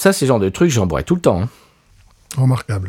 Ça, 0.00 0.14
c'est 0.14 0.24
le 0.24 0.28
genre 0.28 0.40
de 0.40 0.48
truc, 0.48 0.70
j'en 0.70 0.86
boirais 0.86 1.02
tout 1.04 1.14
le 1.14 1.20
temps. 1.20 1.42
hein. 1.42 1.48
Remarquable. 2.38 2.88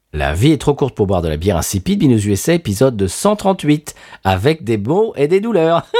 La 0.13 0.33
vie 0.33 0.51
est 0.51 0.57
trop 0.57 0.73
courte 0.73 0.93
pour 0.93 1.07
boire 1.07 1.21
de 1.21 1.29
la 1.29 1.37
bière 1.37 1.55
insipide, 1.55 1.99
Binous 1.99 2.25
USA, 2.27 2.53
épisode 2.53 2.97
de 2.97 3.07
138, 3.07 3.95
avec 4.25 4.65
des 4.65 4.77
mots 4.77 5.13
et 5.15 5.27
des 5.27 5.39
douleurs. 5.39 5.85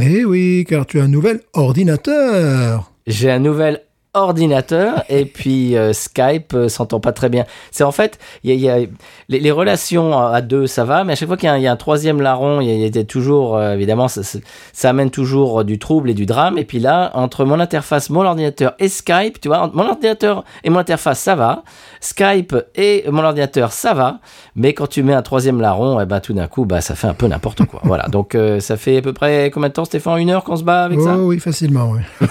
Eh 0.00 0.24
oui, 0.24 0.64
car 0.68 0.86
tu 0.86 1.00
as 1.00 1.04
un 1.04 1.08
nouvel 1.08 1.40
ordinateur. 1.54 2.92
J'ai 3.06 3.32
un 3.32 3.40
nouvel 3.40 3.82
ordinateur 4.14 5.04
et 5.08 5.24
puis 5.24 5.76
euh, 5.76 5.92
Skype 5.92 6.54
euh, 6.54 6.68
s'entend 6.68 7.00
pas 7.00 7.12
très 7.12 7.28
bien. 7.28 7.44
C'est 7.70 7.84
en 7.84 7.92
fait, 7.92 8.18
il 8.44 8.50
y 8.50 8.52
a, 8.52 8.54
il 8.56 8.60
y 8.82 8.84
a- 8.84 8.88
les, 9.28 9.40
les 9.40 9.50
relations 9.50 10.18
à 10.18 10.40
deux, 10.40 10.66
ça 10.66 10.84
va, 10.84 11.04
mais 11.04 11.12
à 11.12 11.16
chaque 11.16 11.28
fois 11.28 11.36
qu'il 11.36 11.46
y, 11.46 11.50
a 11.50 11.54
un- 11.54 11.58
il 11.58 11.62
y 11.62 11.66
a 11.66 11.72
un 11.72 11.76
troisième 11.76 12.20
larron, 12.20 12.60
il 12.60 12.68
y 12.68 12.88
y 12.88 12.98
a 12.98 13.04
toujours, 13.04 13.56
euh, 13.56 13.74
évidemment, 13.74 14.08
ça, 14.08 14.22
ça- 14.22 14.38
ça 14.72 14.90
amène 14.90 15.10
toujours 15.10 15.64
du 15.64 15.78
trouble 15.78 16.10
et 16.10 16.14
du 16.14 16.26
drame. 16.26 16.58
Et 16.58 16.64
puis 16.64 16.78
là, 16.78 17.10
entre 17.14 17.44
mon 17.44 17.60
interface, 17.60 18.10
mon 18.10 18.24
ordinateur 18.24 18.74
et 18.78 18.88
Skype, 18.88 19.40
tu 19.40 19.48
vois, 19.48 19.70
mon 19.74 19.86
ordinateur 19.88 20.44
et 20.64 20.70
mon 20.70 20.78
interface, 20.78 21.18
ça 21.20 21.34
va. 21.34 21.62
Skype 22.00 22.56
et 22.76 23.04
mon 23.10 23.22
ordinateur, 23.24 23.72
ça 23.72 23.94
va. 23.94 24.18
Mais 24.56 24.72
quand 24.72 24.86
tu 24.86 25.02
mets 25.02 25.12
un 25.14 25.22
troisième 25.22 25.60
larron, 25.60 26.00
eh 26.00 26.06
ben, 26.06 26.20
tout 26.20 26.32
d'un 26.32 26.46
coup, 26.48 26.64
bah, 26.64 26.80
ça 26.80 26.94
fait 26.94 27.06
un 27.08 27.14
peu 27.14 27.26
n'importe 27.26 27.64
quoi. 27.66 27.80
voilà. 27.84 28.06
Donc, 28.08 28.36
ça 28.60 28.76
fait 28.76 28.96
à 28.98 29.02
peu 29.02 29.12
près 29.12 29.50
combien 29.52 29.68
de 29.68 29.74
temps, 29.74 29.84
Stéphane? 29.84 30.18
Une 30.18 30.30
heure 30.30 30.44
qu'on 30.44 30.56
se 30.56 30.64
bat 30.64 30.84
avec 30.84 30.98
Oh 31.00 31.04
ça? 31.04 31.16
oui, 31.18 31.38
facilement, 31.38 31.90
oui. 31.90 32.00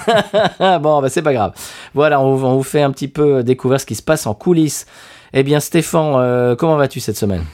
bon, 0.80 1.00
bah 1.00 1.08
c'est 1.08 1.22
pas 1.22 1.32
grave. 1.32 1.52
Voilà, 1.94 2.20
on, 2.20 2.34
on 2.44 2.56
vous 2.56 2.62
fait 2.62 2.82
un 2.82 2.90
petit 2.90 3.08
peu 3.08 3.42
découvrir 3.42 3.80
ce 3.80 3.86
qui 3.86 3.94
se 3.94 4.02
passe 4.02 4.26
en 4.26 4.34
coulisses. 4.34 4.86
Eh 5.32 5.42
bien, 5.42 5.60
Stéphane, 5.60 6.14
euh, 6.16 6.56
comment 6.56 6.76
vas-tu 6.76 7.00
cette 7.00 7.16
semaine? 7.16 7.44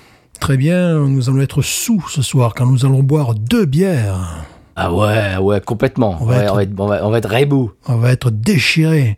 Très 0.40 0.56
bien, 0.56 0.94
nous 0.94 1.28
allons 1.28 1.40
être 1.40 1.62
sous 1.62 2.04
ce 2.08 2.22
soir, 2.22 2.54
car 2.54 2.66
nous 2.66 2.84
allons 2.84 3.02
boire 3.02 3.34
deux 3.34 3.64
bières. 3.64 4.44
Ah 4.76 4.92
ouais, 4.92 5.36
ouais, 5.40 5.60
complètement. 5.60 6.16
On 6.20 6.24
va 6.26 6.36
Ouais, 6.36 6.42
être- 6.44 6.52
on, 6.52 6.56
va 6.56 6.62
être, 6.64 6.72
on, 6.80 6.86
va, 6.86 7.06
on 7.06 7.10
va 7.10 7.18
être 7.18 7.30
rebou, 7.30 7.72
On 7.88 7.96
va 7.96 8.10
être 8.10 8.30
déchirés. 8.30 9.16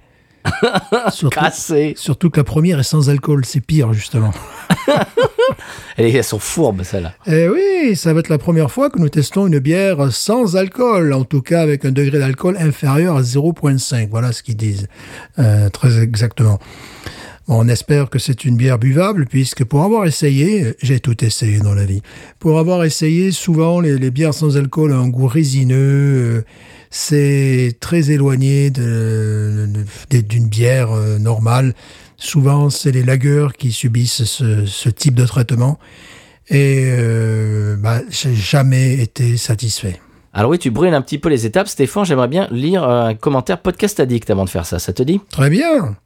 surtout, 1.11 1.41
surtout 1.97 2.31
que 2.31 2.39
la 2.39 2.45
première 2.45 2.79
est 2.81 2.85
sans 2.85 3.11
alcool, 3.11 3.45
c'est 3.45 3.61
pire, 3.61 3.93
justement. 3.93 4.33
Elles, 5.97 6.15
elles 6.15 6.25
sont 6.25 6.39
fourbes, 6.39 6.83
celles-là. 6.83 7.15
Eh 7.27 7.49
oui, 7.49 7.97
ça 7.97 8.13
va 8.13 8.21
être 8.21 8.29
la 8.29 8.39
première 8.39 8.71
fois 8.71 8.91
que 8.91 8.99
nous 8.99 9.09
testons 9.09 9.47
une 9.47 9.59
bière 9.59 10.13
sans 10.13 10.57
alcool, 10.57 11.13
en 11.13 11.25
tout 11.25 11.41
cas 11.41 11.63
avec 11.63 11.85
un 11.85 11.93
degré 11.93 12.19
d'alcool 12.19 12.57
inférieur 12.59 13.17
à 13.17 13.23
0,5. 13.23 14.09
Voilà 14.11 14.33
ce 14.33 14.43
qu'ils 14.43 14.57
disent 14.57 14.89
euh, 15.39 15.71
très 15.71 16.01
exactement. 16.01 16.59
On 17.49 17.69
espère 17.69 18.11
que 18.11 18.19
c'est 18.19 18.45
une 18.45 18.57
bière 18.57 18.79
buvable, 18.79 19.27
puisque 19.27 19.65
pour 19.65 19.85
avoir 19.85 20.07
essayé, 20.07 20.65
euh, 20.65 20.75
j'ai 20.83 20.99
tout 21.01 21.25
essayé 21.25 21.61
dans 21.61 21.75
la 21.75 21.85
vie, 21.85 22.03
pour 22.39 22.59
avoir 22.59 22.83
essayé, 22.85 23.31
souvent 23.31 23.81
les, 23.81 23.99
les 23.99 24.11
bières 24.11 24.35
sans 24.35 24.57
alcool 24.57 24.93
ont 24.93 25.01
un 25.01 25.09
goût 25.09 25.29
résineux, 25.29 25.77
euh, 26.39 26.45
c'est 26.91 27.77
très 27.81 28.11
éloigné 28.11 28.71
d'une 28.71 29.85
bière 30.49 30.93
euh, 30.93 31.19
normale. 31.19 31.75
Souvent, 32.17 32.71
c'est 32.71 32.93
les 32.93 33.03
lagers 33.03 33.49
qui 33.59 33.73
subissent 33.73 34.25
ce, 34.25 34.65
ce 34.65 34.89
type 34.89 35.15
de 35.15 35.27
traitement. 35.27 35.79
Et 36.49 36.85
euh, 36.87 37.77
bah, 37.77 38.01
j'ai 38.09 38.35
jamais 38.35 38.95
été 38.95 39.37
satisfait. 39.37 40.01
Alors 40.33 40.51
oui, 40.51 40.59
tu 40.59 40.71
brûles 40.71 40.95
un 40.95 41.03
petit 41.03 41.19
peu 41.19 41.29
les 41.29 41.45
étapes. 41.45 41.69
Stéphane, 41.69 42.05
j'aimerais 42.05 42.29
bien 42.29 42.49
lire 42.51 42.85
un 42.85 43.15
commentaire 43.15 43.61
podcast 43.61 44.01
addict 44.01 44.31
avant 44.31 44.45
de 44.45 44.51
faire 44.51 44.65
ça. 44.65 44.79
Ça 44.79 44.93
te 44.93 45.03
dit? 45.03 45.21
Très 45.31 45.51
bien. 45.51 45.97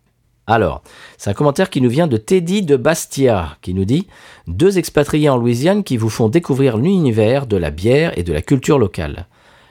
Alors, 0.50 0.82
c'est 1.16 1.30
un 1.30 1.34
commentaire 1.34 1.70
qui 1.70 1.80
nous 1.80 1.88
vient 1.88 2.08
de 2.08 2.16
Teddy 2.16 2.62
de 2.62 2.74
Bastia, 2.74 3.56
qui 3.62 3.72
nous 3.72 3.84
dit 3.84 4.08
Deux 4.48 4.78
expatriés 4.78 5.28
en 5.28 5.36
Louisiane 5.36 5.84
qui 5.84 5.96
vous 5.96 6.08
font 6.08 6.28
découvrir 6.28 6.76
l'univers 6.76 7.46
de 7.46 7.56
la 7.56 7.70
bière 7.70 8.18
et 8.18 8.24
de 8.24 8.32
la 8.32 8.42
culture 8.42 8.80
locale. 8.80 9.28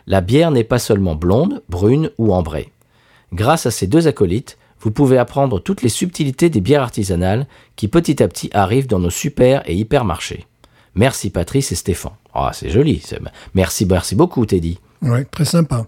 La 0.08 0.22
bière 0.22 0.52
n'est 0.52 0.64
pas 0.64 0.80
seulement 0.80 1.16
blonde, 1.16 1.64
brune 1.68 2.12
ou 2.18 2.34
ambrée. 2.34 2.72
Grâce 3.34 3.66
à 3.66 3.72
ces 3.72 3.88
deux 3.88 4.08
acolytes, 4.08 4.58
vous 4.80 4.92
pouvez 4.92 5.18
apprendre 5.18 5.60
toutes 5.60 5.82
les 5.82 5.90
subtilités 5.90 6.50
des 6.50 6.62
bières 6.62 6.84
artisanales 6.84 7.46
qui 7.76 7.90
petit 7.90 8.24
à 8.24 8.30
petit 8.30 8.50
arrivent 8.54 8.88
dans 8.88 9.00
nos 9.00 9.10
super 9.10 9.70
et 9.70 9.76
hypermarchés. 9.76 10.46
Merci 10.96 11.30
Patrice 11.30 11.74
et 11.74 11.76
Stéphane. 11.76 12.14
Ah, 12.34 12.52
c'est 12.54 12.70
joli. 12.70 13.04
Merci, 13.54 13.86
merci 13.86 14.16
beaucoup 14.16 14.46
Teddy. 14.46 14.80
Ouais, 15.02 15.26
très 15.26 15.44
sympa. 15.44 15.88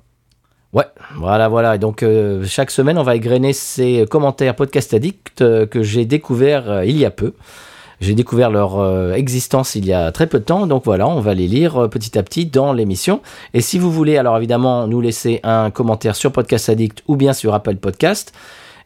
Ouais, 0.74 0.86
voilà, 1.16 1.50
voilà. 1.50 1.76
Et 1.76 1.80
donc, 1.80 2.02
euh, 2.02 2.46
chaque 2.46 2.72
semaine, 2.72 2.98
on 2.98 3.04
va 3.04 3.16
égrener 3.16 3.52
ces 3.52 4.06
commentaires 4.10 4.56
podcast 4.56 4.94
addict 4.94 5.42
euh, 5.42 5.66
que 5.66 5.84
j'ai 5.84 6.06
découverts 6.06 6.70
euh, 6.70 6.86
il 6.86 6.98
y 6.98 7.06
a 7.06 7.12
peu. 7.12 7.34
J'ai 8.00 8.16
découvert 8.16 8.50
leur 8.50 9.14
existence 9.14 9.76
il 9.76 9.86
y 9.86 9.94
a 9.94 10.12
très 10.12 10.26
peu 10.26 10.40
de 10.40 10.44
temps, 10.44 10.66
donc 10.66 10.86
voilà, 10.86 11.08
on 11.08 11.20
va 11.20 11.36
les 11.36 11.48
lire 11.48 11.88
petit 11.88 12.18
à 12.18 12.24
petit 12.24 12.48
dans 12.48 12.74
l'émission. 12.74 13.22
Et 13.54 13.62
si 13.62 13.78
vous 13.78 13.92
voulez, 13.92 14.18
alors 14.18 14.36
évidemment, 14.38 14.88
nous 14.88 15.02
laisser 15.02 15.40
un 15.44 15.70
commentaire 15.70 16.16
sur 16.16 16.32
Podcast 16.32 16.68
Addict 16.70 17.04
ou 17.08 17.16
bien 17.16 17.34
sur 17.34 17.54
Apple 17.54 17.76
Podcast, 17.76 18.34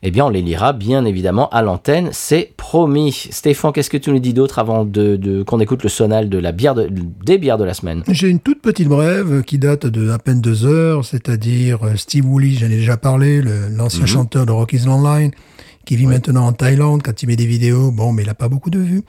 eh 0.03 0.11
bien, 0.11 0.25
on 0.25 0.29
les 0.29 0.41
lira 0.41 0.73
bien 0.73 1.05
évidemment 1.05 1.49
à 1.49 1.61
l'antenne, 1.61 2.09
c'est 2.11 2.51
promis. 2.57 3.27
Stéphane, 3.31 3.71
qu'est-ce 3.73 3.89
que 3.89 3.97
tu 3.97 4.11
nous 4.11 4.19
dis 4.19 4.33
d'autre 4.33 4.59
avant 4.59 4.85
de, 4.85 5.15
de- 5.15 5.43
qu'on 5.43 5.59
écoute 5.59 5.83
le 5.83 5.89
sonal 5.89 6.29
de 6.29 6.37
la 6.37 6.51
bière 6.51 6.75
de- 6.75 6.89
des 7.25 7.37
bières 7.37 7.57
de 7.57 7.63
la 7.63 7.73
semaine? 7.73 8.03
J'ai 8.09 8.29
une 8.29 8.39
toute 8.39 8.61
petite 8.61 8.87
brève 8.87 9.41
qui 9.43 9.57
date 9.57 9.85
de 9.85 10.09
à 10.09 10.19
peine 10.19 10.41
deux 10.41 10.65
heures, 10.65 11.03
c'est-à-dire 11.05 11.83
euh, 11.85 11.95
Steve 11.95 12.25
Woolley, 12.25 12.51
j'en 12.51 12.67
ai 12.67 12.77
déjà 12.77 12.97
parlé, 12.97 13.41
l'ancien 13.71 14.05
chanteur 14.05 14.45
de 14.45 14.51
Rock 14.51 14.73
Is 14.73 14.87
Online, 14.87 15.31
qui 15.85 15.95
vit 15.95 16.07
maintenant 16.07 16.47
en 16.47 16.51
Thaïlande, 16.53 17.01
quand 17.03 17.21
il 17.23 17.27
met 17.27 17.35
des 17.35 17.45
vidéos, 17.45 17.91
bon, 17.91 18.11
mais 18.11 18.23
il 18.23 18.27
n'a 18.27 18.33
pas 18.33 18.49
beaucoup 18.49 18.69
de 18.71 18.79
vues. 18.79 19.03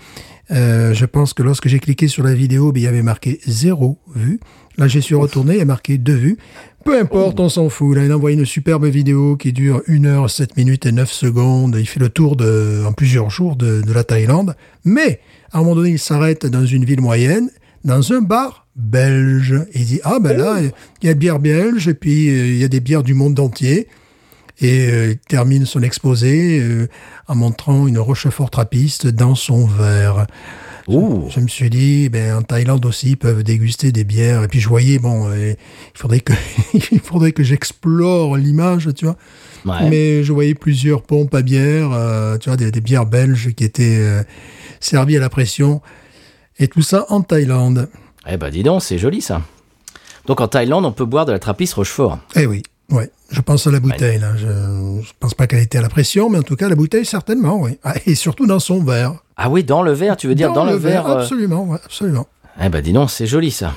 Euh, 0.50 0.94
je 0.94 1.04
pense 1.06 1.32
que 1.34 1.42
lorsque 1.42 1.68
j'ai 1.68 1.78
cliqué 1.80 2.06
sur 2.06 2.22
la 2.22 2.34
vidéo, 2.34 2.70
ben, 2.72 2.80
il 2.80 2.84
y 2.84 2.86
avait 2.86 3.02
marqué 3.02 3.40
zéro 3.46 3.98
vue. 4.14 4.40
Là, 4.78 4.86
j'ai 4.86 5.00
suis 5.00 5.14
retourné, 5.14 5.54
il 5.54 5.58
y 5.58 5.62
a 5.62 5.64
marqué 5.64 5.96
deux 5.98 6.14
vues. 6.14 6.36
Peu 6.86 7.00
importe, 7.00 7.40
on 7.40 7.48
s'en 7.48 7.68
fout. 7.68 7.96
Là, 7.96 8.04
il 8.04 8.12
a 8.12 8.16
envoyé 8.16 8.38
une 8.38 8.46
superbe 8.46 8.86
vidéo 8.86 9.36
qui 9.36 9.52
dure 9.52 9.82
1 9.88 10.04
heure, 10.04 10.30
7 10.30 10.56
minutes 10.56 10.86
et 10.86 10.92
9 10.92 11.10
secondes. 11.10 11.76
Il 11.76 11.86
fait 11.86 11.98
le 11.98 12.08
tour 12.08 12.36
de, 12.36 12.84
en 12.86 12.92
plusieurs 12.92 13.28
jours 13.28 13.56
de, 13.56 13.82
de 13.82 13.92
la 13.92 14.04
Thaïlande. 14.04 14.54
Mais, 14.84 15.20
à 15.50 15.58
un 15.58 15.62
moment 15.62 15.74
donné, 15.74 15.90
il 15.90 15.98
s'arrête 15.98 16.46
dans 16.46 16.64
une 16.64 16.84
ville 16.84 17.00
moyenne, 17.00 17.50
dans 17.84 18.12
un 18.12 18.20
bar 18.20 18.68
belge. 18.76 19.66
Il 19.74 19.84
dit, 19.84 20.00
ah 20.04 20.18
ben 20.20 20.36
là, 20.36 20.60
il 21.02 21.06
y 21.06 21.10
a 21.10 21.14
bière 21.14 21.40
belge 21.40 21.88
et 21.88 21.94
puis 21.94 22.28
euh, 22.28 22.46
il 22.46 22.58
y 22.58 22.64
a 22.64 22.68
des 22.68 22.80
bières 22.80 23.02
du 23.02 23.14
monde 23.14 23.40
entier. 23.40 23.88
Et 24.60 24.88
euh, 24.88 25.10
il 25.10 25.18
termine 25.18 25.66
son 25.66 25.82
exposé 25.82 26.60
euh, 26.60 26.86
en 27.26 27.34
montrant 27.34 27.88
une 27.88 27.98
rochefort 27.98 28.50
trappiste 28.50 29.08
dans 29.08 29.34
son 29.34 29.66
verre. 29.66 30.28
Ouh. 30.88 31.28
Je 31.30 31.40
me 31.40 31.48
suis 31.48 31.68
dit, 31.68 32.08
ben, 32.08 32.36
en 32.36 32.42
Thaïlande 32.42 32.84
aussi, 32.86 33.10
ils 33.10 33.16
peuvent 33.16 33.42
déguster 33.42 33.90
des 33.90 34.04
bières. 34.04 34.44
Et 34.44 34.48
puis 34.48 34.60
je 34.60 34.68
voyais, 34.68 34.98
bon, 34.98 35.28
euh, 35.28 35.52
il 35.52 35.98
faudrait 35.98 36.20
que, 36.20 36.32
il 36.92 37.00
faudrait 37.00 37.32
que 37.32 37.42
j'explore 37.42 38.36
l'image, 38.36 38.88
tu 38.94 39.04
vois. 39.06 39.16
Ouais. 39.64 39.90
Mais 39.90 40.22
je 40.22 40.32
voyais 40.32 40.54
plusieurs 40.54 41.02
pompes 41.02 41.34
à 41.34 41.42
bière, 41.42 41.90
euh, 41.92 42.38
tu 42.38 42.48
vois, 42.48 42.56
des, 42.56 42.70
des 42.70 42.80
bières 42.80 43.06
belges 43.06 43.52
qui 43.54 43.64
étaient 43.64 43.98
euh, 43.98 44.22
servies 44.78 45.16
à 45.16 45.20
la 45.20 45.28
pression. 45.28 45.82
Et 46.58 46.68
tout 46.68 46.82
ça 46.82 47.04
en 47.08 47.20
Thaïlande. 47.20 47.88
Eh 48.28 48.36
ben 48.36 48.50
dis 48.50 48.62
donc, 48.62 48.82
c'est 48.82 48.98
joli 48.98 49.20
ça. 49.20 49.42
Donc 50.26 50.40
en 50.40 50.48
Thaïlande, 50.48 50.84
on 50.84 50.92
peut 50.92 51.04
boire 51.04 51.26
de 51.26 51.32
la 51.32 51.38
trappiste 51.38 51.74
Rochefort. 51.74 52.18
Eh 52.36 52.46
oui, 52.46 52.62
ouais. 52.90 53.10
Je 53.30 53.40
pense 53.40 53.66
à 53.66 53.72
la 53.72 53.80
bouteille, 53.80 54.20
là. 54.20 54.36
Je, 54.36 54.46
je 54.46 55.12
pense 55.18 55.34
pas 55.34 55.48
qu'elle 55.48 55.62
était 55.62 55.78
à 55.78 55.82
la 55.82 55.88
pression, 55.88 56.30
mais 56.30 56.38
en 56.38 56.42
tout 56.42 56.54
cas, 56.54 56.68
la 56.68 56.76
bouteille, 56.76 57.04
certainement, 57.04 57.60
oui. 57.60 57.78
Ah, 57.82 57.94
et 58.06 58.14
surtout 58.14 58.46
dans 58.46 58.60
son 58.60 58.82
verre. 58.84 59.16
Ah 59.36 59.50
oui, 59.50 59.64
dans 59.64 59.82
le 59.82 59.92
verre, 59.92 60.16
tu 60.16 60.28
veux 60.28 60.34
dire 60.34 60.52
dans, 60.52 60.64
le, 60.64 60.74
verre. 60.76 61.06
euh, 61.06 61.18
Absolument, 61.20 61.64
ouais, 61.64 61.78
absolument. 61.84 62.26
Eh 62.62 62.68
ben 62.70 62.80
dis 62.80 62.92
donc, 62.92 63.10
c'est 63.10 63.26
joli 63.26 63.50
ça. 63.50 63.72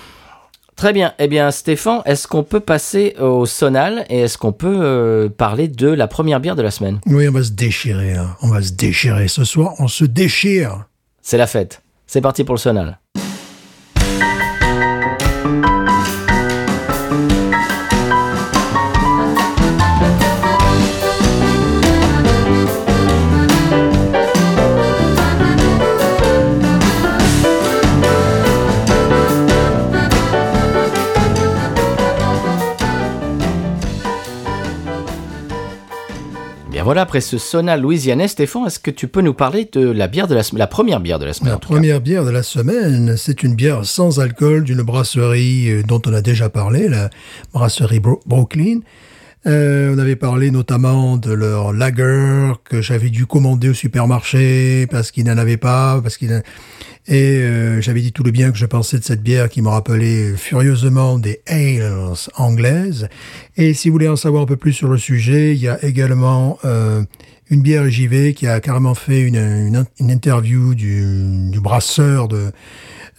Très 0.77 0.93
bien. 0.93 1.13
Eh 1.19 1.27
bien, 1.27 1.51
Stéphane, 1.51 2.01
est-ce 2.05 2.25
qu'on 2.29 2.43
peut 2.43 2.61
passer 2.61 3.13
au 3.19 3.45
sonal 3.45 4.05
et 4.09 4.19
est-ce 4.21 4.37
qu'on 4.37 4.53
peut 4.53 4.77
euh, 4.79 5.27
parler 5.27 5.67
de 5.67 5.89
la 5.89 6.07
première 6.07 6.39
bière 6.39 6.55
de 6.55 6.61
la 6.61 6.71
semaine? 6.71 6.99
Oui, 7.05 7.27
on 7.27 7.33
va 7.33 7.43
se 7.43 7.51
déchirer. 7.51 8.13
hein. 8.13 8.37
On 8.41 8.47
va 8.47 8.61
se 8.61 8.71
déchirer. 8.71 9.27
Ce 9.27 9.43
soir, 9.43 9.73
on 9.79 9.89
se 9.89 10.05
déchire. 10.05 10.85
C'est 11.21 11.37
la 11.37 11.47
fête. 11.47 11.81
C'est 12.07 12.21
parti 12.21 12.45
pour 12.45 12.55
le 12.55 12.59
sonal. 12.59 12.97
Bien 36.79 36.85
voilà, 36.85 37.01
après 37.01 37.19
ce 37.19 37.37
sonal 37.37 37.81
louisianais, 37.81 38.29
Stéphane, 38.29 38.67
est-ce 38.67 38.79
que 38.79 38.89
tu 38.89 39.09
peux 39.09 39.19
nous 39.19 39.33
parler 39.33 39.67
de 39.69 39.91
la 39.91 40.07
bière 40.07 40.27
de 40.29 40.41
la, 40.53 40.65
première 40.65 41.01
bière 41.01 41.19
de 41.19 41.25
la 41.25 41.33
semaine 41.33 41.51
La 41.51 41.59
première 41.59 41.99
bière 41.99 42.23
de 42.23 42.29
la 42.29 42.41
semaine, 42.41 43.17
c'est 43.17 43.43
une 43.43 43.53
bière 43.53 43.83
sans 43.83 44.21
alcool 44.21 44.63
d'une 44.63 44.81
brasserie 44.81 45.69
euh, 45.69 45.83
dont 45.83 46.01
on 46.07 46.13
a 46.13 46.21
déjà 46.21 46.47
parlé, 46.47 46.87
la 46.87 47.09
brasserie 47.51 47.99
Bro- 47.99 48.21
Brooklyn. 48.25 48.79
Euh, 49.47 49.95
on 49.95 49.97
avait 49.97 50.17
parlé 50.17 50.51
notamment 50.51 51.15
de 51.15 51.31
leur 51.31 51.71
lager 51.71 52.51
que 52.65 52.81
j'avais 52.81 53.09
dû 53.09 53.25
commander 53.25 53.69
au 53.69 53.73
supermarché 53.73 54.85
parce 54.87 55.11
qu'ils 55.11 55.25
n'en 55.25 55.37
avaient 55.37 55.57
pas, 55.57 56.01
parce 56.01 56.17
qu'ils 56.17 56.43
et 57.07 57.39
euh, 57.39 57.81
j'avais 57.81 58.01
dit 58.01 58.11
tout 58.11 58.23
le 58.23 58.31
bien 58.31 58.51
que 58.51 58.57
je 58.57 58.65
pensais 58.65 58.99
de 58.99 59.03
cette 59.03 59.23
bière 59.23 59.49
qui 59.49 59.61
me 59.61 59.69
rappelait 59.69 60.35
furieusement 60.35 61.17
des 61.17 61.41
ales 61.47 62.13
anglaises. 62.35 63.07
Et 63.57 63.73
si 63.73 63.89
vous 63.89 63.93
voulez 63.93 64.09
en 64.09 64.15
savoir 64.15 64.43
un 64.43 64.45
peu 64.45 64.57
plus 64.57 64.73
sur 64.73 64.89
le 64.89 64.97
sujet, 64.97 65.55
il 65.55 65.61
y 65.61 65.67
a 65.67 65.83
également 65.83 66.59
euh, 66.65 67.01
une 67.49 67.61
bière 67.61 67.89
JV 67.89 68.33
qui 68.35 68.45
a 68.45 68.59
carrément 68.59 68.93
fait 68.93 69.21
une, 69.21 69.37
une, 69.37 69.85
une 69.99 70.11
interview 70.11 70.75
du, 70.75 71.49
du 71.49 71.59
brasseur 71.59 72.27
de, 72.27 72.51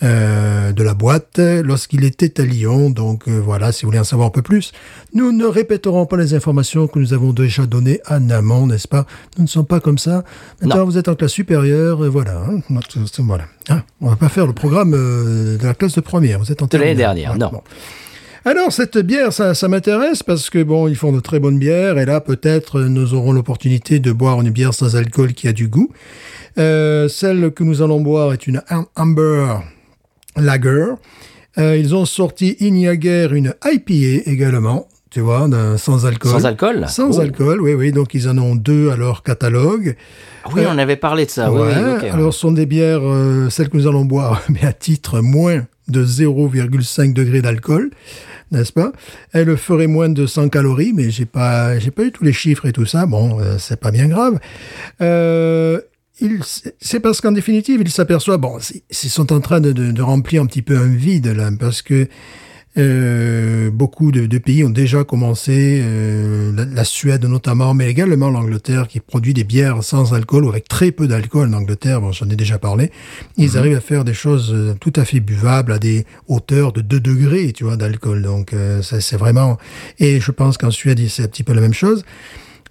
euh, 0.03 0.73
de 0.73 0.83
la 0.83 0.95
boîte 0.95 1.39
lorsqu'il 1.39 2.05
était 2.05 2.41
à 2.41 2.45
Lyon. 2.45 2.91
Donc 2.91 3.29
euh, 3.29 3.39
voilà, 3.39 3.73
si 3.73 3.83
vous 3.85 3.89
voulez 3.89 3.99
en 4.01 4.05
savoir 4.05 4.29
un 4.29 4.31
peu 4.31 4.43
plus, 4.43 4.73
nous 5.15 5.33
ne 5.33 5.45
répéterons 5.45 6.07
pas 6.07 6.17
les 6.17 6.35
informations 6.35 6.87
que 6.87 6.99
nous 6.99 7.13
avons 7.13 7.33
déjà 7.33 7.67
données 7.67 8.01
en 8.09 8.31
amont, 8.31 8.67
n'est-ce 8.67 8.89
pas? 8.89 9.07
Nous 9.37 9.45
ne 9.45 9.49
sommes 9.49 9.67
pas 9.67 9.81
comme 9.81 9.99
ça. 9.99 10.25
Maintenant, 10.61 10.79
Non. 10.79 10.85
vous 10.85 10.99
êtes 10.99 11.09
en 11.09 11.15
classe 11.15 11.33
supérieure, 11.33 12.05
et 12.05 12.09
voilà. 12.09 12.39
hein. 12.49 12.61
voilà. 13.19 13.45
Hein, 13.69 13.83
on 14.01 14.09
va 14.09 14.17
pas 14.17 14.29
faire 14.29 14.47
le 14.47 14.53
programme 14.53 14.95
euh, 14.95 15.59
de 15.59 15.65
la 15.67 15.75
classe 15.75 15.95
de 15.95 16.01
première. 16.01 16.39
Vous 16.39 16.51
êtes 16.51 16.63
en 16.63 16.67
De 16.67 16.79
l'année 16.79 16.95
dernière, 16.95 17.37
non. 17.37 17.51
bon. 17.53 17.63
Alors 18.47 18.73
cette 18.73 18.97
bière, 18.97 19.35
ça, 19.35 19.53
ça 19.53 19.69
m'intéresse 19.69 20.23
parce 20.23 20.49
que 20.49 20.63
bon, 20.63 20.89
ils 20.89 20.97
font 20.97 21.13
de 21.13 21.21
très 21.21 21.39
bonnes 21.41 21.59
bières 21.59 21.99
et 21.99 22.07
là 22.07 22.23
peut-être 22.23 22.79
euh, 22.79 22.89
nous 22.89 23.13
aurons 23.13 23.33
l'opportunité 23.33 23.99
de 24.01 24.13
boire 24.13 24.41
une 24.41 24.49
bière 24.49 24.73
sans 24.73 24.97
alcool 24.97 25.35
qui 25.35 25.47
a 25.47 25.53
du 25.53 25.69
goût. 25.69 25.91
Euh, 26.59 27.07
celle 27.09 27.51
que 27.53 27.63
nous 27.65 27.83
allons 27.83 28.01
boire 28.01 28.33
est 28.33 28.47
une 28.47 28.63
Am- 28.69 28.87
Amber 28.97 29.57
Lager. 30.37 30.87
Euh, 31.59 31.77
ils 31.77 31.95
ont 31.95 32.05
sorti 32.05 32.57
il 32.61 32.73
n'y 32.75 32.87
a 32.89 32.97
guère 32.97 33.35
une 33.35 33.55
IPA 33.65 34.31
également, 34.31 34.87
tu 35.11 35.21
vois, 35.21 35.49
sans 35.77 36.07
alcool. 36.07 36.31
Sans 36.31 36.47
alcool 36.47 36.85
Sans 36.89 37.19
Oh. 37.19 37.21
alcool, 37.21 37.61
oui, 37.61 37.75
oui. 37.75 37.91
Donc 37.93 38.15
ils 38.15 38.29
en 38.29 38.39
ont 38.39 38.55
deux 38.55 38.91
à 38.91 38.97
leur 38.97 39.23
catalogue. 39.25 39.97
Ah 40.45 40.49
Oui, 40.55 40.63
on 40.69 40.79
avait 40.79 40.97
parlé 40.97 41.27
de 41.27 41.31
ça. 41.31 41.51
oui, 41.53 41.61
Ouais, 41.61 41.75
oui, 41.77 41.93
ok. 41.99 42.05
alors 42.15 42.33
ce 42.33 42.41
sont 42.41 42.53
des 42.53 42.67
bières, 42.67 43.01
euh, 43.03 43.51
celles 43.51 43.69
que 43.69 43.77
nous 43.77 43.89
allons 43.89 44.05
boire, 44.05 44.43
mais 44.49 44.65
à 44.65 44.73
titre 44.73 45.21
moins 45.21 45.67
de 45.89 46.05
0,5 46.05 47.13
degrés 47.13 47.43
d'alcool, 47.43 47.91
n'est-ce 48.53 48.73
pas? 48.73 48.93
Elle 49.33 49.57
ferait 49.57 49.89
moins 49.89 50.09
de 50.09 50.25
100 50.27 50.49
calories, 50.49 50.93
mais 50.95 51.11
j'ai 51.11 51.25
pas, 51.27 51.79
j'ai 51.81 51.91
pas 51.91 52.05
eu 52.05 52.13
tous 52.13 52.23
les 52.23 52.33
chiffres 52.33 52.67
et 52.67 52.73
tout 52.73 52.87
ça. 52.87 53.07
Bon, 53.07 53.41
euh, 53.41 53.57
c'est 53.59 53.79
pas 53.81 53.91
bien 53.91 54.07
grave. 54.07 54.39
Euh, 55.03 55.81
c'est 56.81 57.01
parce 57.01 57.21
qu'en 57.21 57.33
définitive, 57.33 57.81
ils 57.85 57.91
s'aperçoivent, 57.91 58.41
bon, 58.41 58.59
ils 58.91 59.11
sont 59.11 59.33
en 59.33 59.41
train 59.41 59.61
de, 59.61 59.73
de- 59.73 59.93
de 59.93 60.03
remplir 60.03 60.43
un 60.43 60.47
petit 60.47 60.63
peu 60.63 60.77
un 60.77 60.87
vide 60.89 61.27
là, 61.29 61.51
parce 61.59 61.83
que 61.83 62.09
euh, 62.79 63.69
beaucoup 63.73 64.13
de, 64.13 64.27
de 64.27 64.39
pays 64.39 64.63
ont 64.63 64.71
déjà 64.71 65.03
commencé, 65.03 65.81
euh, 65.83 66.53
la, 66.55 66.65
la 66.65 66.85
Suède 66.85 67.25
notamment, 67.25 67.75
mais 67.75 67.91
également 67.91 68.31
l'Angleterre 68.31 68.87
qui 68.87 69.01
produit 69.01 69.35
des 69.35 69.43
bières 69.43 69.83
sans 69.83 70.15
alcool 70.15 70.45
ou 70.45 70.51
avec 70.51 70.69
très 70.69 70.93
peu 70.93 71.09
d'alcool 71.09 71.49
en 71.49 71.55
Angleterre, 71.55 72.01
bon, 72.01 72.13
j'en 72.13 72.29
ai 72.31 72.37
déjà 72.37 72.59
parlé. 72.61 72.93
Ils 73.37 73.59
arrivent 73.59 73.77
à 73.77 73.81
faire 73.81 74.05
des 74.05 74.15
choses 74.15 74.53
euh, 74.55 74.75
tout 74.79 74.93
à 74.95 75.05
fait 75.05 75.19
buvables 75.19 75.73
à 75.73 75.79
des 75.81 76.07
hauteurs 76.29 76.73
de 76.73 76.81
2 76.81 77.01
degrés, 77.01 77.53
tu 77.53 77.65
vois, 77.65 77.77
d'alcool. 77.77 78.23
Donc 78.23 78.53
euh, 78.53 78.83
c'est 78.83 79.17
vraiment... 79.17 79.59
Et 79.99 80.21
je 80.21 80.31
pense 80.31 80.57
qu'en 80.57 80.71
Suède, 80.71 81.01
c'est 81.09 81.25
un 81.25 81.29
petit 81.29 81.43
peu 81.43 81.55
la 81.55 81.61
même 81.63 81.75
chose. 81.75 82.05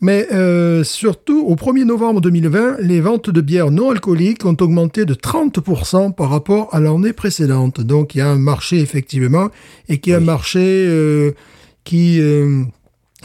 Mais 0.02 0.28
euh, 0.32 0.84
surtout, 0.84 1.44
au 1.46 1.56
1er 1.56 1.84
novembre 1.84 2.22
2020, 2.22 2.78
les 2.80 3.02
ventes 3.02 3.30
de 3.30 3.42
bières 3.42 3.72
non 3.72 3.92
alcooliques 3.92 4.46
ont 4.46 4.56
augmenté 4.60 5.06
de 5.06 5.14
30% 5.14 6.14
par 6.14 6.30
rapport 6.30 6.74
à 6.74 6.80
l'année 6.80 7.14
précédente. 7.14 7.82
Donc 7.82 8.16
il 8.16 8.20
y 8.20 8.22
a 8.22 8.30
un 8.30 8.38
marché 8.38 8.80
effectivement, 8.80 9.50
et 9.90 10.00
qui 10.00 10.12
est 10.12 10.16
un 10.16 10.20
marché 10.22 10.60
euh, 10.60 11.32
qui... 11.84 12.20
euh, 12.22 12.64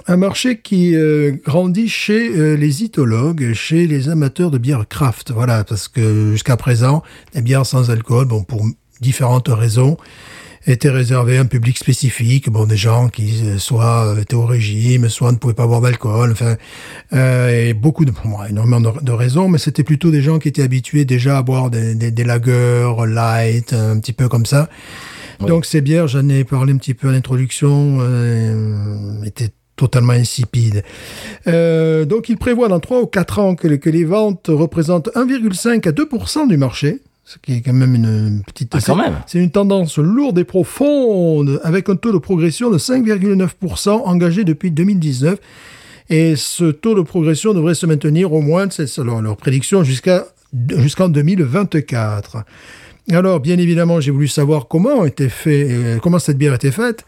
un 0.06 0.16
marché 0.16 0.60
qui 0.60 0.94
euh, 0.96 1.32
grandit 1.44 1.88
chez 1.88 2.36
euh, 2.36 2.54
les 2.56 2.82
itologues, 2.82 3.52
chez 3.54 3.86
les 3.86 4.08
amateurs 4.08 4.50
de 4.50 4.58
bière 4.58 4.86
craft. 4.88 5.30
Voilà, 5.30 5.64
parce 5.64 5.88
que 5.88 6.32
jusqu'à 6.32 6.56
présent, 6.56 7.02
les 7.34 7.42
bières 7.42 7.66
sans 7.66 7.90
alcool, 7.90 8.26
bon, 8.26 8.42
pour 8.42 8.66
différentes 9.00 9.48
raisons, 9.48 9.96
étaient 10.66 10.90
réservées 10.90 11.38
à 11.38 11.42
un 11.42 11.46
public 11.46 11.78
spécifique, 11.78 12.50
bon, 12.50 12.66
des 12.66 12.76
gens 12.76 13.08
qui 13.08 13.42
euh, 13.44 13.58
soit 13.58 14.06
euh, 14.06 14.20
étaient 14.20 14.34
au 14.34 14.46
régime, 14.46 15.08
soit 15.08 15.32
ne 15.32 15.36
pouvaient 15.36 15.54
pas 15.54 15.66
boire 15.66 15.80
d'alcool, 15.80 16.32
enfin, 16.32 16.56
euh, 17.12 17.68
et 17.68 17.74
beaucoup 17.74 18.04
de, 18.04 18.10
bon, 18.12 18.42
énormément 18.48 18.80
de, 18.80 19.00
de 19.02 19.12
raisons, 19.12 19.48
mais 19.48 19.58
c'était 19.58 19.84
plutôt 19.84 20.10
des 20.10 20.22
gens 20.22 20.38
qui 20.38 20.48
étaient 20.48 20.62
habitués 20.62 21.04
déjà 21.04 21.38
à 21.38 21.42
boire 21.42 21.70
des, 21.70 21.94
des, 21.94 22.10
des 22.10 22.24
lagers 22.24 22.92
light, 23.06 23.72
un 23.72 23.98
petit 23.98 24.12
peu 24.12 24.28
comme 24.28 24.46
ça. 24.46 24.68
Oui. 25.40 25.48
Donc 25.48 25.66
ces 25.66 25.80
bières, 25.80 26.08
j'en 26.08 26.28
ai 26.28 26.44
parlé 26.44 26.72
un 26.72 26.76
petit 26.76 26.94
peu 26.94 27.08
à 27.08 27.12
l'introduction, 27.12 27.98
euh, 28.00 29.22
étaient 29.24 29.50
totalement 29.76 30.12
insipides. 30.12 30.82
Euh, 31.46 32.04
donc 32.04 32.28
il 32.28 32.36
prévoit 32.36 32.68
dans 32.68 32.80
3 32.80 33.02
ou 33.02 33.06
4 33.06 33.38
ans 33.38 33.54
que, 33.54 33.68
que 33.68 33.90
les 33.90 34.04
ventes 34.04 34.46
représentent 34.48 35.08
1,5 35.14 35.88
à 35.88 35.92
2% 35.92 36.48
du 36.48 36.56
marché, 36.56 37.00
ce 37.24 37.38
qui 37.38 37.54
est 37.54 37.60
quand 37.62 37.72
même 37.72 37.94
une 37.94 38.42
petite... 38.46 38.74
Ah. 38.74 39.22
C'est 39.26 39.38
une 39.38 39.50
tendance 39.50 39.98
lourde 39.98 40.38
et 40.38 40.44
profonde, 40.44 41.60
avec 41.64 41.88
un 41.88 41.96
taux 41.96 42.12
de 42.12 42.18
progression 42.18 42.70
de 42.70 42.78
5,9% 42.78 43.88
engagé 43.90 44.44
depuis 44.44 44.70
2019. 44.70 45.38
Et 46.10 46.36
ce 46.36 46.64
taux 46.64 46.94
de 46.94 47.00
progression 47.00 47.54
devrait 47.54 47.74
se 47.74 47.86
maintenir 47.86 48.32
au 48.32 48.42
moins, 48.42 48.68
c'est 48.70 48.86
selon 48.86 49.22
leur 49.22 49.38
prédiction, 49.38 49.84
jusqu'à 49.84 50.26
jusqu'en 50.76 51.08
2024. 51.08 52.44
Alors, 53.10 53.40
bien 53.40 53.58
évidemment, 53.58 54.00
j'ai 54.00 54.10
voulu 54.10 54.28
savoir 54.28 54.68
comment 54.68 55.04
était 55.04 55.28
fait, 55.28 55.66
euh, 55.70 55.98
comment 55.98 56.18
cette 56.18 56.38
bière 56.38 56.54
était 56.54 56.70
faite. 56.70 57.04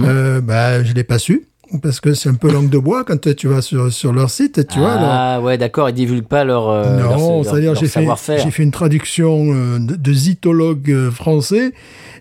Euh, 0.00 0.40
bah, 0.40 0.82
je 0.82 0.92
l'ai 0.92 1.04
pas 1.04 1.18
su 1.18 1.46
parce 1.80 2.00
que 2.00 2.12
c'est 2.14 2.28
un 2.28 2.34
peu 2.34 2.50
langue 2.52 2.68
de 2.68 2.78
bois 2.78 3.04
quand 3.04 3.34
tu 3.34 3.48
vas 3.48 3.62
sur, 3.62 3.92
sur 3.92 4.12
leur 4.12 4.30
site, 4.30 4.66
tu 4.68 4.78
vois. 4.78 4.94
leur- 4.96 5.04
Ah 5.10 5.40
ouais, 5.40 5.56
d'accord, 5.58 5.88
ils 5.88 5.94
divulguent 5.94 6.24
pas 6.26 6.44
leur, 6.44 6.68
euh, 6.68 6.98
leur- 6.98 7.18
non, 7.18 7.36
leur- 7.36 7.44
c'est-à-dire 7.44 7.72
leur 7.72 7.80
j'ai 7.80 7.86
fait, 7.86 8.00
savoir-faire. 8.00 8.42
j'ai 8.42 8.50
fait 8.50 8.62
une 8.62 8.70
traduction 8.72 9.52
euh, 9.54 9.78
de, 9.78 9.96
de 9.96 10.12
zytologue 10.12 10.90
euh, 10.90 11.10
français, 11.10 11.72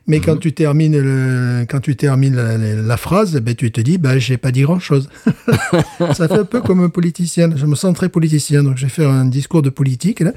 mais 0.07 0.17
Mhm. 0.17 0.23
quand 0.25 0.37
tu 0.37 0.53
termines 0.53 0.97
le, 0.99 1.65
quand 1.69 1.79
tu 1.79 1.95
termines 1.95 2.35
la, 2.35 2.57
la- 2.57 2.75
la 2.75 2.97
phrase, 2.97 3.35
ben 3.41 3.53
tu 3.55 3.71
te 3.71 3.81
dis, 3.81 3.97
ben 3.97 4.17
j'ai 4.19 4.37
pas 4.37 4.51
dit 4.51 4.61
grand-chose. 4.61 5.09
Ça 6.13 6.27
fait 6.27 6.39
un 6.39 6.45
peu 6.45 6.61
comme 6.61 6.83
un 6.83 6.89
politicien. 6.89 7.49
Je 7.55 7.65
me 7.65 7.75
sens 7.75 7.95
très 7.95 8.09
politicien, 8.09 8.63
donc 8.63 8.77
je 8.77 8.85
vais 8.85 8.89
faire 8.91 9.09
un 9.09 9.25
discours 9.25 9.61
de 9.61 9.69
politique. 9.69 10.19
Là. 10.21 10.31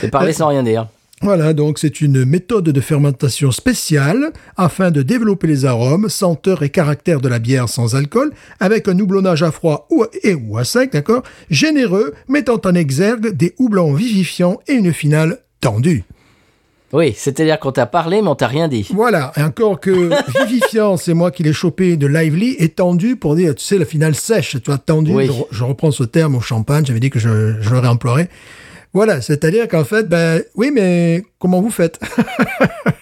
C'est 0.00 0.10
parler 0.10 0.32
sans 0.32 0.48
rien 0.48 0.62
dire. 0.62 0.86
Voilà, 1.22 1.52
donc 1.52 1.78
c'est 1.78 2.00
une 2.00 2.24
méthode 2.24 2.64
de 2.70 2.80
fermentation 2.80 3.50
spéciale 3.50 4.32
afin 4.56 4.90
de 4.90 5.02
développer 5.02 5.46
les 5.48 5.66
arômes, 5.66 6.08
senteurs 6.08 6.62
et 6.62 6.70
caractères 6.70 7.20
de 7.20 7.28
la 7.28 7.38
bière 7.38 7.68
sans 7.68 7.94
alcool 7.94 8.32
avec 8.58 8.88
un 8.88 8.98
houblonnage 8.98 9.42
à 9.42 9.50
froid 9.50 9.86
ou, 9.90 10.06
et 10.22 10.34
ou 10.34 10.56
à 10.56 10.64
sec, 10.64 10.92
d'accord, 10.94 11.22
généreux, 11.50 12.14
mettant 12.26 12.58
en 12.64 12.74
exergue 12.74 13.32
des 13.36 13.54
houblons 13.58 13.92
vivifiants 13.92 14.60
et 14.66 14.72
une 14.72 14.94
finale 14.94 15.40
tendue. 15.60 16.04
Oui, 16.94 17.12
c'est-à-dire 17.14 17.60
qu'on 17.60 17.70
t'a 17.70 17.86
parlé, 17.86 18.22
mais 18.22 18.28
on 18.28 18.34
t'a 18.34 18.48
rien 18.48 18.66
dit. 18.66 18.88
Voilà, 18.92 19.30
et 19.36 19.42
encore 19.42 19.78
que 19.78 19.90
vivifiant, 20.48 20.96
c'est 20.96 21.14
moi 21.14 21.30
qui 21.30 21.42
l'ai 21.42 21.52
chopé 21.52 21.96
de 21.98 22.06
Lively, 22.06 22.56
et 22.58 22.70
tendu 22.70 23.14
pour 23.16 23.36
dire, 23.36 23.54
tu 23.54 23.62
sais, 23.62 23.76
la 23.78 23.84
finale 23.84 24.14
sèche, 24.14 24.52
tu 24.56 24.70
vois, 24.70 24.78
tendu, 24.78 25.12
Oui. 25.12 25.26
je, 25.26 25.32
re- 25.32 25.46
je 25.50 25.64
reprends 25.64 25.90
ce 25.92 26.02
terme 26.02 26.34
au 26.34 26.40
champagne, 26.40 26.84
j'avais 26.86 26.98
dit 26.98 27.10
que 27.10 27.18
je, 27.20 27.60
je 27.60 27.70
le 27.70 27.78
réemploierais. 27.78 28.28
Voilà, 28.92 29.20
c'est-à-dire 29.20 29.68
qu'en 29.68 29.84
fait, 29.84 30.08
ben 30.08 30.42
oui, 30.56 30.70
mais 30.74 31.22
comment 31.38 31.60
vous 31.60 31.70
faites? 31.70 31.98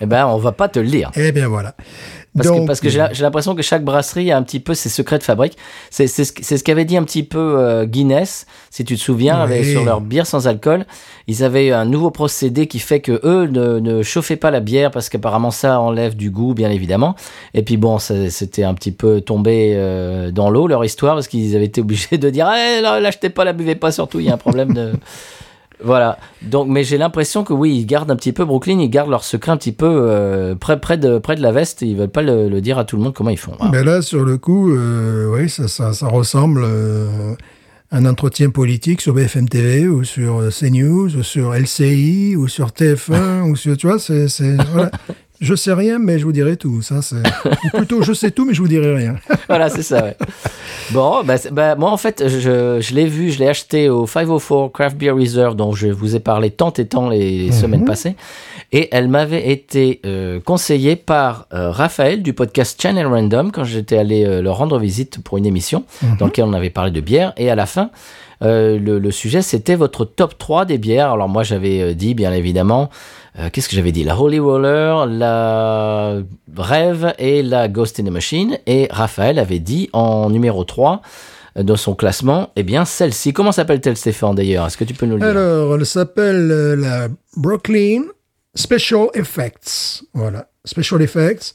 Eh 0.01 0.07
ben, 0.07 0.27
on 0.29 0.37
va 0.39 0.53
pas 0.53 0.69
te 0.69 0.79
le 0.79 0.87
dire. 0.87 1.11
Eh 1.17 1.33
bien 1.33 1.49
voilà. 1.49 1.75
Parce 2.37 2.47
Donc, 2.47 2.63
que, 2.63 2.67
parce 2.69 2.79
que 2.81 2.89
j'ai 2.89 3.01
l'impression 3.21 3.57
que 3.57 3.63
chaque 3.63 3.83
brasserie 3.83 4.31
a 4.31 4.37
un 4.37 4.45
petit 4.45 4.61
peu 4.61 4.75
ses 4.75 4.89
secrets 4.89 5.19
de 5.19 5.25
fabrique. 5.25 5.57
C'est 5.91 6.07
ce, 6.07 6.63
qu'avait 6.63 6.85
dit 6.85 6.97
un 6.97 7.03
petit 7.03 7.25
peu 7.25 7.57
euh, 7.59 7.85
Guinness, 7.85 8.47
si 8.71 8.85
tu 8.85 8.95
te 8.95 9.01
souviens, 9.01 9.39
Oui. 9.39 9.43
avec- 9.43 9.65
sur 9.65 9.85
leur 9.85 10.01
bière 10.01 10.25
sans 10.27 10.47
alcool. 10.47 10.87
Ils 11.27 11.43
avaient 11.43 11.73
un 11.73 11.85
nouveau 11.85 12.13
procédé 12.13 12.69
qui 12.69 12.79
fait 12.79 13.01
que 13.01 13.21
eux 13.25 13.47
ne, 13.49 13.81
ne 13.81 14.03
chauffaient 14.05 14.37
pas 14.37 14.53
la 14.53 14.61
bière 14.61 14.93
parce 14.93 15.09
qu'apparemment 15.09 15.51
ça 15.51 15.81
enlève 15.81 16.15
du 16.15 16.31
goût, 16.31 16.55
bien 16.55 16.71
évidemment. 16.71 17.17
Et 17.55 17.63
puis 17.65 17.77
bon, 17.77 17.99
c'était 17.99 18.63
un 18.63 18.75
petit 18.75 18.93
peu 18.93 19.21
tombé 19.21 19.73
euh, 19.75 20.31
dans 20.31 20.49
l'eau 20.49 20.69
leur 20.69 20.85
histoire 20.85 21.15
parce 21.15 21.27
qu'ils 21.27 21.57
avaient 21.57 21.65
été 21.65 21.81
obligés 21.81 22.19
de 22.19 22.31
dire 22.31 22.49
eh, 22.57 22.81
l'achetez 22.83 23.31
pas, 23.31 23.45
la 23.45 23.53
buvez 23.53 23.75
pas, 23.75 23.91
surtout 23.91 24.21
il 24.21 24.27
y 24.27 24.31
a 24.31 24.35
un 24.35 24.39
problème 24.39 24.73
de 24.75 24.93
Voilà. 25.83 26.19
Donc, 26.43 26.69
mais 26.69 26.85
j'ai 26.85 26.99
l'impression 26.99 27.45
que 27.45 27.53
oui, 27.53 27.77
ils 27.77 27.87
gardent 27.87 28.11
un 28.11 28.17
petit 28.17 28.33
peu 28.33 28.45
Brooklyn, 28.45 28.79
ils 28.81 28.91
gardent 28.91 29.11
leur 29.11 29.25
secret 29.25 29.53
un 29.53 29.57
petit 29.57 29.73
peu 29.73 29.87
euh, 29.87 30.55
près, 30.55 30.81
près 30.81 30.99
de 30.99 31.19
près 31.19 31.37
de 31.37 31.43
la 31.43 31.53
veste. 31.53 31.83
Ils 31.83 31.97
veulent 31.97 32.09
pas 32.09 32.23
le, 32.23 32.61
dire 32.61 32.79
à 32.79 32.85
tout 32.85 32.97
le 32.97 33.03
monde 33.03 33.15
comment 33.15 33.31
ils 33.31 33.39
font. 33.39 33.55
Ben 33.73 33.85
là, 33.85 34.03
sur 34.03 34.25
le 34.25 34.39
coup, 34.39 34.73
euh, 34.73 35.33
oui, 35.33 35.49
ça, 35.49 35.69
ça, 35.69 36.09
ressemble 36.09 36.63
euh, 36.65 37.35
à 37.91 37.99
un 37.99 38.07
entretien 38.07 38.51
politique 38.51 39.01
sur 39.01 39.15
BFM 39.15 39.49
TV 39.49 39.87
ou 39.87 40.05
sur 40.05 40.43
CNews 40.51 41.17
ou 41.17 41.23
sur 41.23 41.55
LCI 41.55 42.35
ou 42.37 42.49
sur 42.49 42.69
TF1 42.69 43.43
ou 43.51 43.57
sur, 43.57 43.77
tu 43.77 43.87
vois, 43.87 43.99
c'est. 43.99 44.27
Je 45.41 45.55
sais 45.55 45.73
rien, 45.73 45.99
mais 45.99 46.19
je 46.19 46.25
vous 46.25 46.33
dirai 46.33 46.57
tout. 46.57 46.83
Ça, 46.83 47.01
c'est 47.01 47.17
ou 47.65 47.77
plutôt 47.77 48.03
je 48.03 48.13
sais 48.13 48.31
tout, 48.31 48.45
mais 48.45 48.55
je 48.55 48.61
vous 48.61 48.69
dirai 48.69 48.95
rien. 48.95 49.17
voilà, 49.49 49.69
c'est 49.69 49.83
ça. 49.83 50.03
Ouais. 50.03 50.17
Bon, 50.91 51.23
bah, 51.23 51.37
bah, 51.53 51.77
moi 51.77 51.91
en 51.91 51.97
fait, 51.97 52.27
je, 52.27 52.81
je 52.81 52.95
l'ai 52.95 53.07
vu, 53.07 53.31
je 53.31 53.39
l'ai 53.39 53.49
acheté 53.49 53.89
au 53.89 54.07
504 54.07 54.73
Craft 54.73 54.97
Beer 54.97 55.13
Reserve, 55.13 55.55
dont 55.55 55.73
je 55.73 55.89
vous 55.89 56.17
ai 56.17 56.21
parlé 56.21 56.51
tant 56.51 56.73
et 56.73 56.87
tant 56.87 57.09
les, 57.09 57.39
les 57.47 57.53
semaines 57.53 57.85
passées, 57.85 58.17
et 58.73 58.89
elle 58.91 59.09
m'avait 59.09 59.51
été 59.51 60.01
euh, 60.05 60.41
conseillée 60.41 60.97
par 60.97 61.47
euh, 61.53 61.71
Raphaël 61.71 62.23
du 62.23 62.33
podcast 62.33 62.81
Channel 62.81 63.07
Random 63.07 63.53
quand 63.53 63.65
j'étais 63.65 63.97
allé 63.97 64.25
euh, 64.25 64.43
leur 64.43 64.57
rendre 64.59 64.79
visite 64.79 65.23
pour 65.23 65.39
une 65.39 65.47
émission 65.47 65.85
dans 66.19 66.27
laquelle 66.27 66.47
on 66.47 66.53
avait 66.53 66.71
parlé 66.71 66.91
de 66.91 67.01
bière, 67.01 67.33
et 67.37 67.51
à 67.51 67.55
la 67.55 67.67
fin. 67.67 67.91
Euh, 68.43 68.79
le, 68.79 69.11
sujet 69.11 69.43
c'était 69.43 69.75
votre 69.75 70.05
top 70.05 70.39
3 70.39 70.65
des 70.65 70.79
bières. 70.79 71.13
Alors 71.13 71.29
moi 71.29 71.43
j'avais 71.43 71.81
euh, 71.81 71.95
dit 71.95 72.15
bien 72.15 72.33
évidemment, 72.33 72.91
euh, 73.39 73.49
qu'est-ce 73.53 73.69
que 73.69 73.77
j'avais 73.77 73.93
dit? 73.93 74.05
La 74.05 74.19
Holy 74.19 74.39
Roller, 74.39 75.07
la 75.07 76.19
Rêve 76.57 77.15
et 77.19 77.43
la 77.43 77.69
Ghost 77.69 78.01
in 78.01 78.05
the 78.05 78.11
Machine. 78.11 78.59
Et 78.67 78.89
Raphaël 78.91 79.39
avait 79.39 79.59
dit 79.59 79.89
en 79.93 80.31
numéro 80.31 80.65
3 80.65 81.03
euh, 81.57 81.63
dans 81.63 81.77
son 81.77 81.95
classement, 81.95 82.51
eh 82.57 82.63
bien 82.63 82.85
celle-ci. 82.85 83.33
Comment 83.33 83.53
s'appelle-t-elle 83.53 83.97
Stéphane 83.97 84.35
d'ailleurs? 84.35 84.67
Est-ce 84.67 84.77
que 84.77 84.85
tu 84.85 84.95
peux 84.95 85.07
nous 85.07 85.17
le 85.17 85.21
dire? 85.21 85.29
Alors, 85.31 85.75
elle 85.75 85.87
s'appelle 85.87 86.49
la 86.49 87.09
Brooklyn 87.37 88.03
Special 88.55 89.09
Effects. 89.15 90.03
Voilà, 90.15 90.49
Special 90.65 91.03
Effects. 91.03 91.55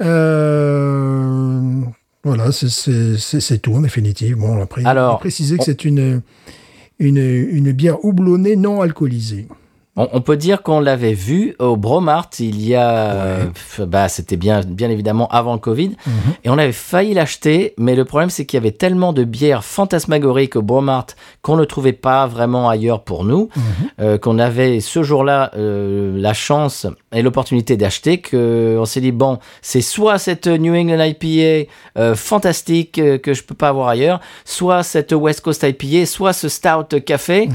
Euh, 0.00 1.80
voilà, 2.24 2.50
c'est- 2.52 2.68
tout 3.58 3.74
en 3.74 3.80
définitive. 3.80 4.36
Bon, 4.36 4.60
après, 4.62 4.84
Alors, 4.84 5.18
préciser 5.18 5.56
que 5.56 5.62
on- 5.62 5.64
c'est 5.64 5.84
une, 5.84 6.22
une, 6.98 7.18
une 7.18 7.72
bière 7.72 8.04
houblonnée 8.04 8.56
non 8.56 8.80
alcoolisée. 8.80 9.46
On, 9.96 10.08
on 10.12 10.20
peut 10.20 10.36
dire 10.36 10.62
qu'on 10.62 10.80
l'avait 10.80 11.12
vu 11.12 11.54
au 11.58 11.76
Bromart 11.76 12.30
il 12.40 12.66
y 12.66 12.74
a, 12.74 13.38
bah 13.86 14.08
c'était 14.08 14.36
bien, 14.36 14.60
bien 14.60 14.90
évidemment 14.90 15.28
avant 15.28 15.52
le 15.52 15.60
Covid, 15.60 15.92
et 16.42 16.50
on 16.50 16.58
avait 16.58 16.72
failli 16.72 17.14
l'acheter, 17.14 17.74
mais 17.78 17.94
le 17.94 18.04
problème 18.04 18.30
c'est 18.30 18.44
qu'il 18.44 18.56
y 18.56 18.62
avait 18.62 18.72
tellement 18.72 19.12
de 19.12 19.24
bières 19.24 19.64
fantasmagoriques 19.64 20.56
au 20.56 20.62
Bromart 20.62 21.06
qu'on 21.42 21.56
ne 21.56 21.64
trouvait 21.64 21.92
pas 21.92 22.26
vraiment 22.26 22.68
ailleurs 22.68 23.04
pour 23.04 23.24
nous, 23.24 23.48
euh, 24.00 24.18
qu'on 24.18 24.38
avait 24.38 24.80
ce 24.80 25.02
jour-là 25.02 25.52
euh, 25.56 26.18
la 26.18 26.34
chance 26.34 26.86
et 27.12 27.22
l'opportunité 27.22 27.76
d'acheter, 27.76 28.18
que 28.18 28.76
on 28.78 28.84
s'est 28.86 29.00
dit 29.00 29.12
bon, 29.12 29.38
c'est 29.62 29.80
soit 29.80 30.18
cette 30.18 30.46
New 30.46 30.74
England 30.74 31.02
IPA 31.04 31.70
euh, 31.98 32.14
fantastique 32.14 33.00
que 33.22 33.34
je 33.34 33.42
peux 33.44 33.54
pas 33.54 33.68
avoir 33.68 33.88
ailleurs, 33.88 34.20
soit 34.44 34.82
cette 34.82 35.12
West 35.12 35.40
Coast 35.42 35.62
IPA, 35.62 36.06
soit 36.06 36.32
ce 36.32 36.48
Stout 36.48 37.00
Café. 37.04 37.48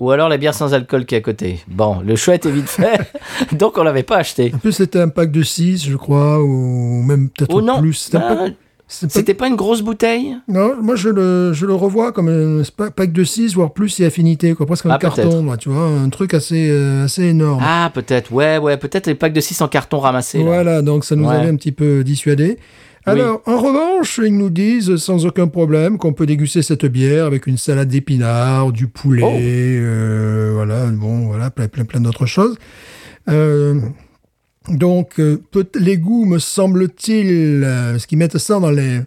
Ou 0.00 0.10
alors 0.10 0.28
la 0.28 0.36
bière 0.36 0.54
sans 0.54 0.74
alcool 0.74 1.06
qui 1.06 1.14
est 1.14 1.18
à 1.18 1.20
côté. 1.20 1.60
Bon, 1.68 1.85
le 2.04 2.16
chouette 2.16 2.46
est 2.46 2.50
vite 2.50 2.68
fait, 2.68 3.00
donc 3.52 3.78
on 3.78 3.82
l'avait 3.82 4.02
pas 4.02 4.16
acheté. 4.18 4.52
En 4.54 4.58
plus, 4.58 4.72
c'était 4.72 5.00
un 5.00 5.08
pack 5.08 5.30
de 5.30 5.42
6, 5.42 5.84
je 5.88 5.96
crois, 5.96 6.42
ou 6.42 7.02
même 7.02 7.28
peut-être 7.30 7.54
Oh 7.54 7.60
non, 7.62 7.78
plus. 7.80 7.94
C'était 7.94 8.18
ah, 8.18 8.34
pack- 8.36 8.54
c'était 8.88 9.34
pas- 9.34 9.48
une 9.48 9.56
grosse 9.56 9.82
bouteille 9.82 10.36
Non, 10.46 10.74
moi 10.80 10.94
je 10.94 11.08
le, 11.08 11.52
je 11.52 11.66
le 11.66 11.74
revois 11.74 12.12
comme 12.12 12.28
un 12.28 12.62
pack 12.90 13.12
de 13.12 13.24
6, 13.24 13.54
voire 13.54 13.72
plus 13.72 13.98
et 14.00 14.06
affinité, 14.06 14.54
quoi. 14.54 14.64
presque 14.66 14.86
un 14.86 14.90
Ah, 14.90 14.98
carton, 14.98 15.42
moi, 15.42 15.56
tu 15.56 15.68
vois, 15.70 15.86
un 15.88 16.08
truc 16.08 16.34
assez, 16.34 16.68
euh, 16.70 17.04
assez 17.06 17.24
énorme. 17.24 17.60
Ah, 17.66 17.90
peut-être, 17.92 18.32
ouais, 18.32 18.58
ouais, 18.58 18.76
peut-être 18.76 19.08
les 19.08 19.14
packs 19.16 19.32
de 19.32 19.40
6 19.40 19.60
en 19.60 19.68
carton 19.68 19.98
ramassés. 19.98 20.38
là. 20.38 20.44
Voilà, 20.44 20.82
donc 20.82 21.04
ça 21.04 21.16
nous 21.16 21.26
Ouais. 21.28 21.34
avait 21.34 21.48
un 21.48 21.56
petit 21.56 21.72
peu 21.72 22.04
dissuadé. 22.04 22.58
Alors, 23.06 23.40
en 23.46 23.58
revanche, 23.60 24.20
ils 24.24 24.36
nous 24.36 24.50
disent 24.50 24.96
sans 24.96 25.26
aucun 25.26 25.46
problème 25.46 25.96
qu'on 25.96 26.12
peut 26.12 26.26
déguster 26.26 26.62
cette 26.62 26.86
bière 26.86 27.26
avec 27.26 27.46
une 27.46 27.56
salade 27.56 27.88
d'épinards, 27.88 28.72
du 28.72 28.88
poulet, 28.88 29.22
Oh. 29.24 29.36
euh, 29.38 30.50
voilà, 30.54 30.86
bon, 30.86 31.26
voilà, 31.26 31.50
plein, 31.50 31.68
plein, 31.68 31.84
plein 31.84 32.00
d'autres 32.00 32.26
choses. 32.26 32.56
Euh, 33.28 33.80
donc, 34.68 35.20
euh, 35.20 35.40
les 35.76 35.98
goûts, 35.98 36.24
me 36.24 36.38
semble-t-il, 36.40 37.60
parce 37.62 38.06
qu'ils 38.06 38.18
mettent 38.18 38.38
ça 38.38 38.58
dans 38.58 38.70
les 38.72 39.00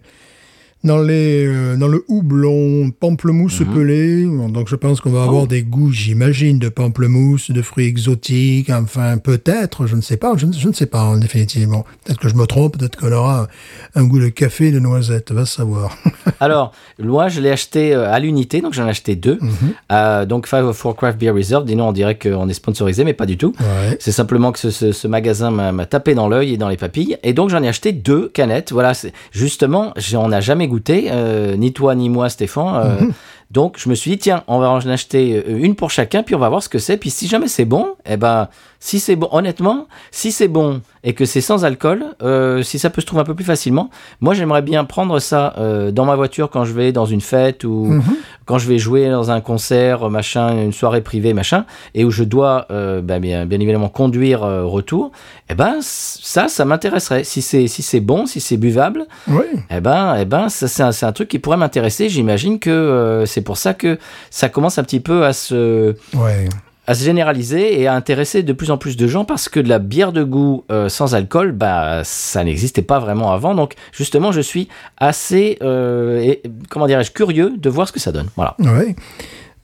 dans 0.82 0.98
les 1.02 1.46
euh, 1.46 1.76
dans 1.76 1.88
le 1.88 2.04
houblon 2.08 2.90
pamplemousse 2.90 3.62
pelé 3.74 4.24
Bon, 4.24 4.48
donc 4.48 4.68
je 4.68 4.76
pense 4.76 5.00
qu'on 5.00 5.10
va 5.10 5.24
avoir 5.24 5.46
des 5.46 5.62
goûts 5.62 5.92
j'imagine 5.92 6.58
de 6.58 6.68
pamplemousse 6.70 7.50
de 7.50 7.60
fruits 7.62 7.86
exotiques 7.86 8.70
enfin 8.70 9.18
peut-être 9.18 9.86
je 9.86 9.94
ne 9.96 10.00
sais 10.00 10.16
pas 10.16 10.32
je, 10.36 10.46
ne- 10.46 10.52
je 10.52 10.68
ne 10.68 10.72
sais 10.72 10.86
pas 10.86 11.02
en 11.04 11.18
définitive 11.18 11.68
Bon, 11.68 11.84
peut-être 12.04 12.18
que 12.18 12.28
je 12.28 12.34
me 12.34 12.46
trompe 12.46 12.78
peut-être 12.78 12.96
qu'on 12.96 13.12
aura 13.12 13.46
un 13.94 14.04
goût 14.04 14.18
de 14.20 14.28
café 14.28 14.68
et 14.68 14.72
de 14.72 14.78
noisette 14.78 15.32
va 15.32 15.44
savoir 15.44 15.96
Alors, 16.40 16.72
moi, 16.98 17.28
je 17.28 17.40
l'ai 17.40 17.50
acheté 17.50 17.94
euh, 17.94 18.10
à 18.10 18.18
l'unité, 18.18 18.60
donc 18.62 18.72
j'en 18.72 18.86
ai 18.86 18.90
acheté 18.90 19.14
deux. 19.16 19.38
Mhm. 19.40 19.50
Euh, 19.92 20.24
donc, 20.24 20.46
504 20.46 20.96
Craft 20.96 21.18
Beer 21.18 21.30
Reserve. 21.32 21.64
Dis-nous, 21.66 21.84
on 21.84 21.92
dirait 21.92 22.18
qu'on 22.18 22.48
est 22.48 22.54
sponsorisé, 22.54 23.04
mais 23.04 23.12
pas 23.12 23.26
du 23.26 23.36
tout. 23.36 23.52
ouais 23.60 23.96
C'est 24.00 24.12
simplement 24.12 24.50
que 24.52 24.58
ce, 24.58 24.70
ce- 24.70 24.92
ce 24.92 25.06
magasin 25.08 25.50
m'a 25.50 25.86
tapé 25.86 26.14
dans 26.14 26.28
l'œil 26.28 26.54
et 26.54 26.56
dans 26.56 26.68
les 26.68 26.76
papilles. 26.78 27.18
Et 27.22 27.32
donc, 27.34 27.50
j'en 27.50 27.62
ai 27.62 27.68
acheté 27.68 27.92
deux 27.92 28.28
canettes. 28.28 28.72
Voilà, 28.72 28.92
justement, 29.32 29.92
j'en 29.96 30.30
ai 30.32 30.40
jamais 30.40 30.66
goûté, 30.70 31.08
euh, 31.10 31.56
ni 31.56 31.72
toi 31.72 31.94
ni 31.94 32.08
moi, 32.08 32.28
Stéphane. 32.30 32.86
Euh, 33.02 33.06
Donc, 33.50 33.76
je 33.78 33.88
me 33.88 33.94
suis 33.94 34.12
dit, 34.12 34.18
tiens, 34.18 34.44
on 34.46 34.58
va 34.60 34.70
en 34.70 34.78
acheter 34.86 35.42
euh, 35.46 35.58
une 35.58 35.74
pour 35.74 35.90
chacun, 35.90 36.22
puis 36.22 36.34
on 36.34 36.38
va 36.38 36.48
voir 36.48 36.62
ce 36.62 36.68
que 36.68 36.78
c'est. 36.78 36.96
Puis 36.96 37.10
si 37.10 37.26
jamais 37.26 37.48
c'est 37.48 37.64
bon, 37.64 37.94
eh 38.06 38.16
ben, 38.16 38.48
si 38.78 39.00
c'est 39.00 39.16
bon, 39.16 39.28
honnêtement, 39.32 39.88
si 40.10 40.30
c'est 40.32 40.48
bon 40.48 40.80
et 41.02 41.14
que 41.14 41.24
c'est 41.24 41.40
sans 41.40 41.64
alcool, 41.64 42.04
euh, 42.22 42.62
si 42.62 42.78
ça 42.78 42.90
peut 42.90 43.00
se 43.00 43.06
trouver 43.06 43.22
un 43.22 43.24
peu 43.24 43.34
plus 43.34 43.44
facilement, 43.44 43.90
moi, 44.20 44.34
j'aimerais 44.34 44.62
bien 44.62 44.84
prendre 44.84 45.18
ça 45.18 45.54
euh, 45.58 45.90
dans 45.90 46.04
ma 46.04 46.14
voiture 46.14 46.48
quand 46.50 46.64
je 46.64 46.72
vais 46.72 46.92
dans 46.92 47.06
une 47.06 47.20
fête 47.20 47.64
ou 47.64 47.86
Mhm. 47.86 48.02
quand 48.46 48.58
je 48.58 48.68
vais 48.68 48.78
jouer 48.78 49.08
dans 49.10 49.30
un 49.30 49.40
concert, 49.40 50.08
machin, 50.10 50.56
une 50.62 50.72
soirée 50.72 51.00
privée, 51.00 51.34
machin, 51.34 51.64
et 51.94 52.04
où 52.04 52.10
je 52.10 52.22
dois 52.24 52.66
euh, 52.70 53.00
bah, 53.00 53.18
bien, 53.18 53.46
bien 53.46 53.58
évidemment 53.60 53.88
conduire 53.88 54.40
retour, 54.40 55.10
eh 55.48 55.54
ben 55.54 55.78
ça, 55.80 56.48
ça 56.48 56.64
m'intéresserait. 56.64 57.24
Si 57.24 57.42
c'est 57.42 57.66
si 57.66 57.82
c'est 57.82 58.00
bon, 58.00 58.26
si 58.26 58.40
c'est 58.40 58.56
buvable, 58.56 59.06
oui 59.28 59.44
eh 59.70 59.80
ben 59.80 60.16
eh 60.20 60.24
ben 60.24 60.48
ça 60.48 60.68
c'est 60.68 60.82
un, 60.82 60.92
c'est 60.92 61.06
un 61.06 61.12
truc 61.12 61.28
qui 61.28 61.38
pourrait 61.38 61.56
m'intéresser. 61.56 62.08
J'imagine 62.08 62.58
que 62.58 62.70
euh, 62.70 63.26
c'est 63.40 63.44
pour 63.44 63.56
ça 63.56 63.72
que 63.72 63.98
ça 64.30 64.50
commence 64.50 64.76
un 64.78 64.84
petit 64.84 65.00
peu 65.00 65.24
à 65.24 65.32
se 65.32 65.94
ouais 66.14 66.46
à 66.86 66.94
se 66.94 67.04
généraliser 67.04 67.80
et 67.80 67.86
à 67.86 67.94
intéresser 67.94 68.42
de 68.42 68.52
plus 68.52 68.70
en 68.70 68.76
plus 68.76 68.96
de 68.96 69.06
gens 69.06 69.24
parce 69.24 69.48
que 69.48 69.60
de 69.60 69.68
la 69.68 69.78
bière 69.78 70.12
de 70.12 70.24
goût 70.24 70.64
euh, 70.72 70.88
sans 70.88 71.14
alcool, 71.14 71.52
bah 71.52 72.02
ça 72.04 72.42
n'existait 72.42 72.82
pas 72.82 72.98
vraiment 72.98 73.32
avant. 73.32 73.54
Donc 73.54 73.74
justement, 73.92 74.32
je 74.32 74.40
suis 74.40 74.68
assez 74.96 75.56
euh, 75.62 76.18
et, 76.20 76.42
comment 76.68 76.88
dirais-je 76.88 77.12
curieux 77.12 77.52
de 77.56 77.70
voir 77.70 77.86
ce 77.86 77.92
que 77.92 78.00
ça 78.00 78.10
donne. 78.10 78.28
Voilà. 78.34 78.56
Ouais. 78.58 78.96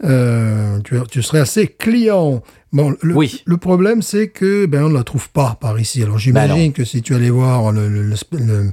Euh, 0.04 0.78
tu, 0.85 0.97
tu 1.11 1.21
serais 1.21 1.40
assez 1.40 1.66
client. 1.66 2.42
Bon, 2.73 2.95
le, 3.02 3.16
Oui. 3.16 3.42
le 3.45 3.56
problème, 3.56 4.02
c'est 4.02 4.28
que 4.28 4.66
ben 4.66 4.85
on 4.85 4.88
ne 4.90 4.95
la 4.95 5.02
trouve 5.02 5.28
pas 5.30 5.56
par 5.61 5.80
ici. 5.80 6.02
Alors 6.02 6.16
Ben 6.16 6.21
j'imagine 6.21 6.73
que 6.73 6.85
si 6.85 7.02
tu 7.02 7.14
allais 7.14 7.30
voir 7.30 7.73
le, 7.73 7.88
le, 7.88 8.02
le, 8.02 8.71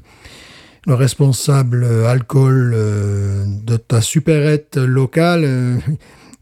le- 0.86 0.92
le 0.92 0.96
responsable 0.96 1.84
euh, 1.84 2.08
alcool 2.08 2.74
euh, 2.76 3.46
de 3.48 3.78
ta 3.78 4.02
supérette 4.02 4.78
locale, 4.78 5.44
euh, 5.46 5.78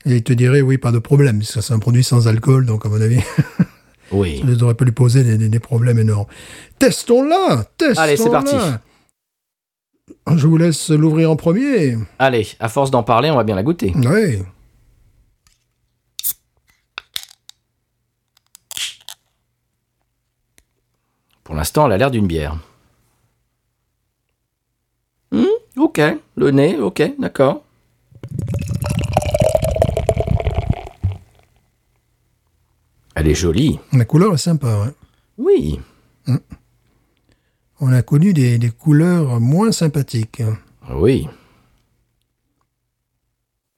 il 0.05 0.23
te 0.23 0.33
dirait 0.33 0.61
oui, 0.61 0.77
pas 0.77 0.91
de 0.91 0.99
problème. 0.99 1.39
parce 1.39 1.53
que 1.53 1.61
C'est 1.61 1.73
un 1.73 1.79
produit 1.79 2.03
sans 2.03 2.27
alcool, 2.27 2.65
donc 2.65 2.85
à 2.85 2.89
mon 2.89 2.99
avis, 3.01 3.21
Oui. 4.11 4.39
ça 4.39 4.45
ne 4.45 4.55
devrait 4.55 4.73
pas 4.75 4.85
lui 4.85 4.91
poser 4.91 5.23
des, 5.23 5.37
des- 5.37 5.49
des 5.49 5.59
problèmes 5.59 5.99
énormes. 5.99 6.25
Testons-la 6.79 7.65
Testons-la 7.77 8.01
Allez, 8.01 8.17
c'est 8.17 8.29
parti. 8.29 8.55
Je 10.35 10.47
vous 10.47 10.57
laisse 10.57 10.89
l'ouvrir 10.91 11.31
en 11.31 11.35
premier. 11.35 11.97
Allez, 12.19 12.47
à 12.59 12.69
force 12.69 12.91
d'en 12.91 13.03
parler, 13.03 13.31
on 13.31 13.35
va 13.37 13.43
bien 13.43 13.55
la 13.55 13.63
goûter. 13.63 13.93
Oui. 13.95 14.39
Pour 21.43 21.55
l'instant, 21.55 21.85
elle 21.87 21.93
a 21.93 21.97
l'air 21.97 22.11
d'une 22.11 22.27
bière. 22.27 22.57
Hmm, 25.31 25.45
ok, 25.81 25.99
le 26.35 26.51
nez, 26.51 26.77
ok, 26.77 27.13
d'accord. 27.19 27.63
Elle 33.15 33.27
est 33.27 33.35
jolie. 33.35 33.79
La 33.93 34.05
couleur 34.05 34.33
est 34.33 34.37
sympa, 34.37 34.67
ouais. 34.83 34.91
Oui. 35.37 35.79
On 37.79 37.91
a 37.91 38.01
connu 38.03 38.33
des, 38.33 38.57
des 38.57 38.69
couleurs 38.69 39.39
moins 39.39 39.71
sympathiques. 39.71 40.43
Oui. 40.91 41.27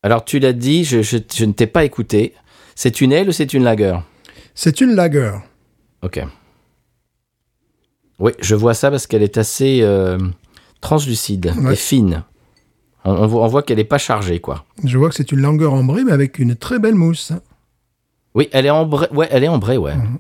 Alors, 0.04 0.26
tu 0.26 0.40
l'as 0.40 0.54
dit, 0.54 0.84
je, 0.84 1.02
je- 1.02 1.18
je 1.34 1.46
ne 1.46 1.54
t'ai 1.54 1.68
pas 1.68 1.86
écouté. 1.86 2.34
C'est 2.76 3.02
une 3.02 3.12
aile 3.12 3.30
ou 3.30 3.32
c'est 3.32 3.54
une 3.54 3.64
lager 3.64 3.98
C'est 4.56 4.82
une 4.82 4.94
lager. 4.96 5.32
Ok. 6.02 6.22
Oui, 8.20 8.34
je 8.40 8.56
vois 8.56 8.74
ça 8.74 8.92
parce 8.92 9.08
qu'elle 9.08 9.24
est 9.24 9.38
assez 9.38 9.80
euh, 9.82 10.18
translucide 10.84 11.54
Ouais. 11.58 11.74
et 11.74 11.76
fine. 11.76 12.24
On, 13.06 13.12
on 13.14 13.48
voit, 13.48 13.64
qu'elle 13.64 13.78
n'est 13.78 13.84
pas 13.84 13.98
chargée, 13.98 14.40
quoi. 14.40 14.64
Je 14.84 14.98
vois 14.98 15.10
que 15.10 15.16
c'est 15.16 15.32
une 15.32 15.42
lager 15.42 15.66
ambrée, 15.66 16.04
mais 16.04 16.12
avec 16.12 16.38
une 16.40 16.56
très 16.56 16.80
belle 16.80 16.96
mousse. 16.96 17.32
Oui, 18.36 18.48
elle 18.52 18.66
est 18.66 18.70
ambrée, 18.70 19.08
ouais, 19.12 19.28
elle 19.32 19.44
est 19.44 19.48
ambrée, 19.48 19.78
ouais. 19.78 19.96
Mhm. 19.96 20.20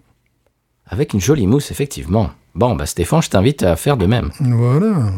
Avec 0.88 1.14
une 1.14 1.22
jolie 1.22 1.48
mousse, 1.48 1.72
effectivement. 1.72 2.30
Bon, 2.56 2.76
bah 2.76 2.86
Stéphane, 2.86 3.22
je 3.22 3.30
t'invite 3.30 3.64
à 3.64 3.76
faire 3.76 3.98
de 3.98 4.06
même. 4.06 4.32
Voilà. 4.40 5.12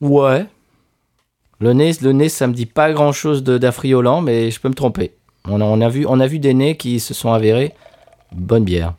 Ouais. 0.00 0.46
Le 1.60 1.72
nez, 1.72 1.92
le 2.02 2.12
nez, 2.12 2.28
ça 2.28 2.46
me 2.46 2.52
dit 2.52 2.66
pas 2.66 2.92
grand-chose 2.92 3.42
de- 3.42 3.58
d'affriolant, 3.58 4.20
mais 4.20 4.50
je 4.50 4.60
peux 4.60 4.68
me 4.68 4.74
tromper. 4.74 5.12
On 5.44 5.60
a, 5.60 5.64
on, 5.64 5.80
a 5.80 5.88
vu, 5.88 6.06
on 6.06 6.20
a 6.20 6.26
vu 6.26 6.38
des 6.38 6.54
nez 6.54 6.76
qui 6.76 7.00
se 7.00 7.14
sont 7.14 7.32
avérés 7.32 7.72
bonne 8.32 8.64
bière. 8.64 8.94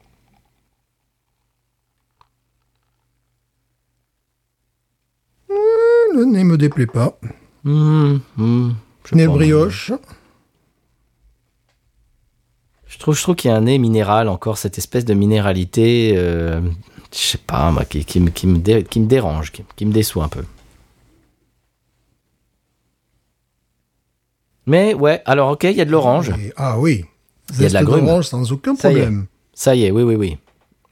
Le 5.49 6.25
nez 6.25 6.43
me 6.43 6.57
déplaît 6.57 6.87
pas. 6.87 7.17
Je 7.65 8.19
sais 9.09 9.15
Nez 9.15 9.27
brioche. 9.27 9.91
Je 12.87 12.97
trouve, 12.97 13.15
je 13.15 13.21
trouve 13.21 13.35
qu'il 13.35 13.49
y 13.51 13.53
a 13.53 13.57
un 13.57 13.61
nez 13.61 13.77
minéral 13.77 14.27
encore, 14.27 14.57
cette 14.57 14.77
espèce 14.77 15.05
de 15.05 15.13
minéralité, 15.13 16.13
euh, 16.17 16.59
je 17.13 17.17
sais 17.17 17.37
pas, 17.37 17.71
moi, 17.71 17.85
qui, 17.85 18.03
qui 18.03 18.19
me- 18.19 18.31
qui 18.31 18.47
me 18.47 18.57
dé- 18.57 18.83
qui 18.83 18.99
me 18.99 19.05
dérange, 19.05 19.51
qui, 19.51 19.63
qui 19.75 19.85
me 19.85 19.93
déçoit 19.93 20.23
un 20.25 20.27
peu. 20.29 20.43
Mais 24.65 24.93
ouais, 24.95 25.21
alors 25.25 25.51
ok, 25.51 25.63
il 25.65 25.73
y 25.77 25.81
a 25.81 25.85
de 25.85 25.91
l'orange. 25.91 26.33
Ah 26.57 26.79
oui. 26.79 27.05
Il 27.55 27.61
y 27.61 27.65
a 27.65 27.69
de 27.69 27.73
la 27.73 27.83
grume. 27.83 28.23
sans 28.23 28.51
aucun 28.51 28.75
Ça 28.75 28.89
y 28.91 28.95
est. 28.95 28.99
problème. 29.01 29.25
Ça 29.53 29.75
y 29.75 29.83
est, 29.85 29.91
oui, 29.91 30.03
oui, 30.03 30.15
oui. 30.15 30.37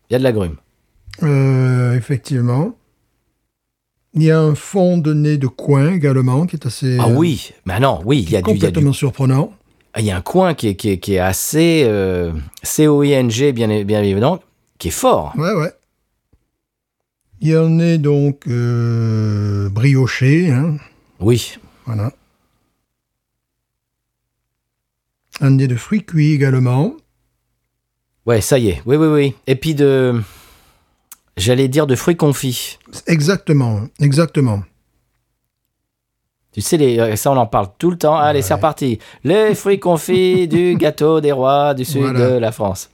Il 0.09 0.13
y 0.13 0.15
a 0.15 0.19
de 0.19 0.23
la 0.23 0.31
grume. 0.31 0.55
Euh, 1.23 1.95
effectivement. 1.95 2.73
Il 4.13 4.23
y 4.23 4.31
a 4.31 4.39
un 4.39 4.55
fond 4.55 4.97
de 4.97 5.13
nez 5.13 5.37
de 5.37 5.47
coin 5.47 5.93
également 5.93 6.45
qui 6.47 6.55
est 6.55 6.65
assez. 6.65 6.97
Ah 6.99 7.07
oui, 7.07 7.51
mais 7.65 7.79
non, 7.79 8.01
oui, 8.05 8.23
il 8.23 8.31
y 8.31 8.35
a 8.35 8.41
du, 8.41 8.49
a 8.49 8.53
du- 8.53 8.59
complètement 8.59 8.93
surprenant. 8.93 9.53
il 9.97 10.05
y 10.05 10.11
a 10.11 10.17
un 10.17 10.21
coin 10.21 10.53
qui 10.55 10.69
est, 10.69 10.75
qui 10.75 10.89
est, 10.89 10.97
qui 10.99 11.13
est 11.15 11.19
assez 11.19 11.83
euh, 11.85 12.31
C-O-I-N-G, 12.63 13.51
bien, 13.51 13.83
bien 13.83 14.01
évidemment, 14.01 14.39
qui 14.79 14.87
est 14.87 14.91
fort. 14.91 15.33
Ouais, 15.37 15.53
ouais. 15.53 15.71
Il 17.41 17.49
y 17.49 17.55
a 17.55 17.61
un 17.61 17.69
nez 17.69 17.99
donc 17.99 18.47
euh, 18.47 19.69
brioché, 19.69 20.49
hein, 20.51 20.77
Oui, 21.19 21.57
voilà. 21.85 22.11
Un 25.41 25.51
nez 25.51 25.67
de 25.67 25.75
fruits 25.75 26.03
cuits 26.03 26.33
également. 26.33 26.95
ouais, 28.25 28.41
ça 28.41 28.57
y 28.57 28.69
est, 28.69 28.81
oui, 28.85 28.95
oui, 28.95 29.07
oui. 29.07 29.35
Et 29.45 29.55
puis 29.55 29.75
de, 29.75 30.19
j'allais 31.37 31.67
dire 31.67 31.85
de 31.87 31.95
fruits 31.95 32.17
confits. 32.17 32.77
Exactement, 33.05 33.81
exactement. 33.99 34.63
Tu 36.51 36.61
sais, 36.61 36.77
les, 36.77 36.97
euh, 36.99 37.15
ça 37.15 37.31
on 37.31 37.37
en 37.37 37.45
parle 37.45 37.67
tout 37.77 37.91
le 37.91 37.97
temps. 37.97 38.15
Allez, 38.17 38.41
c'est 38.41 38.53
reparti. 38.55 38.97
Les 39.23 39.53
fruits 39.53 39.79
confits 39.79 40.47
du 40.47 40.75
gâteau 40.79 41.21
des 41.21 41.31
rois 41.31 41.73
du 41.75 41.85
sud 41.85 42.01
Voilà. 42.01 42.31
de 42.31 42.37
la 42.37 42.51
France. 42.51 42.89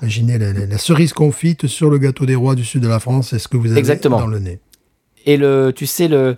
Imaginez 0.00 0.38
la, 0.38 0.52
la- 0.52 0.66
la 0.66 0.78
cerise 0.78 1.12
confite 1.12 1.66
sur 1.66 1.90
le 1.90 1.98
gâteau 1.98 2.26
des 2.26 2.36
rois 2.36 2.54
du 2.54 2.64
sud 2.64 2.82
de 2.82 2.88
la 2.88 3.00
France, 3.00 3.30
c'est 3.30 3.40
ce 3.40 3.48
que 3.48 3.56
vous 3.56 3.70
avez 3.72 3.80
Exactement. 3.80 4.20
dans 4.20 4.28
le 4.28 4.38
nez. 4.38 4.60
Et 5.26 5.36
le, 5.36 5.72
tu 5.74 5.86
sais, 5.86 6.06
le, 6.06 6.36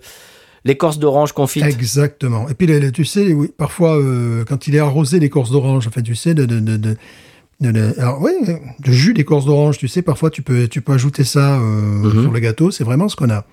l'écorce 0.65 0.99
d'orange 0.99 1.33
confite. 1.33 1.63
Exactement. 1.65 2.47
Et 2.49 2.53
puis, 2.53 2.67
les- 2.67 2.79
les- 2.79 2.91
tu 2.91 3.05
sais, 3.05 3.33
oui, 3.33 3.51
parfois, 3.57 3.97
euh, 3.97 4.43
quand 4.45 4.67
il 4.67 4.75
est 4.75 4.79
arrosé 4.79 5.19
d'écorce 5.19 5.51
d'orange, 5.51 5.87
enfin, 5.87 6.01
tu 6.01 6.15
sais, 6.15 6.33
de, 6.33 6.45
de, 6.45 6.59
de, 6.59 6.77
de, 6.77 7.93
alors, 7.99 8.21
oui, 8.21 8.31
de 8.45 8.91
jus 8.91 9.13
d'écorce 9.13 9.45
d'orange, 9.45 9.77
tu 9.77 9.87
sais, 9.87 10.01
parfois, 10.01 10.29
tu 10.29 10.41
peux, 10.41 10.67
tu 10.67 10.81
peux 10.81 10.93
ajouter 10.93 11.23
ça 11.23 11.59
euh, 11.59 11.61
Mhm. 11.61 12.21
sur 12.23 12.31
le 12.31 12.39
gâteau. 12.39 12.71
C'est 12.71 12.83
vraiment 12.83 13.07
ce 13.09 13.15
qu'on 13.15 13.29
a. 13.29 13.45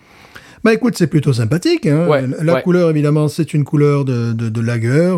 Bah 0.64 0.74
écoute, 0.74 0.96
c'est 0.98 1.06
plutôt 1.06 1.32
sympathique. 1.32 1.86
Hein. 1.86 2.08
Ouais, 2.08 2.26
la 2.42 2.54
ouais. 2.54 2.62
couleur, 2.62 2.90
évidemment, 2.90 3.28
c'est 3.28 3.54
une 3.54 3.62
couleur 3.64 4.04
de, 4.04 4.32
de, 4.32 4.48
de 4.48 4.60
lager. 4.60 5.16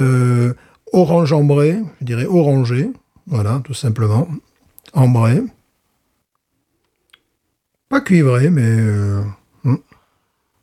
Euh, 0.00 0.54
orange 0.92 1.32
ambré, 1.32 1.78
je 2.00 2.04
dirais 2.06 2.26
orangé. 2.26 2.90
Voilà, 3.26 3.60
tout 3.64 3.74
simplement. 3.74 4.28
Ambré. 4.92 5.42
Pas 7.88 8.00
cuivré, 8.00 8.50
mais... 8.50 8.62
euh, 8.64 9.22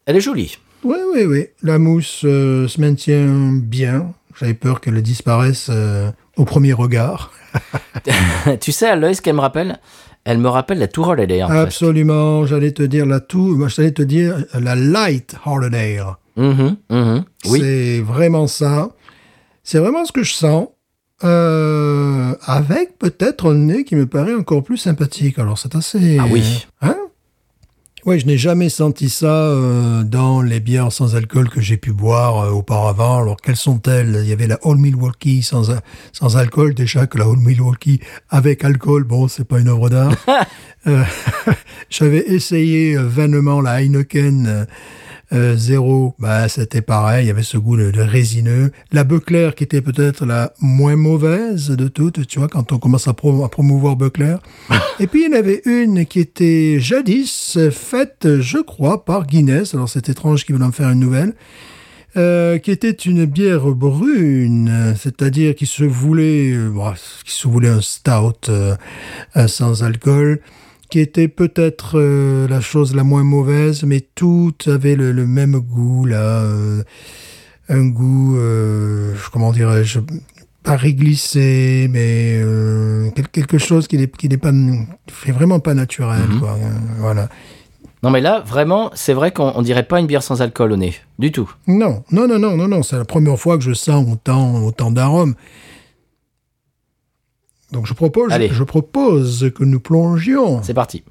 Elle 0.05 0.15
est 0.17 0.21
jolie. 0.21 0.57
Oui, 0.83 0.97
oui, 1.13 1.25
oui. 1.25 1.47
La 1.61 1.79
mousse 1.79 2.21
euh, 2.25 2.67
se 2.67 2.79
maintient 2.79 3.53
bien. 3.53 4.13
J'avais 4.39 4.53
peur 4.53 4.81
qu'elle 4.81 5.01
disparaisse 5.01 5.67
euh, 5.69 6.11
au 6.37 6.45
premier 6.45 6.73
regard. 6.73 7.31
tu 8.61 8.71
sais, 8.71 8.87
à 8.87 8.95
l'œil, 8.95 9.15
ce 9.15 9.21
qu'elle 9.21 9.35
me 9.35 9.41
rappelle 9.41 9.79
Elle 10.23 10.39
me 10.39 10.49
rappelle 10.49 10.79
la 10.79 10.87
Tour 10.87 11.09
Holiday. 11.09 11.43
en. 11.43 11.49
Absolument. 11.49 12.45
J'allais 12.45 12.71
te 12.71 12.83
dire 12.83 13.05
la. 13.05 13.19
Moi, 13.33 13.67
j'allais 13.67 13.91
te 13.91 14.01
dire 14.01 14.43
la 14.53 14.75
light 14.75 15.35
holiday. 15.45 16.01
Mhm, 16.35 16.77
mhm. 16.89 17.23
Oui. 17.45 17.59
C'est 17.59 18.01
vraiment 18.01 18.47
ça. 18.47 18.89
C'est 19.63 19.79
vraiment 19.79 20.05
ce 20.05 20.11
que 20.11 20.23
je 20.23 20.33
sens. 20.33 20.67
Euh, 21.23 22.35
avec 22.45 22.97
peut-être 22.99 23.51
un 23.51 23.53
nez 23.53 23.85
qui 23.85 23.95
me 23.95 24.07
paraît 24.07 24.33
encore 24.33 24.63
plus 24.63 24.77
sympathique. 24.77 25.39
Alors 25.39 25.57
c'est 25.57 25.75
assez. 25.75 26.17
Ah 26.19 26.25
oui. 26.29 26.65
Hein? 26.81 26.97
Ouais, 28.05 28.19
je 28.19 28.25
n'ai 28.25 28.37
jamais 28.37 28.67
senti 28.67 29.09
ça 29.09 29.33
euh, 29.33 30.03
dans 30.03 30.41
les 30.41 30.59
bières 30.59 30.91
sans 30.91 31.15
alcool 31.15 31.47
que 31.47 31.61
j'ai 31.61 31.77
pu 31.77 31.93
boire 31.93 32.41
euh, 32.41 32.49
auparavant. 32.51 33.21
Alors 33.21 33.37
quelles 33.37 33.55
sont-elles? 33.55 34.19
Il 34.23 34.27
y 34.27 34.33
avait 34.33 34.47
la 34.47 34.59
Old 34.63 34.81
Milwaukee 34.81 35.41
sans 35.41 35.71
sans 36.11 36.35
alcool 36.35 36.73
déjà 36.73 37.07
que 37.07 37.17
la 37.17 37.29
Old 37.29 37.39
Milwaukee 37.39 38.01
avec 38.29 38.65
alcool. 38.65 39.05
Bon, 39.05 39.29
c'est 39.29 39.45
pas 39.45 39.57
une 39.59 39.69
œuvre 39.69 39.89
d'art. 39.89 40.13
Euh, 40.85 41.01
J'avais 41.89 42.25
essayé 42.27 42.97
euh, 42.97 43.07
vainement 43.07 43.61
la 43.61 43.81
Heineken 43.81 44.67
euh, 45.33 45.55
zéro. 45.55 46.15
Bah, 46.19 46.47
c'était 46.47 46.81
pareil. 46.81 47.25
Il 47.25 47.27
y 47.27 47.31
avait 47.31 47.43
ce 47.43 47.57
goût 47.57 47.75
de, 47.77 47.91
de 47.91 48.01
résineux. 48.01 48.71
La 48.91 49.03
Buckler 49.03 49.51
qui 49.55 49.63
était 49.63 49.81
peut-être 49.81 50.25
la 50.25 50.53
moins 50.61 50.95
mauvaise 50.95 51.69
de 51.69 51.87
toutes. 51.87 52.27
Tu 52.27 52.39
vois, 52.39 52.47
quand 52.47 52.71
on 52.71 52.77
commence 52.77 53.07
à, 53.07 53.13
pro- 53.13 53.43
à 53.43 53.49
promouvoir 53.49 53.95
Buckler. 53.95 54.35
Et 54.99 55.07
puis 55.07 55.23
il 55.25 55.31
y 55.31 55.35
en 55.35 55.37
avait 55.39 55.61
une 55.65 56.05
qui 56.05 56.19
était 56.19 56.77
jadis 56.79 57.57
faite, 57.71 58.27
je 58.41 58.59
crois, 58.59 59.03
par 59.05 59.25
Guinness. 59.25 59.73
Alors 59.73 59.89
c'est 59.89 60.09
étrange 60.09 60.45
qu'ils 60.45 60.55
veulent 60.55 60.63
en 60.67 60.71
faire 60.71 60.89
une 60.89 60.99
nouvelle. 60.99 61.33
Euh, 62.15 62.59
qui 62.59 62.69
était 62.69 62.91
une 62.91 63.25
bière 63.25 63.65
brune, 63.71 64.93
c'est-à-dire 64.95 65.55
qui 65.55 65.65
se 65.65 65.83
voulait, 65.83 66.51
euh, 66.51 66.69
bon, 66.69 66.93
qui 67.25 67.31
se 67.33 67.47
voulait 67.47 67.69
un 67.69 67.81
stout 67.81 68.49
euh, 68.49 68.75
euh, 69.35 69.47
sans 69.47 69.81
alcool, 69.83 70.39
qui 70.93 70.99
était 70.99 71.27
peut-être 71.27 71.97
euh, 71.97 72.47
la 72.47 72.61
chose 72.61 72.93
la 72.93 73.03
moins 73.03 73.23
mauvaise, 73.23 73.81
mais 73.81 74.01
toutes 74.13 74.67
avaient 74.67 74.95
le, 74.95 75.11
le 75.11 75.25
même 75.25 75.57
goût 75.57 76.05
là, 76.05 76.41
euh, 76.43 76.83
un 77.67 77.87
goût, 77.87 78.37
euh, 78.37 79.15
comment 79.31 79.51
dirais-je, 79.51 80.01
pas 80.61 80.75
réglissé, 80.75 81.87
mais 81.89 82.43
quel- 83.15 83.27
quelque 83.29 83.57
chose 83.57 83.87
qui 83.87 83.97
n'est 83.97 84.05
qui 84.07 84.29
n'est 84.29 84.37
pas, 84.37 84.51
qui 84.51 85.29
est 85.29 85.33
vraiment 85.33 85.59
pas 85.59 85.73
naturel, 85.73 86.27
Mhm. 86.29 86.39
quoi. 86.39 86.51
euh, 86.61 86.69
voilà. 86.99 87.27
Non, 88.03 88.11
mais 88.11 88.21
là, 88.21 88.43
vraiment, 88.45 88.91
c'est 88.93 89.13
vrai 89.13 89.31
qu'on 89.31 89.51
on 89.55 89.63
dirait 89.63 89.87
pas 89.87 89.99
une 89.99 90.05
bière 90.05 90.21
sans 90.21 90.43
alcool 90.43 90.73
au 90.73 90.77
nez. 90.77 90.93
Du 91.17 91.31
tout. 91.31 91.49
Non, 91.67 92.03
non, 92.11 92.27
non, 92.27 92.37
non, 92.37 92.55
non, 92.55 92.67
non. 92.67 92.83
C'est 92.83 92.97
la 92.97 93.05
première 93.05 93.39
fois 93.39 93.57
que 93.57 93.63
je 93.63 93.73
sens 93.73 94.05
autant, 94.11 94.63
autant 94.63 94.91
d'arômes. 94.91 95.33
Donc 97.73 97.87
je 97.87 97.93
propose, 97.95 98.31
Allez. 98.31 98.49
je 98.49 98.63
propose 98.63 99.51
que 99.55 99.63
nous 99.63 99.79
plongions. 99.79 100.61
C'est 100.61 100.75
parti. 100.75 101.03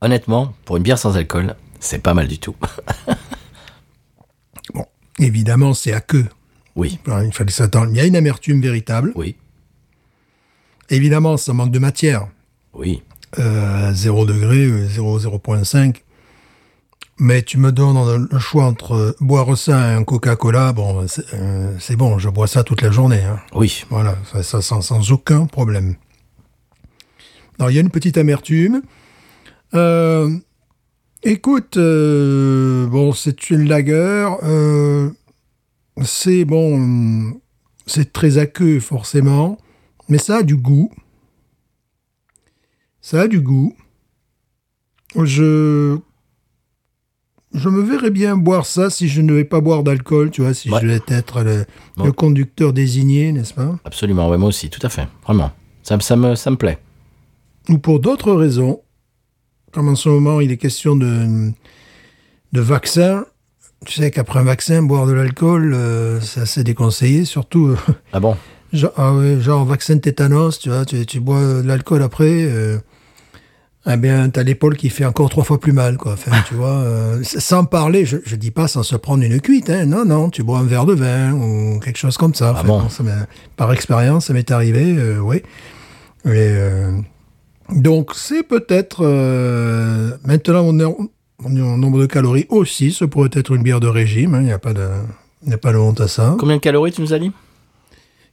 Honnêtement, 0.00 0.54
pour 0.64 0.76
une 0.76 0.82
bière 0.82 0.98
sans 0.98 1.16
alcool, 1.16 1.56
c'est 1.80 1.98
pas 2.02 2.14
mal 2.14 2.28
du 2.28 2.38
tout. 2.38 2.56
Bon, 4.72 4.86
évidemment, 5.18 5.74
c'est 5.74 5.92
à 5.92 6.00
queue. 6.00 6.26
Oui, 6.74 6.98
Il 7.26 7.32
fallait 7.32 7.50
s'attendre. 7.50 7.90
Il 7.90 7.96
y 7.96 8.00
a 8.00 8.06
une 8.06 8.16
amertume 8.16 8.60
véritable. 8.62 9.12
oui, 9.14 9.36
Évidemment, 10.88 11.36
ça 11.36 11.52
manque 11.52 11.70
de 11.70 11.78
matière. 11.78 12.28
oui. 12.72 13.02
Euh, 13.38 13.92
0 13.92 14.26
degré, 14.26 14.64
euh, 14.64 14.86
0, 14.88 15.18
0.5. 15.20 16.02
Mais 17.18 17.42
tu 17.42 17.58
me 17.58 17.70
donnes 17.72 18.28
le 18.30 18.38
choix 18.38 18.64
entre 18.64 19.16
boire 19.20 19.56
ça 19.56 19.92
et 19.92 19.94
un 19.94 20.02
Coca-Cola, 20.04 20.72
bon, 20.72 21.06
c'est 21.06 21.24
euh, 21.32 21.96
bon, 21.96 22.18
je 22.18 22.28
bois 22.28 22.48
ça 22.48 22.64
toute 22.64 22.82
la 22.82 22.90
journée. 22.90 23.22
hein. 23.22 23.38
Oui. 23.54 23.84
Voilà, 23.88 24.16
ça, 24.32 24.42
ça 24.42 24.60
sans, 24.60 24.80
sans 24.80 25.12
aucun 25.12 25.46
problème. 25.46 25.94
Alors, 27.58 27.70
il 27.70 27.74
y 27.74 27.78
a 27.78 27.82
une 27.82 27.90
petite 27.90 28.18
amertume. 28.18 28.82
Euh, 29.74 30.28
écoute, 31.22 31.76
bon, 31.78 33.12
c'est 33.12 33.50
une 33.50 33.68
lagueur. 33.68 34.38
c'est 36.02 36.44
bon, 36.44 37.32
c'est 37.86 38.12
très 38.12 38.38
aqueux, 38.38 38.80
forcément. 38.80 39.56
Mais 40.08 40.18
ça 40.18 40.38
a 40.38 40.42
du 40.42 40.56
goût. 40.56 40.90
Ça 43.04 43.20
a 43.20 43.28
du 43.28 43.42
goût. 43.42 43.74
Je. 45.22 45.98
Je 47.52 47.68
me 47.68 47.82
verrais 47.82 48.10
bien 48.10 48.34
boire 48.36 48.64
ça 48.66 48.88
si 48.88 49.08
je 49.08 49.20
ne 49.20 49.32
vais 49.34 49.44
pas 49.44 49.60
boire 49.60 49.82
d'alcool, 49.84 50.30
tu 50.30 50.40
vois, 50.40 50.54
si 50.54 50.70
Ouais. 50.70 50.80
je 50.80 50.86
vais 50.86 51.00
être 51.08 51.42
le, 51.42 51.66
Bon. 51.98 52.04
le 52.06 52.12
conducteur 52.12 52.72
désigné, 52.72 53.30
n'est-ce 53.30 53.52
pas? 53.52 53.78
Absolument, 53.84 54.28
ouais, 54.30 54.38
moi 54.38 54.48
aussi, 54.48 54.70
tout 54.70 54.84
à 54.84 54.88
fait. 54.88 55.06
Vraiment. 55.22 55.52
Ça, 55.82 55.96
me- 55.96 56.00
ça, 56.02 56.16
me, 56.16 56.34
ça 56.34 56.50
me 56.50 56.56
plaît. 56.56 56.78
ou 57.68 57.78
pour 57.78 58.00
d'autres 58.00 58.32
raisons, 58.32 58.80
comme 59.72 59.88
en 59.88 59.94
ce 59.96 60.08
moment 60.08 60.40
il 60.40 60.50
est 60.50 60.56
question 60.56 60.96
de, 60.96 61.50
de 62.52 62.60
vaccin, 62.60 63.24
tu 63.86 64.00
sais 64.00 64.10
qu'après 64.10 64.40
un 64.40 64.44
vaccin, 64.44 64.82
boire 64.82 65.06
de 65.06 65.12
l'alcool, 65.12 65.74
euh, 65.74 66.20
c'est 66.22 66.40
assez 66.40 66.64
déconseillé, 66.64 67.24
surtout 67.24 67.66
euh, 67.68 67.76
Ah 68.12 68.20
bon? 68.20 68.36
genre, 68.72 68.92
ah 68.96 69.14
ouais, 69.14 69.40
genre 69.40 69.64
vaccin 69.64 69.98
tétanos, 69.98 70.58
tu 70.58 70.70
vois, 70.70 70.84
tu, 70.86 71.06
tu 71.06 71.20
bois 71.20 71.62
de 71.62 71.68
l'alcool 71.68 72.02
après, 72.02 72.44
euh, 72.46 72.78
eh 73.86 73.96
bien, 73.96 74.28
t'as 74.30 74.42
l'épaule 74.42 74.76
qui 74.76 74.88
fait 74.90 75.04
encore 75.04 75.28
trois 75.30 75.44
fois 75.44 75.60
plus 75.60 75.72
mal, 75.72 75.96
quoi. 75.98 76.12
Enfin, 76.14 76.30
tu 76.48 76.54
vois, 76.54 76.68
euh, 76.78 77.20
sans 77.22 77.64
parler, 77.64 78.06
je, 78.06 78.16
je 78.24 78.36
dis 78.36 78.50
pas 78.50 78.66
sans 78.68 78.82
se 78.82 78.96
prendre 78.96 79.22
une 79.22 79.40
cuite, 79.40 79.68
hein. 79.70 79.84
Non, 79.86 80.04
non, 80.04 80.30
tu 80.30 80.42
bois 80.42 80.58
un 80.58 80.64
verre 80.64 80.86
de 80.86 80.94
vin 80.94 81.32
ou 81.32 81.78
quelque 81.80 81.98
chose 81.98 82.16
comme 82.16 82.34
ça. 82.34 82.48
Ah 82.56 82.58
Enfin, 82.60 82.66
bon? 82.66 82.88
ça 82.88 83.04
par 83.56 83.72
expérience, 83.72 84.26
ça 84.26 84.32
m'est 84.32 84.50
arrivé, 84.50 84.94
euh, 84.96 85.18
oui. 85.18 85.36
Et, 86.24 86.30
euh, 86.32 86.92
donc, 87.70 88.12
c'est 88.14 88.42
peut-être, 88.42 89.02
maintenant, 90.24 90.62
on 90.64 90.78
est, 90.80 90.84
en- 90.84 90.96
on 91.44 91.56
est 91.56 91.60
en 91.62 91.76
nombre 91.76 92.00
de 92.00 92.06
calories 92.06 92.46
aussi, 92.48 92.92
ça 92.92 93.06
pourrait 93.06 93.30
être 93.32 93.52
une 93.54 93.62
bière 93.62 93.80
de 93.80 93.88
régime, 93.88 94.34
hein. 94.34 94.40
il 94.40 94.46
n'y 94.46 94.52
a 94.52 94.58
pas 94.58 94.72
de, 94.72 94.86
il 95.42 95.48
n'y 95.48 95.54
a 95.54 95.58
pas 95.58 95.72
de 95.72 95.78
honte 95.78 96.00
à 96.00 96.08
ça. 96.08 96.36
Combien 96.38 96.56
de 96.56 96.60
calories 96.60 96.92
tu 96.92 97.00
nous 97.02 97.12
as 97.12 97.18
dit? 97.18 97.32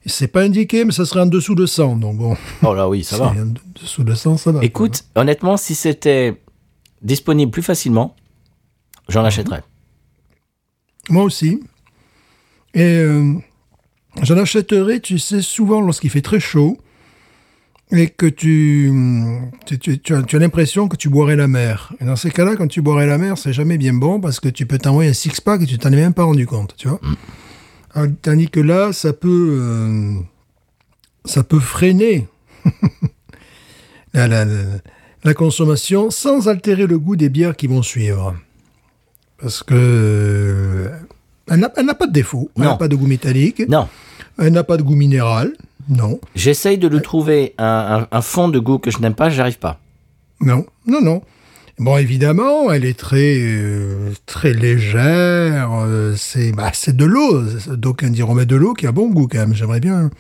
C'est 0.06 0.28
pas 0.30 0.42
indiqué, 0.42 0.84
mais 0.84 0.92
ça 0.92 1.06
serait 1.06 1.20
en 1.22 1.26
dessous 1.28 1.54
de 1.56 1.66
100, 1.66 1.98
donc 1.98 2.18
bon. 2.18 2.36
Oh 2.64 2.74
là 2.74 2.90
oui, 2.90 3.04
ça 3.04 3.18
va. 3.20 3.28
En 3.28 3.54
dessous 3.80 4.04
de 4.04 4.14
100, 4.16 4.38
ça 4.38 4.52
va. 4.52 4.64
Écoute, 4.64 5.04
honnêtement, 5.16 5.58
si 5.58 5.76
c'était 5.76 6.42
disponible 7.04 7.52
plus 7.52 7.62
facilement, 7.62 8.16
j'en 9.10 9.24
achèterais. 9.24 9.62
Moi 11.10 11.24
aussi. 11.24 11.62
Et 12.74 12.82
euh, 12.82 13.34
j'en 14.24 14.38
achèterai, 14.38 15.02
tu 15.02 15.20
sais, 15.20 15.42
souvent 15.42 15.82
lorsqu'il 15.82 16.10
fait 16.10 16.22
très 16.22 16.40
chaud 16.40 16.78
et 17.92 18.08
que 18.10 18.26
tu, 18.26 18.92
tu, 19.66 19.78
tu- 19.78 20.00
tu 20.00 20.14
as, 20.16 20.40
l'impression 20.40 20.88
que 20.88 20.96
tu 20.96 21.10
boirais 21.10 21.36
la 21.36 21.48
mer. 21.50 21.94
Et 22.00 22.06
dans 22.06 22.16
ces 22.16 22.32
cas-là, 22.32 22.56
quand 22.56 22.68
tu 22.68 22.82
boirais 22.82 23.06
la 23.08 23.18
mer, 23.18 23.38
c'est 23.38 23.52
jamais 23.54 23.78
bien 23.78 23.94
bon 23.94 24.22
parce 24.22 24.40
que 24.40 24.48
tu 24.48 24.66
peux 24.66 24.78
t'envoyer 24.78 25.10
un 25.10 25.14
six-pack 25.14 25.62
et 25.62 25.66
tu 25.66 25.78
t'en 25.78 25.92
es 25.92 25.98
même 25.98 26.14
pas 26.14 26.24
rendu 26.24 26.48
compte, 26.48 26.74
tu 26.78 26.88
vois. 26.88 27.02
Alors, 27.04 27.16
Tandis 28.22 28.50
que 28.50 28.60
là, 28.60 28.94
ça 28.94 29.12
peut, 29.14 29.58
euh, 29.62 30.14
ça 31.26 31.44
peut 31.44 31.60
freiner 31.60 32.28
la, 34.14 34.28
la- 34.28 34.46
la- 34.46 34.80
la 35.24 35.34
consommation 35.36 36.10
sans 36.10 36.48
altérer 36.48 36.88
le 36.88 36.98
goût 36.98 37.16
des 37.16 37.30
bières 37.30 37.56
qui 37.56 37.68
vont 37.68 37.84
suivre. 37.84 38.36
Parce 39.40 39.62
que 39.64 39.74
euh, 39.76 40.90
elle 41.48 41.60
n'a 41.60 41.70
pas 41.70 42.08
de 42.08 42.12
défaut. 42.12 42.50
Elle 42.58 42.64
n'a 42.64 42.76
pas 42.78 42.88
de 42.88 42.96
goût 42.96 43.08
métallique. 43.08 43.62
Non, 43.70 43.88
Elle 44.40 44.54
n'a 44.54 44.64
pas 44.64 44.78
de 44.78 44.84
goût 44.84 44.96
minéral. 44.96 45.54
Non. 45.90 46.20
j'essaye 46.36 46.78
de 46.78 46.88
lui 46.88 47.02
trouver 47.02 47.54
un, 47.58 48.08
un- 48.12 48.18
un 48.18 48.22
fond 48.22 48.48
de 48.50 48.60
goût 48.60 48.78
que 48.78 48.92
je 48.92 49.00
n'aime 49.00 49.16
pas, 49.16 49.30
j'arrive 49.30 49.58
pas. 49.60 49.80
Non. 50.40 50.66
Non, 50.88 51.02
non. 51.02 51.22
Bon, 51.80 51.98
évidemment, 51.98 52.72
elle 52.72 52.86
est 52.86 52.98
très, 52.98 53.38
euh, 53.40 54.12
très 54.26 54.54
légère. 54.54 55.72
euh, 55.84 56.14
c'est, 56.16 56.52
bah, 56.52 56.70
c'est 56.74 56.96
de 56.96 57.06
l'eau. 57.06 57.42
D'aucuns 57.70 58.10
diront, 58.12 58.36
mais 58.36 58.46
de 58.46 58.56
l'eau 58.56 58.74
qui 58.74 58.86
a 58.88 58.92
bon 58.92 59.10
goût 59.10 59.28
quand 59.28 59.40
même. 59.40 59.56
J'aimerais 59.56 59.80
bien. 59.80 60.12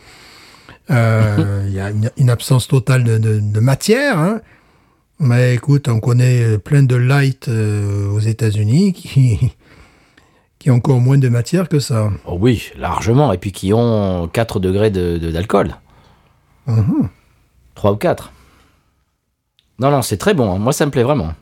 Euh, 0.89 1.63
Il 1.67 1.73
y 1.73 1.79
a 1.79 1.89
une, 1.91 2.09
une 2.17 2.29
absence 2.29 2.67
totale 2.67 3.03
de, 3.03 3.17
de- 3.17 3.39
de 3.39 3.59
matière. 3.59 4.17
hein. 4.17 4.41
Mais 5.19 5.53
écoute, 5.53 5.87
on 5.87 5.99
connaît 5.99 6.57
plein 6.57 6.81
de 6.81 6.95
light 6.95 7.47
aux 7.47 8.19
États-Unis 8.19 8.93
qui, 8.93 9.51
qui 10.59 10.71
ont 10.71 10.75
encore 10.75 10.99
moins 10.99 11.19
de 11.19 11.29
matière 11.29 11.69
que 11.69 11.79
ça. 11.79 12.09
Oh 12.25 12.37
oui, 12.41 12.71
largement. 12.75 13.31
Et 13.33 13.37
puis 13.37 13.51
qui 13.51 13.71
ont 13.71 14.27
4 14.33 14.59
degrés 14.59 14.89
de- 14.89 15.19
de- 15.19 15.29
d'alcool. 15.31 15.75
Mhm. 16.65 17.07
3 17.75 17.91
ou 17.91 17.95
4. 17.97 18.31
Non, 19.81 19.91
non, 19.91 20.01
c'est 20.01 20.17
très 20.17 20.33
bon. 20.33 20.53
hein. 20.53 20.59
Moi, 20.59 20.71
ça 20.73 20.85
me 20.85 20.91
plaît 20.91 21.03
vraiment. 21.03 21.33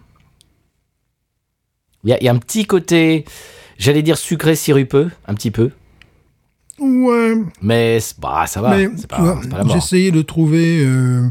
Il 2.03 2.09
y, 2.09 2.13
a- 2.13 2.17
il 2.21 2.23
y 2.23 2.29
a 2.29 2.31
un 2.31 2.37
petit 2.37 2.65
côté, 2.65 3.25
j'allais 3.77 4.01
dire 4.01 4.17
sucré 4.17 4.55
sirupeux, 4.55 5.11
un 5.27 5.33
petit 5.35 5.51
peu. 5.51 5.71
Ouais, 6.79 7.33
Mais 7.61 7.99
bah, 8.19 8.45
ça 8.47 8.61
va. 8.61 8.77
C'est 8.95 9.07
pas, 9.07 9.17
pas 9.49 9.63
j'ai 9.67 9.77
essayé 9.77 10.11
de 10.11 10.21
trouver, 10.21 10.81
euh, 10.85 11.27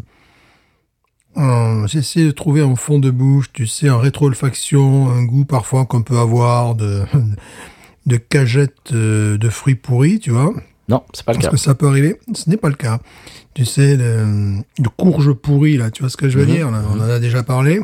un- 1.36 1.86
j'ai 1.86 2.00
essayé 2.00 2.26
de 2.26 2.30
trouver 2.32 2.62
en 2.62 2.76
fond 2.76 2.98
de 2.98 3.10
bouche, 3.10 3.50
tu 3.54 3.66
sais, 3.66 3.88
en 3.88 3.98
rétro-olfaction, 3.98 5.08
un 5.08 5.24
goût 5.24 5.46
parfois 5.46 5.86
qu'on 5.86 6.02
peut 6.02 6.18
avoir 6.18 6.74
de, 6.74 7.04
de 8.06 8.16
cagettes 8.18 8.92
euh, 8.92 9.38
de 9.38 9.48
fruits 9.48 9.74
pourris, 9.76 10.18
tu 10.20 10.30
vois. 10.30 10.52
Non, 10.90 11.02
c'est 11.14 11.24
pas 11.24 11.32
le 11.32 11.36
Parce 11.38 11.46
cas. 11.46 11.50
que 11.52 11.56
ça 11.58 11.74
peut 11.74 11.86
arriver. 11.88 12.18
Ce 12.34 12.48
n'est 12.50 12.56
pas 12.58 12.68
le 12.68 12.74
cas. 12.74 13.00
Tu 13.58 13.64
sais, 13.64 13.96
de, 13.96 14.58
de 14.78 14.88
courge 14.96 15.32
pourrie, 15.32 15.76
là, 15.78 15.90
tu 15.90 16.04
vois 16.04 16.10
ce 16.10 16.16
que 16.16 16.28
je 16.28 16.38
veux 16.38 16.46
Mhm. 16.46 16.52
dire 16.54 16.70
là, 16.70 16.80
On 16.94 17.00
en 17.00 17.10
a 17.10 17.18
déjà 17.18 17.42
parlé. 17.42 17.80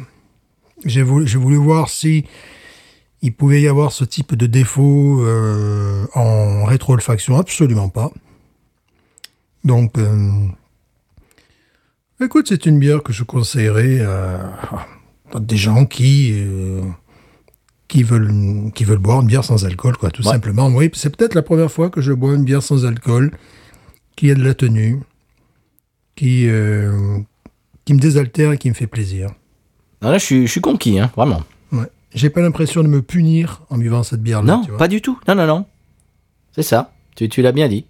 J'ai 0.84 1.02
voulu, 1.02 1.56
voir 1.56 1.88
si 1.88 2.26
il 3.22 3.34
pouvait 3.34 3.60
y 3.60 3.66
avoir 3.66 3.90
ce 3.90 4.04
type 4.04 4.36
de 4.36 4.46
défaut 4.46 5.20
euh, 5.24 6.06
en 6.14 6.64
rétro-olfaction. 6.64 7.36
Absolument 7.38 7.88
pas. 7.88 8.12
Donc, 9.64 9.98
euh, 9.98 10.46
écoute, 12.20 12.46
c'est 12.50 12.66
une 12.66 12.78
bière 12.78 13.02
que 13.02 13.12
je 13.12 13.24
conseillerais 13.24 14.00
à, 14.02 14.52
à 15.34 15.40
des 15.40 15.56
gens 15.56 15.86
qui... 15.86 16.34
euh, 16.34 16.82
qui 17.88 18.02
veulent, 18.04 18.70
qui 18.74 18.84
veulent 18.84 18.98
boire 18.98 19.20
une 19.22 19.26
bière 19.26 19.44
sans 19.44 19.64
alcool, 19.66 19.96
quoi, 19.96 20.10
tout 20.10 20.22
Ouais. 20.24 20.30
simplement. 20.32 20.68
Oui, 20.68 20.88
c'est 20.94 21.14
peut-être 21.16 21.34
la 21.34 21.42
première 21.42 21.70
fois 21.70 21.90
que 21.90 22.00
je 22.00 22.12
bois 22.12 22.34
une 22.34 22.44
bière 22.44 22.62
sans 22.62 22.86
alcool, 22.86 23.30
qui 24.16 24.30
a 24.30 24.34
de 24.34 24.42
la 24.42 24.54
tenue, 24.54 25.00
qui, 26.16 26.48
euh, 26.48 27.18
qui 27.84 27.94
me 27.94 27.98
désaltère 27.98 28.52
et 28.52 28.58
qui 28.58 28.68
me 28.68 28.74
fait 28.74 28.86
plaisir. 28.86 29.30
Non, 30.02 30.10
là, 30.10 30.18
je 30.18 30.24
suis, 30.24 30.46
je 30.46 30.52
suis 30.52 30.60
conquis, 30.60 30.98
hein, 30.98 31.10
vraiment. 31.16 31.42
Ouais. 31.72 31.86
J'ai 32.14 32.30
pas 32.30 32.40
l'impression 32.40 32.82
de 32.82 32.88
me 32.88 33.02
punir 33.02 33.62
en 33.70 33.78
buvant 33.78 34.02
cette 34.02 34.22
bière-là. 34.22 34.56
non, 34.56 34.62
tu 34.62 34.70
vois. 34.70 34.78
pas 34.78 34.88
du 34.88 35.00
tout. 35.00 35.18
Non, 35.26 35.34
non, 35.34 35.46
non. 35.46 35.66
C'est 36.52 36.62
ça. 36.62 36.92
Tu, 37.16 37.28
tu 37.28 37.42
l'as 37.42 37.52
bien 37.52 37.68
dit. 37.68 37.86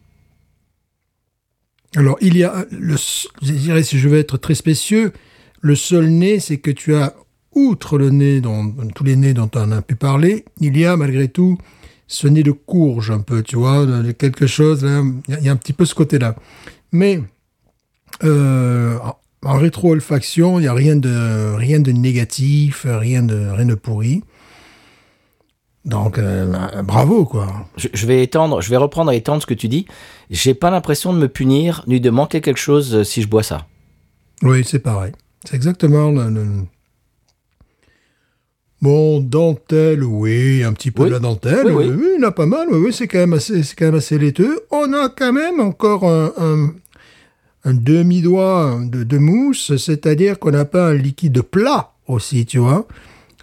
Alors, 1.97 2.17
il 2.21 2.37
y 2.37 2.45
a, 2.45 2.65
le, 2.71 2.97
je 3.43 3.53
dirais, 3.53 3.83
si 3.83 3.99
je 3.99 4.09
veux 4.09 4.19
être 4.19 4.37
très 4.37 4.55
spécieux, 4.55 5.13
le 5.61 5.77
seul 5.77 6.09
nez, 6.09 6.41
c'est 6.41 6.59
que 6.59 6.71
tu 6.71 6.95
as, 6.95 7.15
outre 7.55 7.99
le 7.99 8.11
nez, 8.11 8.41
dont, 8.41 8.73
tous 8.95 9.05
les 9.05 9.17
nez 9.17 9.33
dont 9.33 9.51
on 9.55 9.71
a 9.71 9.83
pu 9.83 9.95
parler, 9.95 10.45
il 10.61 10.77
y 10.77 10.85
a 10.85 10.97
malgré 10.97 11.29
tout 11.29 11.57
ce 12.07 12.27
nez 12.27 12.43
de 12.43 12.51
courge 12.51 13.11
un 13.11 13.21
peu, 13.21 13.43
tu 13.43 13.57
vois, 13.57 13.87
quelque 14.19 14.47
chose, 14.47 14.87
il 15.29 15.39
y 15.41 15.45
y, 15.45 15.49
a 15.49 15.53
un 15.53 15.57
petit 15.57 15.73
peu 15.73 15.85
ce 15.85 15.95
côté-là. 15.95 16.37
Mais, 16.93 17.21
euh, 18.23 18.97
en- 19.45 19.59
rétro-olfaction, 19.59 20.59
il 20.59 20.63
n'y 20.63 20.69
a 20.69 20.73
rien 20.75 20.97
de, 20.97 21.55
rien 21.57 21.81
de 21.81 21.93
négatif, 21.93 22.87
rien 22.89 23.23
de, 23.23 23.49
rien 23.51 23.67
de 23.67 23.75
pourri. 23.75 24.23
Donc, 25.85 26.17
euh, 26.17 26.47
bravo, 26.83 27.27
quoi. 27.27 27.67
Je, 27.77 27.89
je 27.93 28.07
vais 28.07 28.23
étendre, 28.23 28.63
je 28.63 28.71
vais 28.71 28.79
reprendre 28.79 29.13
et 29.13 29.17
étendre 29.17 29.43
ce 29.43 29.47
que 29.47 29.53
tu 29.53 29.69
dis. 29.69 29.85
J'ai 30.31 30.55
pas 30.55 30.71
l'impression 30.71 31.13
de 31.13 31.19
me 31.19 31.29
punir 31.29 31.85
ni 31.87 32.01
de 32.01 32.09
manquer 32.09 32.41
quelque 32.41 32.57
chose 32.61 32.95
euh, 32.95 33.05
si 33.05 33.21
je 33.21 33.29
bois 33.29 33.43
ça. 33.43 33.67
Oui, 34.43 34.65
c'est 34.65 34.79
pareil. 34.79 35.13
C'est 35.45 35.57
exactement 35.57 36.11
le, 36.11 36.31
le- 36.31 36.47
Bon, 38.83 39.21
dentelle, 39.21 40.05
oui, 40.05 40.63
un 40.63 40.73
petit 40.75 40.91
peu 40.91 41.05
Oui. 41.05 41.09
de 41.09 41.15
la 41.15 41.19
dentelle, 41.21 41.67
Oui, 41.67 41.73
oui, 41.73 41.85
oui. 41.89 41.95
oui, 41.99 42.09
il 42.17 42.21
y 42.21 42.25
en 42.25 42.29
a 42.29 42.33
pas 42.33 42.45
mal, 42.45 42.69
oui, 42.71 42.93
c'est 42.93 43.09
quand 43.09 43.19
même 43.19 43.33
assez, 43.33 43.63
quand 43.79 43.87
même 43.87 43.95
assez 43.95 44.19
laiteux. 44.19 44.61
On 44.71 44.93
a 44.93 45.09
quand 45.09 45.33
même 45.33 45.59
encore 45.61 46.05
un, 46.05 46.33
un- 46.39 46.75
un 47.65 47.75
demi-doigt 47.75 48.79
de, 48.83 49.05
de 49.05 49.19
mousse, 49.19 49.77
c'est-à-dire 49.77 50.39
qu'on 50.39 50.51
n'a 50.51 50.65
pas 50.65 50.89
un 50.89 50.95
liquide 50.95 51.41
plat 51.43 51.93
aussi, 52.09 52.45
tu 52.47 52.59
vois. 52.59 52.87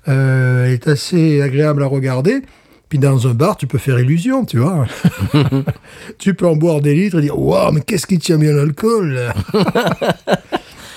Euh, 0.07 0.65
elle 0.65 0.73
est 0.73 0.88
assez 0.88 1.41
agréable 1.41 1.84
à 1.84 1.88
regarder. 1.88 2.41
Puis 2.89 2.99
dans 2.99 3.25
un 3.27 3.34
bar, 3.34 3.55
tu 3.55 3.67
peux 3.67 3.77
faire 3.77 3.99
illusion, 3.99 4.43
tu 4.45 4.57
vois. 4.60 4.86
tu 6.17 6.34
peux 6.34 6.45
en 6.47 6.55
boire 6.57 6.81
des 6.81 6.93
litres 6.93 7.19
et 7.19 7.21
dire 7.21 7.39
Waouh, 7.39 7.71
mais 7.71 7.81
qu'est-ce 7.81 8.05
qui 8.05 8.19
tient 8.19 8.38
bien 8.38 8.51
l'alcool? 8.51 9.31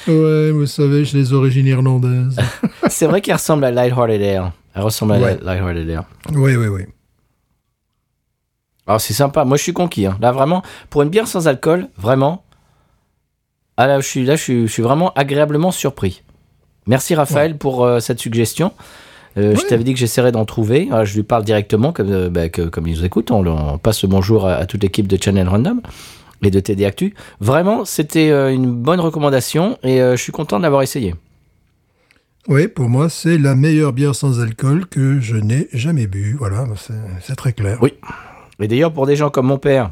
Ouais, 0.07 0.51
vous 0.51 0.67
savez, 0.67 1.07
j'ai 1.07 1.17
les 1.17 1.33
origines 1.33 1.67
irlandaises. 1.67 2.37
C'est 2.89 3.07
vrai 3.07 3.23
qu'il 3.23 3.33
ressemble 3.33 3.65
à 3.65 3.71
Lighthearted 3.71 4.21
Air. 4.21 4.53
Elle 4.75 4.83
ressemble 4.83 5.13
à 5.15 5.19
Ouais. 5.19 5.39
la 5.43 5.55
Lighthearted 5.55 5.89
Air. 5.89 6.05
Oui, 6.35 6.57
oui, 6.57 6.67
oui. 6.67 6.83
Alors 8.87 9.01
c'est 9.01 9.15
sympa. 9.15 9.47
Moi 9.47 9.57
je 9.57 9.63
suis 9.63 9.73
conquis. 9.73 10.05
hein. 10.05 10.19
Là 10.21 10.31
vraiment, 10.31 10.63
pour 10.91 11.01
une 11.01 11.09
bière 11.09 11.27
sans 11.27 11.49
alcool, 11.49 11.89
vraiment. 11.97 12.45
Ah 13.77 13.87
là 13.87 14.01
je 14.01 14.07
suis 14.07 14.25
là, 14.25 14.37
je 14.37 14.43
suis, 14.43 14.67
je 14.67 14.73
suis 14.73 14.83
vraiment 14.83 15.13
agréablement 15.15 15.71
surpris. 15.71 16.23
Merci 16.87 17.15
Raphaël 17.15 17.57
pour 17.57 17.85
euh, 17.85 17.99
cette 18.01 18.21
suggestion. 18.21 18.73
Euh, 19.37 19.57
Je 19.57 19.67
t'avais 19.67 19.83
dit 19.85 19.95
que 19.95 19.99
j'essaierais 19.99 20.31
d'en 20.33 20.45
trouver. 20.45 20.87
Alors, 20.93 21.05
je 21.05 21.15
lui 21.17 21.25
parle 21.25 21.43
directement, 21.45 21.93
comme, 21.93 22.11
euh, 22.13 22.29
bah, 22.31 22.49
que- 22.49 22.63
comme 22.63 22.87
il 22.87 22.95
nous 22.95 23.05
écoute. 23.05 23.31
On, 23.33 23.45
on 23.47 23.79
passe 23.79 24.03
le 24.03 24.09
bonjour 24.09 24.47
à, 24.47 24.55
à 24.57 24.67
toute 24.67 24.81
l'équipe 24.83 25.09
de 25.09 25.19
Channel 25.21 25.49
Random 25.49 25.81
et 26.43 26.51
de 26.51 26.61
TD 26.61 26.85
Actu. 26.85 27.15
Vraiment, 27.41 27.85
c'était 27.85 28.31
euh, 28.31 28.53
une 28.53 28.71
bonne 28.73 29.01
recommandation 29.01 29.77
et 29.83 29.99
je 29.99 30.17
suis 30.17 30.31
content 30.31 30.59
de 30.59 30.63
l'avoir 30.63 30.83
essayé. 30.83 31.15
Oui, 32.47 32.69
pour 32.69 32.89
moi, 32.91 33.09
c'est 33.09 33.39
la 33.39 33.55
meilleure 33.55 33.93
bière 33.95 34.15
sans 34.15 34.41
alcool 34.41 34.87
que 34.87 35.19
je 35.19 35.37
n'ai 35.37 35.69
jamais 35.73 36.07
bu. 36.07 36.37
Voilà, 36.39 36.67
c'est 37.23 37.35
très 37.37 37.55
clair. 37.55 37.79
Oui. 37.81 37.95
Et 38.61 38.69
d'ailleurs, 38.69 38.93
pour 38.93 39.07
des 39.07 39.17
gens 39.17 39.31
comme 39.31 39.47
mon 39.47 39.59
père, 39.59 39.91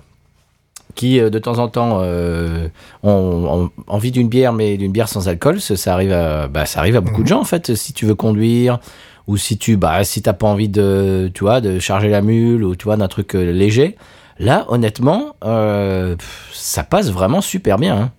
qui 0.94 1.18
euh, 1.20 1.31
de 1.31 1.38
temps 1.38 1.59
en 1.59 1.68
temps 1.68 1.98
euh, 2.02 2.68
ont, 3.02 3.11
ont 3.11 3.70
envie 3.87 4.11
d'une 4.11 4.28
bière, 4.28 4.52
mais 4.52 4.76
d'une 4.76 4.92
bière 4.92 5.09
sans 5.09 5.28
alcool, 5.28 5.61
ça, 5.61 5.76
ça 5.76 5.92
arrive 5.94 6.12
à, 6.12 6.48
bah, 6.48 6.66
ça 6.66 6.81
arrive 6.81 6.96
à 6.96 7.00
beaucoup 7.00 7.22
de 7.22 7.28
gens 7.28 7.40
en 7.40 7.44
fait. 7.44 7.74
Si 7.74 7.92
tu 7.92 8.07
veux 8.07 8.14
conduire, 8.14 8.78
ou 9.26 9.37
si 9.37 9.57
tu, 9.59 9.76
bah, 9.76 10.02
si 10.05 10.22
t'as 10.22 10.33
pas 10.33 10.46
envie 10.46 10.68
de, 10.68 11.31
tu 11.35 11.44
vois, 11.44 11.61
de 11.61 11.78
charger 11.78 12.09
la 12.09 12.22
mule, 12.22 12.64
ou 12.64 12.74
tu 12.76 12.85
vois, 12.85 12.96
d'un 12.96 13.09
truc 13.09 13.35
euh, 13.35 13.52
léger, 13.52 13.96
là, 14.38 14.64
honnêtement, 14.68 15.37
euh, 15.44 16.16
ça 16.52 16.83
passe 16.83 17.11
vraiment 17.11 17.40
super 17.40 17.78
bien. 17.78 17.96
hein. 17.96 18.11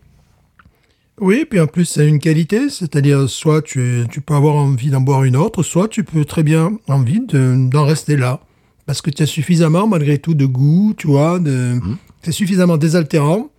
Oui, 1.22 1.46
puis 1.48 1.60
en 1.60 1.68
plus, 1.68 1.86
c'est 1.86 2.08
une 2.08 2.20
qualité, 2.20 2.70
c'est-à-dire 2.70 3.30
soit 3.30 3.62
tu, 3.62 4.06
tu 4.12 4.20
peux 4.20 4.34
avoir 4.34 4.56
envie 4.56 4.90
d'en 4.90 5.02
boire 5.02 5.24
une 5.24 5.36
autre, 5.36 5.62
soit 5.62 5.88
tu 5.88 6.04
peux 6.04 6.26
très 6.26 6.42
bien 6.42 6.72
envie 6.88 7.20
de- 7.20 7.70
d'en 7.70 7.86
rester 7.86 8.18
là. 8.18 8.40
Parce 8.88 9.02
que 9.02 9.12
tu 9.12 9.24
as 9.24 9.28
suffisamment, 9.28 9.88
malgré 9.88 10.18
tout, 10.18 10.34
de 10.34 10.46
goût, 10.46 10.94
tu 10.98 11.08
vois, 11.08 11.40
de, 11.40 11.80
c'est 12.24 12.32
suffisamment 12.32 12.78
désaltérant 12.78 13.50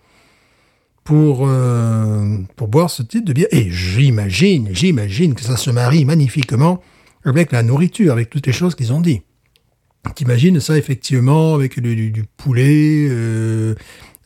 pour, 1.05 1.47
euh, 1.47 2.39
pour 2.57 2.69
boire 2.69 2.91
ce 2.91 3.03
type 3.03 3.25
de 3.25 3.33
bière. 3.33 3.49
Et 3.51 3.71
j'imagine, 3.71 4.69
j'imagine 4.73 5.35
que 5.35 5.43
ça 5.43 5.57
se 5.57 5.71
marie 5.71 6.05
magnifiquement 6.05 6.81
avec 7.25 7.53
la 7.53 7.63
nourriture, 7.63 8.13
avec 8.13 8.31
toutes 8.31 8.47
les 8.47 8.53
choses 8.53 8.75
qu'ils 8.75 8.93
ont 8.93 9.01
dit. 9.01 9.21
T'imagines 10.15 10.61
ça 10.61 10.77
effectivement 10.77 11.55
avec 11.55 11.81
du, 11.81 11.97
du- 11.97 12.11
du 12.11 12.25
poulet, 12.37 13.07
euh, 13.11 13.75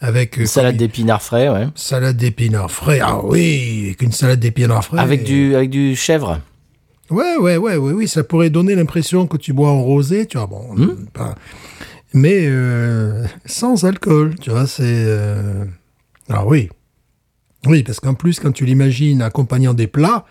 avec... 0.01 0.39
euh, 0.41 0.47
Salade 0.47 0.73
comme- 0.73 0.79
d'épinards 0.79 1.23
frais, 1.23 1.49
ouais. 1.49 1.67
Salade 1.77 2.17
d'épinards 2.17 2.71
frais. 2.71 2.99
Ah 3.03 3.21
oui, 3.25 3.83
avec 3.87 4.03
une 4.03 4.13
salade 4.13 4.41
d'épinards 4.41 4.85
frais. 4.85 4.99
Avec 4.99 5.23
du, 5.25 5.55
avec 5.55 5.71
du 5.71 5.95
chèvre. 5.95 6.41
Ouais, 7.11 7.37
ouais, 7.39 7.57
ouais, 7.57 7.77
ouais, 7.77 7.93
oui, 7.93 8.07
ça 8.09 8.23
pourrait 8.25 8.51
donner 8.51 8.75
l'impression 8.75 9.27
que 9.27 9.37
tu 9.37 9.53
bois 9.53 9.71
en 9.71 9.81
rosé, 9.83 10.27
tu 10.27 10.37
vois, 10.37 10.47
bon, 10.47 10.75
Hmm. 10.75 11.07
pas- 11.13 11.37
mais 12.15 12.47
euh, 12.47 13.25
sans 13.47 13.85
alcool, 13.85 14.35
tu 14.41 14.51
vois, 14.51 14.67
c'est... 14.67 14.83
euh, 14.85 15.65
Ah 16.29 16.47
oui. 16.47 16.69
Oui, 17.67 17.83
parce 17.83 18.01
qu'en 18.01 18.15
plus, 18.15 18.39
quand 18.41 18.53
tu 18.53 18.65
l'imagines 18.65 19.21
accompagnant 19.23 19.75
des 19.75 19.87
plats, 19.89 20.25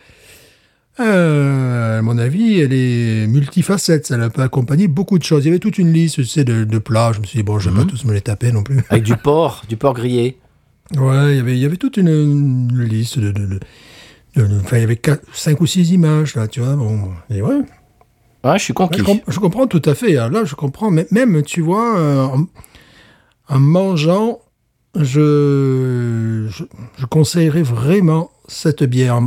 euh, 1.00 2.00
à 2.00 2.02
mon 2.02 2.18
avis, 2.18 2.60
elle 2.60 2.74
est 2.74 3.28
multifacette, 3.28 4.08
ça 4.08 4.30
peut 4.30 4.42
accompagner 4.42 4.88
beaucoup 4.88 5.20
de 5.20 5.24
choses. 5.24 5.44
Il 5.46 5.48
y 5.48 5.50
avait 5.50 5.60
toute 5.60 5.78
une 5.78 5.94
liste, 5.94 6.16
tu 6.16 6.26
sais, 6.26 6.44
de, 6.44 6.64
de 6.64 6.78
plats, 6.80 7.12
je 7.14 7.20
me 7.20 7.26
suis 7.26 7.38
dit, 7.38 7.44
bon, 7.44 7.60
je 7.60 7.70
vais 7.70 7.76
Hmm. 7.76 7.86
pas 7.86 7.90
tous 7.92 8.06
me 8.06 8.14
les 8.14 8.22
taper 8.22 8.52
non 8.52 8.64
plus. 8.64 8.80
Avec 8.90 9.04
du 9.04 9.16
porc, 9.16 9.64
du 9.70 9.78
porc 9.78 9.94
grillé. 9.94 10.38
Ouais, 10.96 11.34
il 11.34 11.38
y 11.38 11.40
avait, 11.40 11.54
il 11.58 11.60
y 11.60 11.66
avait 11.66 11.76
toute 11.78 11.98
une, 11.98 12.08
une 12.08 12.84
liste 12.84 13.20
de, 13.20 13.60
enfin, 14.38 14.78
il 14.78 14.82
y 14.82 14.84
avait 14.84 14.96
quatre, 14.96 15.24
cinq 15.34 15.60
ou 15.62 15.68
six 15.68 15.92
images, 15.92 16.36
là, 16.36 16.48
tu 16.48 16.62
vois, 16.62 16.76
bon, 16.76 17.10
et 17.30 17.42
ouais. 17.42 17.60
Ouais, 18.48 18.58
je 18.58 18.64
suis 18.64 18.74
conquis. 18.74 19.00
Je, 19.00 19.04
com- 19.04 19.20
je 19.28 19.40
comprends 19.40 19.68
tout 19.68 19.82
à 19.86 19.94
fait, 19.96 20.14
là, 20.14 20.46
je 20.46 20.56
comprends, 20.56 20.90
mais 20.92 21.06
même, 21.12 21.42
tu 21.44 21.62
vois, 21.62 21.98
euh, 22.00 22.24
en, 22.24 22.46
en 23.50 23.60
mangeant, 23.60 24.40
je, 24.96 26.48
je, 26.50 26.64
je 26.98 27.06
conseillerais 27.06 27.64
vraiment 27.64 28.32
cette 28.48 28.84
bière. 28.84 29.20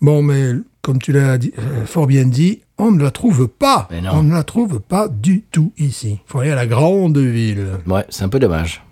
Bon, 0.00 0.22
mais 0.22 0.52
comme 0.82 0.98
tu 0.98 1.12
l'as 1.12 1.34
euh, 1.34 1.86
fort 1.86 2.06
bien 2.06 2.24
dit, 2.26 2.62
on 2.78 2.90
ne 2.90 3.02
la 3.02 3.10
trouve 3.10 3.46
pas. 3.48 3.88
On 4.12 4.22
ne 4.22 4.32
la 4.34 4.42
trouve 4.42 4.80
pas 4.80 5.08
du 5.08 5.42
tout 5.50 5.72
ici. 5.78 6.20
Il 6.26 6.30
faut 6.30 6.40
aller 6.40 6.50
à 6.50 6.56
la 6.56 6.66
grande 6.66 7.16
ville. 7.18 7.66
Ouais, 7.86 8.04
c'est 8.08 8.24
un 8.24 8.28
peu 8.28 8.38
dommage. 8.40 8.82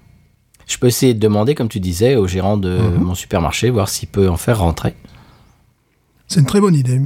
Je 0.68 0.78
peux 0.78 0.86
essayer 0.86 1.12
de 1.14 1.18
demander, 1.18 1.54
comme 1.54 1.68
tu 1.68 1.80
disais, 1.80 2.14
au 2.16 2.26
gérant 2.28 2.56
de 2.56 2.78
Mhm. 2.78 3.02
mon 3.04 3.14
supermarché, 3.14 3.68
voir 3.70 3.88
s'il 3.88 4.08
peut 4.08 4.28
en 4.28 4.36
faire 4.36 4.60
rentrer. 4.60 4.94
C'est 6.28 6.40
une 6.40 6.46
très 6.46 6.60
bonne 6.60 6.74
idée. 6.76 7.00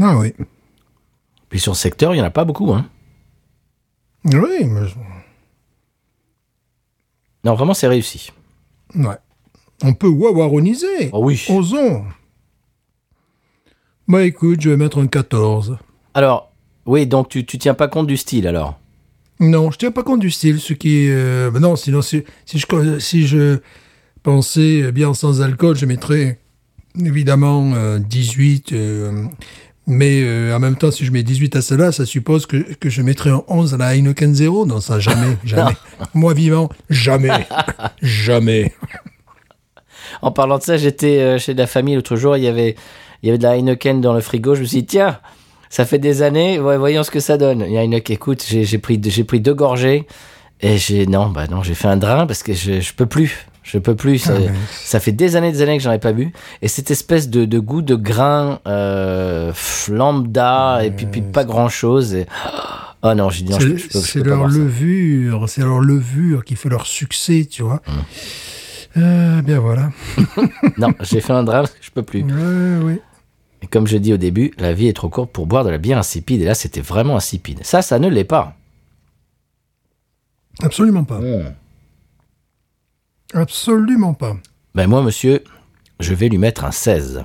Ah 0.00 0.16
oui. 0.18 0.34
Puis 1.48 1.60
sur 1.60 1.72
le 1.72 1.76
secteur, 1.76 2.12
il 2.14 2.16
n'y 2.16 2.22
en 2.22 2.26
a 2.26 2.30
pas 2.30 2.44
beaucoup. 2.44 2.72
Hein. 2.72 2.88
Oui, 4.24 4.64
mais... 4.64 4.88
Non, 7.44 7.54
vraiment, 7.54 7.74
c'est 7.74 7.88
réussi. 7.88 8.30
Ouais. 8.94 9.16
On 9.82 9.94
peut 9.94 10.08
wawaroniser. 10.08 11.10
Oh 11.12 11.24
oui. 11.24 11.44
Osons. 11.48 12.04
Bah 14.08 14.24
écoute, 14.24 14.60
je 14.60 14.70
vais 14.70 14.76
mettre 14.76 14.98
un 14.98 15.06
14. 15.06 15.78
Alors, 16.14 16.52
oui, 16.86 17.06
donc 17.06 17.28
tu, 17.28 17.44
tu 17.44 17.58
tiens 17.58 17.74
pas 17.74 17.88
compte 17.88 18.06
du 18.06 18.16
style, 18.16 18.46
alors? 18.46 18.78
Non, 19.40 19.70
je 19.70 19.78
tiens 19.78 19.90
pas 19.90 20.02
compte 20.02 20.20
du 20.20 20.30
style, 20.30 20.60
ce 20.60 20.72
qui... 20.72 21.08
Euh, 21.10 21.50
bah 21.50 21.58
non, 21.60 21.74
sinon, 21.76 22.00
si, 22.02 22.22
si, 22.44 22.58
je, 22.58 22.98
si 22.98 23.26
je 23.26 23.58
pensais 24.22 24.92
bien 24.92 25.14
sans 25.14 25.42
alcool, 25.42 25.76
je 25.76 25.86
mettrais 25.86 26.38
évidemment 26.98 27.72
euh, 27.74 27.98
18. 27.98 28.72
euh, 28.72 29.26
mais 29.86 30.22
euh, 30.22 30.54
en 30.54 30.60
même 30.60 30.76
temps, 30.76 30.90
si 30.90 31.04
je 31.04 31.10
mets 31.10 31.22
18 31.22 31.56
à 31.56 31.62
cela, 31.62 31.90
ça 31.90 32.06
suppose 32.06 32.46
que, 32.46 32.56
que 32.74 32.88
je 32.88 33.02
mettrais 33.02 33.30
un 33.30 33.42
11 33.48 33.74
à 33.74 33.76
la 33.76 33.96
Heineken 33.96 34.34
0. 34.34 34.66
Non, 34.66 34.80
ça, 34.80 35.00
jamais, 35.00 35.36
jamais. 35.44 35.72
Moi 36.14 36.34
vivant, 36.34 36.68
jamais. 36.88 37.46
jamais. 38.02 38.72
En 40.20 40.30
parlant 40.30 40.58
de 40.58 40.62
ça, 40.62 40.76
j'étais 40.76 41.18
euh, 41.18 41.38
chez 41.38 41.54
la 41.54 41.66
famille 41.66 41.96
l'autre 41.96 42.16
jour, 42.16 42.36
il 42.36 42.44
y 42.44 42.48
avait, 42.48 42.76
il 43.22 43.26
y 43.26 43.30
avait 43.30 43.38
de 43.38 43.42
la 43.42 43.56
Heineken 43.56 44.00
dans 44.00 44.14
le 44.14 44.20
frigo. 44.20 44.54
Je 44.54 44.60
me 44.60 44.66
suis 44.66 44.78
dit, 44.78 44.86
tiens, 44.86 45.18
ça 45.68 45.84
fait 45.84 45.98
des 45.98 46.22
années, 46.22 46.58
voyons 46.58 47.02
ce 47.02 47.10
que 47.10 47.20
ça 47.20 47.36
donne. 47.36 47.64
Il 47.66 47.72
y 47.72 47.78
a 47.78 47.82
Heineken, 47.82 48.14
écoute, 48.14 48.44
j'ai 48.48 48.78
pris, 48.78 49.00
j'ai 49.02 49.24
pris 49.24 49.40
deux 49.40 49.54
gorgées 49.54 50.06
et 50.60 50.78
j'ai, 50.78 51.06
non, 51.06 51.28
bah 51.30 51.48
non, 51.48 51.64
j'ai 51.64 51.74
fait 51.74 51.88
un 51.88 51.96
drain 51.96 52.26
parce 52.26 52.44
que 52.44 52.52
je, 52.52 52.80
je 52.80 52.94
peux 52.94 53.06
plus. 53.06 53.46
Je 53.62 53.78
peux 53.78 53.94
plus. 53.94 54.18
Ça, 54.18 54.32
Ah, 54.36 54.40
mais- 54.40 54.50
ça 54.70 54.98
fait 55.00 55.12
des 55.12 55.36
années, 55.36 55.52
des 55.52 55.62
années 55.62 55.76
que 55.78 55.82
j'en 55.82 55.92
ai 55.92 55.98
pas 55.98 56.12
bu. 56.12 56.32
Et 56.62 56.68
cette 56.68 56.90
espèce 56.90 57.28
de, 57.30 57.44
de 57.44 57.58
goût 57.58 57.82
de 57.82 57.94
grain 57.94 58.60
euh, 58.66 59.52
lambda 59.88 60.84
et 60.84 60.90
puis, 60.90 61.06
puis 61.06 61.22
pas 61.22 61.44
grand 61.44 61.68
chose. 61.68 62.14
Et... 62.14 62.26
Oh 63.02 63.14
non, 63.14 63.30
j'ai 63.30 63.44
dit 63.44 63.52
non, 63.52 63.58
je, 63.60 63.76
C'est 63.76 64.22
leur 64.24 64.46
levure, 64.46 65.48
c'est 65.48 65.62
leur 65.62 65.80
levure 65.80 66.44
qui 66.44 66.56
fait 66.56 66.68
leur 66.68 66.86
succès, 66.86 67.46
tu 67.50 67.62
vois. 67.62 67.80
Hum. 67.86 67.94
Euh, 68.98 69.42
bien 69.42 69.58
voilà. 69.58 69.90
Non, 70.78 70.88
j'ai 71.00 71.20
fait 71.20 71.32
un 71.32 71.44
que 71.44 71.68
je 71.80 71.90
peux 71.90 72.02
plus. 72.02 72.22
Ouais, 72.22 72.84
oui. 72.84 72.98
Et 73.62 73.66
comme 73.66 73.86
je 73.86 73.96
dis 73.96 74.12
au 74.12 74.16
début, 74.18 74.52
la 74.58 74.72
vie 74.72 74.88
est 74.88 74.92
trop 74.92 75.08
courte 75.08 75.30
pour 75.30 75.46
boire 75.46 75.64
de 75.64 75.70
la 75.70 75.78
bière 75.78 75.98
insipide. 75.98 76.42
Et 76.42 76.44
là, 76.44 76.54
c'était 76.54 76.80
vraiment 76.80 77.16
insipide. 77.16 77.60
Ça, 77.62 77.80
ça 77.80 77.98
ne 77.98 78.08
l'est 78.08 78.24
pas. 78.24 78.56
Absolument 80.62 81.04
pas. 81.04 81.20
Absolument 83.32 84.14
pas. 84.14 84.36
Ben 84.74 84.86
moi, 84.86 85.02
monsieur, 85.02 85.42
je 86.00 86.14
vais 86.14 86.28
lui 86.28 86.38
mettre 86.38 86.64
un 86.64 86.70
16. 86.70 87.24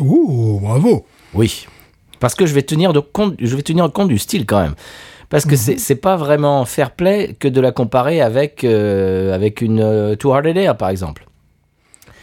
Oh, 0.00 0.58
bravo. 0.62 1.06
Oui. 1.34 1.66
Parce 2.20 2.34
que 2.34 2.46
je 2.46 2.54
vais 2.54 2.62
tenir, 2.62 2.92
de 2.92 3.00
compte, 3.00 3.34
je 3.38 3.54
vais 3.54 3.62
tenir 3.62 3.90
compte 3.92 4.08
du 4.08 4.18
style 4.18 4.46
quand 4.46 4.60
même. 4.60 4.74
Parce 5.28 5.46
que 5.46 5.56
c'est 5.56 5.78
c'est 5.78 5.96
pas 5.96 6.16
vraiment 6.16 6.64
fair 6.64 6.92
play 6.92 7.34
que 7.38 7.48
de 7.48 7.60
la 7.60 7.72
comparer 7.72 8.20
avec, 8.20 8.62
euh, 8.62 9.34
avec 9.34 9.62
une 9.62 9.80
euh, 9.80 10.14
Too 10.16 10.32
Hard 10.32 10.46
Air, 10.46 10.76
par 10.76 10.90
exemple. 10.90 11.26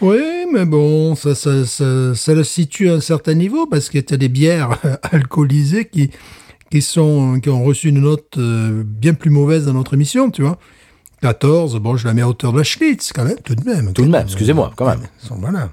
Oui, 0.01 0.45
mais 0.51 0.65
bon, 0.65 1.15
ça, 1.15 1.35
ça, 1.35 1.65
ça, 1.65 2.15
ça 2.15 2.33
le 2.33 2.43
situe 2.43 2.89
à 2.89 2.93
un 2.93 2.99
certain 2.99 3.35
niveau 3.35 3.67
parce 3.67 3.89
que 3.89 3.99
tu 3.99 4.13
as 4.13 4.17
des 4.17 4.29
bières 4.29 4.77
alcoolisées 5.11 5.85
qui, 5.85 6.09
qui, 6.71 6.81
sont, 6.81 7.39
qui 7.39 7.49
ont 7.49 7.63
reçu 7.63 7.89
une 7.89 8.01
note 8.01 8.37
euh, 8.37 8.83
bien 8.85 9.13
plus 9.13 9.29
mauvaise 9.29 9.65
dans 9.65 9.73
notre 9.73 9.93
émission, 9.93 10.31
tu 10.31 10.41
vois. 10.41 10.57
14, 11.21 11.77
bon, 11.77 11.97
je 11.97 12.07
la 12.07 12.13
mets 12.13 12.21
à 12.21 12.27
hauteur 12.27 12.51
de 12.51 12.57
la 12.57 12.63
Schlitz, 12.63 13.13
quand 13.13 13.23
même, 13.23 13.39
tout 13.43 13.55
de 13.55 13.63
même. 13.63 13.93
Tout 13.93 14.03
de 14.03 14.09
même, 14.09 14.23
excusez-moi, 14.23 14.71
quand 14.75 14.85
même. 14.85 15.07
Voilà. 15.29 15.69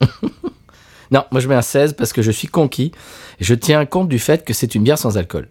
Non, 1.12 1.26
moi 1.30 1.42
je 1.42 1.48
mets 1.48 1.54
un 1.54 1.62
16 1.62 1.92
parce 1.92 2.12
que 2.12 2.22
je 2.22 2.30
suis 2.30 2.48
conquis. 2.48 2.90
Et 3.38 3.44
je 3.44 3.54
tiens 3.54 3.84
compte 3.84 4.08
du 4.08 4.18
fait 4.18 4.44
que 4.44 4.54
c'est 4.54 4.74
une 4.74 4.82
bière 4.82 4.98
sans 4.98 5.18
alcool. 5.18 5.48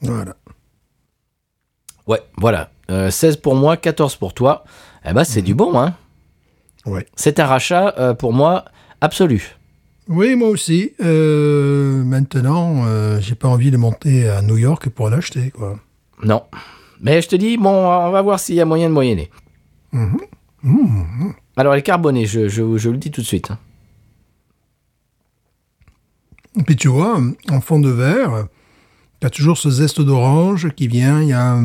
Voilà. 0.00 0.34
Ouais, 2.06 2.20
voilà. 2.38 2.70
Euh, 2.90 3.10
16 3.10 3.36
pour 3.36 3.54
moi, 3.54 3.76
14 3.76 4.16
pour 4.16 4.32
toi. 4.32 4.64
Eh 5.04 5.12
ben, 5.12 5.22
c'est 5.22 5.42
du 5.42 5.54
bon, 5.54 5.78
hein. 5.78 5.94
Ouais. 6.86 7.06
C'est 7.14 7.38
un 7.40 7.46
rachat, 7.46 7.94
euh, 7.98 8.14
pour 8.14 8.32
moi, 8.32 8.64
absolu. 9.02 9.58
Oui, 10.08 10.34
moi 10.34 10.48
aussi. 10.48 10.92
Euh, 11.02 12.02
maintenant, 12.02 12.84
euh, 12.86 13.20
j'ai 13.20 13.34
pas 13.34 13.48
envie 13.48 13.70
de 13.70 13.76
monter 13.76 14.30
à 14.30 14.40
New 14.40 14.56
York 14.56 14.88
pour 14.88 15.10
l'acheter, 15.10 15.50
quoi. 15.50 15.78
Non. 16.24 16.42
Mais 17.00 17.22
je 17.22 17.28
te 17.28 17.36
dis, 17.36 17.56
bon, 17.56 17.70
on 17.70 18.10
va 18.10 18.22
voir 18.22 18.38
s'il 18.38 18.54
y 18.56 18.60
a 18.60 18.64
moyen 18.64 18.88
de 18.88 18.94
moyenner. 18.94 19.30
Alors, 21.56 21.72
elle 21.74 21.80
est 21.80 21.82
carbonée, 21.82 22.26
je, 22.26 22.48
je, 22.48 22.76
je 22.76 22.90
le 22.90 22.96
dis 22.98 23.10
tout 23.10 23.20
de 23.22 23.26
suite. 23.26 23.50
hein. 23.50 23.58
Et 26.58 26.62
puis 26.64 26.76
tu 26.76 26.88
vois, 26.88 27.20
en 27.50 27.60
fond 27.60 27.78
de 27.78 27.88
verre, 27.90 28.46
tu 29.20 29.26
as 29.26 29.30
toujours 29.30 29.56
ce 29.56 29.70
zeste 29.70 30.00
d'orange 30.00 30.70
qui 30.74 30.88
vient, 30.88 31.20
il 31.20 31.26
n'y 31.26 31.32
a, 31.32 31.56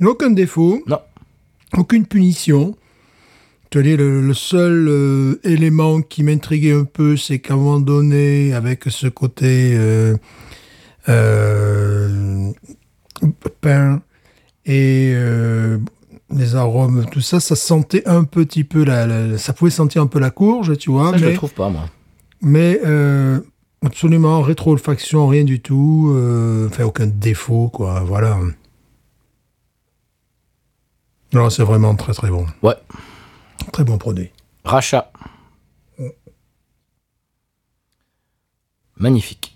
il 0.00 0.04
y 0.04 0.06
a 0.06 0.10
aucun 0.10 0.30
défaut, 0.30 0.82
Non. 0.86 0.98
aucune 1.76 2.04
punition. 2.06 2.76
Tu 3.70 3.80
le, 3.82 4.20
le 4.20 4.34
seul 4.34 4.86
euh, 4.88 5.40
élément 5.44 6.02
qui 6.02 6.22
m'intriguait 6.24 6.74
un 6.74 6.84
peu, 6.84 7.16
c'est 7.16 7.38
qu'à 7.38 7.54
un 7.54 7.56
moment 7.56 7.80
donné, 7.80 8.52
avec 8.52 8.84
ce 8.88 9.06
côté 9.06 9.72
euh, 9.74 10.14
euh, 11.08 12.52
pain 13.62 14.02
et 14.64 15.12
euh, 15.14 15.78
les 16.30 16.54
arômes, 16.56 17.06
tout 17.10 17.20
ça, 17.20 17.40
ça 17.40 17.56
sentait 17.56 18.06
un 18.08 18.24
petit 18.24 18.64
peu 18.64 18.84
la, 18.84 19.06
la- 19.06 19.38
ça 19.38 19.52
pouvait 19.52 19.70
sentir 19.70 20.02
un 20.02 20.06
peu 20.06 20.18
la 20.18 20.30
courge, 20.30 20.76
tu 20.78 20.90
vois. 20.90 21.10
Ça, 21.12 21.18
je 21.18 21.24
mais 21.24 21.30
le 21.32 21.36
trouve 21.36 21.52
pas, 21.54 21.68
moi. 21.68 21.88
mais 22.40 22.80
euh, 22.84 23.40
absolument 23.84 24.40
rétro-olfaction, 24.42 25.26
rien 25.26 25.44
du 25.44 25.60
tout. 25.60 26.12
Euh, 26.14 26.68
enfin, 26.68 26.84
aucun 26.84 27.06
défaut, 27.06 27.68
quoi. 27.68 28.00
Voilà. 28.00 28.38
Non, 31.32 31.48
c'est 31.50 31.62
vraiment 31.64 31.94
très 31.96 32.12
très 32.12 32.28
bon. 32.30 32.46
Ouais. 32.62 32.74
Très 33.72 33.84
bon 33.84 33.96
produit. 33.98 34.30
Rachat. 34.64 35.10
Magnifique. 38.96 39.51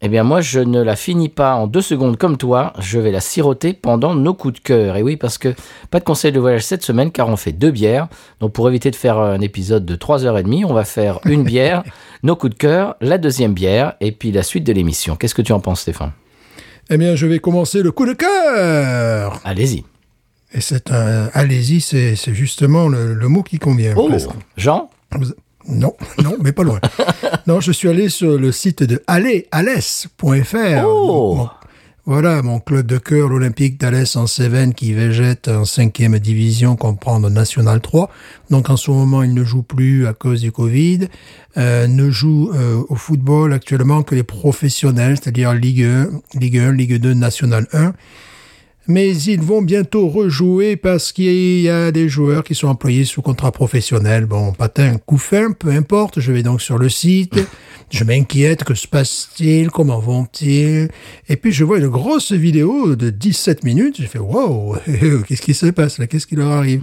Eh 0.00 0.08
bien, 0.08 0.22
moi, 0.22 0.40
je 0.40 0.60
ne 0.60 0.80
la 0.80 0.94
finis 0.94 1.28
pas 1.28 1.54
en 1.54 1.66
deux 1.66 1.80
secondes 1.80 2.16
comme 2.16 2.36
toi. 2.36 2.72
Je 2.78 3.00
vais 3.00 3.10
la 3.10 3.20
siroter 3.20 3.72
pendant 3.72 4.14
nos 4.14 4.32
coups 4.32 4.54
de 4.54 4.60
cœur. 4.60 4.96
Et 4.96 5.02
oui, 5.02 5.16
parce 5.16 5.38
que 5.38 5.54
pas 5.90 5.98
de 5.98 6.04
conseil 6.04 6.30
de 6.30 6.38
voyage 6.38 6.62
cette 6.64 6.84
semaine, 6.84 7.10
car 7.10 7.28
on 7.28 7.34
fait 7.36 7.50
deux 7.50 7.72
bières. 7.72 8.06
Donc, 8.38 8.52
pour 8.52 8.68
éviter 8.68 8.92
de 8.92 8.96
faire 8.96 9.18
un 9.18 9.40
épisode 9.40 9.84
de 9.84 9.96
3h30, 9.96 10.64
on 10.66 10.72
va 10.72 10.84
faire 10.84 11.18
une 11.24 11.42
bière, 11.54 11.82
nos 12.22 12.36
coups 12.36 12.52
de 12.54 12.58
cœur, 12.58 12.94
la 13.00 13.18
deuxième 13.18 13.54
bière, 13.54 13.94
et 14.00 14.12
puis 14.12 14.30
la 14.30 14.44
suite 14.44 14.62
de 14.64 14.72
l'émission. 14.72 15.16
Qu'est-ce 15.16 15.34
que 15.34 15.42
tu 15.42 15.52
en 15.52 15.58
penses, 15.58 15.80
Stéphane? 15.80 16.12
Eh 16.90 16.96
bien, 16.96 17.16
je 17.16 17.26
vais 17.26 17.40
commencer 17.40 17.82
le 17.82 17.90
coup 17.90 18.06
de 18.06 18.12
cœur. 18.14 19.40
Allez-y. 19.44 19.84
Et 20.54 20.60
c'est 20.60 20.90
un. 20.92 21.28
Allez-y, 21.34 21.80
c'est 21.80 22.14
justement 22.32 22.88
le, 22.88 23.14
le 23.14 23.28
mot 23.28 23.42
qui 23.42 23.58
convient. 23.58 23.94
Oh. 23.96 24.08
Jean? 24.56 24.90
Vous- 25.12 25.32
Non, 25.68 25.94
non, 26.22 26.36
mais 26.42 26.52
pas 26.52 26.62
loin. 26.62 26.80
non, 27.46 27.60
je 27.60 27.72
suis 27.72 27.88
allé 27.88 28.08
sur 28.08 28.38
le 28.38 28.52
site 28.52 28.82
de 28.82 29.02
allésalès.fr. 29.06 30.84
Oh. 30.86 31.48
Voilà, 32.06 32.40
mon 32.40 32.58
club 32.58 32.86
de 32.86 32.96
cœur, 32.96 33.28
l'Olympique 33.28 33.78
d'Alès 33.78 34.16
en 34.16 34.26
Cévennes, 34.26 34.72
qui 34.72 34.94
végète 34.94 35.48
en 35.48 35.66
cinquième 35.66 36.18
division, 36.18 36.74
comprendre 36.74 37.28
National 37.28 37.82
3. 37.82 38.10
Donc 38.48 38.70
en 38.70 38.78
ce 38.78 38.90
moment, 38.90 39.22
il 39.22 39.34
ne 39.34 39.44
joue 39.44 39.62
plus 39.62 40.06
à 40.06 40.14
cause 40.14 40.40
du 40.40 40.50
Covid. 40.50 41.08
Euh, 41.58 41.86
ne 41.86 42.08
joue 42.08 42.50
euh, 42.54 42.82
au 42.88 42.94
football 42.94 43.52
actuellement 43.52 44.02
que 44.02 44.14
les 44.14 44.22
professionnels, 44.22 45.18
c'est-à-dire 45.20 45.52
Ligue 45.52 45.82
1, 45.82 46.08
Ligue 46.40 46.58
1, 46.58 46.72
Ligue 46.72 46.96
2, 46.96 47.12
National 47.12 47.68
1 47.74 47.92
mais 48.88 49.14
ils 49.14 49.40
vont 49.42 49.60
bientôt 49.62 50.08
rejouer 50.08 50.76
parce 50.76 51.12
qu'il 51.12 51.60
y 51.60 51.68
a 51.68 51.92
des 51.92 52.08
joueurs 52.08 52.42
qui 52.42 52.54
sont 52.54 52.68
employés 52.68 53.04
sous 53.04 53.20
contrat 53.22 53.52
professionnel. 53.52 54.24
Bon, 54.26 54.52
patin, 54.52 54.96
coup 55.04 55.18
fin, 55.18 55.52
peu 55.52 55.68
importe, 55.70 56.18
je 56.20 56.32
vais 56.32 56.42
donc 56.42 56.60
sur 56.62 56.78
le 56.78 56.88
site, 56.88 57.34
je 57.90 58.02
m'inquiète, 58.04 58.64
que 58.64 58.74
se 58.74 58.86
passe-t-il, 58.88 59.70
comment 59.70 59.98
vont-ils? 60.00 60.88
Et 61.28 61.36
puis 61.36 61.52
je 61.52 61.64
vois 61.64 61.78
une 61.78 61.88
grosse 61.88 62.32
vidéo 62.32 62.96
de 62.96 63.10
17 63.10 63.62
minutes, 63.62 63.96
j'ai 63.98 64.06
fait 64.06 64.18
«wow, 64.18 64.76
qu'est-ce 65.28 65.42
qui 65.42 65.54
se 65.54 65.66
passe 65.66 65.98
là, 65.98 66.06
qu'est-ce 66.06 66.26
qui 66.26 66.36
leur 66.36 66.50
arrive? 66.50 66.82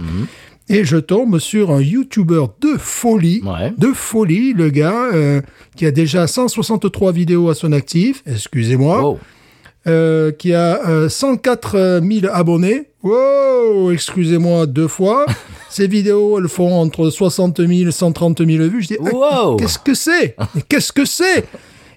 Et 0.68 0.84
je 0.84 0.96
tombe 0.96 1.38
sur 1.38 1.70
un 1.70 1.80
YouTuber 1.80 2.46
de 2.60 2.76
folie, 2.78 3.40
Ouais. 3.44 3.72
de 3.78 3.92
folie, 3.92 4.52
le 4.52 4.68
gars 4.70 5.10
euh, 5.12 5.40
qui 5.76 5.86
a 5.86 5.92
déjà 5.92 6.26
163 6.26 7.12
vidéos 7.12 7.50
à 7.50 7.54
son 7.54 7.70
actif, 7.72 8.22
excusez-moi. 8.26 9.16
Euh, 9.86 10.32
qui 10.32 10.52
a 10.54 10.86
euh, 10.88 11.08
104 11.08 12.00
000 12.02 12.32
abonnés. 12.32 12.90
Wow, 13.02 13.90
excusez-moi 13.92 14.66
deux 14.66 14.88
fois. 14.88 15.26
Ces 15.70 15.86
vidéos, 15.86 16.38
elles 16.38 16.48
font 16.48 16.74
entre 16.80 17.10
60 17.10 17.58
000 17.66 17.88
et 17.88 17.92
130 17.92 18.38
000 18.44 18.64
vues. 18.68 18.82
Je 18.82 18.88
dis, 18.88 18.96
ah, 19.04 19.46
Wow. 19.48 19.56
qu'est-ce 19.56 19.78
que 19.78 19.94
c'est? 19.94 20.36
Qu'est-ce 20.68 20.92
que 20.92 21.04
c'est? 21.04 21.44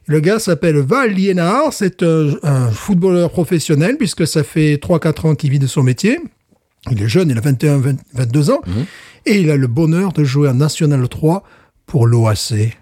Le 0.05 0.19
gars 0.19 0.39
s'appelle 0.39 0.77
Val 0.77 1.11
Liénard, 1.11 1.71
c'est 1.71 2.01
un, 2.03 2.31
un 2.43 2.69
footballeur 2.71 3.29
professionnel 3.29 3.95
puisque 3.97 4.25
ça 4.25 4.43
fait 4.43 4.75
3-4 4.75 5.27
ans 5.27 5.35
qu'il 5.35 5.51
vit 5.51 5.59
de 5.59 5.67
son 5.67 5.83
métier. 5.83 6.19
Il 6.89 7.01
est 7.03 7.07
jeune, 7.09 7.29
il 7.29 7.37
a 7.37 7.41
21, 7.41 7.77
20 7.77 7.97
22 8.15 8.49
ans. 8.51 8.61
Et 9.25 9.39
il 9.39 9.51
a 9.51 9.55
le 9.55 9.67
bonheur 9.67 10.11
de 10.13 10.23
jouer 10.23 10.49
en 10.49 10.53
National 10.55 11.07
3 11.07 11.43
pour 11.85 12.07
l'OAC. 12.07 12.77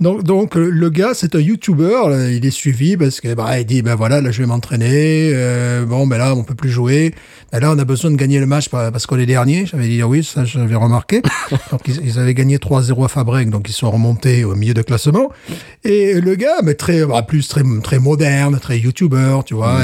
Donc, 0.00 0.22
donc 0.24 0.56
euh, 0.56 0.68
le 0.70 0.90
gars, 0.90 1.12
c'est 1.14 1.34
un 1.34 1.40
YouTuber. 1.40 2.30
Il 2.36 2.44
est 2.44 2.50
suivi 2.50 2.96
parce 2.96 3.20
que 3.20 3.34
bah, 3.34 3.58
il 3.58 3.66
dit 3.66 3.82
ben 3.82 3.94
voilà, 3.94 4.20
là 4.20 4.30
je 4.30 4.40
vais 4.42 4.46
m'entraîner. 4.46 5.30
euh, 5.34 5.84
bon, 5.84 6.06
ben 6.06 6.18
là 6.18 6.34
on 6.34 6.44
peut 6.44 6.54
plus 6.54 6.70
jouer. 6.70 7.14
Ben 7.52 7.60
là 7.60 7.72
on 7.72 7.78
a 7.78 7.84
besoin 7.84 8.10
de 8.10 8.16
gagner 8.16 8.38
le 8.40 8.46
match 8.46 8.68
pa- 8.68 8.90
parce 8.90 9.06
qu'on 9.06 9.18
est 9.18 9.26
dernier. 9.26 9.66
J'avais 9.66 9.88
dit 9.88 10.02
oui, 10.02 10.22
ça 10.24 10.44
j'avais 10.44 10.74
remarqué. 10.74 11.22
donc 11.70 11.80
ils, 11.86 12.00
ils 12.04 12.18
avaient 12.18 12.34
gagné 12.34 12.58
3-0 12.58 13.04
à 13.04 13.08
Fabrec, 13.08 13.50
donc 13.50 13.68
ils 13.68 13.72
sont 13.72 13.90
remontés 13.90 14.44
au 14.44 14.54
milieu 14.54 14.74
de 14.74 14.82
classement. 14.82 15.30
Et 15.84 16.20
le 16.20 16.34
gars, 16.34 16.56
mais 16.64 16.74
très, 16.74 17.04
bah, 17.06 17.22
plus 17.22 17.46
très 17.48 17.62
très 17.82 17.98
moderne, 17.98 18.58
très 18.60 18.78
YouTuber, 18.78 19.38
tu 19.46 19.54
vois. 19.54 19.78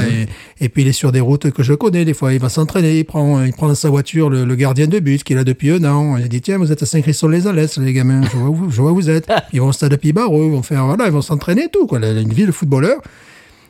Et, 0.59 0.65
et 0.65 0.69
puis 0.69 0.81
il 0.83 0.87
est 0.87 0.91
sur 0.93 1.11
des 1.11 1.21
routes 1.21 1.51
que 1.51 1.63
je 1.63 1.73
connais. 1.73 2.03
Des 2.05 2.13
fois, 2.13 2.33
il 2.33 2.39
va 2.39 2.49
s'entraîner, 2.49 2.99
il 2.99 3.05
prend, 3.05 3.41
il 3.43 3.53
prend 3.53 3.67
dans 3.67 3.75
sa 3.75 3.89
voiture 3.89 4.29
le, 4.29 4.43
le 4.45 4.55
gardien 4.55 4.87
de 4.87 4.99
but 4.99 5.23
qu'il 5.23 5.37
a 5.37 5.43
depuis 5.43 5.71
un 5.71 5.83
an. 5.85 6.17
Il 6.17 6.27
dit 6.29 6.41
tiens, 6.41 6.57
vous 6.57 6.71
êtes 6.71 6.83
à 6.83 6.85
Saint-Christophe-les-Alès, 6.85 7.77
les 7.77 7.93
gamins. 7.93 8.21
Je 8.31 8.37
vois 8.37 8.49
où, 8.49 8.55
vous- 8.55 8.69
je 8.71 8.81
vois 8.81 8.91
où 8.91 8.95
vous 8.95 9.09
êtes. 9.09 9.27
Ils 9.53 9.61
vont 9.61 9.67
au 9.67 9.71
stade 9.71 9.95
Pibareux, 10.03 10.43
ils 10.43 10.51
vont 10.51 10.63
faire 10.63 10.85
voilà, 10.85 11.05
ils 11.05 11.13
vont 11.13 11.21
s'entraîner 11.21 11.69
tout 11.71 11.87
quoi. 11.87 11.97
Une 11.99 12.33
vie 12.33 12.45
de 12.45 12.51
footballeur. 12.51 13.01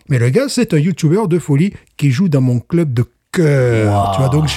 Mais 0.09 0.17
le 0.17 0.31
gars, 0.31 0.49
c'est 0.49 0.73
un 0.73 0.79
YouTuber 0.79 1.27
de 1.29 1.37
folie 1.37 1.73
qui 1.95 2.09
joue 2.09 2.27
dans 2.27 2.41
mon 2.41 2.59
club 2.59 2.91
de 2.91 3.05
cœur. 3.33 4.11
Tu 4.15 4.19
vois, 4.21 4.29
donc 4.29 4.47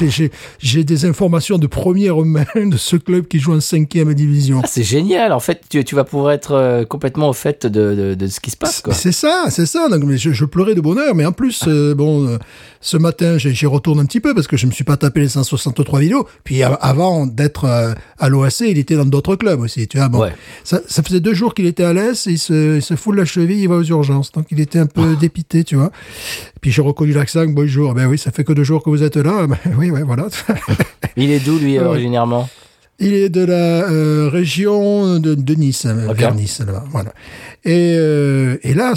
j'ai- 0.61 0.85
des 0.85 1.05
informations 1.05 1.59
de 1.59 1.67
première 1.67 2.19
main 2.19 2.45
de 2.57 2.77
ce 2.77 2.97
club 2.97 3.27
qui 3.27 3.39
joue 3.39 3.55
en 3.55 3.61
cinquième 3.61 4.12
division. 4.15 4.61
Ah, 4.62 4.67
c'est 4.69 4.83
génial. 4.83 5.33
En 5.33 5.41
fait, 5.41 5.62
tu, 5.69 5.83
tu 5.85 5.95
vas 5.95 6.05
pouvoir 6.05 6.33
être 6.33 6.53
euh, 6.53 6.85
complètement 6.85 7.29
au 7.29 7.33
fait 7.33 7.67
de, 7.67 7.95
de, 7.95 8.15
de 8.15 8.27
ce 8.27 8.39
qui 8.41 8.51
se 8.51 8.57
passe. 8.57 8.83
C'est 8.93 9.12
ça, 9.12 9.45
c'est 9.49 9.67
ça. 9.67 9.89
Donc, 9.89 10.05
mais 10.05 10.17
je, 10.19 10.31
je 10.33 10.45
pleurais 10.45 10.75
de 10.75 10.81
bonheur, 10.81 11.15
mais 11.15 11.25
en 11.25 11.33
plus, 11.33 11.65
euh, 11.67 11.95
bon, 11.95 12.27
euh, 12.29 12.39
ce 12.81 12.97
matin, 12.97 13.39
j'y 13.39 13.67
retourne 13.67 13.99
un 14.01 14.05
petit 14.07 14.21
peu 14.21 14.35
parce 14.35 14.47
que 14.47 14.57
je 14.57 14.67
me 14.67 14.71
suis 14.73 14.85
pas 14.85 14.97
tapé 14.97 15.21
les 15.21 15.29
163 15.29 16.01
vidéos. 16.01 16.27
Puis 16.45 16.62
av- 16.62 16.79
avant 16.81 17.27
d'être 17.27 17.65
euh, 17.65 17.95
à 18.19 18.29
l'OAC, 18.29 18.61
il 18.61 18.79
était 18.79 18.97
dans 18.97 19.05
d'autres 19.07 19.35
clubs 19.37 19.61
aussi. 19.61 19.89
Tu 19.89 19.97
vois, 19.99 20.09
bon, 20.09 20.21
Ouais. 20.21 20.33
ça, 20.65 20.81
ça 20.87 21.03
faisait 21.03 21.21
deux 21.21 21.35
jours 21.35 21.55
qu'il 21.55 21.67
était 21.67 21.85
à 21.85 21.93
l'aise, 21.93 22.25
il 22.27 22.39
se, 22.39 22.77
il 22.77 22.83
se 22.83 22.95
fout 22.95 23.15
de 23.15 23.21
la 23.21 23.25
cheville, 23.27 23.61
il 23.61 23.69
va 23.69 23.77
aux 23.77 23.83
urgences. 23.85 24.31
Donc, 24.33 24.47
il 24.51 24.61
était 24.61 24.79
un 24.79 24.87
peu 24.87 25.17
dépité, 25.17 25.65
tu 25.65 25.77
vois. 25.77 25.91
Puis 26.61 26.71
j'ai 26.71 26.83
reconnu 26.83 27.12
l'accent, 27.12 27.45
bonjour. 27.47 27.95
Ben 27.95 28.07
oui, 28.07 28.19
ça 28.19 28.31
fait 28.31 28.45
que 28.45 28.53
deux 28.53 28.65
jours 28.66 28.83
que 28.83 28.90
vous 28.90 29.02
êtes 29.02 29.16
là. 29.16 29.46
Ben 29.46 29.59
oui, 29.79 29.90
ouais, 29.90 30.02
voilà. 30.02 30.26
Il 31.16 31.31
est 31.31 31.40
d'où, 31.40 31.59
lui, 31.59 31.79
originairement? 31.79 32.48
Il 32.98 33.12
est 33.12 33.29
de 33.29 33.44
la 33.44 33.85
euh, 33.90 34.31
région 34.33 35.18
de, 35.18 35.35
de 35.35 35.55
Nice, 35.55 35.85
euh, 35.85 36.09
Ok. 36.09 36.16
vers 36.16 36.35
Nice, 36.35 36.61
là 36.61 36.83
Voilà. 36.90 37.12
Et, 37.64 37.94
euh, 37.98 38.57
et 38.62 38.72
là, 38.72 38.94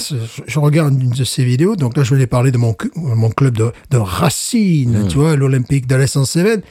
je 0.48 0.60
regarde 0.60 1.02
une 1.02 1.10
de 1.10 1.24
ses 1.26 1.44
vidéos. 1.44 1.76
Donc 1.76 1.98
là, 1.98 2.04
je 2.04 2.16
vais 2.16 2.28
parler 2.28 2.52
de 2.52 2.58
mon, 2.58 2.74
club 2.74 3.58
de, 3.58 3.72
de 3.92 3.98
Racine, 3.98 5.08
tu 5.10 5.18
vois, 5.18 5.36
l'Olympique 5.36 5.86
d'Alès 5.86 6.16
en 6.16 6.24
Cévennes. 6.24 6.62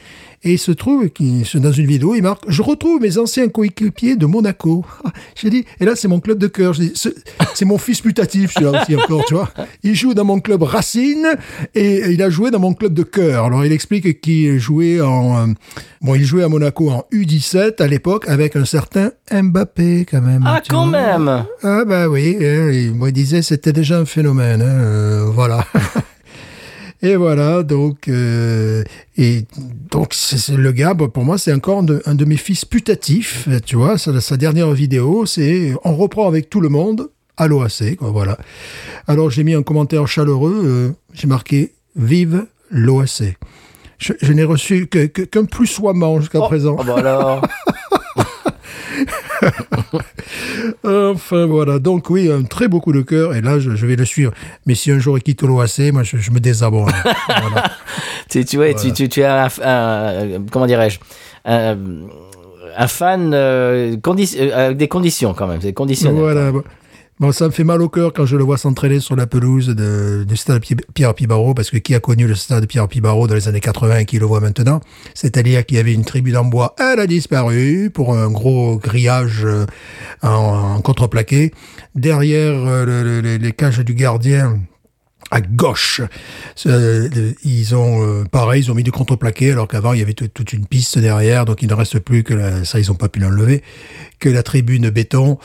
Et 0.43 0.53
il 0.53 0.57
se 0.57 0.71
trouve 0.71 1.09
dans 1.55 1.71
une 1.73 1.85
vidéo, 1.85 2.15
il 2.15 2.21
marque 2.21 2.43
Je 2.47 2.61
retrouve 2.61 3.01
mes 3.01 3.17
anciens 3.17 3.49
coéquipiers 3.49 4.15
de 4.15 4.25
Monaco. 4.25 4.85
J'ai 5.35 5.49
dit, 5.49 5.65
et 5.81 5.85
là, 5.85 5.95
c'est 5.97 6.07
mon 6.07 6.21
club 6.21 6.37
de 6.37 6.47
cœur. 6.47 6.73
C'est 7.53 7.65
mon 7.65 7.77
fils 7.77 7.99
putatif, 7.99 8.53
celui-là 8.53 8.81
aussi, 8.81 8.95
encore, 8.95 9.25
tu 9.25 9.33
vois. 9.33 9.49
Il 9.83 9.95
joue 9.95 10.13
dans 10.13 10.23
mon 10.23 10.39
club 10.39 10.63
Racine 10.63 11.27
et 11.75 12.11
il 12.11 12.21
a 12.23 12.29
joué 12.29 12.51
dans 12.51 12.59
mon 12.59 12.73
club 12.73 12.93
de 12.93 13.03
cœur. 13.03 13.45
Alors, 13.45 13.65
il 13.65 13.71
explique 13.73 14.21
qu'il 14.21 14.57
jouait 14.59 15.01
en. 15.01 15.37
euh, 15.49 15.53
Bon, 16.01 16.15
il 16.15 16.23
jouait 16.23 16.43
à 16.43 16.47
Monaco 16.47 16.89
en 16.89 17.03
U17 17.11 17.81
à 17.81 17.87
l'époque 17.87 18.23
avec 18.29 18.55
un 18.55 18.63
certain 18.63 19.11
Mbappé, 19.31 20.05
quand 20.09 20.21
même. 20.21 20.43
Ah, 20.47 20.61
quand 20.67 20.87
vois. 20.87 21.17
même 21.17 21.45
Ah, 21.63 21.83
bah 21.85 22.07
oui. 22.07 22.37
hein, 22.39 22.69
il- 22.71 22.93
moi, 22.95 23.09
il 23.09 23.13
disait 23.13 23.41
c'était 23.41 23.73
déjà 23.73 23.99
un 23.99 24.05
phénomène. 24.05 24.61
hein, 24.61 24.65
euh, 24.65 25.25
voilà. 25.33 25.65
Et 27.01 27.15
voilà, 27.15 27.63
donc, 27.63 28.09
euh, 28.09 28.83
et 29.17 29.45
donc 29.89 30.09
c'est 30.13 30.55
le 30.57 30.71
gars, 30.73 30.93
pour 30.95 31.23
moi, 31.23 31.37
c'est 31.37 31.53
encore 31.53 31.79
un 31.79 31.83
de, 31.83 32.01
un 32.05 32.13
de 32.13 32.25
mes 32.25 32.35
fils 32.35 32.65
putatifs, 32.65 33.47
tu 33.65 33.77
vois. 33.77 33.97
Sa, 33.97 34.19
sa 34.19 34.35
dernière 34.35 34.71
vidéo, 34.71 35.25
c'est 35.25 35.73
on 35.85 35.95
reprend 35.95 36.27
avec 36.27 36.49
tout 36.49 36.59
le 36.59 36.67
monde 36.69 37.09
à 37.37 37.47
l'OAC, 37.47 37.95
quoi, 37.97 38.11
voilà. 38.11 38.37
Alors 39.07 39.29
j'ai 39.29 39.45
mis 39.45 39.53
un 39.53 39.63
commentaire 39.63 40.05
chaleureux, 40.09 40.61
euh, 40.65 40.89
j'ai 41.13 41.27
marqué 41.27 41.73
Vive 41.95 42.45
l'OAC. 42.69 43.37
Je, 43.97 44.13
je 44.21 44.31
n'ai 44.33 44.43
reçu 44.45 44.87
que- 44.87 45.05
que- 45.07 45.21
qu'un 45.23 45.43
plus 45.45 45.67
soiement 45.67 46.19
jusqu'à 46.19 46.39
présent. 46.41 46.75
Oh, 46.79 46.83
bah 46.85 46.95
alors 46.97 47.41
Enfin 50.83 51.45
voilà, 51.45 51.79
donc 51.79 52.09
oui, 52.09 52.31
un 52.31 52.43
très 52.43 52.67
beau 52.67 52.79
coup 52.79 52.91
de 52.93 53.01
cœur, 53.01 53.35
et 53.35 53.41
là 53.41 53.59
je, 53.59 53.75
je 53.75 53.85
vais 53.85 53.95
le 53.95 54.05
suivre. 54.05 54.31
Mais 54.65 54.75
si 54.75 54.91
un 54.91 54.99
jour 54.99 55.17
il 55.17 55.21
quitte 55.23 55.41
l'OAC, 55.43 55.79
moi 55.91 56.03
je, 56.03 56.17
je 56.17 56.31
me 56.31 56.39
désabonne. 56.39 56.85
Voilà. 57.27 57.71
tu, 58.29 58.43
tu, 58.45 58.57
vois, 58.57 58.73
tu, 58.73 58.91
tu, 58.93 59.09
tu 59.09 59.23
as 59.23 59.45
un, 59.45 59.49
un- 59.63 60.45
comment 60.51 60.65
dirais-je 60.67 60.99
un- 61.45 61.77
un 62.77 62.87
fan 62.87 63.31
euh, 63.33 63.95
condi- 63.97 64.35
euh, 64.39 64.65
avec 64.67 64.77
des 64.77 64.87
conditions 64.87 65.33
quand 65.33 65.47
même, 65.47 65.59
c'est 65.61 65.73
conditionnel. 65.73 66.19
Voilà. 66.19 66.51
Bon. 67.19 67.31
Ça 67.31 67.45
me 67.45 67.51
fait 67.51 67.63
mal 67.63 67.81
au 67.81 67.89
cœur 67.89 68.13
quand 68.13 68.25
je 68.25 68.35
le 68.35 68.43
vois 68.43 68.57
s'entraîner 68.57 68.99
sur 68.99 69.15
la 69.15 69.27
pelouse 69.27 69.67
de- 69.69 70.23
du 70.27 70.35
stade 70.37 70.61
Pi- 70.61 70.75
Pierre 70.93 71.13
Pibaro, 71.13 71.53
parce 71.53 71.69
que 71.69 71.77
qui 71.77 71.93
a 71.95 71.99
connu 71.99 72.27
le 72.27 72.35
stade 72.35 72.65
Pierre 72.67 72.87
Pibaro 72.87 73.27
dans 73.27 73.35
les 73.35 73.47
années 73.47 73.59
80 73.59 73.99
et 73.99 74.05
qui 74.05 74.19
le 74.19 74.25
voit 74.25 74.39
maintenant? 74.39 74.79
C'est-à-dire 75.13 75.65
qu'il 75.65 75.77
y 75.77 75.79
avait 75.79 75.93
une 75.93 76.05
tribune 76.05 76.37
en 76.37 76.45
bois, 76.45 76.75
elle 76.79 76.99
a 76.99 77.07
disparu 77.07 77.89
pour 77.93 78.13
un 78.17 78.29
gros 78.31 78.77
grillage 78.77 79.41
euh, 79.45 79.65
en, 80.21 80.81
contreplaqué. 80.81 81.51
Derrière 81.95 82.53
euh, 82.67 82.85
le- 82.85 83.21
le- 83.21 83.37
les- 83.37 83.51
cages 83.51 83.79
du 83.79 83.93
gardien, 83.93 84.59
à 85.31 85.41
gauche. 85.41 86.01
Ils 86.65 87.75
ont 87.75 88.03
euh, 88.03 88.23
pareil, 88.31 88.63
ils 88.63 88.71
ont 88.71 88.75
mis 88.75 88.83
du 88.83 88.91
contreplaqué 88.91 89.51
alors 89.51 89.67
qu'avant 89.67 89.93
il 89.93 89.99
y 89.99 90.01
avait 90.01 90.13
tout- 90.13 90.27
toute 90.27 90.53
une 90.53 90.65
piste 90.65 90.97
derrière, 90.97 91.45
donc 91.45 91.61
il 91.61 91.67
ne 91.69 91.73
reste 91.73 91.99
plus 91.99 92.23
que 92.23 92.33
la, 92.33 92.63
ça 92.65 92.79
ils 92.79 92.91
ont 92.91 92.95
pas 92.95 93.09
pu 93.09 93.19
l'enlever, 93.19 93.61
que 94.19 94.29
la 94.29 94.43
tribune 94.43 94.89
béton. 94.89 95.37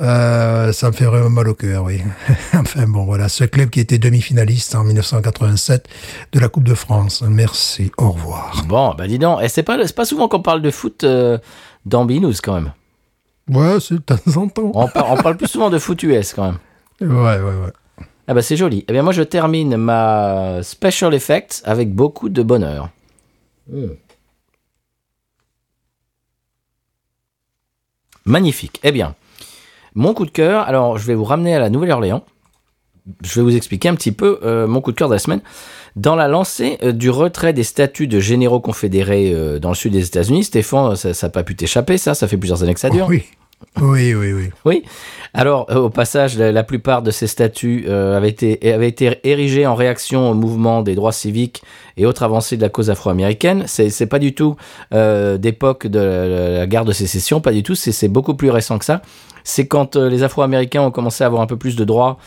Euh, 0.00 0.72
ça 0.72 0.88
me 0.88 0.92
fait 0.92 1.04
vraiment 1.04 1.30
mal 1.30 1.48
au 1.48 1.54
cœur, 1.54 1.84
oui. 1.84 2.00
enfin 2.54 2.86
bon, 2.88 3.04
voilà, 3.04 3.28
ce 3.28 3.44
club 3.44 3.70
qui 3.70 3.78
était 3.80 3.98
demi-finaliste 3.98 4.74
en 4.74 4.82
1987 4.84 5.86
de 6.32 6.40
la 6.40 6.48
Coupe 6.48 6.64
de 6.64 6.74
France. 6.74 7.22
Merci, 7.22 7.92
au 7.96 8.10
revoir. 8.10 8.64
Bon, 8.66 8.92
bah 8.94 9.06
dis 9.06 9.18
donc, 9.20 9.40
et 9.42 9.48
c'est 9.48 9.62
pas, 9.62 9.78
c'est 9.86 9.94
pas 9.94 10.04
souvent 10.04 10.26
qu'on 10.28 10.42
parle 10.42 10.62
de 10.62 10.70
foot 10.72 11.04
euh, 11.04 11.38
dans 11.86 12.04
Binous 12.04 12.34
quand 12.42 12.54
même. 12.54 12.72
Ouais, 13.48 13.78
c'est 13.80 13.94
de 13.94 14.00
temps 14.00 14.36
en 14.42 14.48
temps. 14.48 14.72
On, 14.74 14.88
par- 14.88 15.12
on 15.12 15.16
parle 15.16 15.36
plus 15.36 15.46
souvent 15.48 15.70
de 15.70 15.78
foot 15.78 16.02
US 16.02 16.32
quand 16.34 16.44
même. 16.44 16.58
Ouais, 17.00 17.08
ouais, 17.08 17.40
ouais. 17.40 17.72
Ah 18.26 18.34
bah 18.34 18.40
c'est 18.42 18.56
joli. 18.56 18.84
Eh 18.88 18.92
bien 18.92 19.02
moi 19.02 19.12
je 19.12 19.22
termine 19.22 19.76
ma 19.76 20.60
special 20.62 21.12
effects 21.12 21.60
avec 21.64 21.92
beaucoup 21.92 22.28
de 22.30 22.42
bonheur. 22.42 22.88
Magnifique. 28.24 28.80
Eh 28.82 28.92
bien, 28.92 29.14
mon 29.94 30.14
coup 30.14 30.26
de 30.26 30.30
cœur, 30.30 30.66
alors 30.66 30.98
je 30.98 31.06
vais 31.06 31.14
vous 31.14 31.24
ramener 31.24 31.54
à 31.54 31.58
la 31.58 31.70
Nouvelle-Orléans. 31.70 32.24
Je 33.22 33.40
vais 33.40 33.42
vous 33.42 33.56
expliquer 33.56 33.88
un 33.88 33.94
petit 33.94 34.12
peu 34.12 34.40
euh, 34.42 34.66
mon 34.66 34.80
coup 34.80 34.90
de 34.90 34.96
cœur 34.96 35.08
de 35.08 35.14
la 35.14 35.18
semaine. 35.18 35.42
Dans 35.94 36.16
la 36.16 36.26
lancée 36.26 36.78
euh, 36.82 36.92
du 36.92 37.10
retrait 37.10 37.52
des 37.52 37.62
statuts 37.62 38.06
de 38.06 38.18
généraux 38.18 38.60
confédérés 38.60 39.32
euh, 39.32 39.58
dans 39.58 39.68
le 39.68 39.74
sud 39.74 39.92
des 39.92 40.06
États-Unis, 40.06 40.44
Stéphane, 40.44 40.96
ça 40.96 41.10
n'a 41.10 41.30
pas 41.30 41.44
pu 41.44 41.54
t'échapper, 41.54 41.98
ça, 41.98 42.14
ça 42.14 42.26
fait 42.26 42.38
plusieurs 42.38 42.62
années 42.62 42.74
que 42.74 42.80
ça 42.80 42.90
dure. 42.90 43.06
Oui. 43.08 43.24
Oui, 43.80 44.14
oui, 44.14 44.32
oui. 44.32 44.50
Oui. 44.64 44.84
Alors, 45.32 45.66
euh, 45.70 45.76
au 45.76 45.90
passage, 45.90 46.38
la, 46.38 46.62
plupart 46.62 47.02
de 47.02 47.10
ces 47.10 47.26
statuts 47.26 47.84
euh, 47.88 48.16
avaient, 48.16 48.28
été, 48.28 48.72
avaient 48.72 48.88
été 48.88 49.18
érigés 49.24 49.66
en 49.66 49.74
réaction 49.74 50.30
au 50.30 50.34
mouvement 50.34 50.82
des 50.82 50.94
droits 50.94 51.12
civiques 51.12 51.62
et 51.96 52.06
autres 52.06 52.22
avancées 52.22 52.56
de 52.56 52.62
la 52.62 52.68
cause 52.68 52.90
afro-américaine. 52.90 53.64
C'est, 53.66 54.06
pas 54.06 54.18
du 54.18 54.34
tout 54.34 54.56
euh, 54.92 55.36
d'époque 55.38 55.86
de 55.86 56.58
la, 56.58 56.66
guerre 56.66 56.84
de 56.84 56.92
sécession, 56.92 57.40
pas 57.40 57.52
du 57.52 57.62
tout. 57.62 57.74
C'est, 57.74 58.08
beaucoup 58.08 58.34
plus 58.34 58.50
récent 58.50 58.78
que 58.78 58.84
ça. 58.84 59.02
C'est 59.42 59.66
quand 59.66 59.96
euh, 59.96 60.08
les 60.08 60.22
Afro-Américains 60.22 60.82
ont 60.82 60.90
commencé 60.90 61.24
à 61.24 61.26
avoir 61.26 61.42
un 61.42 61.46
peu 61.46 61.56
plus 61.56 61.76
de 61.76 61.84
droits 61.84 62.18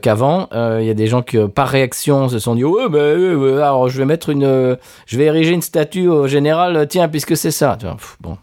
qu'avant. 0.00 0.48
Il 0.52 0.86
y 0.86 0.90
a 0.90 0.94
des 0.94 1.08
gens 1.08 1.20
qui, 1.20 1.36
par 1.54 1.68
réaction, 1.68 2.30
se 2.30 2.38
sont 2.38 2.54
dit 2.54 2.64
ouais, 2.64 2.88
bah, 2.88 3.14
ouais, 3.14 3.34
ouais, 3.34 3.52
alors 3.56 3.90
je 3.90 3.98
vais 3.98 4.06
mettre 4.06 4.30
une, 4.30 4.78
je 5.04 5.18
vais 5.18 5.24
ériger 5.24 5.52
une 5.52 5.60
statue 5.60 6.08
au 6.08 6.26
général. 6.26 6.86
Tiens, 6.88 7.06
puisque 7.08 7.36
c'est 7.36 7.50
ça. 7.50 7.76
Bon. 8.20 8.38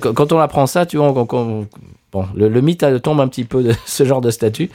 Quand 0.00 0.32
on 0.32 0.38
apprend 0.38 0.66
ça, 0.66 0.86
tu 0.86 0.96
vois, 0.96 1.08
on- 1.12 1.26
on- 1.32 1.66
bon, 2.12 2.26
le, 2.34 2.48
le 2.48 2.60
mythe 2.60 2.84
tombe 3.02 3.20
un 3.20 3.28
petit 3.28 3.44
peu 3.44 3.62
de 3.62 3.72
ce 3.86 4.04
genre 4.04 4.20
de 4.20 4.30
statut. 4.30 4.70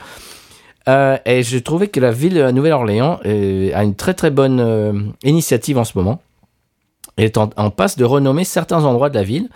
Euh, 0.88 1.18
et 1.26 1.42
j'ai 1.42 1.60
trouvé 1.62 1.88
que 1.88 2.00
la 2.00 2.12
ville 2.12 2.34
de 2.34 2.40
la 2.40 2.52
Nouvelle-Orléans 2.52 3.20
euh, 3.26 3.70
a 3.74 3.84
une 3.84 3.94
très 3.94 4.14
très 4.14 4.30
bonne 4.30 4.58
euh, 4.60 4.92
initiative 5.22 5.76
en 5.78 5.84
ce 5.84 5.98
moment. 5.98 6.20
Elle 7.16 7.24
est 7.26 7.36
en, 7.36 7.50
en 7.56 7.70
passe 7.70 7.96
de 7.98 8.04
renommer 8.04 8.44
certains 8.44 8.84
endroits 8.84 9.10
de 9.10 9.16
la 9.16 9.24
ville. 9.24 9.48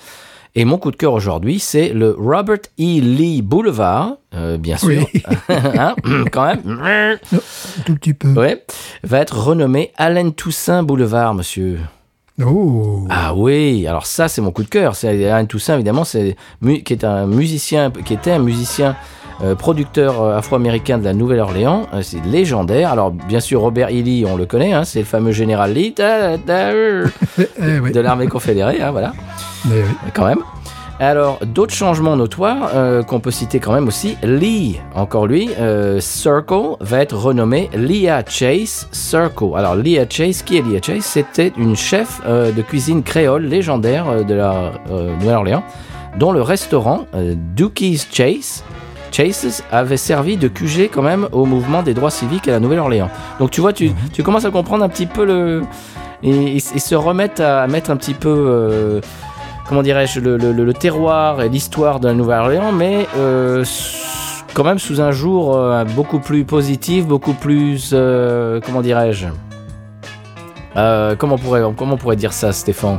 Et 0.54 0.66
mon 0.66 0.76
coup 0.76 0.90
de 0.90 0.96
cœur 0.96 1.14
aujourd'hui, 1.14 1.58
c'est 1.58 1.88
le 1.94 2.10
Robert 2.18 2.58
E. 2.78 3.00
Lee 3.00 3.40
Boulevard, 3.40 4.16
bien 4.58 4.76
sûr, 4.76 5.06
Oui. 5.12 5.22
Hein, 5.48 5.94
quand 6.32 6.44
même, 6.44 6.60
Un 6.82 7.16
tout 7.86 7.94
petit 7.94 8.12
peu. 8.12 8.28
ouais, 8.34 8.62
va 9.02 9.20
être 9.20 9.38
renommé 9.46 9.92
Allen 9.96 10.34
Toussaint 10.34 10.82
Boulevard, 10.82 11.32
monsieur. 11.32 11.78
Oh. 12.44 13.06
Ah 13.10 13.34
oui, 13.34 13.86
alors 13.86 14.06
ça 14.06 14.28
c'est 14.28 14.40
mon 14.40 14.50
coup 14.52 14.62
de 14.62 14.68
cœur. 14.68 14.94
C'est 14.96 15.28
Alain 15.28 15.44
Toussaint 15.44 15.74
évidemment, 15.74 16.04
c'est 16.04 16.36
qui 16.84 16.92
est 16.92 17.04
un 17.04 17.26
musicien, 17.26 17.90
qui 17.90 18.14
était 18.14 18.30
un 18.30 18.38
musicien 18.38 18.96
euh, 19.42 19.54
producteur 19.54 20.22
euh, 20.22 20.38
afro-américain 20.38 20.98
de 20.98 21.04
la 21.04 21.12
Nouvelle-Orléans. 21.14 21.86
Euh, 21.92 22.00
c'est 22.02 22.24
légendaire. 22.24 22.90
Alors 22.90 23.10
bien 23.10 23.40
sûr 23.40 23.60
Robert 23.60 23.88
E. 23.88 24.02
Lee, 24.02 24.24
on 24.26 24.36
le 24.36 24.46
connaît, 24.46 24.72
hein, 24.72 24.84
c'est 24.84 25.00
le 25.00 25.04
fameux 25.04 25.32
général 25.32 25.72
Lee 25.74 25.92
ta- 25.96 26.38
ta- 26.38 26.72
Eh, 26.72 27.78
oui. 27.80 27.92
de 27.92 28.00
l'armée 28.00 28.26
confédérée, 28.28 28.80
hein, 28.80 28.92
voilà, 28.92 29.12
Eh 29.66 29.68
oui. 29.82 30.10
quand 30.14 30.24
même. 30.26 30.40
Alors, 31.02 31.40
d'autres 31.44 31.74
changements 31.74 32.14
notoires 32.14 32.70
euh, 32.76 33.02
qu'on 33.02 33.18
peut 33.18 33.32
citer 33.32 33.58
quand 33.58 33.72
même 33.72 33.88
aussi. 33.88 34.16
Lee, 34.22 34.78
encore 34.94 35.26
lui, 35.26 35.50
euh, 35.58 35.98
Circle 35.98 36.76
va 36.78 37.00
être 37.00 37.16
renommé 37.16 37.68
Leah 37.74 38.22
Chase 38.24 38.86
Circle. 38.92 39.56
Alors, 39.56 39.74
Leah 39.74 40.06
Chase, 40.08 40.42
qui 40.42 40.58
est 40.58 40.62
Leah 40.62 40.80
Chase? 40.80 41.04
C'était 41.04 41.52
une 41.56 41.74
chef 41.74 42.20
euh, 42.24 42.52
de 42.52 42.62
cuisine 42.62 43.02
créole 43.02 43.46
légendaire 43.46 44.24
de 44.24 44.32
la 44.32 44.70
Nouvelle-Orléans, 45.18 45.64
dont 46.20 46.30
le 46.30 46.40
restaurant 46.40 47.06
Dookie's 47.56 48.06
Chase. 48.12 48.62
Chases 49.10 49.64
avait 49.72 49.96
servi 49.96 50.36
de 50.36 50.46
QG 50.46 50.88
quand 50.94 51.02
même 51.02 51.26
au 51.32 51.46
mouvement 51.46 51.82
des 51.82 51.94
droits 51.94 52.12
civiques 52.12 52.46
à 52.46 52.52
la 52.52 52.60
Nouvelle-Orléans. 52.60 53.10
Donc 53.40 53.50
tu 53.50 53.60
vois, 53.60 53.72
tu, 53.72 53.90
tu 54.12 54.22
commences 54.22 54.44
à 54.44 54.52
comprendre 54.52 54.84
un 54.84 54.88
petit 54.88 55.06
peu 55.06 55.24
le... 55.24 55.62
Et 56.22 56.30
ils 56.30 56.62
ils 56.76 56.80
se 56.80 56.94
remettent 56.94 57.40
à 57.40 57.66
mettre 57.66 57.90
un 57.90 57.96
petit 57.96 58.14
peu... 58.14 58.28
euh, 58.28 59.00
comment 59.68 59.82
dirais-je, 59.82 60.20
le, 60.20 60.36
le- 60.36 60.52
le- 60.52 60.64
le 60.64 60.74
terroir 60.74 61.40
et 61.42 61.48
l'histoire 61.48 62.00
de 62.00 62.08
la 62.08 62.14
Nouvelle-Orléans, 62.14 62.72
mais 62.72 63.06
euh, 63.16 63.64
quand 64.54 64.64
même 64.64 64.78
sous 64.78 65.00
un 65.00 65.10
jour 65.12 65.56
euh, 65.56 65.84
beaucoup 65.84 66.18
plus 66.20 66.44
positif, 66.44 67.06
beaucoup 67.06 67.32
plus, 67.34 67.90
euh, 67.92 68.60
comment 68.64 68.82
dirais-je, 68.82 69.26
comment, 71.18 71.38
pourrait, 71.38 71.62
comment 71.76 71.94
on 71.94 71.98
pourrait 71.98 72.16
dire 72.16 72.32
ça, 72.32 72.52
Stéphane? 72.52 72.98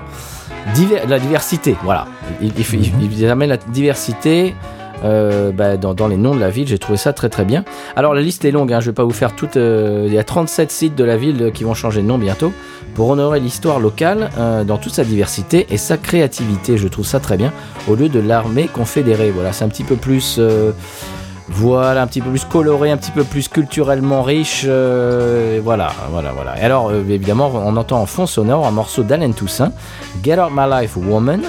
Diver- 0.76 1.02
La 1.08 1.20
diversité, 1.20 1.76
voilà. 1.84 2.06
Il, 2.42 2.52
il, 2.58 2.64
fait- 2.64 2.78
il- 2.78 3.20
il 3.22 3.30
amène 3.30 3.50
la 3.50 3.58
diversité. 3.58 4.56
euh, 5.04 5.52
bah, 5.52 5.76
dans, 5.76 5.94
dans 5.94 6.08
les 6.08 6.16
noms 6.16 6.34
de 6.34 6.40
la 6.40 6.50
ville, 6.50 6.66
j'ai 6.66 6.78
trouvé 6.80 6.98
ça 6.98 7.12
très 7.12 7.28
très 7.28 7.44
bien. 7.44 7.66
Alors 7.98 8.14
la 8.14 8.22
liste 8.22 8.46
est 8.46 8.52
longue, 8.52 8.72
hein, 8.72 8.80
je 8.80 8.86
vais 8.90 8.94
pas 8.94 9.04
vous 9.04 9.12
faire 9.12 9.36
toute. 9.36 9.58
euh, 9.58 10.06
il 10.08 10.14
y 10.14 10.18
a 10.18 10.24
37 10.24 10.72
sites 10.72 10.96
de 10.96 11.04
la 11.04 11.18
ville 11.18 11.52
qui 11.54 11.66
vont 11.66 11.74
changer 11.74 12.02
de 12.02 12.08
nom 12.08 12.18
bientôt 12.18 12.54
pour 12.94 13.10
honorer 13.10 13.40
l'histoire 13.40 13.80
locale 13.80 14.30
euh, 14.38 14.64
dans 14.64 14.78
toute 14.78 14.94
sa 14.94 15.04
diversité 15.04 15.68
et 15.70 15.78
sa 15.78 15.98
créativité. 15.98 16.78
Je 16.78 16.88
trouve 16.88 17.06
ça 17.06 17.20
très 17.20 17.38
bien. 17.38 17.52
Au 17.88 17.96
lieu 17.96 18.10
de 18.10 18.20
l'armée 18.20 18.68
confédérée, 18.68 19.32
voilà, 19.32 19.54
c'est 19.54 19.66
un 19.66 19.70
petit 19.70 19.84
peu 19.84 19.96
plus, 19.96 20.38
euh, 20.40 20.72
voilà, 21.50 22.02
un 22.02 22.08
petit 22.08 22.22
peu 22.22 22.30
plus 22.30 22.46
coloré, 22.46 22.92
un 22.92 22.98
petit 22.98 23.12
peu 23.12 23.24
plus 23.24 23.48
culturellement 23.48 24.24
riche. 24.24 24.66
euh, 24.68 25.60
voilà, 25.64 25.92
voilà, 26.12 26.32
voilà. 26.32 26.60
Et 26.60 26.64
alors, 26.64 26.92
évidemment, 26.94 27.52
on 27.54 27.76
entend 27.78 28.00
en 28.00 28.06
fond 28.06 28.26
sonore 28.26 28.66
un 28.68 28.72
morceau 28.72 29.04
d'Alain 29.04 29.32
Toussaint, 29.32 29.72
Get 30.24 30.40
Out 30.40 30.52
My 30.56 30.70
Life 30.70 30.96
Woman. 30.98 31.42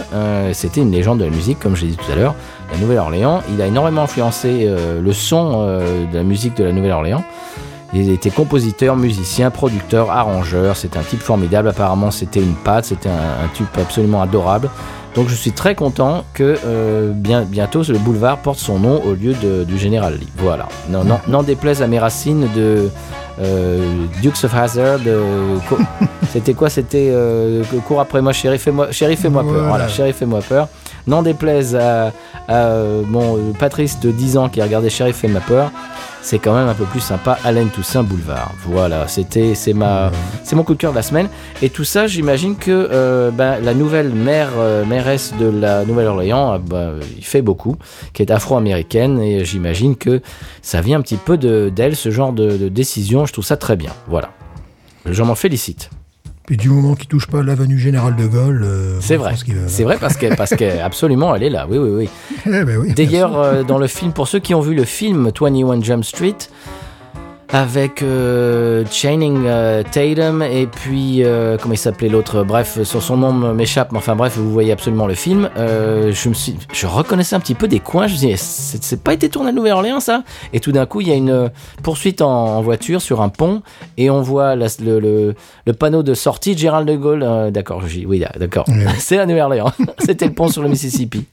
C'était 0.53 0.80
une 0.80 0.90
légende 0.90 1.18
de 1.18 1.24
la 1.24 1.30
musique, 1.30 1.59
comme 1.59 1.76
j'ai 1.76 1.88
dit 1.88 1.97
tout 1.97 2.11
à 2.11 2.16
l'heure, 2.16 2.34
la 2.72 2.78
Nouvelle-Orléans. 2.78 3.42
Il 3.53 3.61
a 3.61 3.66
énormément 3.66 4.03
influencé 4.03 4.68
le 5.01 5.12
son 5.12 5.66
de 5.66 6.14
la 6.16 6.22
musique 6.22 6.57
de 6.57 6.64
la 6.64 6.72
Nouvelle-Orléans. 6.72 7.24
Il 7.95 8.11
était 8.11 8.30
compositeur, 8.30 8.97
musicien, 8.97 9.51
producteur, 9.51 10.11
arrangeur. 10.11 10.76
C'était 10.76 10.99
un 10.99 11.03
type 11.03 11.20
formidable. 11.20 11.68
Apparemment, 11.68 12.11
c'était 12.11 12.40
une 12.40 12.55
patte. 12.55 12.86
C'était 12.86 13.09
un, 13.09 13.45
un 13.45 13.49
type 13.55 13.68
absolument 13.80 14.20
adorable. 14.20 14.68
Donc, 15.14 15.28
je 15.28 15.34
suis 15.36 15.53
très 15.53 15.76
content 15.76 16.24
que 16.34 16.57
euh, 16.66 17.12
bien, 17.14 17.42
bientôt 17.42 17.82
le 17.88 17.99
boulevard 17.99 18.38
porte 18.38 18.59
son 18.59 18.80
nom 18.80 19.01
au 19.05 19.14
lieu 19.14 19.32
de- 19.34 19.62
du 19.62 19.78
général 19.78 20.14
Lee. 20.18 20.26
Voilà. 20.38 20.66
Non, 20.88 21.05
non, 21.05 21.20
n'en 21.28 21.45
déplaise 21.45 21.82
à 21.82 21.86
mes 21.86 22.01
racines 22.01 22.49
de 22.57 22.88
euh, 23.40 23.78
Dukes 24.22 24.42
of 24.45 24.53
Hazzard. 24.57 24.99
euh, 25.07 25.57
co- 25.68 25.78
c'était 26.32 26.55
quoi? 26.55 26.68
C'était 26.68 27.11
euh, 27.12 27.62
cours 27.86 28.01
après 28.01 28.20
moi, 28.22 28.32
chérie, 28.32 28.59
fais-moi, 28.59 28.88
fais-moi 28.90 29.42
peur. 29.42 29.53
Voilà. 29.53 29.68
Voilà, 29.68 29.88
chérie, 29.88 30.12
fais-moi 30.12 30.40
peur. 30.40 30.66
N'en 31.07 31.22
déplaise 31.22 31.76
à, 31.76 32.11
à, 32.49 32.68
mon 33.07 33.53
Patrice 33.57 34.01
de 34.01 34.11
10 34.11 34.36
ans 34.36 34.49
qui 34.49 34.61
a 34.61 34.64
regardé 34.64 34.90
Chérie, 34.90 35.12
fais-moi 35.12 35.42
peur 35.47 35.70
c'est 36.25 36.39
quand 36.39 36.55
même 36.55 36.68
un 36.68 36.75
peu 36.75 36.87
plus 36.87 37.01
sympa 37.01 37.39
Alain 37.45 37.66
Toussaint 37.66 38.03
Boulevard. 38.03 38.53
Voilà, 38.64 39.07
c'était 39.09 39.55
c'est 39.55 39.75
ma 39.75 40.11
c'est 40.43 40.57
mon 40.57 40.64
coup 40.64 40.72
de 40.72 40.79
cœur 40.79 40.91
de 40.93 40.97
la 40.97 41.03
semaine 41.03 41.29
et 41.62 41.68
tout 41.68 41.85
ça, 41.85 42.07
j'imagine 42.07 42.57
que 42.57 42.70
euh, 42.70 43.31
ben, 43.31 43.61
la 43.61 43.75
nouvelle 43.75 44.09
maire 44.09 44.51
euh, 44.57 44.85
mairesse 44.87 45.35
de 45.39 45.47
la 45.47 45.85
Nouvelle-Orléans, 45.85 46.55
euh, 46.55 46.59
ben, 46.59 46.95
il 47.16 47.25
fait 47.25 47.43
beaucoup, 47.43 47.77
qui 48.14 48.22
est 48.22 48.31
afro-américaine 48.31 49.20
et 49.20 49.45
j'imagine 49.45 49.97
que 49.97 50.22
ça 50.62 50.81
vient 50.81 50.99
un 50.99 51.03
petit 51.03 51.16
peu 51.16 51.37
de 51.37 51.70
d'elle 51.75 51.95
ce 51.95 52.11
genre 52.11 52.33
de, 52.33 52.57
de 52.57 52.68
décision. 52.68 53.27
Je 53.27 53.33
trouve 53.33 53.45
ça 53.45 53.59
très 53.59 53.77
bien. 53.77 53.93
Voilà, 54.09 54.31
je 55.05 55.22
m'en 55.22 55.35
félicite. 55.35 55.91
Puis 56.47 56.59
du 56.59 56.68
moment 56.68 56.95
qu'il 56.95 57.09
touche 57.09 57.26
pas 57.26 57.42
l'avenue 57.42 57.78
Général 57.78 58.16
de 58.16 58.26
Gaulle, 58.26 58.62
euh, 58.64 58.99
C'est 59.01 59.16
vrai, 59.16 59.34
c'est 59.66 59.82
vrai 59.84 59.97
parce 59.99 60.16
que 60.18 60.34
parce 60.34 60.55
que 60.55 60.78
absolument 60.82 61.34
elle 61.34 61.42
est 61.42 61.51
là. 61.51 61.66
Oui 61.70 61.78
oui 61.78 61.90
oui. 61.90 62.09
Eh 62.45 62.64
ben 62.64 62.76
oui, 62.76 62.92
D'ailleurs, 62.92 63.38
euh, 63.40 63.62
dans 63.62 63.78
le 63.78 63.86
film, 63.86 64.12
pour 64.12 64.28
ceux 64.28 64.40
qui 64.40 64.55
ont 64.55 64.61
vu 64.61 64.74
le 64.74 64.84
film 64.84 65.30
21 65.34 65.80
Jump 65.82 66.05
Street, 66.05 66.36
avec 67.53 68.03
euh, 68.03 68.84
Channing 68.90 69.45
euh, 69.47 69.82
Tatum 69.82 70.42
et 70.42 70.66
puis 70.66 71.22
euh, 71.22 71.57
comment 71.61 71.74
il 71.74 71.78
s'appelait 71.78 72.09
l'autre? 72.09 72.42
Bref 72.42 72.82
son, 72.82 73.01
son 73.01 73.16
nom 73.16 73.32
m'échappe 73.55 73.92
mais 73.92 73.99
enfin 73.99 74.16
bref 74.16 74.36
vous 74.36 74.51
voyez 74.51 74.72
absolument 74.72 75.07
le 75.07 75.14
film 75.14 75.49
Euh, 75.57 76.11
je 76.12 76.28
me 76.28 76.34
suis 76.34 76.57
je 76.72 76.86
reconnaissais 76.86 77.36
un 77.36 77.40
petit 77.40 77.55
peu 77.55 77.68
des 77.68 77.80
coins 77.80 78.07
je 78.09 78.14
me 78.14 78.18
disais 78.18 78.36
c'est 78.36 78.82
c'est 78.82 79.03
pas 79.03 79.12
été 79.12 79.28
tourné 79.28 79.51
à 79.51 79.53
Nouvelle-Orléans 79.53 80.01
ça? 80.01 80.24
Et 80.53 80.61
tout 80.61 80.72
d'un 80.72 80.86
coup 80.86 81.01
il 81.01 81.09
y 81.09 81.12
a 81.12 81.14
une 81.14 81.51
poursuite 81.82 82.22
en, 82.22 82.57
en 82.57 82.62
voiture 82.62 83.01
sur 83.03 83.20
un 83.22 83.28
pont 83.28 83.62
et 83.99 84.11
on 84.11 84.20
voit 84.22 84.57
la- 84.57 84.66
le, 84.82 84.99
le, 84.99 85.34
le 85.66 85.72
panneau 85.72 86.03
de 86.03 86.14
sortie 86.14 86.55
de 86.55 86.59
Gérald 86.61 86.88
de 86.88 86.97
Gaulle 86.97 87.51
d'accord 87.53 87.82
oui 88.07 88.24
d'accord 88.38 88.64
Oui. 88.68 88.84
c'est 88.99 89.18
à 89.18 89.26
Nouvelle-Orléans 89.26 89.72
c'était 89.99 90.26
le 90.26 90.32
pont 90.32 90.49
sur 90.49 90.62
le 90.62 90.68
Mississippi 90.68 91.26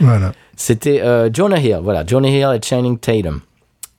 Voilà. 0.00 0.32
c'était 0.56 1.00
Jonah 1.32 1.58
Hill, 1.60 1.78
voilà, 1.82 2.04
Jonah 2.06 2.28
Hill 2.28 2.48
et 2.60 2.60
Channing 2.66 2.98
Tatum. 2.98 3.40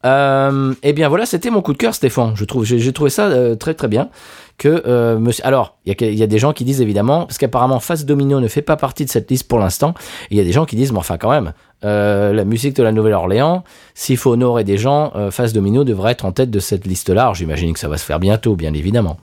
Euh, 0.06 0.74
eh 0.84 0.94
bien 0.94 1.10
voilà, 1.10 1.26
c'était 1.26 1.50
mon 1.50 1.62
coup 1.62 1.74
de 1.74 1.78
cœur, 1.78 1.96
Stéphane. 1.96 2.34
Je 2.36 2.46
trouve, 2.46 2.64
j'ai 2.64 2.94
trouvé 2.94 3.10
ça 3.10 3.26
euh, 3.28 3.56
très 3.56 3.74
très 3.74 3.88
bien. 3.88 4.10
Que 4.58 4.84
euh, 4.88 5.20
monsieur, 5.20 5.46
alors, 5.46 5.78
il 5.86 6.00
y, 6.00 6.06
a 6.06 6.26
y 6.26 6.28
des 6.28 6.40
gens 6.40 6.54
qui 6.54 6.64
disent 6.64 6.80
évidemment, 6.80 7.26
parce 7.26 7.38
qu'apparemment 7.38 7.80
Face 7.82 8.06
Domino 8.06 8.40
ne 8.40 8.48
fait 8.48 8.62
pas 8.62 8.78
partie 8.78 9.04
de 9.04 9.10
cette 9.10 9.30
liste 9.30 9.50
pour 9.50 9.60
l'instant. 9.60 9.94
Il 10.30 10.38
y 10.38 10.40
a 10.40 10.44
des 10.44 10.54
gens 10.54 10.66
qui 10.66 10.78
disent, 10.78 10.94
mais 10.94 11.00
enfin 11.00 11.18
quand 11.18 11.32
même, 11.32 11.52
la 11.82 12.46
musique 12.46 12.76
de 12.76 12.84
la 12.84 12.94
Nouvelle-Orléans, 12.94 13.64
s'il 13.96 14.16
faut 14.18 14.32
honorer 14.32 14.64
des 14.64 14.78
gens, 14.78 15.12
Face 15.30 15.52
Domino 15.52 15.84
devrait 15.84 16.14
être 16.14 16.24
en 16.24 16.32
tête 16.32 16.52
de 16.52 16.60
cette 16.60 16.88
liste-là. 16.88 17.34
J'imagine 17.36 17.74
que 17.74 17.80
ça 17.80 17.90
va 17.90 17.98
se 17.98 18.06
faire 18.06 18.20
bientôt, 18.20 18.56
bien 18.56 18.74
évidemment. 18.74 19.18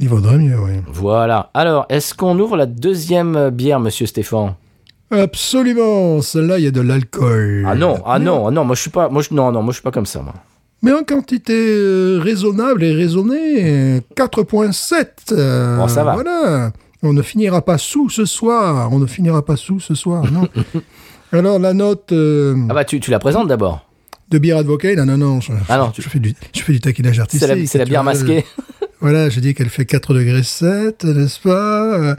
Il 0.00 0.08
vaudrait 0.08 0.38
mieux, 0.38 0.58
oui. 0.58 0.80
Voilà. 0.86 1.50
Alors, 1.52 1.84
est-ce 1.90 2.14
qu'on 2.14 2.38
ouvre 2.38 2.56
la 2.56 2.66
deuxième 2.66 3.50
bière, 3.50 3.78
Monsieur 3.78 4.06
Stéphane? 4.06 4.54
Absolument. 5.12 6.20
Celle-là, 6.22 6.58
il 6.58 6.64
y 6.64 6.66
a 6.66 6.70
de 6.70 6.80
l'alcool. 6.80 7.64
Ah 7.68 7.74
non, 7.74 8.02
ah 8.06 8.18
non, 8.18 8.46
ah 8.48 8.50
non, 8.50 8.64
moi 8.64 8.74
je 8.74 8.80
suis 8.80 8.90
pas, 8.90 9.08
moi 9.08 9.22
je, 9.22 9.34
non, 9.34 9.52
non, 9.52 9.62
moi 9.62 9.72
je 9.72 9.76
suis 9.76 9.82
pas 9.82 9.90
comme 9.90 10.06
ça, 10.06 10.20
moi. 10.22 10.34
Mais 10.82 10.92
en 10.92 11.04
quantité 11.04 11.52
euh, 11.54 12.18
raisonnable 12.20 12.82
et 12.82 12.92
raisonnée, 12.92 13.96
euh, 13.98 14.00
4.7. 14.16 15.06
euh, 15.32 15.76
Bon, 15.76 15.86
ça 15.86 16.02
va. 16.02 16.14
Voilà. 16.14 16.72
On 17.04 17.12
ne 17.12 17.22
finira 17.22 17.62
pas 17.62 17.78
sous 17.78 18.08
ce 18.10 18.24
soir. 18.24 18.88
On 18.92 18.98
ne 18.98 19.06
finira 19.06 19.44
pas 19.44 19.56
sous 19.56 19.78
ce 19.80 19.94
soir, 19.94 20.24
non. 20.32 20.48
Alors, 21.32 21.58
la 21.58 21.72
note 21.72 22.10
euh, 22.12 22.56
Ah 22.68 22.74
bah 22.74 22.84
tu, 22.84 22.98
tu 23.00 23.10
la 23.10 23.18
présentes 23.18 23.48
d'abord. 23.48 23.86
de 24.30 24.38
bière 24.38 24.56
advocate, 24.58 24.96
non, 24.96 25.06
non, 25.06 25.16
non. 25.18 25.40
Je, 25.40 25.52
Ah 25.68 25.78
non, 25.78 25.92
je 25.96 26.02
fais, 26.02 26.18
du, 26.18 26.34
je 26.54 26.62
fais 26.62 26.72
du 26.72 26.80
taquinage 26.80 27.20
artistique. 27.20 27.68
C'est 27.68 27.78
la, 27.78 27.84
bière 27.84 28.02
masquée. 28.04 28.44
Voilà, 29.02 29.28
je 29.28 29.40
dis 29.40 29.52
qu'elle 29.52 29.68
fait 29.68 29.84
4 29.84 30.14
degrés 30.14 30.42
7, 30.42 31.04
n'est-ce 31.04 31.40
pas 31.40 31.98
euh, 31.98 32.14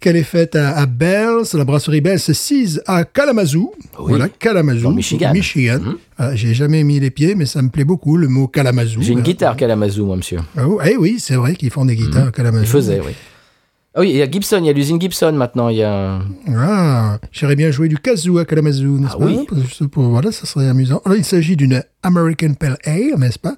Qu'elle 0.00 0.16
est 0.16 0.22
faite 0.24 0.56
à, 0.56 0.76
à 0.76 0.86
Bells, 0.86 1.44
la 1.54 1.64
brasserie 1.64 2.00
Bells, 2.00 2.18
6 2.18 2.80
à 2.86 3.04
Kalamazoo. 3.04 3.72
Voilà, 3.98 4.28
Kalamazoo. 4.28 4.90
Michigan. 4.90 5.32
Michigan. 5.32 5.80
Ah, 6.18 6.34
J'ai 6.34 6.52
jamais 6.52 6.82
mis 6.84 6.98
les 7.00 7.10
pieds, 7.10 7.34
mais 7.34 7.46
ça 7.46 7.62
me 7.62 7.68
plaît 7.70 7.84
beaucoup, 7.84 8.16
le 8.16 8.28
mot 8.28 8.48
Kalamazoo. 8.48 9.00
J'ai 9.02 9.12
une 9.12 9.20
Euh, 9.20 9.22
guitare 9.22 9.56
Kalamazoo, 9.56 10.04
moi, 10.04 10.16
monsieur. 10.16 10.40
ah 10.56 10.68
oui, 10.68 10.84
eh 10.90 10.96
oui, 10.96 11.16
c'est 11.18 11.36
vrai 11.36 11.54
qu'ils 11.54 11.70
font 11.70 11.84
des 11.84 11.96
guitares 11.96 12.28
à 12.28 12.32
Kalamazoo. 12.32 12.64
Il 12.64 12.68
faisait, 12.68 13.00
oui. 13.00 13.12
Ah 13.98 14.00
oui, 14.00 14.10
il 14.10 14.16
y 14.16 14.20
a 14.22 14.30
Gibson, 14.30 14.58
il 14.60 14.66
y 14.66 14.68
a 14.68 14.74
l'usine 14.74 15.00
Gibson 15.00 15.32
maintenant. 15.32 15.70
Il 15.70 15.78
y 15.78 15.82
a. 15.82 16.20
Ah, 16.54 17.18
j'aurais 17.32 17.56
bien 17.56 17.70
joué 17.70 17.88
du 17.88 17.96
kazoo 17.96 18.36
à 18.36 18.44
Kalamazoo, 18.44 18.98
n'est-ce 18.98 19.12
Ah 19.14 19.18
pas 19.18 19.24
oui. 19.24 19.46
Pour- 19.90 20.02
Voilà, 20.10 20.32
ça 20.32 20.44
serait 20.44 20.68
amusant. 20.68 21.00
Alors, 21.06 21.16
il 21.16 21.24
s'agit 21.24 21.56
d'une 21.56 21.82
American 22.02 22.52
Pale 22.52 22.76
Ale, 22.84 23.14
n'est-ce 23.16 23.38
pas? 23.38 23.54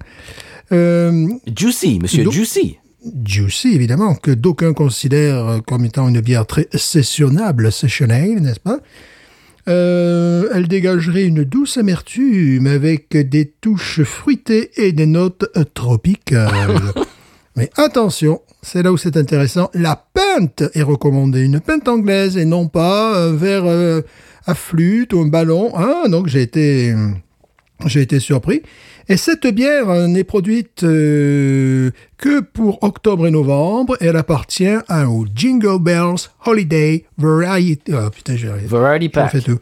Juicy, 0.71 1.99
monsieur 2.01 2.23
Donc- 2.23 2.33
Juicy. 2.33 2.77
Juicy, 3.25 3.69
évidemment, 3.69 4.13
que 4.15 4.31
d'aucuns 4.31 4.73
considèrent 4.73 5.61
comme 5.65 5.85
étant 5.85 6.09
une 6.09 6.19
bière 6.19 6.45
très 6.45 6.67
sessionnable, 6.73 7.71
session 7.71 8.09
ale, 8.09 8.41
n'est-ce 8.41 8.59
pas? 8.59 8.79
Euh, 9.69 10.49
Elle 10.53 10.67
dégagerait 10.67 11.23
une 11.25 11.43
douce 11.43 11.77
amertume 11.77 12.67
avec 12.67 13.15
des 13.15 13.45
touches 13.61 14.03
fruitées 14.03 14.71
et 14.77 14.91
des 14.91 15.05
notes 15.05 15.45
euh, 15.55 15.63
tropicales. 15.73 16.81
Mais 17.55 17.69
attention, 17.77 18.41
c'est 18.61 18.83
là 18.83 18.91
où 18.91 18.97
c'est 18.97 19.15
intéressant, 19.17 19.69
la 19.73 19.95
pinte 20.13 20.63
est 20.73 20.81
recommandée, 20.81 21.41
une 21.41 21.59
pinte 21.59 21.87
anglaise 21.87 22.35
et 22.37 22.45
non 22.45 22.67
pas 22.67 23.17
un 23.27 23.33
verre 23.33 23.65
euh, 23.65 24.01
à 24.45 24.55
flûte 24.55 25.13
ou 25.13 25.19
un 25.19 25.27
ballon. 25.27 25.71
Ah, 25.75 26.03
donc 26.09 26.27
j'ai 26.27 26.41
été... 26.41 26.93
J'ai 27.85 28.01
été 28.01 28.19
surpris. 28.19 28.61
Et 29.07 29.17
cette 29.17 29.47
bière 29.47 29.89
euh, 29.89 30.07
n'est 30.07 30.23
produite 30.23 30.83
euh, 30.83 31.91
que 32.17 32.41
pour 32.41 32.83
octobre 32.83 33.25
et 33.25 33.31
novembre. 33.31 33.97
Elle 34.01 34.17
appartient 34.17 34.75
à, 34.87 35.09
au 35.09 35.25
Jingle 35.33 35.81
Bells 35.81 36.29
Holiday 36.45 37.05
Variety. 37.17 37.91
Oh 37.93 38.09
putain, 38.09 38.35
j'ai. 38.35 38.49
Variety 38.49 39.09
Pack. 39.09 39.31
fait 39.31 39.41
tout. 39.41 39.59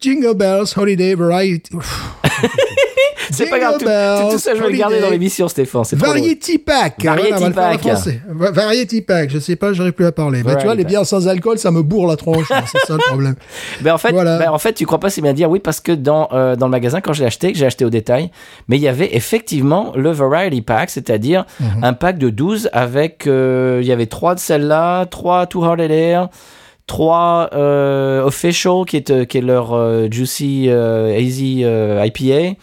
Jingle 0.00 0.34
Bells 0.34 0.72
Holiday 0.76 1.14
Variety. 1.14 1.72
C'est 3.32 3.46
pas 3.50 3.58
grave, 3.58 3.74
tout, 3.78 3.84
tout- 3.84 4.32
tout 4.32 4.38
ça, 4.38 4.54
je 4.54 4.62
vais 4.62 4.70
le 4.70 4.76
garder 4.76 5.00
dans 5.00 5.10
l'émission, 5.10 5.48
Stéphane. 5.48 5.82
Variety 5.92 6.58
Pack. 6.58 7.04
Variety 7.04 7.28
Voilà, 7.30 7.36
on 7.36 7.40
va 7.40 7.48
le 7.48 7.54
faire 7.54 7.64
en 7.64 7.70
Pack. 8.00 8.54
Variety 8.54 9.02
Pack. 9.02 9.30
Je 9.30 9.38
sais 9.38 9.56
pas, 9.56 9.72
j'aurais 9.72 9.92
plus 9.92 10.06
à 10.06 10.12
parler. 10.12 10.38
Mais 10.38 10.42
tu 10.42 10.46
Variety 10.48 10.64
vois, 10.66 10.74
les 10.74 10.84
bières 10.84 11.06
sans 11.06 11.26
alcool, 11.28 11.58
ça 11.58 11.70
me 11.70 11.82
bourre 11.82 12.06
la 12.06 12.16
tronche. 12.16 12.46
c'est 12.48 12.86
ça 12.86 12.94
le 12.94 13.06
problème. 13.06 13.34
Ben 13.82 13.94
en 13.94 13.98
fait, 13.98 14.12
Voilà. 14.12 14.38
ben 14.38 14.50
en 14.50 14.58
fait, 14.58 14.74
tu 14.74 14.84
crois 14.86 15.00
pas 15.00 15.10
c'est 15.10 15.20
bien 15.22 15.32
dire 15.32 15.48
oui 15.50 15.58
parce 15.60 15.80
que 15.80 15.92
dans 15.92 16.28
euh, 16.32 16.56
dans 16.56 16.66
le 16.66 16.70
magasin 16.72 17.00
quand 17.00 17.12
je 17.12 17.20
l'ai 17.20 17.26
acheté, 17.26 17.52
que 17.52 17.58
j'ai 17.58 17.66
acheté 17.66 17.84
au 17.84 17.90
détail, 17.90 18.30
mais 18.68 18.76
il 18.76 18.82
y 18.82 18.88
avait 18.88 19.14
effectivement 19.16 19.92
le 19.96 20.10
variety 20.10 20.62
pack, 20.62 20.90
c'est-à-dire 20.90 21.44
Mhm. 21.60 21.84
un 21.84 21.92
pack 21.94 22.18
de 22.18 22.28
12 22.30 22.68
avec 22.72 23.26
euh, 23.26 23.78
il 23.82 23.86
y 23.88 23.92
avait 23.92 24.06
trois 24.06 24.34
de 24.34 24.40
celles-là, 24.40 25.06
trois 25.06 25.46
Too 25.46 25.64
Hard 25.64 25.80
Air, 25.80 26.28
trois 26.86 27.50
euh, 27.54 28.22
official 28.24 28.84
qui 28.86 28.96
est 28.98 29.26
qui 29.26 29.38
est 29.38 29.42
leur 29.42 29.74
juicy 30.10 30.68
hazy 30.70 31.60
IPA. 31.64 32.56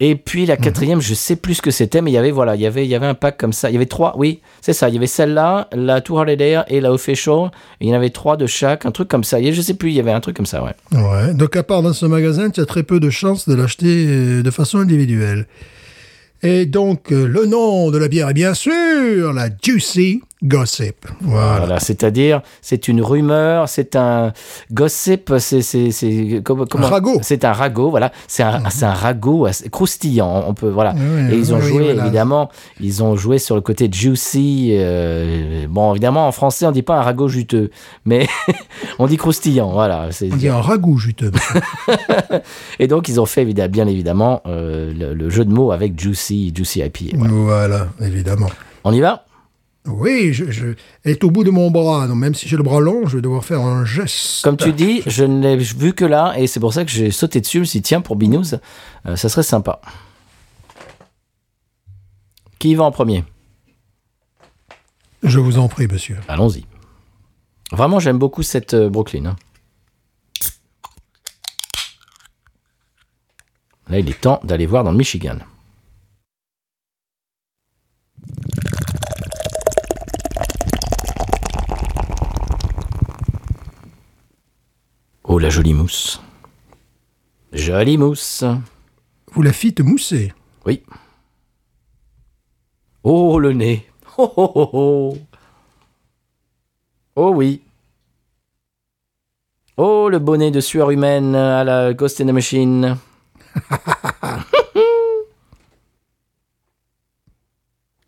Et 0.00 0.16
puis 0.16 0.42
Mhm. 0.42 0.48
la 0.48 0.56
quatrième, 0.56 1.00
je 1.00 1.14
sais 1.14 1.36
plus 1.36 1.54
ce 1.54 1.62
que 1.62 1.70
c'était, 1.70 2.00
mais 2.02 2.10
il 2.10 2.14
y 2.14 2.18
avait 2.18 2.32
voilà, 2.32 2.56
il 2.56 2.60
y 2.60 2.66
avait 2.66 2.84
il 2.84 2.88
y 2.90 2.94
avait 2.96 3.06
un 3.06 3.14
pack 3.14 3.36
comme 3.38 3.52
ça. 3.52 3.70
Il 3.70 3.74
y 3.74 3.76
avait 3.76 3.86
trois, 3.86 4.14
oui, 4.16 4.40
c'est 4.60 4.72
ça. 4.72 4.88
Il 4.88 4.94
y 4.94 4.98
avait 4.98 5.06
celle-là, 5.06 5.68
la 5.72 6.02
Hard 6.10 6.28
Air 6.40 6.64
et 6.68 6.80
la 6.80 6.92
official. 6.92 7.50
Et 7.80 7.86
il 7.86 7.88
y 7.88 7.92
en 7.92 7.96
avait 7.96 8.10
trois 8.10 8.36
de 8.36 8.46
chaque, 8.46 8.84
un 8.84 8.90
truc 8.90 9.06
comme 9.08 9.22
ça. 9.22 9.38
Et 9.38 9.52
je 9.52 9.62
sais 9.62 9.74
plus, 9.74 9.90
il 9.90 9.94
y 9.94 10.00
avait 10.00 10.10
un 10.10 10.20
truc 10.20 10.36
comme 10.36 10.46
ça, 10.46 10.64
ouais. 10.64 10.72
Ouais. 10.92 11.34
Donc, 11.34 11.54
à 11.54 11.62
part 11.62 11.82
dans 11.82 11.92
ce 11.92 12.04
magasin, 12.06 12.50
tu 12.50 12.60
as 12.60 12.66
très 12.66 12.82
peu 12.82 12.98
de 12.98 13.10
chances 13.10 13.48
de 13.48 13.54
l'acheter 13.54 14.06
euh, 14.08 14.42
de 14.42 14.50
façon 14.50 14.78
individuelle. 14.78 15.46
Et 16.42 16.66
donc, 16.66 17.12
euh, 17.12 17.26
le 17.28 17.46
nom 17.46 17.92
de 17.92 17.98
la 17.98 18.08
bière 18.08 18.28
est 18.30 18.34
bien 18.34 18.54
sûr 18.54 19.32
la 19.32 19.48
Juicy 19.62 20.20
Gossip. 20.42 21.06
Voilà. 21.20 21.58
Voilà, 21.58 21.80
c'est-à-dire, 21.80 22.42
c'est 22.60 22.88
une 22.88 23.00
rumeur, 23.02 23.68
c'est 23.68 23.94
un 23.96 24.32
gossip, 24.72 25.32
c'est 25.38 25.62
c'est 25.62 26.42
comment 26.44 26.64
comment 26.66 26.88
ragot. 26.88 27.18
C'est 27.22 27.44
un 27.44 27.52
ragot, 27.52 27.90
voilà, 27.90 28.10
c'est 28.26 28.42
un 28.42 28.68
c'est 28.70 28.84
un 28.84 28.92
ragot 28.92 29.46
croustillant, 29.70 30.44
on 30.46 30.54
peut 30.54 30.68
voilà. 30.68 30.94
Oui, 30.96 31.32
Et 31.32 31.38
ils 31.38 31.54
ont 31.54 31.58
oui, 31.58 31.66
joué 31.68 31.84
voilà. 31.84 32.02
évidemment, 32.04 32.50
ils 32.80 33.02
ont 33.04 33.14
joué 33.16 33.38
sur 33.38 33.54
le 33.54 33.60
côté 33.60 33.88
juicy. 33.92 34.70
euh, 34.72 35.66
bon, 35.68 35.92
évidemment 35.92 36.26
en 36.26 36.32
français 36.32 36.66
on 36.66 36.72
dit 36.72 36.82
pas 36.82 36.98
un 36.98 37.02
ragot 37.02 37.28
juteux, 37.28 37.70
mais 38.04 38.26
on 38.98 39.06
dit 39.06 39.16
croustillant, 39.16 39.70
voilà. 39.70 40.08
On 40.22 40.36
dit 40.36 40.48
un 40.48 40.60
ragoût 40.60 40.98
juteux. 40.98 41.30
Et 42.78 42.88
donc 42.88 43.08
ils 43.08 43.20
ont 43.20 43.26
fait 43.26 43.44
bien 43.44 43.86
évidemment 43.86 44.42
euh, 44.46 44.92
le, 44.92 45.14
le 45.14 45.30
jeu 45.30 45.44
de 45.44 45.52
mots 45.52 45.72
avec 45.72 45.98
juicy, 46.00 46.52
juicy 46.54 46.82
voilà. 47.14 47.32
voilà, 47.32 47.88
évidemment. 48.00 48.48
On 48.84 48.92
y 48.92 49.00
va? 49.00 49.24
Oui, 49.86 50.32
je, 50.32 50.50
je- 50.52 50.74
elle 51.04 51.12
est 51.12 51.24
au 51.24 51.30
bout 51.30 51.42
de 51.44 51.50
mon 51.50 51.70
bras. 51.70 52.06
Donc, 52.06 52.16
même 52.16 52.34
si 52.34 52.48
j'ai 52.48 52.56
le 52.56 52.62
bras 52.62 52.80
long, 52.80 53.06
je 53.08 53.16
vais 53.16 53.22
devoir 53.22 53.44
faire 53.44 53.60
un 53.60 53.84
geste. 53.84 54.42
Comme 54.44 54.56
tu 54.56 54.72
dis, 54.72 55.02
je 55.06 55.24
ne 55.24 55.40
l'ai 55.42 55.56
vu 55.56 55.92
que 55.92 56.04
là, 56.04 56.34
et 56.38 56.46
c'est 56.46 56.60
pour 56.60 56.72
ça 56.72 56.84
que 56.84 56.90
j'ai 56.90 57.10
sauté 57.10 57.40
dessus. 57.40 57.56
Je 57.58 57.60
me 57.60 57.64
suis 57.64 57.78
dit, 57.80 57.88
tiens, 57.88 58.00
pour 58.00 58.14
Binous, 58.16 58.54
euh, 59.06 59.16
ça 59.16 59.28
serait 59.28 59.42
sympa. 59.42 59.80
Qui 62.60 62.70
y 62.70 62.74
va 62.76 62.84
en 62.84 62.92
premier? 62.92 63.24
Je 65.24 65.40
vous 65.40 65.58
en 65.58 65.66
prie, 65.68 65.88
monsieur. 65.88 66.18
Allons-y. 66.28 66.64
Vraiment, 67.72 67.98
j'aime 67.98 68.18
beaucoup 68.18 68.42
cette 68.44 68.74
euh, 68.74 68.88
Brooklyn. 68.88 69.26
hein. 69.26 69.36
Là, 73.88 73.98
il 73.98 74.08
est 74.08 74.20
temps 74.20 74.40
d'aller 74.44 74.66
voir 74.66 74.84
dans 74.84 74.92
le 74.92 74.96
Michigan. 74.96 75.38
Oh, 85.34 85.38
la 85.38 85.48
jolie 85.48 85.72
mousse. 85.72 86.20
Jolie 87.54 87.96
mousse. 87.96 88.44
Vous 89.28 89.40
la 89.40 89.54
fîtes 89.54 89.80
mousser. 89.80 90.34
Oui. 90.66 90.82
Oh, 93.02 93.38
le 93.38 93.54
nez. 93.54 93.88
Oh, 94.18 94.30
oh, 94.36 94.52
oh, 94.54 94.70
oh. 94.74 95.16
Oh 97.16 97.32
oui. 97.34 97.62
Oh, 99.78 100.10
le 100.10 100.18
bonnet 100.18 100.50
de 100.50 100.60
sueur 100.60 100.90
humaine 100.90 101.34
à 101.34 101.64
la 101.64 101.94
Ghost 101.94 102.20
in 102.20 102.26
the 102.26 102.32
Machine. 102.32 102.98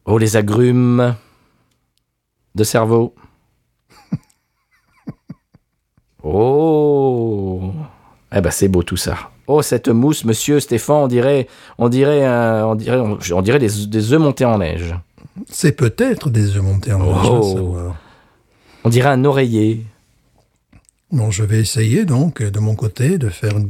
oh, 0.04 0.18
les 0.18 0.36
agrumes 0.36 1.16
de 2.54 2.64
cerveau. 2.64 3.14
Oh. 6.24 7.60
Eh 8.34 8.40
ben, 8.40 8.50
c'est 8.50 8.68
beau 8.68 8.82
tout 8.82 8.96
ça. 8.96 9.16
Oh, 9.46 9.60
cette 9.62 9.88
mousse, 9.88 10.24
monsieur 10.24 10.58
Stéphane, 10.58 10.96
on 10.96 11.06
dirait, 11.06 11.46
on 11.78 11.88
dirait, 11.88 12.24
euh, 12.26 12.66
on 12.66 12.74
dirait, 12.74 12.96
on, 12.98 13.18
on 13.32 13.42
dirait 13.42 13.58
des, 13.58 13.86
des 13.86 14.12
œufs 14.12 14.20
montés 14.20 14.44
en 14.46 14.58
neige. 14.58 14.94
C'est 15.48 15.72
peut-être 15.72 16.30
des 16.30 16.56
œufs 16.56 16.62
montés 16.62 16.92
en 16.92 17.00
neige, 17.00 17.30
Oh. 17.30 17.92
On 18.84 18.88
dirait 18.88 19.10
un 19.10 19.24
oreiller. 19.24 19.84
Bon, 21.10 21.30
je 21.30 21.42
vais 21.44 21.60
essayer 21.60 22.04
donc 22.04 22.42
de 22.42 22.58
mon 22.58 22.74
côté 22.74 23.18
de 23.18 23.28
faire 23.28 23.56
une, 23.56 23.68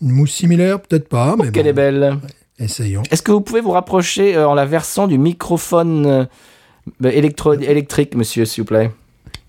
mousse 0.00 0.32
similaire, 0.32 0.80
peut-être 0.80 1.08
pas, 1.08 1.36
mais 1.38 1.50
Qu'elle 1.50 1.64
bon, 1.64 1.70
est 1.70 1.72
belle. 1.74 2.18
essayons. 2.58 3.02
Est-ce 3.10 3.22
que 3.22 3.32
vous 3.32 3.40
pouvez 3.40 3.60
vous 3.60 3.70
rapprocher 3.70 4.36
euh, 4.36 4.48
en 4.48 4.54
la 4.54 4.66
versant 4.66 5.06
du 5.06 5.16
microphone 5.18 6.06
euh, 6.06 7.10
électro 7.10 7.52
électrique, 7.54 8.14
monsieur, 8.14 8.44
s'il 8.46 8.62
vous 8.62 8.68
plaît? 8.68 8.90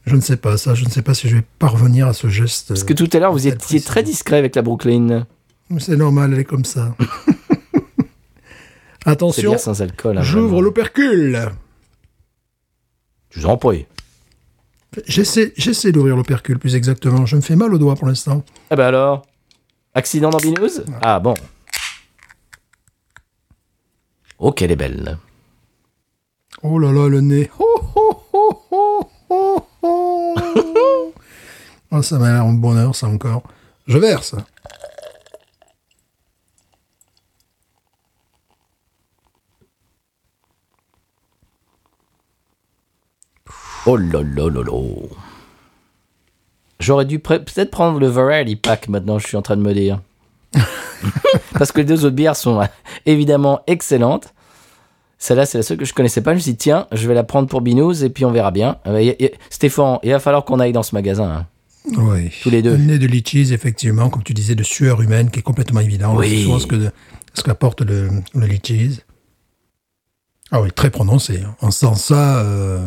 Je 0.08 0.16
ne 0.16 0.22
sais 0.22 0.38
pas 0.38 0.58
ça, 0.58 0.74
je 0.74 0.86
ne 0.86 0.90
sais 0.90 1.02
pas 1.02 1.14
si 1.14 1.28
je 1.28 1.36
vais 1.36 1.44
parvenir 1.60 2.08
à 2.08 2.14
ce 2.14 2.30
geste. 2.30 2.70
Parce 2.70 2.86
que 2.86 2.94
tout 2.94 3.10
à 3.12 3.20
l'heure, 3.20 3.34
vous 3.34 3.40
Cette 3.40 3.56
étiez 3.62 3.82
très 3.82 4.04
discret 4.04 4.38
avec 4.38 4.56
la 4.56 4.62
Brooklyn. 4.62 5.28
C'est 5.80 5.98
normal, 5.98 6.32
elle 6.34 6.40
est 6.40 6.46
comme 6.46 6.64
ça. 6.64 6.96
Attention, 9.06 9.52
bien 9.52 9.58
sans 9.58 9.82
alcool. 9.82 10.18
hein, 10.18 10.22
j'ouvre 10.22 10.62
l'opercule. 10.62 11.50
Je 13.32 13.42
vous 13.42 13.48
en 13.48 13.58
prie. 13.58 13.86
J'essaie, 15.08 15.54
j'essaie 15.58 15.92
d'ouvrir 15.92 16.16
l'opercule 16.16 16.58
plus 16.58 16.76
exactement. 16.76 17.26
Je 17.26 17.36
me 17.36 17.42
fais 17.42 17.58
mal 17.58 17.74
au 17.74 17.78
doigt 17.78 17.96
pour 17.96 18.08
l'instant. 18.08 18.44
Eh 18.72 18.76
ben 18.76 18.86
alors 18.86 19.26
Accident 19.94 20.30
dans 20.30 20.40
Binous 20.40 20.82
Ah 21.02 21.20
bon. 21.20 21.34
Oh, 24.40 24.52
qu'elle 24.54 24.72
est 24.72 24.76
belle. 24.78 25.18
Oh 26.64 26.80
là 26.80 26.92
là, 26.94 27.10
le 27.10 27.20
nez. 27.22 27.50
Oh, 27.60 27.82
oh, 27.96 28.22
oh, 28.34 28.62
oh, 28.72 29.10
oh, 29.30 29.64
oh. 29.88 31.14
Ça 32.02 32.20
m'a 32.20 32.32
l'air 32.32 32.44
un 32.44 32.54
bonheur, 32.54 32.96
ça 32.96 33.08
encore. 33.08 33.44
Je 33.88 33.98
verse. 33.98 34.36
Oh 43.86 43.96
là 43.96 44.22
là. 44.22 44.64
J'aurais 46.80 47.06
dû 47.06 47.20
peut-être 47.20 47.72
prendre 47.72 48.00
le 48.00 48.08
Variety 48.08 48.58
Pack 48.58 48.90
maintenant, 48.90 49.18
je 49.18 49.28
suis 49.28 49.38
en 49.38 49.42
train 49.42 49.56
de 49.56 49.62
me 49.62 49.74
dire. 49.74 50.02
Parce 51.54 51.72
que 51.72 51.80
les 51.80 51.86
deux 51.86 52.04
autres 52.04 52.16
bières 52.16 52.36
sont 52.36 52.62
euh, 52.62 52.66
évidemment 53.06 53.62
excellentes. 53.66 54.34
Celle-là, 55.20 55.46
c'est 55.48 55.58
la 55.58 55.64
seule 55.64 55.78
que 55.78 55.86
je 55.86 55.94
connaissais 55.94 56.22
pas. 56.22 56.32
Je 56.32 56.36
me 56.36 56.40
suis 56.42 56.52
dit, 56.52 56.58
tiens, 56.58 56.88
je 56.92 57.08
vais 57.08 57.14
la 57.16 57.24
prendre 57.24 57.48
pour 57.48 57.62
Binous 57.62 58.04
et 58.04 58.10
puis 58.10 58.24
on 58.26 58.32
verra 58.32 58.52
bien. 58.52 58.78
Euh, 58.86 59.14
Stéphane, 59.50 59.98
il 60.04 60.12
va 60.12 60.20
falloir 60.20 60.46
qu'on 60.46 60.60
aille 60.60 60.74
dans 60.74 60.84
ce 60.84 60.94
magasin. 60.94 61.30
hein. 61.32 61.46
Oui. 61.98 62.30
Tous 62.44 62.50
les 62.50 62.62
deux. 62.62 62.76
Un 62.76 62.80
nez 62.80 63.00
de 63.00 63.08
litchis, 63.08 63.54
effectivement, 63.54 64.10
comme 64.10 64.22
tu 64.24 64.34
disais, 64.34 64.56
de 64.56 64.64
sueur 64.64 65.02
humaine, 65.02 65.32
qui 65.32 65.40
est 65.40 65.44
complètement 65.44 65.80
évident. 65.80 66.16
Oui. 66.16 66.30
C'est 66.30 66.44
souvent 66.44 66.60
ce 66.60 66.68
que 66.68 66.92
ce 67.34 67.42
qu'apporte 67.44 67.82
le, 67.82 68.10
le 68.36 68.46
litchis. 68.46 69.00
Ah 70.52 70.62
oui, 70.62 70.70
très 70.72 70.90
prononcé. 70.90 71.42
hein. 71.46 71.56
On 71.62 71.72
sent 71.72 71.96
ça 71.96 72.40
euh, 72.40 72.80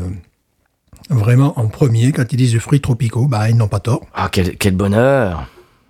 vraiment 1.09 1.59
en 1.59 1.67
premier. 1.69 2.13
Quand 2.13 2.25
ils 2.33 2.37
disent 2.37 2.59
fruits 2.59 2.81
tropicaux, 2.81 3.27
bah, 3.27 3.49
ils 3.51 3.57
n'ont 3.57 3.69
pas 3.69 3.81
tort. 3.81 4.07
Ah, 4.15 4.29
quel, 4.31 4.57
quel 4.57 4.77
bonheur. 4.77 5.49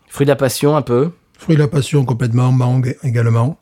Fruit 0.09 0.25
de 0.27 0.31
la 0.31 0.37
passion, 0.37 0.77
un 0.77 0.83
peu. 0.83 1.11
Fruits 1.39 1.57
de 1.57 1.61
la 1.63 1.69
passion, 1.69 2.05
complètement. 2.05 2.51
Mangue 2.53 2.97
également. 3.03 3.59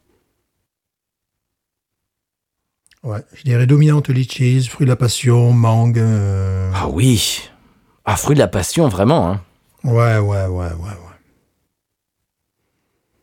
Ouais, 3.04 3.20
je 3.34 3.42
dirais 3.44 3.66
dominante 3.66 4.08
litchis, 4.08 4.64
fruits 4.68 4.84
de 4.86 4.90
la 4.90 4.96
passion, 4.96 5.52
mangue. 5.52 5.98
euh, 5.98 6.70
Ah 6.74 6.88
oui. 6.88 7.48
Ah, 8.04 8.16
fruit 8.16 8.34
de 8.34 8.40
la 8.40 8.48
passion, 8.48 8.88
vraiment. 8.88 9.30
Hein. 9.30 9.40
Ouais, 9.84 10.18
ouais, 10.18 10.18
ouais, 10.18 10.46
ouais, 10.48 10.66
ouais. 10.72 11.16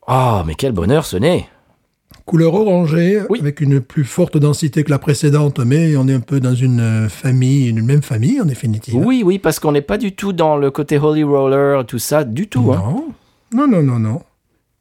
Ah, 0.07 0.43
mais 0.45 0.55
quel 0.55 0.71
bonheur 0.71 1.05
ce 1.05 1.17
nez. 1.17 1.47
Couleur 2.26 2.53
orangée, 2.53 3.21
Oui. 3.30 3.39
avec 3.39 3.59
une 3.61 3.82
plus 3.82 4.03
forte 4.03 4.38
densité 4.38 4.84
que 4.84 4.89
la 4.89 4.97
précédente, 4.99 5.59
mais 5.59 5.95
on 5.97 6.07
est 6.07 6.13
un 6.13 6.19
peu 6.21 6.39
dans 6.39 6.55
une 6.55 6.80
euh, 6.80 7.09
famille, 7.09 7.67
une 7.67 7.84
même 7.86 8.01
famille 8.01 8.39
en 8.41 8.45
définitive. 8.45 8.95
Oui, 8.95 9.21
oui, 9.26 9.38
parce 9.39 9.59
qu'on 9.59 9.71
n'est 9.73 9.82
pas 9.82 9.97
du 9.97 10.15
tout 10.15 10.34
dans 10.34 10.57
le 10.57 10.71
côté 10.71 10.97
Holy 10.97 11.23
Roller, 11.23 11.86
tout 11.86 11.99
ça, 11.99 12.23
du 12.23 12.47
tout. 12.47 12.71
hein. 12.73 13.03
Non, 13.53 13.67
non, 13.67 13.67
non, 13.67 13.84
non, 13.84 13.99
non. 13.99 14.21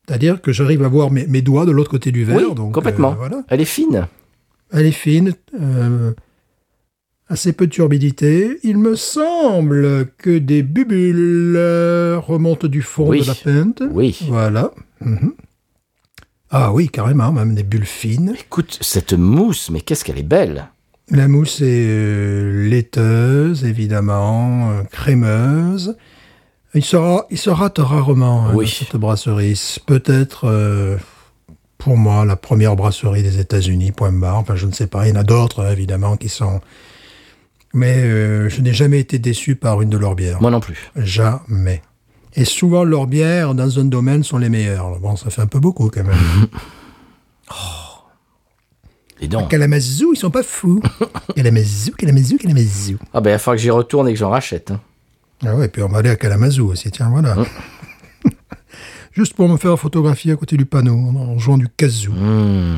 C'est-à-dire 0.07 0.41
que 0.41 0.53
j'arrive 0.53 0.83
à 0.85 0.89
voir 0.89 1.11
mes, 1.11 1.27
mes 1.27 1.43
doigts 1.43 1.67
de 1.67 1.71
l'autre 1.73 1.91
côté 1.91 2.13
du 2.13 2.25
verre. 2.25 2.37
Oui, 2.37 2.55
donc, 2.55 2.73
complètement. 2.73 3.13
euh, 3.13 3.17
voilà. 3.17 3.43
Elle 3.49 3.61
est 3.61 3.65
fine. 3.67 4.07
Elle 4.77 4.87
est 4.87 4.91
fine, 4.93 5.35
euh, 5.61 6.13
assez 7.29 7.53
peu 7.53 7.67
de 7.67 7.71
turbidité. 7.73 8.59
Il 8.65 8.79
me 8.79 8.97
semble 8.97 10.09
que 10.19 10.37
des 10.39 10.63
bulles 10.63 11.57
remontent 12.19 12.67
du 12.67 12.83
fond 12.83 13.09
Oui. 13.09 13.21
de 13.23 13.27
la 13.27 13.35
pinte. 13.35 13.83
Oui. 13.91 14.19
Voilà. 14.29 14.73
Mhm. 15.01 15.33
Ah 16.51 16.73
oui, 16.73 16.89
carrément, 16.89 17.33
même 17.33 17.55
des 17.55 17.63
bulles 17.63 17.87
fines. 17.87 18.35
Écoute, 18.39 18.79
cette 18.81 19.13
mousse, 19.13 19.71
mais 19.71 19.81
qu'est-ce 19.81 20.05
qu'elle 20.05 20.19
est 20.19 20.23
belle. 20.23 20.69
La 21.11 21.29
mousse 21.29 21.61
est 21.61 21.87
euh, 21.89 22.69
laiteuse, 22.69 23.65
évidemment, 23.65 24.71
euh, 24.71 24.83
crémeuse. 24.91 25.97
Il 26.75 26.85
sera, 26.85 27.27
il 27.31 27.39
se 27.39 27.51
rate 27.51 27.79
rarement, 27.79 28.49
Oui. 28.55 28.67
cette 28.69 28.97
brasserie. 28.97 29.79
Peut-être, 29.87 30.49
pour 31.85 31.97
moi, 31.99 32.25
la 32.25 32.35
première 32.37 32.77
brasserie 32.77 33.23
des 33.23 33.39
États-Unis, 33.39 33.93
point 33.93 34.11
barre. 34.11 34.39
Enfin, 34.39 34.57
je 34.57 34.67
ne 34.67 34.73
sais 34.73 34.87
pas. 34.87 35.07
Il 35.07 35.11
y 35.11 35.13
en 35.17 35.21
a 35.21 35.23
d'autres, 35.23 35.61
euh, 35.61 35.73
évidemment, 35.73 36.17
qui 36.17 36.29
sont... 36.31 36.61
Mais 37.75 37.97
euh, 37.99 38.49
je 38.49 38.63
n'ai 38.63 38.73
jamais 38.73 39.01
été 39.01 39.19
déçu 39.19 39.55
par 39.55 39.83
une 39.83 39.91
de 39.91 39.99
leurs 39.99 40.15
bières. 40.15 40.41
Moi 40.41 40.51
non 40.51 40.61
plus. 40.61 40.91
Jamais. 40.97 41.83
Et 42.35 42.45
souvent, 42.47 42.85
leurs 42.85 43.07
bières, 43.07 43.55
dans 43.55 43.79
un 43.79 43.85
domaine, 43.85 44.25
sont 44.25 44.39
les 44.39 44.49
meilleures. 44.49 44.99
Bon, 44.99 45.15
ça 45.17 45.29
fait 45.29 45.43
un 45.43 45.47
peu 45.47 45.61
beaucoup, 45.61 45.91
quand 45.91 46.05
même. 46.05 46.17
Et 49.21 49.29
donc. 49.29 49.49
Kalamazoo, 49.51 50.13
ils 50.15 50.17
sont 50.19 50.31
pas 50.31 50.43
fous. 50.43 50.81
Kalamazoo, 51.37 51.93
Kalamazoo, 51.93 52.37
Kalamazoo. 52.39 52.97
Ah 53.13 53.21
ben, 53.21 53.31
il 53.31 53.33
va 53.35 53.39
falloir 53.39 53.57
que 53.57 53.63
j'y 53.63 53.71
retourne 53.71 54.09
et 54.09 54.13
que 54.13 54.19
j'en 54.19 54.31
rachète. 54.31 54.71
hein. 54.71 54.81
Ah 55.45 55.55
ouais, 55.55 55.69
puis 55.69 55.83
on 55.83 55.89
va 55.89 55.99
aller 55.99 56.11
à 56.11 56.17
Kalamazoo 56.17 56.69
aussi, 56.71 56.91
tiens, 56.91 57.11
voilà. 57.11 57.37
Juste 59.15 59.35
pour 59.35 59.49
me 59.49 59.57
faire 59.57 59.79
photographier 59.79 60.33
à 60.33 60.37
côté 60.37 60.57
du 60.57 60.67
panneau, 60.67 60.97
en 60.97 61.39
jouant 61.39 61.57
du 61.59 61.69
kazoo. 61.69 62.13
Mmh. 62.13 62.77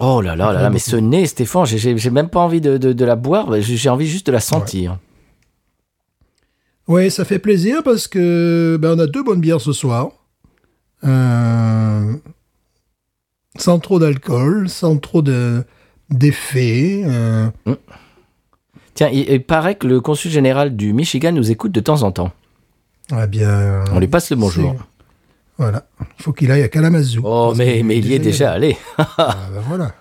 Oh 0.00 0.20
là 0.20 0.36
là 0.36 0.52
là 0.52 0.62
là, 0.62 0.70
mais 0.70 0.78
ce 0.78 0.96
nez, 0.96 1.26
Stéphane, 1.26 1.66
j'ai- 1.66 2.10
même 2.10 2.28
pas 2.28 2.40
envie 2.40 2.60
de, 2.60 2.78
de- 2.78 2.92
de 2.92 3.04
la 3.04 3.16
boire, 3.16 3.48
j'ai 3.60 3.88
envie 3.88 4.06
juste 4.06 4.26
de 4.26 4.32
la 4.32 4.40
sentir. 4.40 4.98
Ouais, 6.86 7.10
ça 7.10 7.24
fait 7.24 7.38
plaisir 7.38 7.82
parce 7.84 8.08
que 8.08 8.78
ben, 8.80 8.96
on 8.96 8.98
a 8.98 9.06
deux 9.06 9.22
bonnes 9.22 9.40
bières 9.40 9.60
ce 9.60 9.72
soir. 9.72 10.08
Euh, 11.04 12.12
sans 13.56 13.78
trop 13.78 13.98
d'alcool, 13.98 14.68
sans 14.68 14.96
trop 14.98 15.20
de 15.22 15.64
d'effet. 16.10 17.02
euh, 17.04 17.48
Tiens, 18.94 19.10
il, 19.12 19.28
il 19.30 19.44
paraît 19.44 19.74
que 19.76 19.86
le 19.86 20.00
consul 20.00 20.30
général 20.30 20.74
du 20.76 20.92
Michigan 20.92 21.32
nous 21.32 21.50
écoute 21.50 21.72
de 21.72 21.80
temps 21.80 22.02
en 22.02 22.10
temps. 22.12 22.32
eh 23.12 23.26
bien, 23.26 23.84
On 23.92 23.98
lui 24.00 24.08
passe 24.08 24.30
le 24.30 24.36
bonjour. 24.36 24.74
Voilà. 25.58 25.84
Il 26.18 26.22
faut 26.22 26.32
qu'il 26.32 26.50
aille 26.52 26.62
à 26.62 26.68
Kalamazoo. 26.68 27.20
Oh, 27.24 27.52
mais, 27.56 27.82
mais 27.84 27.98
il 27.98 28.06
y 28.06 28.14
est 28.14 28.18
déjà 28.20 28.52
allé. 28.52 28.76
Ah, 28.96 29.36
ben 29.52 29.60
voilà. 29.68 29.92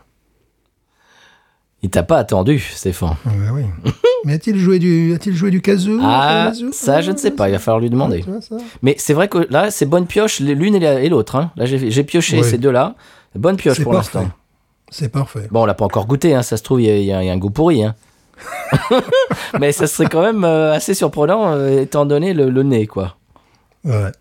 Il 1.83 1.89
t'a 1.89 2.03
pas 2.03 2.17
attendu, 2.17 2.59
Stéphane. 2.59 3.15
Ah, 3.25 3.29
ben 3.37 3.51
oui. 3.53 3.91
mais 4.25 4.33
a-t-il 4.33 4.57
joué 4.57 4.79
du, 4.79 5.13
a-t-il 5.13 5.35
joué 5.35 5.51
du 5.51 5.61
kazoo 5.61 5.99
Ah, 6.01 6.51
ça, 6.71 7.01
je 7.01 7.11
ne 7.11 7.17
sais 7.17 7.31
pas, 7.31 7.49
il 7.49 7.51
va 7.53 7.59
falloir 7.59 7.79
lui 7.79 7.89
demander. 7.89 8.21
Vois 8.21 8.41
ça 8.41 8.57
Mais 8.81 8.95
c'est 8.97 9.13
vrai 9.13 9.27
que 9.27 9.47
là, 9.51 9.69
c'est 9.71 9.85
bonne 9.85 10.07
pioche, 10.07 10.39
l'une 10.39 10.75
et 10.75 10.79
la- 10.79 11.01
et 11.01 11.09
l'autre. 11.09 11.35
hein. 11.35 11.51
Là, 11.55 11.65
j'ai 11.65 12.03
pioché 12.03 12.37
Ouais. 12.37 12.43
ces 12.43 12.57
deux-là. 12.57 12.95
Bonne 13.35 13.57
pioche 13.57 13.81
pour 13.83 13.93
l'instant. 13.93 14.27
C'est 14.89 15.09
parfait. 15.09 15.47
Bon, 15.51 15.63
on 15.63 15.65
l'a 15.65 15.73
pas 15.75 15.85
encore 15.85 16.07
goûté, 16.07 16.33
hein, 16.33 16.41
ça 16.43 16.57
se 16.57 16.63
trouve, 16.63 16.81
y, 16.81 16.85
y 16.85 16.99
il 16.99 17.05
y 17.05 17.11
a 17.11 17.19
un 17.19 17.37
goût 17.37 17.49
pourri. 17.51 17.83
hein. 17.83 17.93
Mais 19.59 19.71
ça 19.71 19.85
serait 19.87 20.07
quand 20.09 20.21
même 20.21 20.43
euh, 20.43 20.73
assez 20.73 20.93
surprenant, 20.93 21.51
euh, 21.53 21.81
étant 21.81 22.05
donné 22.05 22.33
le, 22.33 22.49
le 22.49 22.63
nez, 22.63 22.87
quoi. 22.87 23.17
Ouais. 23.83 24.11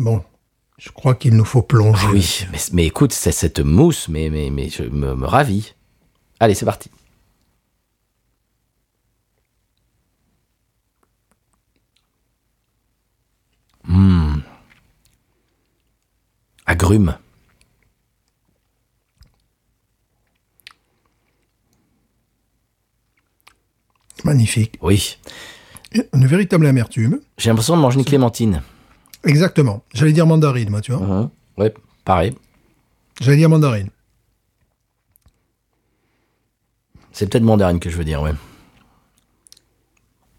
Bon, 0.00 0.24
je 0.78 0.88
crois 0.88 1.14
qu'il 1.14 1.36
nous 1.36 1.44
faut 1.44 1.60
plonger. 1.60 2.06
Ah 2.08 2.12
Oui, 2.12 2.46
mais, 2.50 2.58
mais 2.72 2.86
écoute, 2.86 3.12
c'est 3.12 3.32
cette 3.32 3.60
mousse, 3.60 4.08
mais, 4.08 4.30
mais, 4.30 4.48
mais 4.48 4.70
je 4.70 4.84
me, 4.84 5.14
me 5.14 5.26
ravit. 5.26 5.74
Allez, 6.40 6.54
c'est 6.54 6.64
parti. 6.64 6.90
Hum. 13.86 14.42
Agrumes. 16.64 17.18
Magnifique. 24.24 24.78
Oui. 24.80 25.18
Une 26.14 26.26
véritable 26.26 26.64
amertume. 26.66 27.20
J'ai 27.36 27.50
l'impression 27.50 27.76
de 27.76 27.82
manger 27.82 27.98
une 27.98 28.04
clémentine. 28.06 28.62
Exactement. 29.24 29.82
J'allais 29.94 30.12
dire 30.12 30.26
mandarine, 30.26 30.70
moi, 30.70 30.80
tu 30.80 30.92
vois. 30.92 31.06
Mhm. 31.06 31.30
Ouais, 31.58 31.74
pareil. 32.04 32.34
J'allais 33.20 33.36
dire 33.36 33.48
mandarine. 33.50 33.90
C'est 37.12 37.28
peut-être 37.28 37.42
mandarine 37.44 37.80
que 37.80 37.90
je 37.90 37.96
veux 37.96 38.04
dire, 38.04 38.22
ouais. 38.22 38.32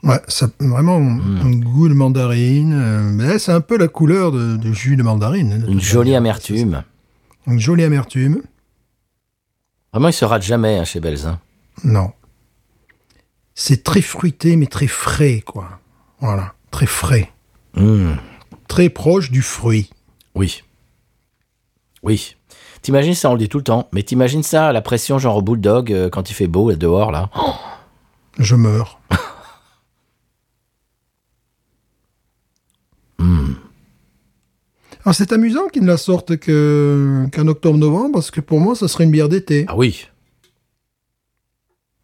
Ouais, 0.03 0.19
ça, 0.27 0.47
vraiment 0.59 0.95
un 0.97 1.51
goût 1.59 1.88
de 1.88 1.93
mandarine. 1.93 2.73
euh, 2.73 3.01
mais 3.11 3.38
c'est 3.38 3.51
un 3.51 3.61
peu 3.61 3.77
la 3.77 3.88
couleur 3.88 4.32
de, 4.32 4.71
jus 4.73 4.95
de 4.95 5.03
mandarine. 5.03 5.53
hein, 5.53 5.59
de 5.59 5.67
Une 5.67 5.73
toute 5.73 5.82
jolie 5.84 6.11
manière. 6.11 6.17
amertume. 6.21 6.84
Une 7.45 7.59
jolie 7.59 7.84
amertume. 7.84 8.41
Vraiment, 9.93 10.07
il 10.07 10.13
se 10.13 10.25
rate 10.25 10.41
jamais 10.41 10.77
hein, 10.79 10.86
chez 10.86 10.99
Belzin. 10.99 11.39
Non. 11.84 12.13
C'est 13.53 13.84
très 13.84 14.01
fruité, 14.01 14.55
mais 14.55 14.65
très 14.65 14.88
frais, 14.88 15.41
quoi. 15.45 15.79
Voilà, 16.19 16.55
très 16.71 16.86
frais. 16.88 17.29
Mmh. 17.75 18.13
Très 18.72 18.88
proche 18.88 19.32
du 19.32 19.41
fruit. 19.41 19.89
Oui. 20.34 20.63
Oui. 22.03 22.38
T'imagines 22.82 23.13
ça, 23.13 23.30
on 23.30 23.34
le 23.34 23.39
dit 23.39 23.49
tout 23.49 23.57
le 23.57 23.65
temps, 23.65 23.89
mais 23.91 24.01
t'imagines 24.01 24.43
ça 24.43 24.69
à 24.69 24.72
la 24.72 24.82
pression 24.82 25.19
genre 25.19 25.36
au 25.36 25.41
bulldog 25.41 25.91
euh, 25.91 26.09
quand 26.09 26.30
il 26.30 26.34
fait 26.34 26.47
beau 26.47 26.69
là, 26.69 26.78
dehors 26.78 27.11
là. 27.11 27.30
Oh, 27.36 27.51
Je 28.39 28.55
meurs. 28.55 29.01
Alors 33.19 33.55
c'est 35.15 35.34
amusant 35.34 35.67
qu'ils 35.67 35.82
ne 35.82 35.88
la 35.88 35.97
sortent 35.97 36.38
que 36.38 37.26
qu'en 37.34 37.49
octobre-novembre, 37.49 38.13
parce 38.13 38.32
que 38.32 38.39
pour 38.39 38.61
moi, 38.61 38.76
ça 38.76 38.88
serait 38.88 39.03
une 39.03 39.11
bière 39.11 39.28
d'été. 39.28 39.65
ah 39.67 39.76
oui. 39.76 40.07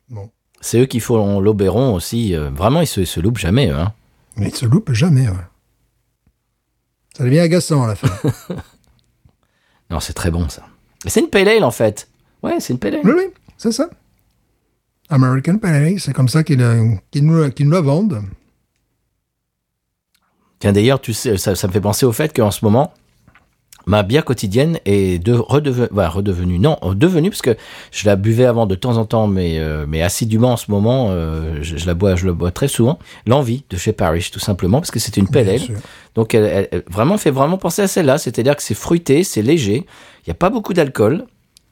Bon. 0.09 0.29
C'est 0.59 0.81
eux 0.81 0.85
qui 0.85 0.99
font 0.99 1.39
l'Oberon 1.39 1.93
aussi. 1.95 2.35
euh, 2.35 2.49
vraiment, 2.49 2.81
ils 2.81 2.87
se, 2.87 3.05
se 3.05 3.21
loupent 3.21 3.37
jamais, 3.37 3.69
hein. 3.69 3.93
Mais 4.35 4.49
ils 4.49 4.55
se 4.55 4.65
loupent 4.65 4.91
jamais, 4.91 5.29
ouais. 5.29 5.45
Ça 7.17 7.23
devient 7.23 7.39
agaçant 7.39 7.83
à 7.83 7.87
la 7.87 7.95
fin. 7.95 8.09
Non, 9.89 10.01
c'est 10.01 10.11
très 10.11 10.31
bon 10.31 10.49
ça. 10.49 10.63
C'est 11.05 11.21
une 11.21 11.29
pale 11.29 11.47
ale 11.47 11.63
en 11.63 11.71
fait. 11.71 12.09
Ouais, 12.43 12.59
c'est 12.59 12.73
une 12.73 12.79
pale 12.79 12.95
ale. 12.95 13.01
oui, 13.05 13.13
oui, 13.15 13.23
c'est 13.57 13.71
ça. 13.71 13.89
American 15.09 15.57
Pale 15.59 15.75
Ale, 15.75 15.99
c'est 16.01 16.11
comme 16.11 16.27
ça 16.27 16.43
qu'ils 16.43 16.61
qu'ils 17.09 17.25
nous, 17.25 17.49
nous 17.57 17.71
la 17.71 17.79
vendent. 17.81 18.21
Tiens, 20.59 20.73
d'ailleurs, 20.73 20.99
tu 20.99 21.13
sais, 21.13 21.37
ça, 21.37 21.55
ça 21.55 21.67
me 21.67 21.71
fait 21.71 21.79
penser 21.79 22.05
au 22.05 22.11
fait 22.11 22.35
qu'en 22.35 22.51
ce 22.51 22.65
moment, 22.65 22.93
ma 23.87 24.03
bière 24.03 24.25
quotidienne 24.25 24.79
est 24.85 25.17
de, 25.17 25.33
redeve- 25.33 25.87
bah, 25.91 26.09
redevenue, 26.09 26.59
non, 26.59 26.77
devenue, 26.93 27.29
parce 27.31 27.41
que 27.41 27.55
je 27.91 28.05
la 28.05 28.15
buvais 28.17 28.45
avant 28.45 28.65
de 28.67 28.75
temps 28.75 28.97
en 28.97 29.05
temps, 29.05 29.27
mais, 29.27 29.57
euh, 29.59 29.85
mais 29.87 30.03
assidûment 30.03 30.51
en 30.51 30.57
ce 30.57 30.69
moment, 30.69 31.07
euh, 31.09 31.59
je, 31.61 31.77
je 31.77 31.87
la 31.87 31.93
bois, 31.93 32.15
je 32.15 32.27
la 32.27 32.33
bois 32.33 32.51
très 32.51 32.67
souvent. 32.67 32.99
L'envie 33.25 33.63
de 33.69 33.77
chez 33.77 33.93
Parrish, 33.93 34.29
tout 34.29 34.39
simplement, 34.39 34.79
parce 34.81 34.91
que 34.91 34.99
c'est 34.99 35.17
une 35.17 35.27
sûr. 35.57 35.75
Donc, 36.15 36.35
elle, 36.35 36.83
vraiment 36.91 37.17
fait 37.17 37.31
vraiment 37.31 37.57
penser 37.57 37.81
à 37.81 37.87
celle-là, 37.87 38.17
c'est-à-dire 38.17 38.55
que 38.55 38.61
c'est 38.61 38.73
fruité, 38.75 39.23
c'est 39.23 39.41
léger, 39.41 39.85
il 40.25 40.29
n'y 40.29 40.31
a 40.31 40.35
pas 40.35 40.49
beaucoup 40.49 40.73
d'alcool. 40.73 41.25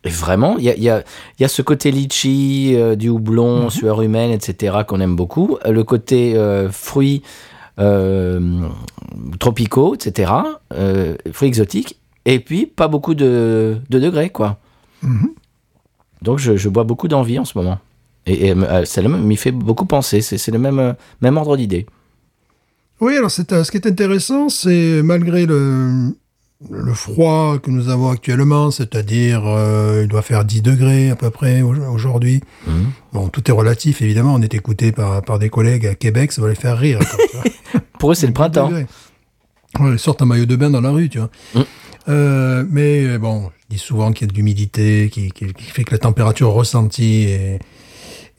Et 0.06 0.10
vraiment, 0.10 0.56
il 0.60 0.64
y 0.66 0.70
a, 0.70 0.76
y, 0.78 0.88
a, 0.90 1.04
il 1.40 1.42
y 1.42 1.46
a 1.46 1.48
ce 1.48 1.64
côté 1.64 1.92
litchi, 1.92 2.76
euh, 2.76 2.96
du 2.96 3.10
houblon, 3.10 3.70
sueur 3.72 4.02
humaine, 4.04 4.32
etc., 4.32 4.78
qu'on 4.88 5.02
aime 5.02 5.16
beaucoup. 5.16 5.58
Le 5.68 5.84
côté 5.84 6.36
euh, 6.38 6.70
fruits 6.70 7.24
euh, 7.80 8.40
tropicaux, 9.40 9.96
etc., 9.96 10.32
fruits 11.34 11.48
exotiques. 11.48 11.98
Et 12.26 12.40
puis, 12.40 12.66
pas 12.66 12.88
beaucoup 12.88 13.14
de, 13.14 13.78
de 13.90 14.00
degrés, 14.00 14.30
quoi. 14.30 14.58
Mhm. 15.04 15.30
Donc, 16.22 16.40
je, 16.40 16.58
je 16.58 16.70
bois 16.70 16.84
beaucoup 16.84 17.08
d'envie 17.08 17.38
en 17.38 17.46
ce 17.46 17.58
moment. 17.58 17.80
Et, 18.26 18.48
et 18.48 18.52
euh, 18.52 18.86
ça 18.86 19.02
m'y 19.04 19.36
fait 19.38 19.52
beaucoup 19.52 19.86
penser. 19.86 20.22
C'est 20.22 20.52
le 20.52 20.58
même, 20.60 20.80
euh, 20.80 20.94
même 21.22 21.38
ordre 21.38 21.56
d'idée. 21.58 21.86
Oui, 23.02 23.16
alors 23.16 23.30
c'est, 23.30 23.52
euh, 23.54 23.64
ce 23.64 23.72
qui 23.72 23.78
est 23.78 23.86
intéressant, 23.88 24.50
c'est 24.50 25.02
malgré 25.04 25.46
le, 25.46 26.16
le 26.72 26.94
froid 26.94 27.60
que 27.60 27.70
nous 27.70 27.90
avons 27.90 28.10
actuellement, 28.10 28.72
c'est-à-dire 28.72 29.44
euh, 29.46 30.02
il 30.04 30.08
doit 30.08 30.22
faire 30.24 30.46
10 30.46 30.62
degrés 30.64 31.10
à 31.12 31.16
peu 31.16 31.30
près 31.30 31.62
au- 31.62 31.76
aujourd'hui. 31.94 32.42
Mhm. 32.66 32.86
Bon, 33.14 33.28
tout 33.28 33.48
est 33.48 33.54
relatif, 33.54 34.02
évidemment. 34.02 34.34
On 34.34 34.42
est 34.42 34.54
écouté 34.56 34.92
par, 34.92 35.22
par 35.22 35.38
des 35.38 35.50
collègues 35.50 35.86
à 35.86 35.94
Québec, 35.96 36.32
ça 36.32 36.42
va 36.42 36.48
les 36.50 36.56
faire 36.56 36.78
rire. 36.78 37.00
Pour 38.00 38.12
eux, 38.12 38.16
c'est 38.16 38.28
le 38.28 38.34
printemps. 38.34 38.68
degrés. 38.70 38.88
Ouais, 39.80 39.94
ils 39.94 40.00
sortent 40.00 40.22
un 40.22 40.26
maillot 40.26 40.46
de 40.46 40.56
bain 40.56 40.70
dans 40.70 40.82
la 40.82 40.92
rue, 40.92 41.10
tu 41.10 41.20
vois. 41.20 41.30
Mm. 41.54 41.62
Euh, 42.08 42.64
mais 42.70 43.06
euh, 43.06 43.18
bon, 43.18 43.50
je 43.62 43.76
dis 43.76 43.82
souvent 43.82 44.12
qu'il 44.12 44.28
y 44.28 44.30
a 44.30 44.32
de 44.32 44.38
l'humidité, 44.38 45.10
qui, 45.12 45.32
qui, 45.32 45.54
qui 45.54 45.64
fait 45.64 45.84
que 45.84 45.92
la 45.92 45.98
température 45.98 46.52
ressentie 46.52 47.24
est, 47.28 47.60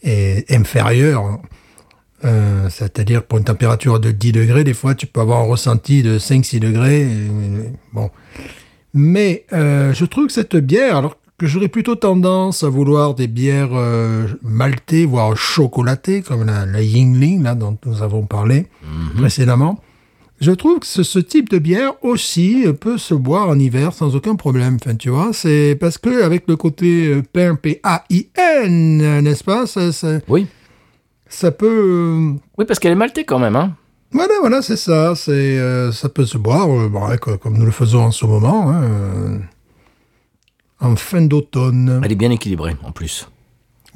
est 0.03 0.51
inférieure. 0.53 1.41
Euh, 2.25 2.69
C'est-à-dire 2.71 3.23
pour 3.25 3.39
une 3.39 3.45
température 3.45 4.01
de 4.01 4.11
10 4.11 4.33
degrés, 4.33 4.65
des 4.65 4.75
fois 4.75 4.95
tu 4.95 5.07
peux 5.07 5.21
avoir 5.21 5.41
un 5.41 5.47
ressenti 5.47 6.03
de 6.03 6.19
5-6 6.19 6.61
degrés. 6.61 7.07
bon. 7.93 8.11
Mais 8.95 9.45
euh, 9.53 9.93
je 9.93 10.05
trouve 10.07 10.29
que 10.29 10.33
cette 10.33 10.57
bière, 10.57 10.97
alors 10.97 11.19
que 11.37 11.47
j'aurais 11.47 11.69
plutôt 11.69 11.97
tendance 11.97 12.65
à 12.65 12.71
vouloir 12.71 13.15
des 13.15 13.27
bières 13.27 13.75
euh, 13.75 14.27
maltées, 14.43 15.05
voire 15.05 15.37
chocolatées, 15.37 16.23
comme 16.23 16.47
la, 16.47 16.65
la 16.65 16.81
Yingling, 16.81 17.43
là, 17.43 17.55
dont 17.55 17.77
nous 17.85 18.03
avons 18.03 18.25
parlé 18.25 18.67
précédemment. 19.19 19.79
Je 20.41 20.53
trouve 20.53 20.81
que 20.81 20.87
ce, 20.87 21.03
ce 21.03 21.19
type 21.19 21.49
de 21.49 21.59
bière 21.59 21.93
aussi 22.03 22.65
euh, 22.67 22.73
peut 22.75 22.99
se 22.99 23.15
boire 23.15 23.49
en 23.49 23.59
hiver 23.59 23.93
sans 23.95 24.15
aucun 24.17 24.35
problème. 24.37 24.77
Enfin, 24.81 24.95
tu 24.95 25.09
vois, 25.09 25.31
c'est 25.33 25.77
parce 25.81 25.97
que 25.97 26.23
avec 26.23 26.45
le 26.47 26.57
côté 26.57 27.07
euh, 27.07 27.23
pain, 27.23 27.55
P-A-I-N, 27.55 29.21
n'est-ce 29.23 29.43
pas, 29.45 29.67
ça, 29.67 29.93
ça, 29.93 30.19
Oui. 30.29 30.47
ça 31.29 31.51
peut... 31.53 31.67
euh, 31.67 32.33
Oui, 32.59 32.65
parce 32.67 32.79
qu'elle 32.79 32.93
est 32.93 32.97
maltée 32.97 33.25
quand 33.25 33.39
même. 33.39 33.57
Hein. 33.57 33.75
voilà, 34.13 34.35
voilà, 34.41 34.61
c'est 34.61 34.77
ça. 34.77 35.15
C'est, 35.15 35.31
euh, 35.59 35.91
ça 35.93 36.09
peut 36.11 36.27
se 36.27 36.37
boire, 36.37 36.69
euh, 36.71 36.89
bon, 36.89 37.09
ouais, 37.09 37.17
co- 37.19 37.39
comme 37.39 37.57
nous 37.57 37.65
le 37.65 37.71
faisons 37.73 38.03
en 38.03 38.11
ce 38.11 38.27
moment, 38.27 38.71
hein, 38.71 38.83
euh, 38.85 39.39
en 40.81 40.97
fin 40.97 41.23
d'automne. 41.23 42.03
Elle 42.05 42.13
est 42.13 42.17
bien 42.17 42.31
équilibrée 42.31 42.77
en 42.83 42.93
plus. 42.93 43.27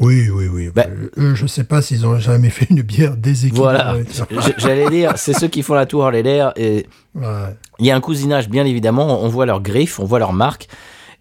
Oui, 0.01 0.31
oui, 0.31 0.47
oui. 0.51 0.71
Bah- 0.75 0.87
Euh, 0.89 1.11
eux, 1.19 1.35
je 1.35 1.47
sais 1.47 1.65
pas 1.65 1.83
s'ils 1.83 2.07
ont 2.07 2.19
jamais 2.19 2.49
fait 2.51 2.67
une 2.71 2.83
bière 2.83 3.17
déséquilibrée. 3.17 3.63
Voilà. 3.63 3.97
J'allais 4.59 4.89
dire, 4.89 5.13
c'est 5.17 5.35
ceux 5.35 5.49
qui 5.49 5.63
font 5.63 5.75
la 5.75 5.87
tour 5.87 6.11
les 6.11 6.23
l'air. 6.23 6.53
Et 6.57 6.87
Ouais. 7.15 7.55
il 7.79 7.87
y 7.87 7.91
a 7.91 7.97
un 7.97 8.01
cousinage, 8.01 8.49
bien 8.49 8.65
évidemment. 8.65 9.23
On 9.23 9.29
voit 9.29 9.45
leurs 9.47 9.61
griffes, 9.61 10.01
on 10.01 10.05
voit 10.05 10.19
leurs 10.19 10.33
marques. 10.33 10.69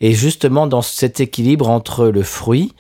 Et 0.02 0.14
justement, 0.14 0.66
dans 0.66 0.82
cet 0.82 1.20
équilibre 1.20 1.70
entre 1.70 2.08
le 2.08 2.24
fruit 2.24 2.74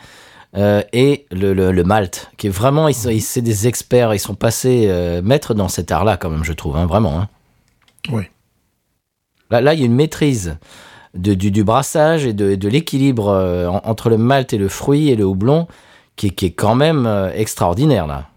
euh, 0.56 0.82
et 0.93 1.26
le, 1.32 1.54
le, 1.54 1.72
le 1.74 1.84
malt, 1.84 2.32
qui 2.38 2.47
est 2.47 2.50
vraiment, 2.50 2.88
ils 2.88 3.22
c'est 3.22 3.41
des 3.41 3.68
experts. 3.68 4.14
Ils 4.16 4.20
sont 4.20 4.36
passés 4.36 4.86
euh, 4.88 5.22
maîtres 5.22 5.54
dans 5.54 5.68
cet 5.68 5.91
art-là, 5.91 6.16
quand 6.18 6.30
même, 6.30 6.45
je 6.45 6.54
trouve, 6.54 6.78
hein, 6.78 6.86
vraiment. 6.86 7.20
hein. 7.20 7.28
Oui. 8.12 8.24
Là, 9.52 9.60
là, 9.62 9.74
il 9.74 9.80
y 9.80 9.84
a 9.84 9.86
une 9.86 9.95
maîtrise 9.95 10.58
de, 11.16 11.34
du, 11.34 11.52
du 11.52 11.64
brassage 11.64 12.26
et 12.26 12.34
de, 12.34 12.56
de 12.56 12.70
l'équilibre 12.70 13.30
euh, 13.30 13.68
en- 13.68 13.82
entre 13.84 14.10
le 14.10 14.18
malt 14.18 14.54
et 14.54 14.58
le 14.58 14.70
fruit 14.70 15.10
et 15.10 15.16
le 15.16 15.26
houblon 15.26 15.68
qui, 16.20 16.28
est- 16.28 16.32
qui 16.32 16.45
est 16.47 16.51
quand 16.51 16.76
même 16.76 17.05
euh, 17.05 17.32
extraordinaire, 17.34 18.05
là. 18.05 18.28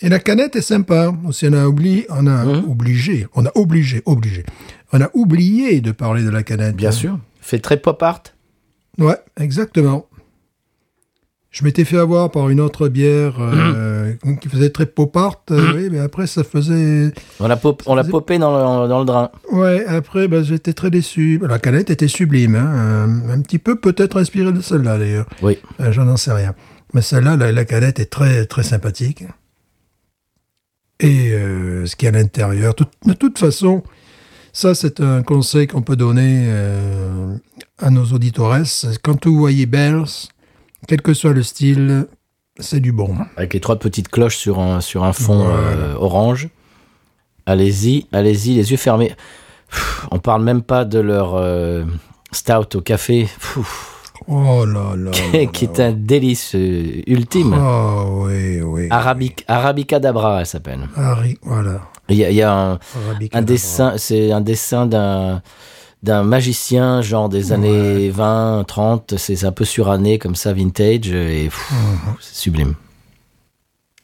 Et 0.00 0.08
la 0.08 0.18
canette 0.18 0.56
est 0.56 0.62
sympa. 0.62 1.12
Aussi, 1.26 1.46
on 1.48 1.52
a 1.52 1.66
oublié, 1.66 2.06
on 2.08 2.26
a 2.26 2.44
Mhm. 2.46 2.70
obligé, 2.70 3.26
on 3.34 3.44
a 3.44 3.50
obligé, 3.54 4.02
obligé. 4.06 4.44
On 4.94 5.00
a 5.02 5.10
oublié 5.12 5.82
de 5.82 5.92
parler 5.92 6.22
de 6.24 6.30
la 6.30 6.42
canette. 6.42 6.74
Bien 6.76 6.92
sûr. 6.92 7.18
Fait 7.42 7.58
très 7.58 7.76
pop 7.76 8.02
art. 8.02 8.22
Ouais, 8.98 9.18
exactement. 9.38 10.06
Je 11.50 11.64
m'étais 11.64 11.84
fait 11.84 11.98
avoir 11.98 12.30
par 12.30 12.48
une 12.48 12.60
autre 12.60 12.86
bière 12.86 13.38
euh, 13.40 14.14
qui 14.40 14.48
faisait 14.48 14.70
très 14.70 14.86
pop 14.86 15.16
art, 15.16 15.42
euh, 15.50 15.72
oui, 15.74 15.88
mais 15.90 15.98
après 15.98 16.28
ça 16.28 16.44
faisait, 16.44 17.12
On 17.40 17.48
l'a 17.48 17.56
pop- 17.56 17.82
on 17.86 17.96
l'a 17.96 18.02
faisait- 18.02 18.12
popé 18.12 18.38
dans 18.38 18.82
le, 18.84 18.88
dans 18.88 19.00
le 19.00 19.04
drain. 19.04 19.30
ouais, 19.50 19.84
après 19.86 20.28
ben, 20.28 20.44
j'étais 20.44 20.72
très 20.74 20.90
déçu. 20.92 21.40
La 21.42 21.58
canette 21.58 21.90
était 21.90 22.06
sublime, 22.06 22.54
hein, 22.54 23.20
un 23.30 23.40
petit 23.40 23.58
peu 23.58 23.74
peut-être 23.74 24.20
inspirée 24.20 24.52
de 24.52 24.60
celle-là 24.60 24.96
d'ailleurs. 24.98 25.26
Oui. 25.42 25.58
Euh, 25.80 25.90
J'en 25.90 26.16
sais 26.16 26.32
rien. 26.32 26.54
Mais 26.94 27.02
celle-là, 27.02 27.36
la, 27.36 27.50
la 27.50 27.64
canette 27.64 27.98
est 27.98 28.10
très 28.10 28.46
très 28.46 28.62
sympathique. 28.62 29.24
Et 31.00 31.32
euh, 31.32 31.84
ce 31.86 31.96
qu'il 31.96 32.06
y 32.08 32.12
a 32.12 32.14
à 32.14 32.18
l'intérieur, 32.20 32.74
tout- 32.76 32.86
de 33.06 33.12
toute 33.14 33.38
façon, 33.38 33.82
ça 34.52 34.76
c'est 34.76 35.00
un 35.00 35.22
conseil 35.24 35.66
qu'on 35.66 35.82
peut 35.82 35.96
donner 35.96 36.44
euh, 36.46 37.34
à 37.78 37.90
nos 37.90 38.04
auditores. 38.04 38.56
Quand 39.02 39.26
vous 39.26 39.36
voyez 39.36 39.66
Bells, 39.66 40.04
quel 40.86 41.02
que 41.02 41.14
soit 41.14 41.32
le 41.32 41.42
style, 41.42 42.06
c'est 42.58 42.80
du 42.80 42.92
bon. 42.92 43.16
Avec 43.36 43.54
les 43.54 43.60
trois 43.60 43.76
petites 43.78 44.08
cloches 44.08 44.36
sur 44.36 44.58
un, 44.60 44.80
sur 44.80 45.04
un 45.04 45.12
fond 45.12 45.44
Voilà. 45.44 45.58
euh, 45.58 45.94
orange. 45.98 46.48
Allez-y, 47.46 48.06
allez-y, 48.12 48.54
les 48.54 48.70
yeux 48.70 48.76
fermés. 48.76 49.14
Pff, 49.70 50.06
on 50.10 50.18
parle 50.18 50.42
même 50.42 50.62
pas 50.62 50.84
de 50.84 50.98
leur 50.98 51.34
euh, 51.34 51.84
stout 52.32 52.76
au 52.76 52.80
café, 52.80 53.22
pff, 53.22 53.96
Oh 54.28 54.64
là 54.66 54.94
là. 54.96 55.10
là 55.32 55.46
qui 55.52 55.66
là. 55.66 55.72
est 55.72 55.80
un 55.80 55.92
délice 55.92 56.54
euh, 56.54 57.02
ultime. 57.06 57.54
Oh 57.58 58.24
oui, 58.26 58.60
oui. 58.60 58.86
Arabic, 58.90 59.44
Arabicadabra, 59.48 60.40
elle 60.40 60.46
s'appelle. 60.46 60.88
Harry, 60.96 61.38
voilà. 61.42 61.80
Il 62.08 62.16
y 62.16 62.24
a, 62.24 62.30
il 62.30 62.36
y 62.36 62.42
a 62.42 62.78
un, 63.32 63.42
dessin, 63.42 63.94
c'est 63.96 64.30
un 64.32 64.40
dessin 64.40 64.86
d'un 64.86 65.42
d'un 66.02 66.22
magicien 66.22 67.02
genre 67.02 67.28
des 67.28 67.52
années 67.52 68.08
20, 68.10 68.64
30, 68.66 69.14
c'est 69.18 69.44
un 69.44 69.52
peu 69.52 69.64
suranné 69.64 70.18
comme 70.18 70.34
ça, 70.34 70.52
vintage, 70.52 71.08
et 71.10 71.44
pff, 71.44 71.70
Mhm. 71.72 72.14
c'est 72.20 72.34
sublime. 72.36 72.74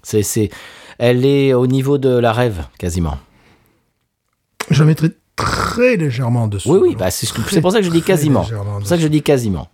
C'est, 0.02 0.22
c'est, 0.22 0.50
elle 0.98 1.24
est 1.26 1.52
au 1.54 1.66
niveau 1.66 1.98
de 1.98 2.10
la 2.10 2.32
rêve, 2.32 2.64
quasiment. 2.78 3.18
Je 4.70 4.80
la 4.80 4.86
mettrai 4.86 5.10
très 5.36 5.96
légèrement 5.96 6.44
en 6.44 6.48
dessous. 6.48 6.70
Oui, 6.72 6.78
oui, 6.90 6.96
bah 6.98 7.10
c'est, 7.10 7.26
pour 7.60 7.72
ça 7.72 7.78
que 7.80 7.84
je 7.84 7.90
dis 7.90 8.02
quasiment. 8.02 8.44
C'est 8.44 8.54
pour 8.54 8.86
ça 8.86 8.96
que 8.96 9.02
je 9.02 9.08
dis 9.08 9.22
quasiment. 9.22 9.68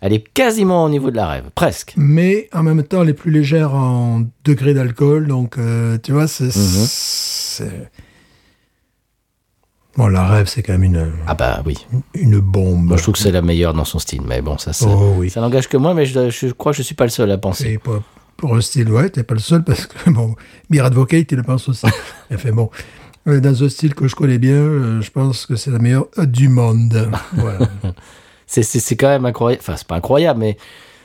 Elle 0.00 0.12
est 0.12 0.20
quasiment 0.22 0.84
au 0.84 0.88
niveau 0.88 1.10
de 1.10 1.16
la 1.16 1.26
rêve, 1.26 1.44
presque. 1.56 1.94
mais 1.96 2.48
en 2.52 2.62
même 2.62 2.82
temps, 2.84 3.02
elle 3.02 3.08
est 3.08 3.14
plus 3.14 3.32
légère 3.32 3.74
en 3.74 4.22
degré 4.44 4.72
d'alcool. 4.72 5.26
Donc, 5.26 5.58
euh, 5.58 5.98
tu 6.02 6.12
vois, 6.12 6.28
c'est. 6.28 6.44
Mhm. 6.44 6.86
c'est- 6.86 7.90
Bon, 9.98 10.06
la 10.06 10.24
rêve, 10.26 10.46
c'est 10.46 10.62
quand 10.62 10.72
même 10.74 10.84
une, 10.84 11.10
Ah 11.26 11.34
bah 11.34 11.60
oui. 11.66 11.76
une 12.14 12.38
bombe. 12.38 12.84
Moi, 12.84 12.96
je 12.96 13.02
trouve 13.02 13.14
que 13.14 13.20
c'est 13.20 13.32
la 13.32 13.42
meilleure 13.42 13.74
dans 13.74 13.84
son 13.84 13.98
style, 13.98 14.22
mais 14.24 14.40
bon, 14.40 14.56
ça, 14.56 14.72
ça, 14.72 14.86
Oh 14.88 15.14
oui. 15.18 15.28
ça 15.28 15.40
n'engage 15.40 15.68
que 15.68 15.76
moi, 15.76 15.92
mais 15.92 16.06
je, 16.06 16.30
je 16.30 16.46
crois 16.52 16.70
que 16.70 16.78
je 16.78 16.82
suis 16.82 16.94
pas 16.94 17.02
le 17.04 17.10
seul 17.10 17.28
à 17.32 17.36
penser. 17.36 17.78
Pas 17.78 18.00
pour 18.36 18.54
un 18.54 18.60
style, 18.60 18.88
ouais, 18.92 19.10
t'es 19.10 19.24
pas 19.24 19.34
le 19.34 19.40
seul 19.40 19.64
parce 19.64 19.86
que, 19.86 20.08
bon, 20.10 20.36
Beer 20.70 20.82
Advocate, 20.84 21.26
il 21.32 21.36
le 21.38 21.42
pense 21.42 21.68
aussi. 21.68 21.84
Il 22.30 22.38
fait 22.38 22.52
bon. 22.52 22.70
euh, 23.26 23.40
Dans 23.40 23.64
un 23.64 23.68
style 23.68 23.96
que 23.96 24.06
je 24.06 24.14
connais 24.14 24.38
bien, 24.38 24.52
euh, 24.54 25.00
je 25.02 25.10
pense 25.10 25.46
que 25.46 25.56
c'est 25.56 25.72
la 25.72 25.80
meilleure 25.80 26.06
du 26.16 26.48
monde. 26.48 27.10
Voilà. 27.32 27.66
C'est, 28.46 28.94
quand 28.96 29.08
même 29.08 29.26
incroyable. 29.26 29.60
Enfin, 29.62 29.74
c'est 29.76 29.86
pas 29.88 29.96
incroyable, 29.96 30.38
mais 30.38 30.56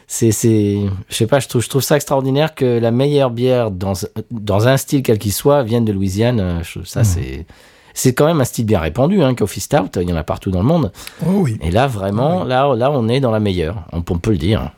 c'est, 0.05 0.29
je 0.31 0.89
sais 1.09 1.25
pas, 1.25 1.39
je 1.39 1.47
trouve, 1.47 1.63
je 1.63 1.69
trouve 1.69 1.81
ça 1.81 1.95
extraordinaire 1.95 2.53
que 2.53 2.77
la 2.79 2.91
meilleure 2.91 3.31
bière 3.31 3.71
dans, 3.71 3.93
dans 4.29 4.67
un 4.67 4.77
style 4.77 5.01
quel 5.01 5.17
qu'il 5.17 5.33
soit 5.33 5.63
vienne 5.63 5.83
de 5.83 5.91
Louisiane. 5.91 6.39
Euh, 6.39 6.63
je- 6.63 6.83
Ça, 6.85 7.03
c'est, 7.03 7.47
c'est 7.93 8.13
quand 8.13 8.25
même 8.25 8.41
un 8.41 8.45
style 8.45 8.65
bien 8.65 8.79
répandu, 8.79 9.21
hein, 9.21 9.35
Coffee 9.35 9.59
Stout. 9.59 9.99
Il 10.01 10.09
y 10.09 10.13
en 10.13 10.15
a 10.15 10.23
partout 10.23 10.51
dans 10.51 10.61
le 10.61 10.67
monde. 10.67 10.91
Oh 11.25 11.41
oui. 11.41 11.57
Et 11.61 11.71
là, 11.71 11.87
vraiment, 11.87 12.43
là, 12.43 12.73
là, 12.75 12.91
on 12.91 13.07
est 13.07 13.19
dans 13.19 13.31
la 13.31 13.39
meilleure. 13.39 13.85
On, 13.91 13.97
on 13.97 14.17
peut 14.17 14.31
le 14.31 14.37
dire. 14.37 14.71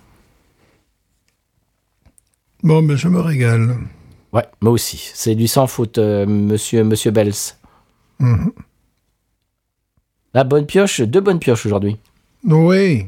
Bon, 2.63 2.81
mais 2.81 2.97
je 2.97 3.07
me 3.07 3.19
régale. 3.19 3.77
Ouais, 4.33 4.45
moi 4.59 4.73
aussi. 4.73 5.11
C'est 5.13 5.35
du 5.35 5.47
sans 5.47 5.67
faute, 5.67 5.97
euh, 5.97 6.25
monsieur, 6.25 6.83
monsieur 6.83 7.11
Bells. 7.11 7.55
Mhm. 8.19 8.51
La 10.33 10.43
bonne 10.43 10.65
pioche, 10.65 11.01
deux 11.01 11.21
bonnes 11.21 11.39
pioches 11.39 11.65
aujourd'hui. 11.65 11.97
Oui. 12.43 13.05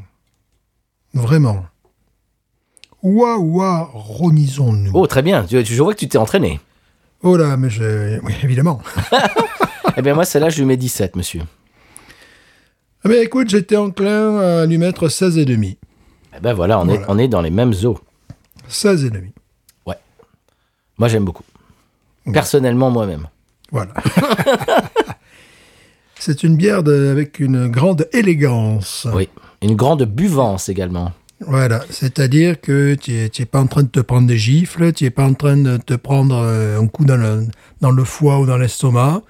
Vraiment. 1.12 1.66
Ouah, 3.02 3.36
ouah, 3.38 3.90
remisons-nous. 3.92 4.92
Oh, 4.94 5.06
très 5.06 5.22
bien. 5.22 5.46
Je 5.48 5.82
vois 5.82 5.92
que 5.92 5.98
tu 5.98 6.08
t'es 6.08 6.18
entraîné. 6.18 6.60
Oh 7.22 7.36
là, 7.36 7.56
mais 7.56 7.68
je... 7.68 8.20
Oui, 8.22 8.32
évidemment. 8.42 8.80
eh 9.98 10.02
bien, 10.02 10.14
moi, 10.14 10.24
celle-là, 10.24 10.50
je 10.50 10.58
lui 10.58 10.64
mets 10.64 10.76
17, 10.76 11.16
monsieur. 11.16 11.42
Ah 13.04 13.08
ben 13.08 13.22
écoute, 13.22 13.48
j'étais 13.48 13.76
enclin 13.76 14.38
à 14.38 14.66
lui 14.66 14.78
mettre 14.78 15.08
16 15.08 15.38
et 15.38 15.44
demi. 15.44 15.78
Eh 16.36 16.40
ben 16.40 16.52
voilà, 16.52 16.80
on, 16.80 16.88
Est, 16.88 17.00
on 17.08 17.18
est 17.18 17.28
dans 17.28 17.40
les 17.40 17.50
mêmes 17.50 17.72
eaux. 17.84 17.98
16 18.68 19.04
et 19.04 19.10
demi. 19.10 19.30
Moi, 20.98 21.06
j'aime 21.06 21.24
beaucoup. 21.24 21.44
Personnellement, 22.32 22.90
moi-même. 22.90 23.28
Voilà. 23.70 23.92
C'est 26.18 26.42
une 26.42 26.56
bière 26.56 26.82
de- 26.82 27.10
avec 27.12 27.38
une 27.38 27.68
grande 27.68 28.08
élégance. 28.12 29.06
Oui. 29.14 29.28
Une 29.62 29.76
grande 29.76 30.02
buvance 30.02 30.68
également. 30.68 31.12
Voilà, 31.40 31.84
c'est-à-dire 31.88 32.60
que 32.60 32.96
tu 32.96 33.12
n'es 33.12 33.46
pas 33.46 33.60
en 33.60 33.68
train 33.68 33.84
de 33.84 33.88
te 33.88 34.00
prendre 34.00 34.26
des 34.26 34.36
gifles, 34.38 34.92
tu 34.92 35.04
n'es 35.04 35.10
pas 35.10 35.22
en 35.24 35.34
train 35.34 35.56
de 35.56 35.76
te 35.76 35.94
prendre 35.94 36.34
euh, 36.36 36.80
un 36.80 36.88
coup 36.88 37.04
dans 37.04 37.16
le, 37.16 37.46
dans 37.80 37.92
le 37.92 38.02
foie 38.02 38.40
ou 38.40 38.46
dans 38.46 38.56
l'estomac, 38.56 39.22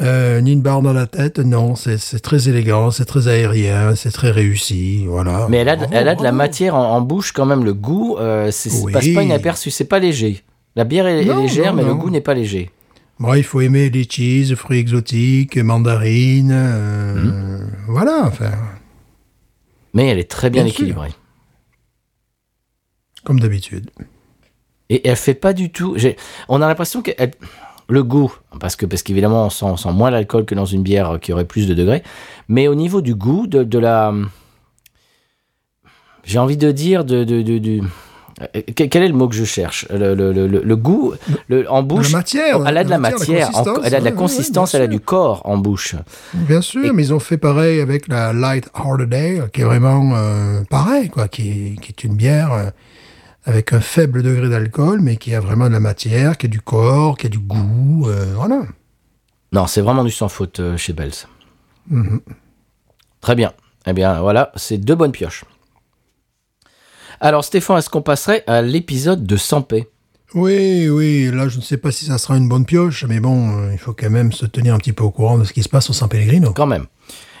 euh, 0.00 0.40
ni 0.40 0.52
une 0.52 0.62
barre 0.62 0.82
dans 0.82 0.92
la 0.92 1.06
tête, 1.06 1.38
non, 1.38 1.74
c'est 1.76 1.98
c'est 1.98 2.20
très 2.20 2.48
élégant, 2.48 2.90
c'est 2.90 3.04
très 3.04 3.28
aérien, 3.28 3.94
c'est 3.94 4.10
très 4.10 4.30
réussi, 4.30 5.04
voilà. 5.06 5.46
Mais 5.48 5.58
elle 5.58 5.68
a, 5.68 5.76
de- 5.76 5.86
elle 5.92 6.08
a 6.08 6.14
de 6.14 6.22
la 6.22 6.30
Oh. 6.30 6.34
matière 6.34 6.74
en, 6.74 6.92
en 6.96 7.00
bouche 7.00 7.32
quand 7.32 7.46
même. 7.46 7.64
Le 7.64 7.74
goût, 7.74 8.16
euh, 8.18 8.50
c'est 8.50 8.70
Oui. 8.82 8.92
passe 8.92 9.08
pas 9.08 9.22
inaperçu. 9.22 9.70
C'est 9.70 9.84
pas 9.84 9.98
léger. 9.98 10.42
La 10.76 10.84
bière 10.84 11.06
est, 11.06 11.24
légère, 11.24 11.72
non, 11.74 11.82
mais 11.82 11.84
le 11.88 11.94
goût 11.94 12.10
n'est 12.10 12.20
pas 12.20 12.34
léger. 12.34 12.70
Bon, 13.18 13.34
il 13.34 13.42
faut 13.44 13.60
aimer 13.60 13.90
les 13.90 14.04
cheese, 14.08 14.54
fruits 14.54 14.78
exotiques, 14.78 15.56
mandarines, 15.58 16.52
euh, 16.52 17.14
Mhm. 17.14 17.70
voilà, 17.88 18.22
enfin, 18.24 18.52
Mais 19.92 20.06
elle 20.08 20.18
est 20.20 20.30
très 20.30 20.48
bien, 20.50 20.62
Bien 20.64 20.72
sûr. 20.72 20.82
équilibrée. 20.84 21.10
comme 23.24 23.38
d'habitude. 23.40 23.90
Et 24.88 25.06
elle 25.06 25.16
fait 25.16 25.34
pas 25.34 25.52
du 25.52 25.70
tout. 25.70 25.94
j'ai- 25.96 26.16
On 26.48 26.62
a 26.62 26.66
l'impression 26.68 27.02
que 27.02 27.10
elle- 27.18 27.32
le 27.90 28.02
goût, 28.02 28.32
parce 28.60 28.76
que 28.76 28.86
parce 28.86 29.02
qu'évidemment 29.02 29.46
on 29.46 29.50
sent, 29.50 29.64
on 29.66 29.76
sent 29.76 29.92
moins 29.92 30.10
l'alcool 30.10 30.44
que 30.44 30.54
dans 30.54 30.64
une 30.64 30.82
bière 30.82 31.18
qui 31.20 31.32
aurait 31.32 31.44
plus 31.44 31.66
de 31.68 31.74
degrés, 31.74 32.02
mais 32.48 32.68
au 32.68 32.74
niveau 32.74 33.00
du 33.00 33.14
goût, 33.14 33.46
de, 33.46 33.62
de 33.64 33.78
la, 33.78 34.12
j'ai 36.24 36.38
envie 36.38 36.56
de 36.56 36.70
dire 36.70 37.04
de, 37.04 37.24
de, 37.24 37.42
de- 37.42 37.58
du- 37.58 37.82
euh, 38.56 38.60
quel 38.74 39.02
est 39.02 39.08
le 39.08 39.14
mot 39.14 39.28
que 39.28 39.34
je 39.34 39.44
cherche? 39.44 39.86
Le, 39.90 40.14
le, 40.14 40.32
le, 40.32 40.76
goût 40.76 41.12
en 41.68 41.82
bouche. 41.82 42.10
la 42.10 42.18
matière, 42.18 42.66
elle 42.66 42.78
a 42.78 42.84
de 42.84 42.88
la 42.90 42.98
matière, 42.98 43.48
en- 43.48 43.52
consistance, 43.64 43.78
elle 43.84 43.94
a 43.94 44.00
de 44.00 44.04
la 44.04 44.12
consistance, 44.12 44.74
elle 44.74 44.82
a 44.82 44.86
du 44.86 45.00
corps 45.00 45.42
en 45.44 45.58
bouche. 45.58 45.94
Bien 46.32 46.62
sûr, 46.62 46.84
Et- 46.86 46.92
mais 46.92 47.02
ils 47.02 47.12
ont 47.12 47.18
fait 47.18 47.36
pareil 47.36 47.80
avec 47.80 48.08
la 48.08 48.32
Light 48.32 48.70
Holiday, 48.82 49.42
qui 49.52 49.60
est 49.60 49.64
vraiment 49.64 50.12
euh, 50.14 50.62
pareil, 50.70 51.10
quoi, 51.10 51.28
qui, 51.28 51.50
est- 51.50 51.80
qui 51.82 51.90
est 51.90 52.04
une 52.04 52.14
bière 52.14 52.52
euh, 52.52 52.70
avec 53.44 53.72
un 53.72 53.80
faible 53.80 54.22
degré 54.22 54.48
d'alcool, 54.48 55.00
mais 55.00 55.16
qui 55.16 55.34
a 55.34 55.40
vraiment 55.40 55.68
de 55.68 55.72
la 55.72 55.80
matière, 55.80 56.36
qui 56.36 56.46
a 56.46 56.48
du 56.48 56.60
corps, 56.60 57.16
qui 57.16 57.26
a 57.26 57.28
du 57.30 57.38
goût, 57.38 58.06
euh, 58.08 58.34
voilà. 58.34 58.62
Non, 59.52 59.66
c'est 59.66 59.80
vraiment 59.80 60.04
du 60.04 60.10
sans 60.10 60.28
faute 60.28 60.60
euh, 60.60 60.76
chez 60.76 60.92
Bells. 60.92 61.26
Mhm. 61.88 62.20
Très 63.20 63.34
bien. 63.34 63.52
Eh 63.86 63.92
bien, 63.92 64.20
voilà, 64.20 64.52
c'est 64.56 64.78
deux 64.78 64.94
bonnes 64.94 65.12
pioches. 65.12 65.44
Alors, 67.20 67.44
Stéphane, 67.44 67.78
est-ce 67.78 67.90
qu'on 67.90 68.02
passerait 68.02 68.44
à 68.46 68.62
l'épisode 68.62 69.26
de 69.26 69.36
Sampé 69.36 69.88
Oui, 70.34 70.88
oui, 70.88 71.30
là 71.30 71.48
je 71.48 71.58
ne 71.58 71.62
sais 71.62 71.76
pas 71.76 71.90
si 71.90 72.06
ça 72.06 72.16
sera 72.18 72.36
une 72.36 72.48
bonne 72.48 72.64
pioche, 72.64 73.04
mais 73.04 73.20
bon, 73.20 73.58
euh, 73.58 73.72
il 73.72 73.78
faut 73.78 73.92
quand 73.92 74.10
même 74.10 74.32
se 74.32 74.46
tenir 74.46 74.74
un 74.74 74.78
petit 74.78 74.92
peu 74.92 75.04
au 75.04 75.10
courant 75.10 75.36
de 75.36 75.44
ce 75.44 75.52
qui 75.52 75.62
se 75.62 75.68
passe 75.68 75.90
au 75.90 75.92
San 75.92 76.08
Pellegrino. 76.08 76.52
Quand 76.52 76.66
même. 76.66 76.86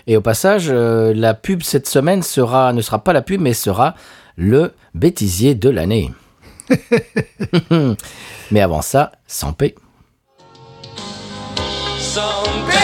Et 0.06 0.16
au 0.16 0.20
passage, 0.20 0.66
euh, 0.68 1.14
la 1.14 1.34
pub 1.34 1.62
cette 1.62 1.88
semaine 1.88 2.22
sera, 2.22 2.72
ne 2.72 2.80
sera 2.80 3.04
pas 3.04 3.12
la 3.12 3.22
pub, 3.22 3.40
mais 3.40 3.54
sera 3.54 3.94
le 4.40 4.72
bêtisier 4.94 5.54
de 5.54 5.68
l'année. 5.68 6.10
mais 8.50 8.60
avant 8.60 8.80
ça, 8.80 9.12
Sampé. 9.26 9.74
San 11.98 12.22
Pellegrino 12.66 12.79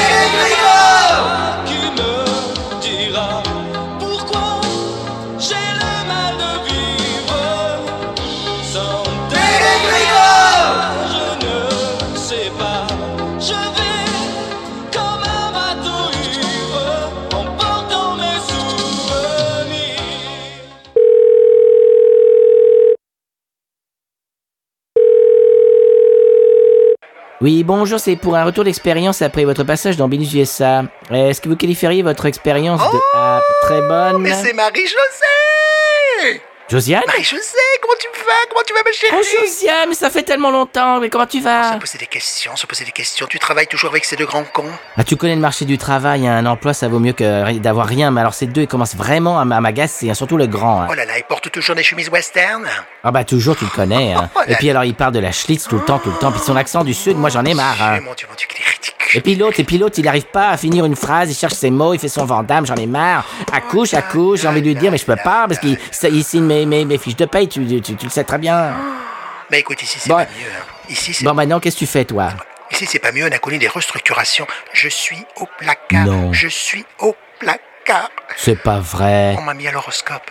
Oui, 27.42 27.64
bonjour, 27.64 28.00
c'est 28.00 28.16
pour 28.16 28.34
un 28.34 28.44
retour 28.44 28.64
d'expérience 28.64 29.20
après 29.20 29.44
votre 29.44 29.62
passage 29.62 29.98
dans 29.98 30.08
Binus 30.08 30.32
USA. 30.32 30.84
Est-ce 31.10 31.42
que 31.42 31.50
vous 31.50 31.56
qualifieriez 31.56 32.02
votre 32.02 32.24
expérience 32.24 32.80
de 32.80 32.98
ah, 33.14 33.42
très 33.60 33.82
bonne 33.82 34.22
Mais 34.22 34.32
c'est 34.32 34.54
Marie-Josée 34.54 36.40
Josiane 36.68 37.02
Marie-Josée, 37.06 37.42
comment 37.80 37.94
tu 37.96 38.08
vas 38.08 38.32
Comment 38.48 38.62
tu 38.66 38.74
vas, 38.74 38.80
ma 38.84 38.90
chérie 38.90 39.14
Oh 39.16 39.40
Josiane, 39.46 39.88
mais 39.88 39.94
ça 39.94 40.10
fait 40.10 40.24
tellement 40.24 40.50
longtemps, 40.50 40.98
mais 40.98 41.08
comment 41.08 41.26
tu 41.26 41.38
Se 41.38 41.44
vas 41.44 41.76
poser 41.78 41.96
des 41.96 42.08
questions, 42.08 42.56
se 42.56 42.66
poser 42.66 42.84
des 42.84 42.90
questions. 42.90 43.26
Tu 43.30 43.38
travailles 43.38 43.68
toujours 43.68 43.90
avec 43.90 44.04
ces 44.04 44.16
deux 44.16 44.26
grands 44.26 44.42
cons 44.42 44.68
Ah, 44.96 45.04
tu 45.04 45.16
connais 45.16 45.36
le 45.36 45.40
marché 45.40 45.64
du 45.64 45.78
travail, 45.78 46.26
hein, 46.26 46.36
un 46.38 46.46
emploi 46.46 46.74
ça 46.74 46.88
vaut 46.88 46.98
mieux 46.98 47.12
que 47.12 47.58
d'avoir 47.58 47.86
rien, 47.86 48.10
mais 48.10 48.20
alors 48.20 48.34
ces 48.34 48.46
deux 48.46 48.62
ils 48.62 48.66
commencent 48.68 48.96
vraiment 48.96 49.38
à, 49.38 49.44
m'agacer, 49.44 50.10
hein, 50.10 50.14
surtout 50.14 50.36
le 50.36 50.48
grand. 50.48 50.82
hein. 50.82 50.88
Oh 50.90 50.94
là 50.94 51.04
là, 51.04 51.16
ils 51.18 51.24
portent 51.24 51.50
toujours 51.52 51.76
des 51.76 51.84
chemises 51.84 52.08
western 52.08 52.66
Ah 53.04 53.12
bah 53.12 53.22
toujours 53.22 53.56
tu 53.56 53.64
le 53.64 53.70
connais. 53.70 54.14
Oh 54.34 54.40
Et 54.48 54.56
puis 54.56 54.68
alors 54.68 54.84
il 54.84 54.94
parle 54.94 55.12
de 55.12 55.20
la 55.20 55.30
Schlitz 55.32 55.68
tout 55.68 55.76
le 55.76 55.84
temps, 55.84 55.98
tout 56.00 56.10
le 56.10 56.18
temps, 56.18 56.32
puis 56.32 56.40
son 56.40 56.56
accent 56.56 56.82
du 56.82 56.94
sud, 56.94 57.16
moi 57.16 57.30
j'en 57.30 57.44
ai 57.44 57.54
marre. 57.54 58.00
Mon 58.02 58.12
Dieu, 58.14 58.26
mon 58.28 58.34
Dieu, 58.34 58.46
qu'il 58.48 58.60
est 58.60 58.68
ridicule. 58.68 58.95
Et 59.14 59.20
puis 59.20 59.34
l'autre, 59.36 59.60
et 59.60 59.64
puis 59.64 59.78
l'autre, 59.78 59.98
il 59.98 60.08
arrive 60.08 60.26
pas 60.26 60.50
à 60.50 60.56
finir 60.56 60.84
une 60.84 60.96
phrase, 60.96 61.30
il 61.30 61.34
cherche 61.34 61.54
ses 61.54 61.70
mots, 61.70 61.94
il 61.94 62.00
fait 62.00 62.08
son 62.08 62.24
vandame, 62.24 62.66
j'en 62.66 62.74
ai 62.76 62.86
marre. 62.86 63.24
Accouche, 63.52 63.94
accouche, 63.94 64.40
j'ai 64.40 64.48
envie 64.48 64.62
de 64.62 64.66
lui 64.66 64.74
dire, 64.74 64.90
mais 64.90 64.98
je 64.98 65.04
peux 65.04 65.16
pas, 65.16 65.46
parce 65.48 65.60
qu'il 65.60 65.78
ça- 65.90 66.08
il 66.08 66.24
signe 66.24 66.44
mes, 66.44 66.66
mes, 66.66 66.84
mes 66.84 66.98
fiches 66.98 67.16
de 67.16 67.24
paye, 67.26 67.48
tu, 67.48 67.64
tu, 67.80 67.94
tu 67.96 68.04
le 68.04 68.10
sais 68.10 68.24
très 68.24 68.38
bien. 68.38 68.74
Mais 69.50 69.58
écoute, 69.60 69.82
ici, 69.82 69.98
c'est 70.00 70.08
Bon. 70.08 70.16
pas 70.16 70.24
mieux. 70.24 70.28
hein. 70.50 70.64
Ici, 70.88 71.14
c'est 71.14 71.24
Bon 71.24 71.34
maintenant, 71.34 71.60
qu'est-ce 71.60 71.76
que 71.76 71.80
tu 71.80 71.86
fais 71.86 72.04
toi? 72.04 72.30
Ici, 72.70 72.86
c'est 72.86 72.98
pas 72.98 73.12
mieux. 73.12 73.24
On 73.28 73.32
a 73.32 73.38
connu 73.38 73.58
des 73.58 73.68
restructurations. 73.68 74.46
Je 74.72 74.88
suis 74.88 75.24
au 75.40 75.46
placard. 75.58 76.04
Non. 76.06 76.32
Je 76.32 76.48
suis 76.48 76.84
au 76.98 77.14
placard. 77.38 78.10
C'est 78.36 78.60
pas 78.60 78.80
vrai. 78.80 79.36
On 79.38 79.42
m'a 79.42 79.54
mis 79.54 79.68
à 79.68 79.72
l'horoscope. 79.72 80.30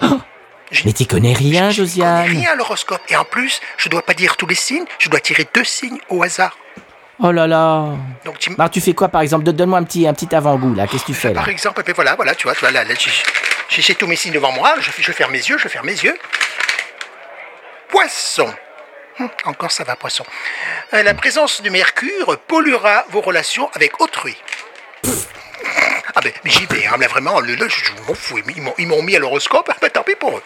Mais 0.84 0.92
t'y 0.92 1.06
connais 1.06 1.32
rien, 1.34 1.70
Je- 1.70 1.76
je 1.76 1.80
Josiane. 1.82 2.26
connais 2.26 2.38
rien 2.40 2.52
à 2.52 2.54
l'horoscope. 2.56 3.00
Et 3.08 3.16
en 3.16 3.24
plus, 3.24 3.60
je 3.76 3.88
dois 3.88 4.02
pas 4.02 4.14
dire 4.14 4.36
tous 4.36 4.46
les 4.46 4.54
signes. 4.54 4.84
Je 4.98 5.08
dois 5.08 5.20
tirer 5.20 5.46
deux 5.54 5.64
signes 5.64 5.98
au 6.08 6.22
hasard. 6.22 6.56
Oh 7.20 7.30
là 7.30 7.46
là. 7.46 7.90
Donc, 8.24 8.38
tu 8.38 8.54
Bah 8.56 8.68
fais 8.72 8.92
quoi 8.92 9.08
par 9.08 9.20
exemple? 9.22 9.44
Donne- 9.44 9.56
Donne-moi 9.56 9.78
un 9.78 9.84
petit, 9.84 10.06
un 10.06 10.14
petit 10.14 10.34
avant-goût 10.34 10.74
là, 10.74 10.86
qu'est-ce 10.86 11.02
que 11.02 11.06
tu 11.12 11.14
fais 11.14 11.28
là? 11.32 11.40
Par 11.40 11.48
exemple, 11.48 11.82
ben 11.84 11.92
voilà, 11.94 12.16
voilà, 12.16 12.34
tu 12.34 12.44
vois, 12.44 12.54
tu 12.54 12.60
vois, 12.60 12.70
là, 12.72 12.82
là, 12.84 12.94
j'ai- 13.68 13.94
tous 13.94 14.06
mes 14.06 14.16
signes 14.16 14.32
devant 14.32 14.50
moi, 14.52 14.74
je, 14.80 14.90
je 14.98 15.12
ferme 15.12 15.32
mes 15.32 15.38
yeux, 15.38 15.56
je 15.58 15.68
ferme 15.68 15.86
mes 15.86 15.92
yeux. 15.92 16.16
Poisson. 17.88 18.52
Hum, 19.20 19.28
encore 19.44 19.70
ça 19.70 19.84
va, 19.84 19.94
poisson. 19.94 20.24
Euh, 20.92 21.02
la 21.04 21.14
présence 21.14 21.62
du 21.62 21.70
mercure 21.70 22.36
polluera 22.48 23.04
vos 23.10 23.20
relations 23.20 23.70
avec 23.74 24.00
autrui. 24.00 24.36
Ah 26.16 26.20
ben, 26.22 26.32
mais 26.44 26.50
j'y 26.50 26.64
vais, 26.66 26.86
hein, 26.86 26.94
mais 26.98 27.06
vraiment, 27.06 27.40
là, 27.40 27.54
je, 27.58 27.66
je 27.68 27.90
m'en 28.06 28.14
fous. 28.14 28.38
Ils 28.78 28.86
m'ont- 28.86 29.02
mis 29.02 29.16
à 29.16 29.18
l'horoscope, 29.18 29.70
ben, 29.80 29.90
tant 29.90 30.02
pis 30.02 30.14
pour 30.14 30.36
eux. 30.38 30.42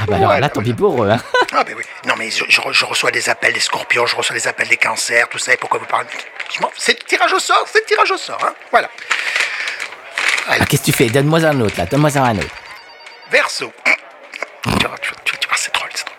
Ah 0.00 0.04
bah 0.08 0.16
alors 0.16 0.38
là, 0.38 0.48
tant 0.48 0.62
pis 0.62 0.72
pour 0.72 1.04
eux. 1.04 1.10
hein. 1.10 1.20
Ah 1.54 1.64
ben 1.64 1.74
oui. 1.76 1.84
Non 2.06 2.14
mais 2.16 2.30
je, 2.30 2.44
je 2.48 2.60
re- 2.60 2.72
je 2.72 2.84
reçois 2.84 3.10
des 3.10 3.28
appels 3.28 3.52
des 3.52 3.60
scorpions, 3.60 4.06
je 4.06 4.16
reçois 4.16 4.34
des 4.34 4.48
appels 4.48 4.68
des 4.68 4.76
cancers, 4.78 5.28
tout 5.28 5.38
ça, 5.38 5.52
et 5.52 5.56
pourquoi 5.58 5.78
vous 5.78 5.86
parlez? 5.86 6.06
C'est 6.78 6.98
le 6.98 7.06
tirage 7.06 7.32
au 7.32 7.38
sort, 7.38 7.64
c'est 7.70 7.80
le 7.80 7.84
tirage 7.86 8.10
au 8.10 8.16
sort, 8.16 8.38
hein. 8.44 8.54
Voilà. 8.70 8.88
Ah, 10.48 10.56
Qu'est-ce 10.64 10.80
que 10.82 10.86
tu 10.86 10.92
fais? 10.92 11.06
Donne-moi 11.06 11.40
un 11.40 11.60
autre 11.60 11.74
là, 11.78 11.84
donne-moi 11.86 12.10
un 12.16 12.38
autre. 12.38 12.46
Verso. 13.30 13.72
Tu 14.64 14.86
vois, 14.86 15.56
c'est 15.56 15.74
drôle, 15.74 15.88
c'est 15.94 16.06
drôle. 16.06 16.16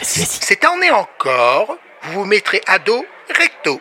Vas-y, 0.00 0.18
vas-y. 0.20 0.26
Cette 0.44 0.64
année 0.64 0.90
encore, 0.90 1.76
vous 2.04 2.12
vous 2.20 2.24
mettrez 2.24 2.60
à 2.66 2.78
dos 2.78 3.04
recto. 3.36 3.80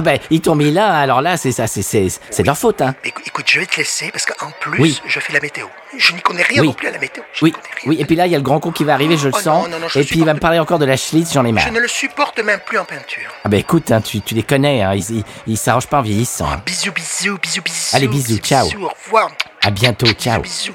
Ah 0.00 0.02
bah 0.02 0.12
ils 0.30 0.40
t'ont 0.40 0.54
mis 0.54 0.70
là, 0.70 0.96
alors 0.96 1.20
là 1.22 1.36
c'est 1.36 1.50
ça, 1.50 1.66
c'est 1.66 1.82
c'est 1.82 2.06
c'est 2.30 2.42
de 2.42 2.46
leur 2.46 2.56
faute 2.56 2.80
hein. 2.82 2.94
Écoute, 3.04 3.24
écoute, 3.26 3.44
je 3.48 3.58
vais 3.58 3.66
te 3.66 3.76
laisser 3.78 4.12
parce 4.12 4.26
qu'en 4.26 4.50
plus, 4.60 4.80
Oui. 4.80 5.02
je 5.04 5.18
fais 5.18 5.32
la 5.32 5.40
météo. 5.40 5.66
Je 5.96 6.12
n'y 6.12 6.20
connais 6.20 6.44
rien 6.44 6.60
Oui. 6.60 6.68
non 6.68 6.72
plus 6.72 6.86
à 6.86 6.92
la 6.92 6.98
météo. 6.98 7.24
Je 7.32 7.44
Oui, 7.44 7.50
n'y 7.50 7.54
connais 7.54 7.74
rien. 7.74 7.90
oui, 7.90 7.96
et 8.00 8.04
puis 8.04 8.14
là 8.14 8.26
il 8.26 8.30
y 8.32 8.34
a 8.36 8.38
le 8.38 8.44
grand 8.44 8.60
con 8.60 8.70
qui 8.70 8.84
va 8.84 8.94
arriver, 8.94 9.16
je 9.16 9.26
le 9.26 9.32
Oh 9.34 9.40
sens. 9.40 9.64
non, 9.64 9.70
non, 9.70 9.78
non, 9.80 9.88
je 9.88 9.98
et 9.98 10.02
le 10.02 10.06
puis 10.08 10.20
il 10.20 10.24
va 10.24 10.34
me 10.34 10.38
parler 10.38 10.60
encore 10.60 10.78
de 10.78 10.84
la 10.84 10.96
Schlitz, 10.96 11.32
j'en 11.32 11.44
ai 11.44 11.50
marre. 11.50 11.66
Je 11.66 11.72
ne 11.72 11.80
le 11.80 11.88
supporte 11.88 12.38
même 12.38 12.60
plus 12.64 12.78
en 12.78 12.84
peinture. 12.84 13.28
Ah 13.44 13.48
bah 13.48 13.56
écoute, 13.56 13.90
hein, 13.90 14.00
tu, 14.00 14.20
tu 14.20 14.36
les 14.36 14.44
connais, 14.44 14.82
hein, 14.82 14.94
ils 14.94 15.10
ils- 15.10 15.24
ils 15.48 15.56
s'arrangent 15.58 15.88
pas 15.88 15.98
en 15.98 16.02
vieillissant. 16.02 16.48
hein. 16.48 16.62
Bisous, 16.64 16.92
bisous, 16.92 17.38
bisous, 17.42 17.62
bisous. 17.62 17.96
Allez, 17.96 18.06
bisous, 18.06 18.36
ciao. 18.38 18.66
Bisous, 18.68 18.84
au 18.84 18.92
revoir. 19.04 19.30
À 19.62 19.70
bientôt, 19.70 20.06
ciao, 20.12 20.40
Bisous. 20.42 20.74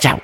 ciao. 0.00 0.18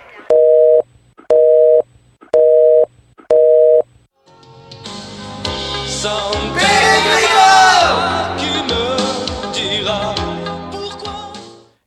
Me 8.70 9.52
dira 9.52 10.14
pourquoi? 10.70 11.32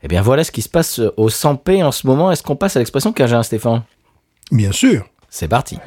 Eh 0.02 0.08
bien 0.08 0.22
voilà 0.22 0.44
ce 0.44 0.52
qui 0.52 0.62
se 0.62 0.70
passe 0.70 1.00
au 1.18 1.30
100p 1.30 1.84
en 1.84 1.92
ce 1.92 2.06
moment. 2.08 2.32
Est-ce 2.32 2.44
qu'on 2.44 2.56
passe 2.56 2.76
à 2.76 2.80
l'expression 2.80 3.14
Cajun, 3.14 3.44
Stéphane? 3.44 3.84
Bien 4.52 4.72
sûr. 4.72 5.06
C'est 5.30 5.48
parti. 5.48 5.80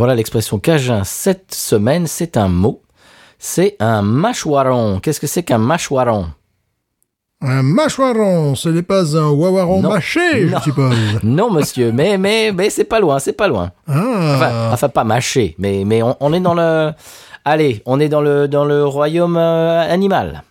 Voilà 0.00 0.14
l'expression 0.14 0.58
Cajun 0.58 1.04
cette 1.04 1.52
semaine, 1.54 2.06
c'est 2.06 2.38
un 2.38 2.48
mot. 2.48 2.80
C'est 3.38 3.76
un 3.80 4.00
mâchoiron. 4.00 4.98
Qu'est-ce 5.02 5.20
que 5.20 5.26
c'est 5.26 5.42
qu'un 5.42 5.58
mâchoiron? 5.58 6.26
Un 7.42 7.62
mâchoiron, 7.62 8.54
ce 8.54 8.70
n'est 8.70 8.82
pas 8.82 9.16
un 9.16 9.28
wawaron 9.28 9.82
Non. 9.82 9.90
mâché, 9.90 10.46
Non. 10.46 10.56
je 10.58 10.62
suppose. 10.64 10.96
Non 11.22 11.50
monsieur, 11.50 11.92
mais 11.92 12.16
mais 12.16 12.50
mais 12.54 12.70
c'est 12.70 12.84
pas 12.84 12.98
loin, 13.00 13.18
c'est 13.18 13.34
pas 13.34 13.48
loin. 13.48 13.72
Enfin, 13.86 14.48
Ah, 14.52 14.70
enfin, 14.72 14.88
pas 14.88 15.04
mâché, 15.04 15.54
mais 15.58 15.84
mais 15.86 16.02
on, 16.02 16.16
on 16.20 16.32
est 16.32 16.40
dans 16.40 16.54
le 16.54 16.92
Allez, 17.44 17.82
on 17.84 18.00
est 18.00 18.08
dans 18.08 18.22
le 18.22 18.48
dans 18.48 18.64
le 18.64 18.84
royaume 18.86 19.36
euh, 19.38 19.80
animal. 19.90 20.42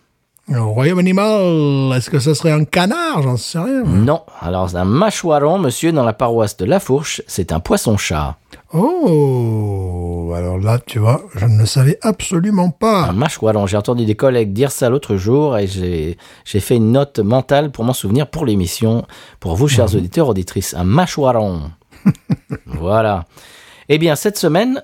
au 0.48 0.70
royaume 0.72 0.98
animal, 1.00 1.92
est-ce 1.96 2.08
que 2.10 2.18
ce 2.20 2.34
serait 2.34 2.50
un 2.52 2.64
canard? 2.64 3.22
J'en 3.22 3.36
sais 3.36 3.58
rien. 3.58 3.82
Non. 3.84 4.22
Alors 4.40 4.74
un 4.76 4.84
mâchoiron, 4.84 5.58
monsieur, 5.58 5.90
dans 5.92 6.04
la 6.04 6.12
paroisse 6.12 6.56
de 6.56 6.64
La 6.64 6.80
Fourche, 6.80 7.22
c'est 7.28 7.52
un 7.52 7.60
poisson-chat. 7.60 8.36
Oh, 8.72 10.32
alors 10.36 10.58
là, 10.58 10.78
tu 10.84 10.98
vois, 11.00 11.22
je 11.34 11.44
ne 11.46 11.58
le 11.58 11.66
savais 11.66 11.98
absolument 12.02 12.66
Un 12.66 12.70
pas. 12.70 13.12
mâchoiron. 13.12 13.66
J'ai 13.66 13.76
entendu 13.76 14.04
des 14.04 14.14
collègues 14.14 14.52
dire 14.52 14.70
ça 14.70 14.88
l'autre 14.88 15.16
jour 15.16 15.58
et 15.58 15.66
j'ai 15.66 16.16
fait 16.60 16.76
une 16.76 16.92
note 16.92 17.18
mentale 17.18 17.70
pour 17.72 17.84
m'en 17.84 17.92
souvenir 17.92 18.28
pour 18.28 18.46
l'émission. 18.46 19.04
Pour 19.40 19.56
vous, 19.56 19.66
chers 19.68 19.94
auditeurs, 19.94 20.28
auditrices, 20.28 20.74
un 20.74 20.84
mâchoiron. 20.84 21.62
voilà. 22.66 23.24
Eh 23.88 23.98
bien, 23.98 24.14
cette 24.14 24.38
semaine, 24.38 24.82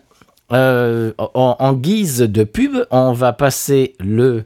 euh, 0.53 1.13
en, 1.19 1.57
en 1.59 1.73
guise 1.75 2.19
de 2.19 2.43
pub, 2.45 2.75
on 2.91 3.13
va 3.13 3.33
passer 3.33 3.95
le 4.01 4.45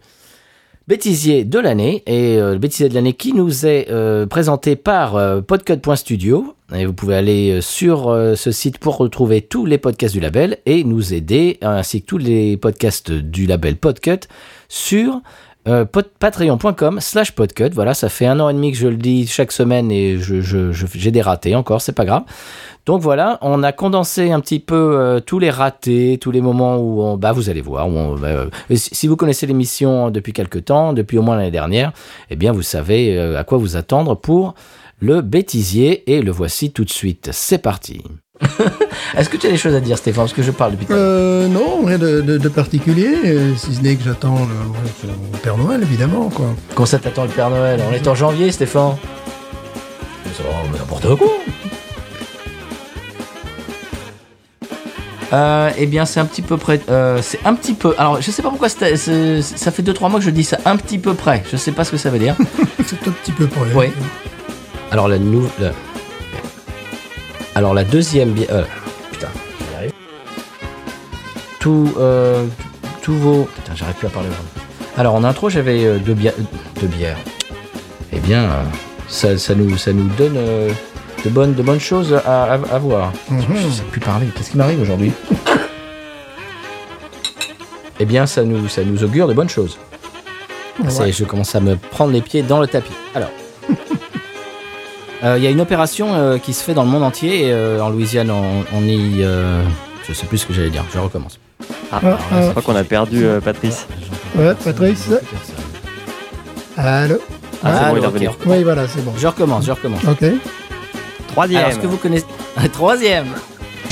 bêtisier 0.91 1.45
de 1.45 1.61
l'année. 1.61 2.03
Et 2.07 2.37
euh, 2.37 2.55
le 2.55 2.59
bêtisier 2.59 2.89
de 2.89 2.95
l'année 2.95 3.13
qui 3.13 3.33
nous 3.33 3.65
est 3.65 3.89
euh, 3.91 4.27
présenté 4.27 4.75
par 4.75 5.15
euh, 5.15 5.41
podcut.studio 5.41 6.57
et 6.75 6.85
vous 6.85 6.93
pouvez 6.93 7.15
aller 7.15 7.61
sur 7.61 8.17
ce 8.37 8.53
site 8.53 8.79
pour 8.79 8.97
retrouver 8.97 9.41
tous 9.41 9.67
les 9.67 9.77
podcasts 9.77 10.15
du 10.15 10.21
label 10.21 10.59
et 10.67 10.85
nous 10.85 11.13
aider 11.13 11.59
ainsi 11.63 12.01
que 12.01 12.07
tous 12.07 12.19
les 12.19 12.57
podcasts 12.57 13.11
du 13.11 13.47
label 13.47 13.75
Podcut 13.75 14.29
sur 14.69 15.21
euh, 15.69 15.85
patreon.com 15.85 17.01
slash 17.01 17.33
podcut 17.33 17.71
voilà 17.73 17.95
ça 17.95 18.09
fait 18.09 18.27
un 18.27 18.41
an 18.41 18.49
et 18.49 18.55
demi 18.55 18.73
que 18.73 18.79
je 18.79 18.89
le 18.89 18.97
dis 18.97 19.27
chaque 19.27 19.53
semaine 19.53 19.91
et 19.93 20.19
j'ai 20.19 21.11
des 21.11 21.23
ratés 21.23 21.55
encore 21.55 21.83
c'est 21.83 21.93
pas 21.93 22.05
grave 22.05 22.23
donc 22.87 23.03
voilà, 23.03 23.39
on 23.43 23.63
a 23.63 23.73
condensé 23.73 24.33
un 24.33 24.41
petit 24.41 24.59
peu 24.59 24.99
euh, 24.99 25.21
tous 25.21 25.39
les 25.39 25.51
ratés, 25.51 26.19
tous 26.21 26.31
les 26.31 26.41
moments 26.41 26.77
où 26.79 27.03
on, 27.03 27.17
bah 27.17 27.33
vous 27.33 27.51
allez 27.51 27.61
voir. 27.61 27.89
bah, 27.89 28.27
euh, 28.27 28.51
si 28.75 29.07
vous 29.07 29.17
connaissez 29.17 29.47
l'émission 29.47 30.11
depuis 30.11 30.33
quelque 30.33 30.59
temps, 30.59 30.93
depuis 30.93 31.19
au 31.19 31.23
moins 31.23 31.37
l'année 31.37 31.51
dernière, 31.51 31.93
eh 32.31 32.37
bien 32.37 32.53
vous 32.53 32.63
savez 32.63 33.17
euh, 33.19 33.39
à 33.39 33.45
quoi 33.45 33.59
vous 33.59 33.77
attendre 33.77 34.15
pour 34.15 34.55
le 34.99 35.21
bêtisier 35.21 36.11
et 36.11 36.23
le 36.23 36.31
voici 36.31 36.73
tout 36.73 36.85
de 36.85 36.91
suite. 36.91 37.31
C'est 37.33 37.59
parti. 37.59 38.03
Est-ce 39.17 39.29
que 39.29 39.37
tu 39.37 39.47
as 39.47 39.51
des 39.51 39.57
choses 39.57 39.75
à 39.75 39.81
dire, 39.81 39.99
Stéphane 39.99 40.25
Parce 40.25 40.33
que 40.33 40.43
je 40.43 40.51
parle 40.51 40.73
depuis. 40.73 40.87
tout 40.87 40.93
à 40.93 40.97
l'heure? 40.97 41.05
Euh, 41.07 41.49
non, 41.49 41.85
rien 41.85 41.99
de, 41.99 42.21
de- 42.21 42.39
de 42.39 42.49
particulier, 42.49 43.09
euh, 43.25 43.55
si 43.57 43.75
ce 43.75 43.81
n'est 43.83 43.97
que 43.97 44.05
j'attends 44.05 44.39
le, 45.03 45.09
le 45.09 45.39
Père 45.43 45.57
Noël, 45.59 45.83
évidemment, 45.83 46.29
quoi. 46.31 46.55
Quand 46.75 46.87
ça 46.87 46.99
t'attend 46.99 47.25
le 47.25 47.31
Père 47.31 47.51
Noël? 47.51 47.81
On 47.89 47.93
est 47.93 48.07
en 48.09 48.15
janvier, 48.15 48.51
Stéphane. 48.53 48.97
Ça 50.37 50.43
va, 50.45 50.51
mais 50.73 50.79
n'importe 50.79 51.17
quoi. 51.17 51.29
Euh, 55.33 55.71
eh 55.79 55.87
bien, 55.87 56.07
c'est 56.07 56.19
un 56.19 56.25
petit 56.25 56.43
peu 56.43 56.57
près. 56.57 56.81
euh, 56.89 57.21
c'est 57.23 57.39
un 57.45 57.55
petit 57.55 57.75
peu. 57.75 57.95
Alors, 57.99 58.21
je 58.21 58.31
sais 58.33 58.43
pas 58.43 58.49
pourquoi 58.49 58.69
c'est- 58.69 58.97
c'est- 58.97 59.43
ça 59.43 59.71
fait 59.71 59.83
2-3 59.83 60.09
mois 60.09 60.19
que 60.19 60.25
je 60.27 60.31
dis 60.31 60.43
ça 60.43 60.59
un 60.65 60.77
petit 60.77 60.99
peu 60.99 61.15
près. 61.15 61.45
Je 61.53 61.57
sais 61.57 61.71
pas 61.73 61.85
ce 61.85 61.93
que 61.93 61.97
ça 61.99 62.11
veut 62.11 62.19
dire. 62.19 62.35
C'est 62.85 63.07
un 63.07 63.13
petit 63.13 63.31
peu 63.31 63.47
près. 63.47 63.61
Oui. 63.75 63.87
Alors, 64.91 65.07
la 65.07 65.19
nouvelle. 65.19 65.73
Alors, 67.55 67.75
la 67.75 67.85
deuxième 67.85 68.31
bière. 68.31 68.49
euh, 68.53 68.63
putain, 69.11 69.29
j'y 69.71 69.77
arrive. 69.77 69.93
Tout. 71.59 71.93
Euh, 71.99 72.45
tous 73.03 73.15
vos. 73.15 73.45
Putain, 73.57 73.73
j'arrive 73.75 73.95
plus 73.97 74.07
à 74.07 74.11
parler. 74.11 74.29
vraiment. 74.29 74.45
Alors, 74.97 75.15
en 75.15 75.25
intro, 75.25 75.49
j'avais 75.51 75.85
euh, 75.85 75.99
deux, 75.99 76.15
bières 76.15 76.35
deux 76.81 76.87
bières. 76.87 77.17
Eh 78.13 78.19
bien, 78.21 78.43
euh, 78.45 78.63
ça, 79.09 79.37
ça, 79.39 79.55
nous, 79.55 79.77
ça 79.79 79.93
nous 79.93 80.09
donne 80.19 80.35
de, 81.25 81.31
bonnes, 81.31 81.55
de 81.55 81.63
bonnes 81.63 81.81
choses 81.81 82.13
à, 82.27 82.45
à, 82.45 82.53
à 82.55 82.79
voir. 82.79 83.13
Mhm. 83.31 83.43
Je 83.57 83.71
sais 83.77 83.83
plus 83.91 84.01
parler. 84.01 84.27
Qu'est-ce 84.37 84.51
qui 84.51 84.57
m'arrive 84.57 84.81
aujourd'hui? 84.83 85.13
Eh 87.99 88.05
bien, 88.07 88.27
ça 88.27 88.43
nous, 88.45 88.69
ça 88.69 88.83
nous 88.85 89.05
augure 89.05 89.29
de 89.29 89.35
bonnes 89.35 89.49
choses. 89.49 89.79
Ouais. 90.83 91.13
Je 91.13 91.25
commence 91.25 91.55
à 91.55 91.61
me 91.61 91.77
prendre 91.77 92.13
les 92.13 92.23
pieds 92.23 92.43
dans 92.43 92.59
le 92.61 92.67
tapis. 92.67 92.93
Alors, 93.15 93.31
il 95.23 95.43
y 95.43 95.47
a 95.47 95.51
une 95.51 95.61
opération 95.61 96.15
euh, 96.15 96.39
qui 96.39 96.53
se 96.53 96.63
fait 96.65 96.75
dans 96.75 96.85
le 96.85 96.89
monde 96.91 97.03
entier. 97.03 97.47
et, 97.49 97.53
euh, 97.53 97.81
en 97.81 97.91
Louisiane, 97.91 98.31
on, 98.31 98.65
on 98.75 98.83
y. 98.85 99.23
euh, 99.23 99.63
je 100.09 100.13
sais 100.15 100.27
plus 100.27 100.39
ce 100.39 100.47
que 100.47 100.53
j'allais 100.55 100.71
dire. 100.71 100.85
Je 100.95 100.99
recommence. 100.99 101.39
Ah, 101.93 102.01
Ah, 102.03 102.19
ah. 102.33 102.43
je 102.43 102.51
crois 102.51 102.63
qu'on 102.63 102.77
a 102.77 102.85
perdu 102.85 103.25
euh, 103.25 103.41
Patrice. 103.41 103.87
Ouais, 104.37 104.55
Patrice 104.65 105.09
Allô 106.77 107.19
Ah, 107.63 107.91
bon. 107.93 108.35
Oui, 108.47 108.63
voilà, 108.63 108.89
c'est 108.89 109.05
bon. 109.05 109.13
Je 109.19 109.27
recommence, 109.27 109.67
je 109.67 109.73
recommence. 109.73 110.03
Ok. 110.05 110.25
Troisième. 111.29 111.59
Alors, 111.59 111.71
est-ce 111.73 111.79
que 111.81 111.87
vous 111.87 111.97
connaissez. 111.99 112.25
Troisième 112.73 113.27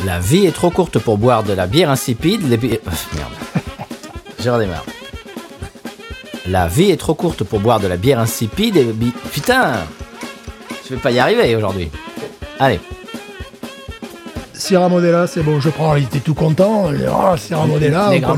La 0.04 0.18
vie 0.20 0.46
est 0.46 0.52
trop 0.52 0.70
courte 0.70 0.98
pour 0.98 1.18
boire 1.18 1.42
de 1.42 1.52
la 1.52 1.66
bière 1.66 1.90
insipide. 1.90 2.48
Les 2.48 2.56
bi- 2.56 2.78
Euh, 2.86 2.90
merde. 3.16 3.32
Je 4.40 4.50
redémarre. 4.50 4.84
La 6.48 6.66
vie 6.66 6.90
est 6.90 6.96
trop 6.96 7.14
courte 7.14 7.44
pour 7.44 7.60
boire 7.60 7.80
de 7.80 7.86
la 7.88 7.96
bière 7.96 8.18
insipide 8.20 8.76
et. 8.76 8.84
bi- 8.84 9.12
Putain 9.32 9.72
Je 10.88 10.94
vais 10.94 11.00
pas 11.00 11.10
y 11.10 11.18
arriver 11.18 11.54
aujourd'hui. 11.56 11.90
Allez. 12.58 12.80
Sierra 14.54 14.88
Modella, 14.88 15.26
c'est 15.28 15.42
bon, 15.42 15.60
je 15.60 15.68
prends. 15.70 15.94
Il 15.94 16.04
était 16.04 16.18
tout 16.18 16.34
content. 16.34 16.86
Ah, 17.08 17.36
Sierra 17.38 17.64
Modella, 17.66 18.06
on. 18.08 18.10
Negra 18.10 18.32
hein, 18.32 18.36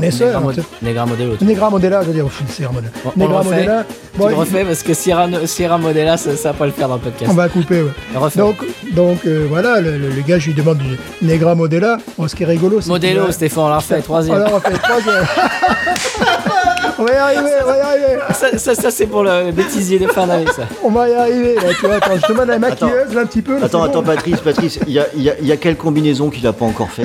tu. 0.53 0.61
Negra 0.85 1.05
Modelo. 1.05 1.35
tu- 1.35 1.45
Negra 1.45 1.69
Modella, 1.69 2.01
je 2.03 2.07
veux 2.07 2.13
dire, 2.13 2.25
Sierra 2.47 2.71
Modella. 2.71 2.91
On- 3.05 3.09
on 3.09 3.19
Negra 3.19 3.39
refait 3.39 3.49
Modella. 3.55 3.83
Tu 4.13 4.19
bon, 4.19 4.27
le 4.27 4.33
il- 4.33 4.35
refais 4.37 4.63
parce 4.65 4.83
que 4.83 4.93
Sierra, 4.93 5.27
Sierra 5.45 5.77
Modella, 5.79 6.17
ça, 6.17 6.35
ça 6.37 6.51
va 6.51 6.57
pas 6.59 6.65
le 6.67 6.71
faire 6.73 6.89
dans 6.89 6.95
le 6.95 7.01
podcast. 7.01 7.31
on 7.31 7.33
va 7.33 7.49
couper, 7.49 7.81
ouais. 7.81 7.91
Donc, 8.35 8.55
donc 8.93 9.25
euh, 9.25 9.47
voilà, 9.49 9.81
le, 9.81 9.97
le- 9.97 10.09
le 10.09 10.21
gars, 10.21 10.37
je 10.37 10.47
lui 10.47 10.53
demande 10.53 10.77
du 10.77 10.97
Negra 11.23 11.55
Modella. 11.55 11.97
Bon, 12.17 12.27
ce 12.27 12.35
qui 12.35 12.43
est 12.43 12.45
rigolo, 12.45 12.81
c'est. 12.81 12.89
Va- 13.25 13.31
Stéphane, 13.31 13.63
on 13.63 13.69
l'a 13.69 13.77
refait, 13.77 14.01
troisième. 14.01 14.45
On 14.53 14.59
fait 14.59 14.77
troisième. 14.77 15.25
on 17.01 17.05
va 17.05 17.13
y 17.13 17.17
arriver, 17.17 17.51
on 17.61 17.65
va 17.65 17.77
y 17.77 17.81
arriver. 17.81 18.19
Ça, 18.33 18.57
ça, 18.57 18.75
ça, 18.75 18.91
c'est 18.91 19.07
pour 19.07 19.23
le 19.23 19.51
bêtisier 19.51 19.97
de 19.99 20.07
fin 20.07 20.27
d'année, 20.27 20.45
ça. 20.55 20.63
On 20.83 20.89
va 20.91 21.09
y 21.09 21.13
arriver. 21.13 21.55
Là, 21.55 21.61
tu 21.79 21.85
vois, 21.85 21.95
attends, 21.95 22.11
je 22.21 22.27
demande 22.31 22.49
à 22.49 22.53
la 22.53 22.59
maquilleuse, 22.59 23.13
là, 23.13 23.21
un 23.21 23.25
petit 23.25 23.41
peu. 23.41 23.57
là, 23.59 23.65
Attends, 23.65 23.83
attends, 23.83 24.01
bon. 24.01 24.13
Patrice, 24.15 24.39
Patrice, 24.39 24.79
il 24.87 24.93
y 24.93 24.99
a, 24.99 25.07
il 25.15 25.23
y 25.23 25.29
a- 25.29 25.35
il 25.41 25.47
y 25.47 25.51
a 25.51 25.57
quelle 25.57 25.75
combinaison 25.77 26.29
qu'il 26.29 26.43
n'a 26.43 26.53
pas 26.53 26.65
encore 26.65 26.89
fait? 26.91 27.03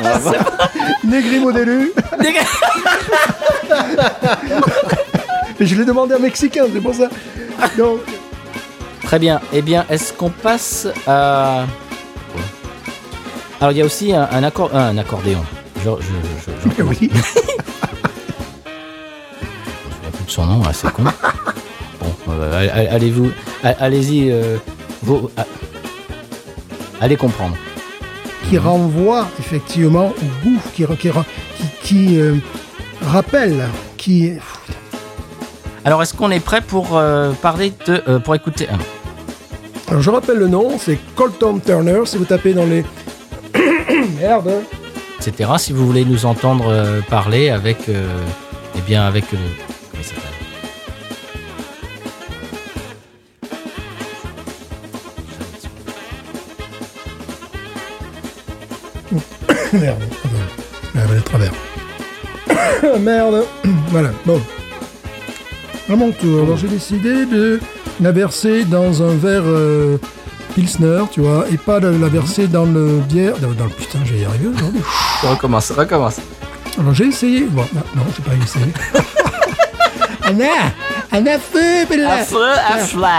On 0.00 0.02
va 0.02 0.18
voir. 0.18 0.34
Modelu. 1.42 1.92
Et 5.60 5.66
je 5.66 5.74
l'ai 5.76 5.84
demandé 5.84 6.14
à 6.14 6.16
un 6.16 6.20
Mexicain, 6.20 6.64
c'est 6.72 6.80
pour 6.80 6.94
ça. 6.94 7.08
Donc, 7.78 8.00
Très 9.04 9.18
bien. 9.18 9.40
Eh 9.52 9.60
bien, 9.62 9.84
est-ce 9.90 10.12
qu'on 10.12 10.30
passe 10.30 10.88
à. 11.06 11.64
Alors, 13.60 13.72
il 13.72 13.78
y 13.78 13.82
a 13.82 13.84
aussi 13.84 14.12
un, 14.12 14.22
un, 14.32 14.42
accor- 14.42 14.74
un 14.74 14.96
accordéon. 14.98 15.44
Je, 15.84 15.90
je, 16.00 16.06
je, 16.46 16.70
je- 16.70 16.76
je- 16.78 16.82
oui. 17.00 17.10
Son 20.30 20.46
nom, 20.46 20.62
c'est 20.72 20.90
con. 20.92 21.04
Bon, 22.00 22.14
euh, 22.30 22.70
allez- 22.70 22.88
allez-vous. 22.88 23.30
Allez-y. 23.62 24.30
euh, 24.30 24.56
vous- 25.02 25.30
allez 27.00 27.16
comprendre. 27.16 27.56
qui 28.48 28.58
renvoie 28.58 29.26
effectivement 29.38 30.08
au 30.08 30.44
goût, 30.48 30.60
qui, 30.74 30.84
qui, 30.98 31.10
qui, 31.82 32.20
euh, 32.20 32.34
rappelle, 33.02 33.66
qui. 33.96 34.32
Alors, 35.86 36.02
est-ce 36.02 36.12
qu'on 36.14 36.30
est 36.30 36.40
prêt 36.40 36.60
pour 36.60 36.96
euh, 36.96 37.32
parler 37.32 37.72
de. 37.86 38.02
euh, 38.08 38.18
pour 38.18 38.34
écouter. 38.34 38.68
Alors 39.88 40.00
je 40.02 40.10
rappelle 40.10 40.38
le 40.38 40.48
nom, 40.48 40.78
c'est 40.78 40.98
Colton 41.14 41.58
Turner. 41.64 42.00
Si 42.06 42.16
vous 42.18 42.24
tapez 42.24 42.52
dans 42.54 42.64
les. 42.66 42.84
Merde. 44.20 44.50
etc. 45.26 45.50
Si 45.58 45.72
vous 45.72 45.86
voulez 45.86 46.04
nous 46.04 46.24
entendre 46.26 47.02
parler 47.08 47.48
avec, 47.50 47.78
eh 47.88 48.80
bien 48.86 49.06
avec 49.06 49.24
Merde. 59.72 60.02
Elle 60.94 61.00
va 61.00 61.20
travers. 61.22 61.52
Merde. 63.00 63.44
voilà. 63.90 64.10
Bon. 64.24 64.40
À 65.90 65.96
mon 65.96 66.12
tour. 66.12 66.44
Alors 66.44 66.56
j'ai 66.56 66.68
décidé 66.68 67.26
de 67.26 67.60
la 68.00 68.12
verser 68.12 68.64
dans 68.64 69.02
un 69.02 69.14
verre 69.14 69.42
euh, 69.46 69.98
Pilsner, 70.54 71.02
tu 71.10 71.20
vois, 71.20 71.46
et 71.50 71.56
pas 71.56 71.80
de 71.80 71.88
la 71.88 72.08
verser 72.08 72.46
dans 72.46 72.64
le 72.64 73.00
bière. 73.08 73.38
Dans, 73.38 73.52
dans 73.52 73.64
le 73.64 73.70
putain, 73.70 73.98
je 74.04 74.14
vais 74.14 74.20
y 74.20 74.24
arriver 74.24 74.48
aujourd'hui. 74.48 74.80
Recommence, 75.22 75.70
recommence. 75.72 76.20
Alors 76.78 76.94
j'ai 76.94 77.06
essayé. 77.06 77.42
Bon, 77.42 77.64
non 77.94 78.02
j'ai 78.16 78.22
pas 78.22 78.36
essayé. 78.42 78.72
Anna 80.24 80.46
Anna. 81.12 81.38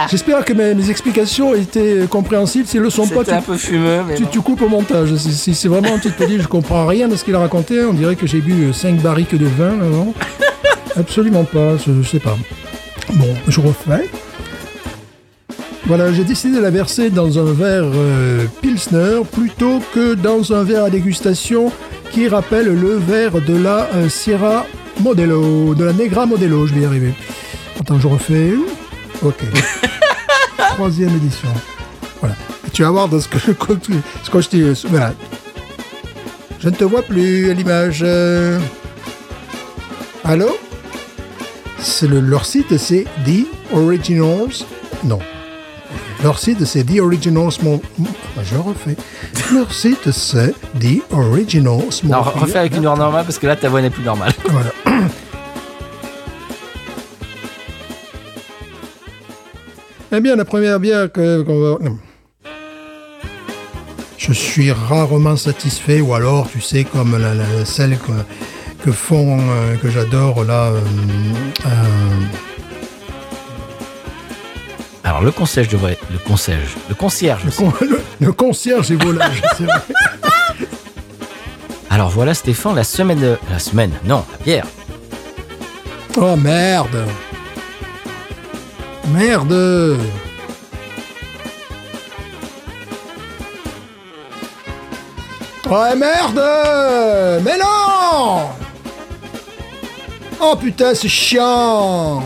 J'espère 0.09 0.43
que 0.43 0.53
mes, 0.53 0.73
mes 0.73 0.89
explications 0.89 1.53
étaient 1.53 2.07
compréhensibles. 2.09 2.67
Si 2.67 2.77
elles 2.77 2.83
le 2.83 2.89
sont 2.89 3.07
pas, 3.07 3.23
tu, 3.23 3.31
un 3.31 3.41
peu 3.41 3.57
fumeux, 3.57 4.01
mais 4.07 4.15
tu, 4.15 4.41
coupes 4.41 4.61
au 4.61 4.67
montage. 4.67 5.15
Si, 5.15 5.33
si 5.33 5.55
c'est 5.55 5.67
vraiment, 5.67 5.97
tu 5.99 6.11
te 6.11 6.23
dis, 6.23 6.39
je 6.39 6.47
comprends 6.47 6.85
rien 6.85 7.07
de 7.07 7.15
ce 7.15 7.23
qu'il 7.23 7.35
a 7.35 7.39
raconté. 7.39 7.83
On 7.85 7.93
dirait 7.93 8.15
que 8.15 8.27
j'ai 8.27 8.41
bu 8.41 8.73
5 8.73 8.97
barriques 9.01 9.35
de 9.35 9.45
vin 9.45 9.79
avant. 9.79 10.13
Absolument 10.97 11.43
pas, 11.43 11.77
je, 11.77 11.91
je 12.01 12.09
sais 12.09 12.19
pas. 12.19 12.37
Bon, 13.13 13.33
je 13.47 13.59
refais. 13.61 14.09
Voilà, 15.85 16.11
j'ai 16.11 16.23
décidé 16.23 16.57
de 16.57 16.61
la 16.61 16.71
verser 16.71 17.11
dans 17.11 17.37
un 17.37 17.53
verre 17.53 17.83
euh, 17.93 18.45
Pilsner 18.61 19.21
plutôt 19.31 19.79
que 19.93 20.15
dans 20.15 20.51
un 20.51 20.63
verre 20.63 20.85
à 20.85 20.89
dégustation 20.89 21.71
qui 22.11 22.27
rappelle 22.27 22.67
le 22.67 22.95
verre 22.95 23.39
de 23.39 23.55
la 23.55 23.87
euh, 23.93 24.09
Sierra 24.09 24.65
Modelo, 25.01 25.75
de 25.75 25.83
la 25.85 25.93
Negra 25.93 26.25
Modelo, 26.25 26.65
je 26.67 26.73
vais 26.73 26.81
y 26.81 26.85
arriver. 26.85 27.13
Attends, 27.79 27.99
je 27.99 28.07
refais. 28.07 28.53
Ok. 29.21 29.35
Troisième 30.75 31.15
édition. 31.15 31.49
Voilà. 32.19 32.35
Tu 32.73 32.83
vas 32.83 32.91
voir 32.91 33.07
dans 33.07 33.19
ce 33.19 33.27
que, 33.27 33.37
ce 34.23 34.29
que 34.29 34.41
je 34.41 34.49
t'ai... 34.49 34.73
Voilà. 34.89 35.13
Je 36.59 36.69
ne 36.69 36.75
te 36.75 36.83
vois 36.83 37.01
plus 37.03 37.51
à 37.51 37.53
l'image. 37.53 38.01
euh. 38.03 38.59
Allô? 40.23 40.57
C'est 41.79 42.07
le, 42.07 42.19
leur 42.19 42.45
site, 42.45 42.77
c'est 42.77 43.03
The 43.25 43.45
Originals. 43.73 44.63
Non. 45.03 45.19
Leur 46.23 46.39
site, 46.39 46.65
c'est 46.65 46.83
The 46.83 46.99
Originals. 46.99 47.51
Mon, 47.61 47.79
je 48.43 48.55
refais. 48.57 48.95
Leur 49.53 49.71
site, 49.71 50.11
c'est 50.11 50.53
The 50.79 51.03
Originals. 51.11 52.01
Non, 52.03 52.21
refais 52.23 52.57
avec 52.59 52.75
une 52.75 52.81
voix 52.87 52.95
normale 52.97 53.23
parce 53.25 53.37
que 53.37 53.45
là 53.45 53.55
ta 53.55 53.69
voix 53.69 53.81
n'est 53.81 53.91
plus 53.91 54.03
normale. 54.03 54.33
Voilà. 54.49 54.71
Eh 60.15 60.21
bien, 60.21 60.35
la 60.35 60.45
première 60.45 60.79
bière 60.79 61.11
que 61.11 61.41
qu'on 61.41 61.59
va. 61.59 61.77
non. 61.83 61.97
Je 64.17 64.33
suis 64.33 64.71
rarement 64.71 65.35
satisfait, 65.35 65.99
ou 66.01 66.13
alors, 66.13 66.49
tu 66.49 66.61
sais, 66.61 66.83
comme 66.85 67.17
la, 67.17 67.33
la- 67.33 67.65
celle 67.65 67.97
que, 67.97 68.11
que 68.83 68.91
font, 68.91 69.37
euh, 69.39 69.75
que 69.75 69.89
j'adore 69.89 70.43
là. 70.45 70.67
euh, 70.67 70.79
euh, 71.65 71.69
Alors 75.03 75.21
le 75.21 75.31
concierge 75.31 75.67
de 75.67 75.77
voie- 75.77 75.91
le 76.11 76.17
concierge, 76.17 76.75
le 76.89 76.95
concierge. 76.95 77.43
le, 77.45 77.51
con- 77.51 77.73
le- 77.81 78.01
le 78.21 78.31
concierge 78.31 78.89
et 78.91 78.95
volage, 78.95 79.41
c'est 79.57 79.65
vrai. 79.65 79.81
Alors 81.89 82.09
voilà 82.09 82.33
Stéphane, 82.33 82.75
la 82.75 82.83
semaine 82.83 83.19
de 83.19 83.37
la 83.51 83.59
semaine, 83.59 83.91
non, 84.05 84.23
la 84.39 84.43
bière. 84.45 84.65
Oh 86.17 86.35
merde 86.35 87.05
Merde. 89.07 89.99
Ouais 95.69 95.95
merde. 95.95 96.41
Mais 97.43 97.57
non. 97.57 98.49
Oh 100.39 100.55
putain 100.55 100.93
c'est 100.93 101.07
chiant. 101.07 102.23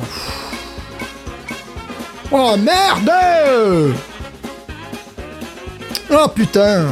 Oh 2.31 2.55
merde. 2.57 3.11
Oh 6.11 6.27
putain. 6.27 6.87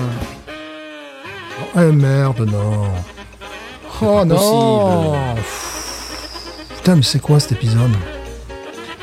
Oh 1.75 1.91
merde 1.91 2.49
non. 2.49 2.89
Oh 4.01 4.23
non. 4.23 5.15
Putain 6.75 6.95
mais 6.95 7.03
c'est 7.03 7.19
quoi 7.19 7.39
cet 7.39 7.53
épisode? 7.53 7.91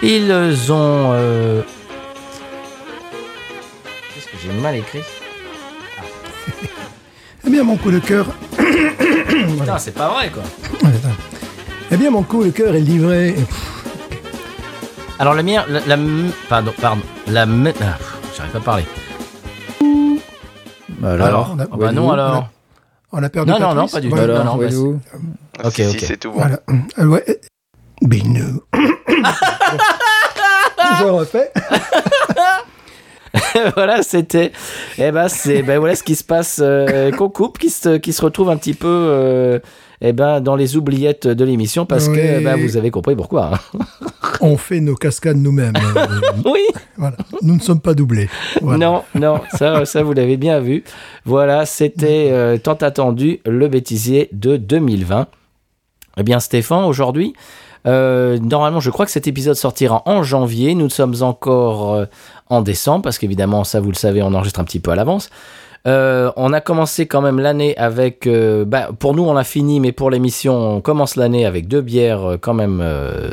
Ils 0.07 0.71
ont. 0.71 1.11
euh, 1.15 1.63
Qu'est-ce 4.15 4.27
que 4.27 4.37
j'ai 4.43 4.53
mal 4.61 4.77
écrit 4.77 5.01
Eh 7.47 7.51
bien 7.51 7.65
mon 7.65 7.77
coup 7.77 7.91
de 7.91 7.99
cœur 8.01 8.27
Putain, 8.59 9.79
c'est 9.79 9.93
pas 9.95 10.09
vrai 10.11 10.31
quoi. 10.31 10.43
Eh 11.91 11.97
bien, 11.97 12.11
mon 12.11 12.23
coup 12.23 12.45
de 12.45 12.51
cœur 12.51 12.75
est 12.75 12.81
livré. 12.81 13.35
Alors 15.19 15.35
la 15.35 15.43
mienne, 15.43 15.63
la, 15.87 15.97
pardon, 16.49 16.73
pardon, 16.81 17.03
la 17.29 17.43
ah, 17.43 17.47
j'arrive 18.37 18.53
pas 18.53 18.59
à 18.59 18.61
parler. 18.61 18.85
Alors, 21.03 21.55
on 21.55 21.61
a- 21.61 21.67
ah 21.71 21.77
bah 21.77 21.93
non 21.93 22.11
alors. 22.11 22.49
On 23.13 23.23
a 23.23 23.29
perdu 23.29 23.51
Non, 23.53 23.59
non, 23.61 23.67
Patrice. 23.75 23.77
non, 23.77 23.87
pas 23.89 24.01
du 24.01 24.09
tout. 24.09 24.17
Voilà. 24.17 24.39
Non, 24.39 24.45
non, 24.45 24.57
bah. 24.57 25.69
Ok, 25.69 25.73
si, 25.75 25.85
ok. 25.87 25.91
si, 26.01 26.07
c'est 26.07 26.17
tout 26.17 26.33
bon. 26.33 26.39
Voilà. 26.39 26.59
Euh, 26.99 27.05
ouais. 27.07 27.25
euh, 27.29 27.35
Binou. 28.03 28.61
Je 31.01 31.05
refais. 31.05 31.51
voilà, 33.75 34.03
c'était. 34.03 34.53
Eh 34.99 35.11
ben, 35.11 35.29
c'est. 35.29 35.63
Ben 35.63 35.79
voilà 35.79 35.97
ce 35.97 36.03
qui 36.03 36.15
se 36.15 36.25
passe. 36.25 36.61
euh, 36.63 37.11
qu'on 37.11 37.29
coupe, 37.29 37.59
qui 37.59 37.71
se, 37.71 37.97
qui 37.97 38.13
se 38.13 38.23
retrouve 38.23 38.51
un 38.51 38.57
petit 38.57 38.75
peu. 38.75 38.89
euh, 38.89 39.59
eh 40.01 40.13
ben, 40.13 40.41
dans 40.41 40.57
les 40.57 40.77
oubliettes 40.77 41.27
de 41.27 41.45
l'émission 41.45 41.87
parce 41.87 42.09
Oui. 42.09 42.17
que 42.17 42.45
ben, 42.45 42.57
vous 42.57 42.77
avez 42.77 42.91
compris 42.91 43.17
pourquoi. 43.17 43.53
hein. 43.55 43.79
On 44.41 44.57
fait 44.59 44.81
nos 44.81 44.95
cascades 44.97 45.39
nous-mêmes. 45.39 45.73
Oui. 46.45 46.61
voilà. 46.99 47.17
Nous 47.41 47.55
ne 47.55 47.61
sommes 47.61 47.81
pas 47.81 47.95
doublés. 47.95 48.29
Voilà. 48.61 48.79
Non, 48.87 49.05
non, 49.15 49.41
ça, 49.57 49.85
ça 49.87 50.03
vous 50.03 50.13
l'avez 50.13 50.37
bien 50.37 50.61
vu. 50.61 50.85
Voilà, 51.25 51.65
c'était 51.65 52.29
euh, 52.33 52.59
tant 52.59 52.75
attendu 52.75 53.41
le 53.47 53.69
bêtisier 53.69 54.29
de 54.33 54.57
2020. 54.59 55.27
Eh 56.19 56.23
bien, 56.23 56.39
Stéphane, 56.41 56.85
aujourd'hui, 56.85 57.33
euh, 57.87 58.39
normalement, 58.39 58.81
je 58.81 58.91
crois 58.91 59.07
que 59.07 59.13
cet 59.13 59.27
épisode 59.27 59.57
sortira 59.57 60.03
en 60.07 60.23
janvier. 60.23 60.75
Nous 60.75 60.91
sommes 60.91 61.15
encore 61.21 61.95
euh, 61.95 62.05
en 62.49 62.61
décembre, 62.63 63.03
parce 63.03 63.19
qu'évidemment, 63.19 63.65
ça, 63.65 63.81
vous 63.81 63.91
le 63.91 63.97
savez, 63.97 64.23
on 64.23 64.33
enregistre 64.35 64.61
un 64.61 64.65
petit 64.65 64.81
peu 64.81 64.91
à 64.91 64.95
l'avance. 64.95 65.31
Euh, 65.87 66.31
on 66.37 66.53
a 66.55 66.61
commencé 66.63 67.07
quand 67.07 67.21
même 67.21 67.39
l'année 67.39 67.77
avec, 67.77 68.27
bah, 68.67 68.89
pour 68.99 69.15
nous 69.15 69.23
on 69.25 69.35
l'a 69.35 69.45
fini, 69.45 69.81
mais 69.81 69.93
pour 69.93 70.09
l'émission 70.09 70.77
on 70.77 70.81
commence 70.81 71.15
l'année 71.17 71.45
avec 71.45 71.69
deux 71.69 71.83
bières 71.83 72.39
quand 72.41 72.55
même 72.55 72.83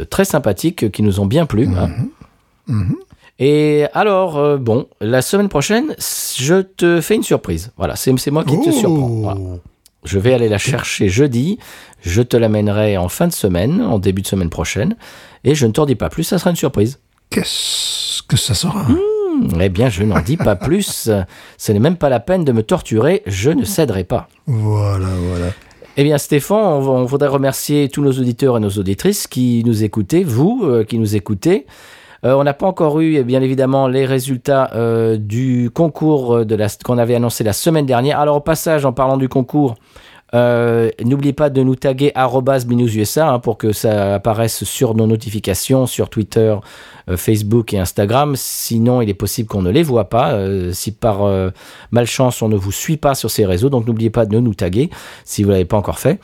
très 0.10 0.26
sympathiques 0.26 0.92
qui 0.92 1.02
nous 1.02 1.22
ont 1.22 1.26
bien 1.26 1.46
plu. 1.46 1.70
hein. 1.78 1.90
Et 3.44 3.86
alors, 3.94 4.38
euh, 4.38 4.58
bon, 4.58 4.86
la 5.00 5.24
semaine 5.24 5.50
prochaine, 5.50 5.96
je 6.38 6.62
te 6.62 7.02
fais 7.02 7.16
une 7.16 7.24
surprise. 7.24 7.72
Voilà, 7.76 7.96
c'est 7.96 8.12
moi 8.30 8.44
qui 8.44 8.60
te 8.62 8.70
surprends. 8.70 9.08
Voilà. 9.08 9.40
Je 10.04 10.20
vais 10.20 10.34
aller 10.34 10.50
la 10.50 10.58
chercher 10.58 11.10
jeudi. 11.10 11.60
Je 12.02 12.22
te 12.22 12.36
l'amènerai 12.38 12.98
en 12.98 13.10
fin 13.10 13.28
de 13.28 13.34
semaine, 13.34 13.82
en 13.82 14.00
début 14.00 14.22
de 14.22 14.28
semaine 14.28 14.50
prochaine. 14.50 14.96
Et 15.44 15.56
je 15.56 15.66
ne 15.68 15.72
t'en 15.72 15.86
dis 15.86 15.96
pas 15.96 16.10
plus, 16.10 16.24
ça 16.24 16.40
sera 16.40 16.50
une 16.50 16.56
surprise. 16.56 17.00
Qu'est-ce 17.30 18.24
que 18.24 18.38
ça 18.38 18.54
sera? 18.54 18.86
Eh 19.60 19.70
bien, 19.70 19.90
je 19.90 20.04
n'en 20.04 20.20
dis 20.22 20.38
pas 20.38 20.56
plus. 20.56 21.10
Ce 21.58 21.72
n'est 21.72 21.80
même 21.80 21.98
pas 21.98 22.10
la 22.10 22.20
peine 22.20 22.44
de 22.44 22.52
me 22.52 22.64
torturer. 22.64 23.24
Je 23.26 23.52
ne 23.52 23.64
céderai 23.64 24.04
pas. 24.04 24.28
Voilà, 24.48 25.08
voilà. 25.30 25.52
Eh 25.98 26.04
bien, 26.04 26.18
Stéphane, 26.18 26.58
on, 26.58 26.90
on 26.90 27.06
voudrait 27.06 27.28
remercier 27.28 27.90
tous 27.90 28.02
nos 28.02 28.12
auditeurs 28.12 28.58
et 28.58 28.60
nos 28.60 28.70
auditrices 28.70 29.28
qui 29.28 29.62
nous 29.66 29.84
écoutaient, 29.84 30.24
vous 30.24 30.62
euh, 30.64 30.84
qui 30.84 30.98
nous 30.98 31.16
écoutez. 31.16 31.66
Euh, 32.24 32.34
on 32.34 32.44
n'a 32.44 32.54
pas 32.54 32.68
encore 32.68 33.00
eu, 33.00 33.16
eh 33.16 33.24
bien 33.24 33.42
évidemment, 33.42 33.88
les 33.88 34.06
résultats 34.06 34.72
euh, 34.76 35.18
du 35.18 35.72
concours 35.74 36.36
euh, 36.36 36.68
qu'on 36.84 36.98
avait 36.98 37.16
annoncé 37.16 37.44
la 37.44 37.54
semaine 37.54 37.86
dernière. 37.86 38.20
Alors, 38.20 38.38
au 38.38 38.42
passage, 38.42 38.86
en 38.86 38.94
parlant 38.94 39.18
du 39.18 39.28
concours, 39.28 39.76
n'oubliez 40.34 41.34
pas 41.34 41.50
de 41.50 41.62
nous 41.62 41.76
taguer 41.76 42.14
binoususa 42.66 43.28
hein, 43.28 43.40
pour 43.40 43.58
que 43.58 43.74
ça 43.74 44.16
apparaisse 44.16 44.64
sur 44.64 44.96
nos 44.96 45.06
notifications 45.06 45.88
sur 45.88 46.10
Twitter, 46.10 46.56
Facebook 47.18 47.74
et 47.74 47.80
Instagram. 47.80 48.36
Sinon, 48.38 49.02
il 49.02 49.10
est 49.10 49.14
possible 49.14 49.50
qu'on 49.50 49.62
ne 49.62 49.72
les 49.72 49.84
voit 49.84 50.08
pas. 50.08 50.40
si 50.72 50.94
par 50.94 51.30
malchance 51.92 52.42
on 52.42 52.48
ne 52.48 52.56
vous 52.56 52.72
suit 52.72 52.96
pas 52.96 53.14
sur 53.14 53.30
ces 53.30 53.46
réseaux, 53.46 53.70
donc 53.70 53.86
n'oubliez 53.86 54.10
pas 54.10 54.26
de 54.26 54.40
nous 54.40 54.54
taguer 54.54 54.90
si 55.26 55.44
vous 55.44 55.50
l'avez 55.50 55.66
pas 55.66 55.76
encore 55.76 56.00
fait. 56.00 56.22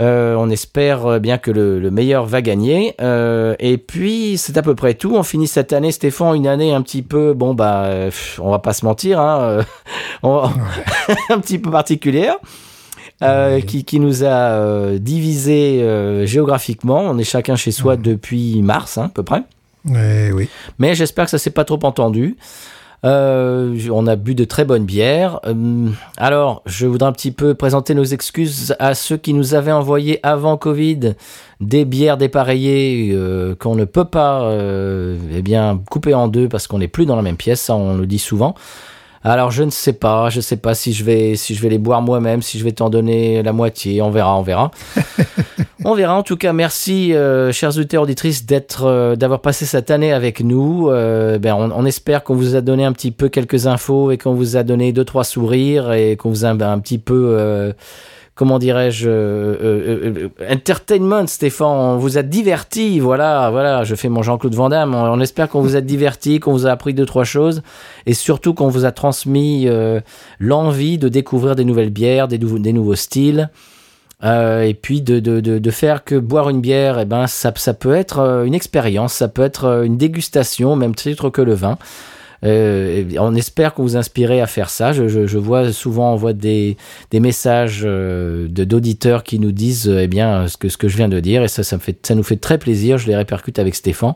Euh, 0.00 0.34
on 0.36 0.48
espère 0.48 1.06
euh, 1.06 1.18
bien 1.18 1.36
que 1.36 1.50
le, 1.50 1.78
le 1.78 1.90
meilleur 1.90 2.24
va 2.24 2.40
gagner. 2.40 2.94
Euh, 3.02 3.54
et 3.58 3.76
puis, 3.76 4.38
c'est 4.38 4.56
à 4.56 4.62
peu 4.62 4.74
près 4.74 4.94
tout. 4.94 5.14
On 5.14 5.22
finit 5.22 5.46
cette 5.46 5.72
année, 5.74 5.92
Stéphane, 5.92 6.34
une 6.36 6.46
année 6.46 6.72
un 6.72 6.80
petit 6.82 7.02
peu, 7.02 7.34
bon, 7.34 7.52
bah, 7.54 7.90
pff, 8.06 8.40
on 8.42 8.50
va 8.50 8.58
pas 8.60 8.72
se 8.72 8.84
mentir, 8.84 9.20
hein, 9.20 9.58
on- 10.22 10.48
un 11.28 11.38
petit 11.40 11.58
peu 11.58 11.70
particulière. 11.70 12.36
euh, 13.22 13.60
qui, 13.60 13.84
qui 13.84 14.00
nous 14.00 14.24
a 14.24 14.28
euh, 14.28 14.98
divisé 14.98 15.82
euh, 15.82 16.24
géographiquement. 16.24 17.00
On 17.00 17.18
est 17.18 17.24
chacun 17.24 17.54
chez 17.56 17.70
soi 17.70 17.96
depuis 17.96 18.62
mars, 18.62 18.96
hein, 18.96 19.04
à 19.06 19.08
peu 19.10 19.22
près. 19.22 19.42
Eh 19.94 20.32
oui. 20.32 20.48
Mais 20.78 20.94
j'espère 20.94 21.26
que 21.26 21.30
ça 21.30 21.36
s'est 21.38 21.50
pas 21.50 21.64
trop 21.64 21.78
entendu. 21.82 22.36
Euh, 23.04 23.76
on 23.90 24.06
a 24.06 24.16
bu 24.16 24.34
de 24.34 24.44
très 24.44 24.64
bonnes 24.64 24.84
bières. 24.84 25.40
Euh, 25.46 25.88
alors, 26.16 26.62
je 26.66 26.86
voudrais 26.86 27.08
un 27.08 27.12
petit 27.12 27.30
peu 27.30 27.54
présenter 27.54 27.94
nos 27.94 28.04
excuses 28.04 28.74
à 28.78 28.94
ceux 28.94 29.16
qui 29.16 29.32
nous 29.32 29.54
avaient 29.54 29.72
envoyé 29.72 30.20
avant 30.22 30.56
Covid 30.56 31.14
des 31.60 31.84
bières 31.84 32.18
dépareillées 32.18 33.10
euh, 33.12 33.54
qu'on 33.54 33.74
ne 33.74 33.84
peut 33.84 34.04
pas 34.04 34.50
eh 35.32 35.42
bien 35.42 35.80
couper 35.90 36.14
en 36.14 36.28
deux 36.28 36.48
parce 36.48 36.66
qu'on 36.66 36.78
n'est 36.78 36.88
plus 36.88 37.06
dans 37.06 37.16
la 37.16 37.22
même 37.22 37.36
pièce. 37.36 37.60
Ça, 37.62 37.74
on 37.74 37.96
le 37.96 38.06
dit 38.06 38.18
souvent. 38.18 38.54
Alors 39.22 39.50
je 39.50 39.62
ne 39.62 39.70
sais 39.70 39.92
pas, 39.92 40.30
je 40.30 40.40
sais 40.40 40.56
pas 40.56 40.74
si 40.74 40.94
je 40.94 41.04
vais 41.04 41.36
si 41.36 41.54
je 41.54 41.60
vais 41.60 41.68
les 41.68 41.78
boire 41.78 42.00
moi-même, 42.00 42.40
si 42.40 42.58
je 42.58 42.64
vais 42.64 42.72
t'en 42.72 42.88
donner 42.88 43.42
la 43.42 43.52
moitié, 43.52 44.00
on 44.00 44.10
verra, 44.10 44.34
on 44.38 44.42
verra. 44.42 44.70
on 45.84 45.94
verra. 45.94 46.14
En 46.14 46.22
tout 46.22 46.38
cas, 46.38 46.54
merci, 46.54 47.12
euh, 47.12 47.52
chers 47.52 47.76
auditeurs 47.76 48.04
auditrices, 48.04 48.46
d'être 48.46 48.86
euh, 48.86 49.16
d'avoir 49.16 49.40
passé 49.40 49.66
cette 49.66 49.90
année 49.90 50.14
avec 50.14 50.40
nous. 50.40 50.88
Euh, 50.88 51.38
ben, 51.38 51.54
on, 51.54 51.70
on 51.70 51.84
espère 51.84 52.24
qu'on 52.24 52.34
vous 52.34 52.56
a 52.56 52.62
donné 52.62 52.84
un 52.84 52.92
petit 52.92 53.10
peu 53.10 53.28
quelques 53.28 53.66
infos 53.66 54.10
et 54.10 54.16
qu'on 54.16 54.32
vous 54.32 54.56
a 54.56 54.62
donné 54.62 54.92
deux 54.92 55.04
trois 55.04 55.24
sourires 55.24 55.92
et 55.92 56.16
qu'on 56.16 56.30
vous 56.30 56.46
a 56.46 56.48
un, 56.48 56.60
un 56.60 56.78
petit 56.78 56.98
peu 56.98 57.34
euh, 57.38 57.74
comment 58.40 58.58
dirais-je, 58.58 59.06
euh, 59.06 59.54
euh, 59.62 60.28
euh, 60.40 60.50
entertainment, 60.50 61.26
Stéphane. 61.26 61.66
On 61.66 61.98
vous 61.98 62.16
a 62.16 62.22
diverti, 62.22 62.98
voilà, 62.98 63.50
voilà. 63.50 63.84
Je 63.84 63.94
fais 63.94 64.08
mon 64.08 64.22
Jean-Claude 64.22 64.54
Van 64.54 64.70
Damme. 64.70 64.94
On, 64.94 65.20
espère 65.20 65.50
qu'on 65.50 65.60
vous 65.60 65.76
a 65.76 65.82
diverti, 65.82 66.40
qu'on 66.40 66.52
vous 66.52 66.66
a 66.66 66.70
appris 66.70 66.94
deux 66.94 67.04
trois 67.04 67.24
choses, 67.24 67.60
et 68.06 68.14
surtout 68.14 68.54
qu'on 68.54 68.68
vous 68.68 68.86
a 68.86 68.92
transmis 68.92 69.68
l'envie 70.38 70.96
de 70.96 71.10
découvrir 71.10 71.54
des 71.54 71.66
nouvelles 71.66 71.90
bières, 71.90 72.28
des, 72.28 72.38
nouveaux- 72.38 72.94
styles. 72.94 73.50
Et 74.24 74.74
puis 74.80 75.02
de, 75.02 75.70
faire 75.70 76.02
que 76.04 76.14
boire 76.14 76.48
une 76.48 76.62
bière, 76.62 76.98
eh 76.98 77.04
ben, 77.04 77.26
ça, 77.26 77.52
ça 77.56 77.74
peut 77.74 77.94
être 77.94 78.20
une 78.46 78.54
expérience, 78.54 79.12
ça 79.12 79.28
peut 79.28 79.44
être 79.44 79.84
une 79.84 79.98
dégustation, 79.98 80.76
même 80.76 80.94
titre 80.94 81.28
que 81.28 81.42
le 81.42 81.52
vin. 81.52 81.76
Euh, 82.44 83.04
on 83.18 83.34
espère 83.34 83.74
que 83.74 83.82
vous 83.82 83.96
inspirez 83.96 84.40
à 84.40 84.46
faire 84.46 84.70
ça. 84.70 84.92
Je, 84.92 85.38
vois 85.38 85.72
souvent, 85.72 86.12
on 86.12 86.16
voit 86.16 86.32
des, 86.32 86.76
messages 87.12 87.82
euh, 87.84 88.48
d'auditeurs 88.48 89.24
qui 89.24 89.38
nous 89.38 89.52
disent, 89.52 89.88
euh, 89.88 90.02
eh 90.02 90.06
bien, 90.06 90.48
ce 90.48 90.56
que 90.56 90.68
ce 90.68 90.76
que 90.76 90.88
je 90.88 90.96
viens 90.96 91.08
de 91.08 91.20
dire, 91.20 91.42
et 91.42 91.48
ça, 91.48 91.62
ça 91.62 92.14
nous 92.14 92.22
fait 92.22 92.36
très 92.36 92.58
plaisir. 92.58 92.98
Je 92.98 93.06
les 93.06 93.16
répercute 93.16 93.58
avec 93.58 93.74
Stéphane. 93.74 94.14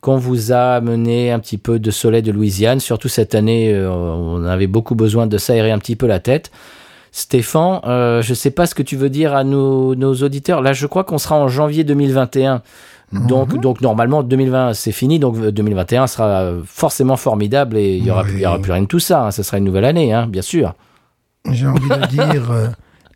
Qu'on 0.00 0.16
vous 0.16 0.52
a 0.52 0.76
amené 0.76 1.30
un 1.30 1.38
petit 1.38 1.58
peu 1.58 1.78
de 1.78 1.90
soleil 1.90 2.22
de 2.22 2.32
Louisiane, 2.32 2.80
surtout 2.80 3.08
cette 3.08 3.34
année, 3.34 3.70
euh, 3.74 3.90
on 3.90 4.44
avait 4.44 4.66
beaucoup 4.66 4.94
besoin 4.94 5.26
de 5.26 5.36
s'aérer 5.36 5.70
un 5.70 5.78
petit 5.78 5.96
peu 5.96 6.06
la 6.06 6.20
tête. 6.20 6.50
Stéphane, 7.12 7.80
je 8.22 8.34
sais 8.34 8.52
pas 8.52 8.66
ce 8.66 8.74
que 8.74 8.84
tu 8.84 8.96
veux 8.96 9.10
dire 9.10 9.34
à 9.34 9.42
nos 9.42 10.14
auditeurs. 10.14 10.62
Là, 10.62 10.72
je 10.72 10.86
crois 10.86 11.02
qu'on 11.02 11.18
sera 11.18 11.36
en 11.36 11.48
janvier 11.48 11.82
2021. 11.82 12.62
Donc, 13.12 13.58
donc 13.60 13.80
normalement 13.80 14.22
2020 14.22 14.72
c'est 14.74 14.92
fini, 14.92 15.18
donc 15.18 15.36
euh, 15.38 15.50
2021 15.50 16.06
sera 16.06 16.24
euh, 16.42 16.60
forcément 16.64 17.16
formidable 17.16 17.76
et 17.76 17.96
il 17.96 18.04
y 18.04 18.10
aura, 18.10 18.22
Oui. 18.22 18.46
aura 18.46 18.58
plus 18.60 18.70
rien 18.72 18.82
de 18.82 18.86
tout 18.86 19.00
ça. 19.00 19.24
hein. 19.24 19.30
Ce 19.32 19.42
sera 19.42 19.58
une 19.58 19.64
nouvelle 19.64 19.84
année, 19.84 20.12
hein, 20.12 20.26
bien 20.28 20.42
sûr. 20.42 20.74
J'ai 21.50 21.66
envie 21.66 21.88
de 21.88 22.06
dire, 22.10 22.50
euh, 22.52 22.68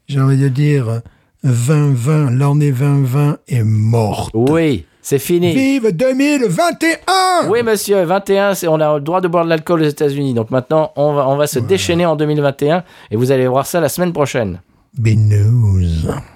j'ai 0.08 0.20
envie 0.20 0.36
de 0.40 0.48
dire, 0.48 0.88
euh, 0.88 0.98
2020, 1.44 2.30
l'année 2.32 2.72
2020 2.72 3.36
est 3.48 3.62
morte. 3.62 4.30
Oui, 4.34 4.86
c'est 5.02 5.18
fini. 5.20 5.52
Vive 5.54 5.92
2021 5.94 7.48
Oui, 7.48 7.62
monsieur, 7.62 8.02
21, 8.02 8.54
c'est- 8.54 8.66
on 8.66 8.80
a 8.80 8.94
le 8.94 9.00
droit 9.00 9.20
de 9.20 9.28
boire 9.28 9.44
de 9.44 9.50
l'alcool 9.50 9.82
aux 9.82 9.86
États-Unis. 9.86 10.34
Donc 10.34 10.50
maintenant, 10.50 10.90
on 10.96 11.12
va, 11.12 11.28
on 11.28 11.36
va 11.36 11.46
se 11.46 11.58
déchaîner 11.60 12.06
en 12.06 12.16
2021 12.16 12.82
et 13.10 13.16
vous 13.16 13.30
allez 13.30 13.46
voir 13.46 13.66
ça 13.66 13.78
la 13.80 13.88
semaine 13.88 14.12
prochaine. 14.12 14.60
Binous. 14.98 16.08
Ain't 16.08 16.33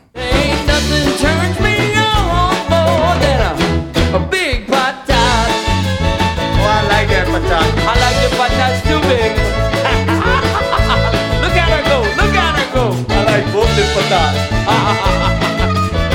big. 9.09 9.32
look 11.43 11.56
at 11.56 11.68
her 11.72 11.82
go, 11.89 11.98
look 12.20 12.35
at 12.36 12.52
her 12.60 12.68
go. 12.76 12.85
I 13.09 13.24
like 13.24 13.47
both 13.52 13.72
the 13.76 13.82
patats. 13.97 14.36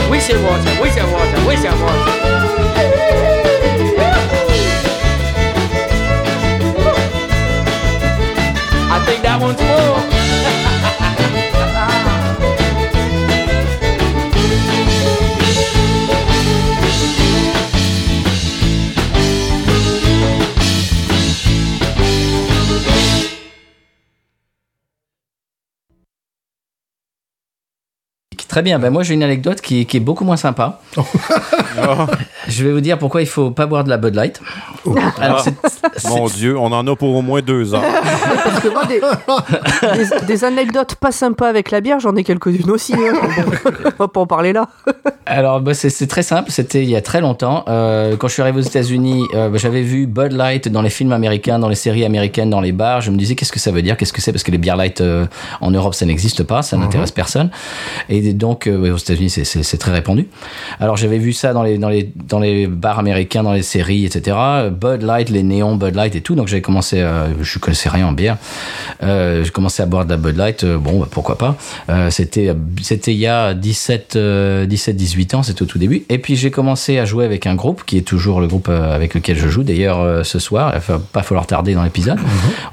we 0.11 0.19
should 0.19 0.41
watch 0.45 0.63
her, 0.63 0.81
we 0.81 0.89
should 0.91 1.11
watch 1.11 1.29
her, 1.33 1.47
we 1.47 1.55
should 1.55 1.79
watch 1.81 2.07
her. 2.07 2.13
I 8.95 8.97
think 9.07 9.23
that 9.23 9.41
one's 9.41 9.59
full. 9.59 10.22
Très 28.53 28.61
bien, 28.61 28.77
ben 28.77 28.91
moi 28.91 29.01
j'ai 29.01 29.15
une 29.15 29.23
anecdote 29.23 29.61
qui, 29.61 29.87
qui 29.87 29.97
est 29.97 29.99
beaucoup 29.99 30.23
moins 30.25 30.37
sympa. 30.37 30.79
Je 32.47 32.63
vais 32.63 32.71
vous 32.71 32.81
dire 32.81 32.99
pourquoi 32.99 33.21
il 33.21 33.27
faut 33.27 33.49
pas 33.49 33.65
boire 33.65 33.83
de 33.83 33.89
la 33.89 33.97
Bud 33.97 34.13
Light. 34.13 34.39
Alors, 35.19 35.39
c'est- 35.39 35.53
c'est- 35.97 36.07
Mon 36.09 36.27
Dieu, 36.27 36.55
on 36.57 36.65
en 36.71 36.85
a 36.85 36.95
pour 36.95 37.15
au 37.15 37.21
moins 37.23 37.41
deux 37.41 37.73
ans. 37.73 37.81
Parce 38.43 38.59
que 38.59 38.67
moi, 38.67 38.83
des, 38.85 38.99
des- 39.97 40.25
des 40.27 40.43
anecdotes 40.43 40.93
pas 40.95 41.11
sympas 41.11 41.47
avec 41.49 41.71
la 41.71 41.81
bière, 41.81 41.99
j'en 41.99 42.15
ai 42.15 42.23
quelques-unes 42.23 42.69
aussi. 42.69 42.93
hein. 42.93 43.13
Bon, 43.13 43.71
on 43.87 43.89
va 44.03 44.07
pas 44.07 44.19
en 44.19 44.27
parler 44.27 44.53
là. 44.53 44.67
Alors, 45.25 45.59
bah, 45.61 45.73
c'est 45.73 46.05
très 46.07 46.21
simple. 46.21 46.51
C'était 46.51 46.83
il 46.83 46.89
y 46.89 46.95
a 46.95 47.01
très 47.01 47.21
longtemps. 47.21 47.63
Euh, 47.69 48.17
quand 48.17 48.27
je 48.27 48.33
suis 48.33 48.41
arrivé 48.43 48.59
aux 48.59 48.63
États-Unis, 48.63 49.23
euh, 49.33 49.49
bah, 49.49 49.57
j'avais 49.57 49.81
vu 49.81 50.05
Bud 50.05 50.33
Light 50.33 50.67
dans 50.67 50.81
les 50.83 50.89
films 50.91 51.13
américains, 51.13 51.57
dans 51.59 51.69
les 51.69 51.75
séries 51.75 52.05
américaines, 52.05 52.49
dans 52.51 52.61
les 52.61 52.73
bars. 52.73 53.01
Je 53.01 53.09
me 53.09 53.17
disais, 53.17 53.33
qu'est-ce 53.35 53.51
que 53.53 53.59
ça 53.59 53.71
veut 53.71 53.81
dire? 53.81 53.97
Qu'est-ce 53.97 54.13
que 54.13 54.21
c'est? 54.21 54.31
Parce 54.31 54.43
que 54.43 54.51
les 54.51 54.57
beer 54.59 54.75
light 54.75 55.01
euh, 55.01 55.25
en 55.61 55.71
Europe, 55.71 55.95
ça 55.95 56.05
n'existe 56.05 56.43
pas, 56.43 56.61
ça 56.61 56.77
n'intéresse 56.77 57.11
personne. 57.11 57.49
Et 58.09 58.33
donc, 58.43 58.67
euh, 58.67 58.93
aux 58.93 58.97
États-Unis, 58.97 59.29
c'est- 59.29 59.77
très 59.77 59.91
répandu. 59.93 60.27
Alors, 60.81 60.97
j'avais 60.97 61.17
vu 61.17 61.31
ça 61.31 61.53
dans 61.53 61.63
les, 61.63 61.77
dans, 61.77 61.87
les, 61.87 62.11
dans 62.27 62.39
les 62.39 62.67
bars 62.67 62.99
américains, 62.99 63.41
dans 63.41 63.53
les 63.53 63.63
séries, 63.63 64.03
etc. 64.05 64.35
Bud 64.69 65.01
Light, 65.01 65.29
les 65.29 65.43
néons 65.43 65.77
Bud 65.77 65.95
Light 65.95 66.13
et 66.15 66.21
tout. 66.21 66.35
Donc, 66.35 66.49
j'avais 66.49 66.61
commencé, 66.61 66.99
à, 67.01 67.27
je 67.41 67.57
connaissais 67.59 67.87
rien 67.87 68.05
en 68.07 68.11
bière. 68.11 68.35
Euh, 69.01 69.43
j'ai 69.45 69.49
commencé 69.51 69.81
à 69.81 69.85
boire 69.85 70.03
de 70.05 70.09
la 70.11 70.17
Bud 70.17 70.35
Light. 70.37 70.65
euh, 70.65 70.77
bon, 70.77 70.99
bah, 70.99 71.07
pourquoi 71.09 71.37
pas. 71.37 71.55
Euh, 71.89 72.09
c'était, 72.11 72.53
il 73.07 73.13
y 73.17 73.27
a 73.27 73.53
17, 73.53 74.15
euh, 74.17 74.65
17, 74.65 74.95
18 74.97 75.33
ans, 75.35 75.43
c'était 75.43 75.61
au 75.61 75.65
tout 75.65 75.79
début. 75.79 76.03
Et 76.09 76.17
puis, 76.17 76.35
j'ai 76.35 76.51
commencé 76.51 76.99
à 76.99 77.05
jouer 77.05 77.23
avec 77.23 77.47
un 77.47 77.55
groupe 77.55 77.83
qui 77.85 77.97
est 77.97 78.01
toujours 78.01 78.41
le 78.41 78.47
groupe 78.47 78.67
euh, 78.69 78.93
avec 78.93 79.13
lequel 79.13 79.37
je 79.37 79.47
joue. 79.47 79.63
D'ailleurs, 79.63 80.25
ce 80.25 80.37
soir, 80.39 80.73
il 80.75 80.81
va 80.81 80.99
pas 80.99 81.23
falloir 81.23 81.47
tarder 81.47 81.73
dans 81.75 81.83
l'épisode. 81.83 82.19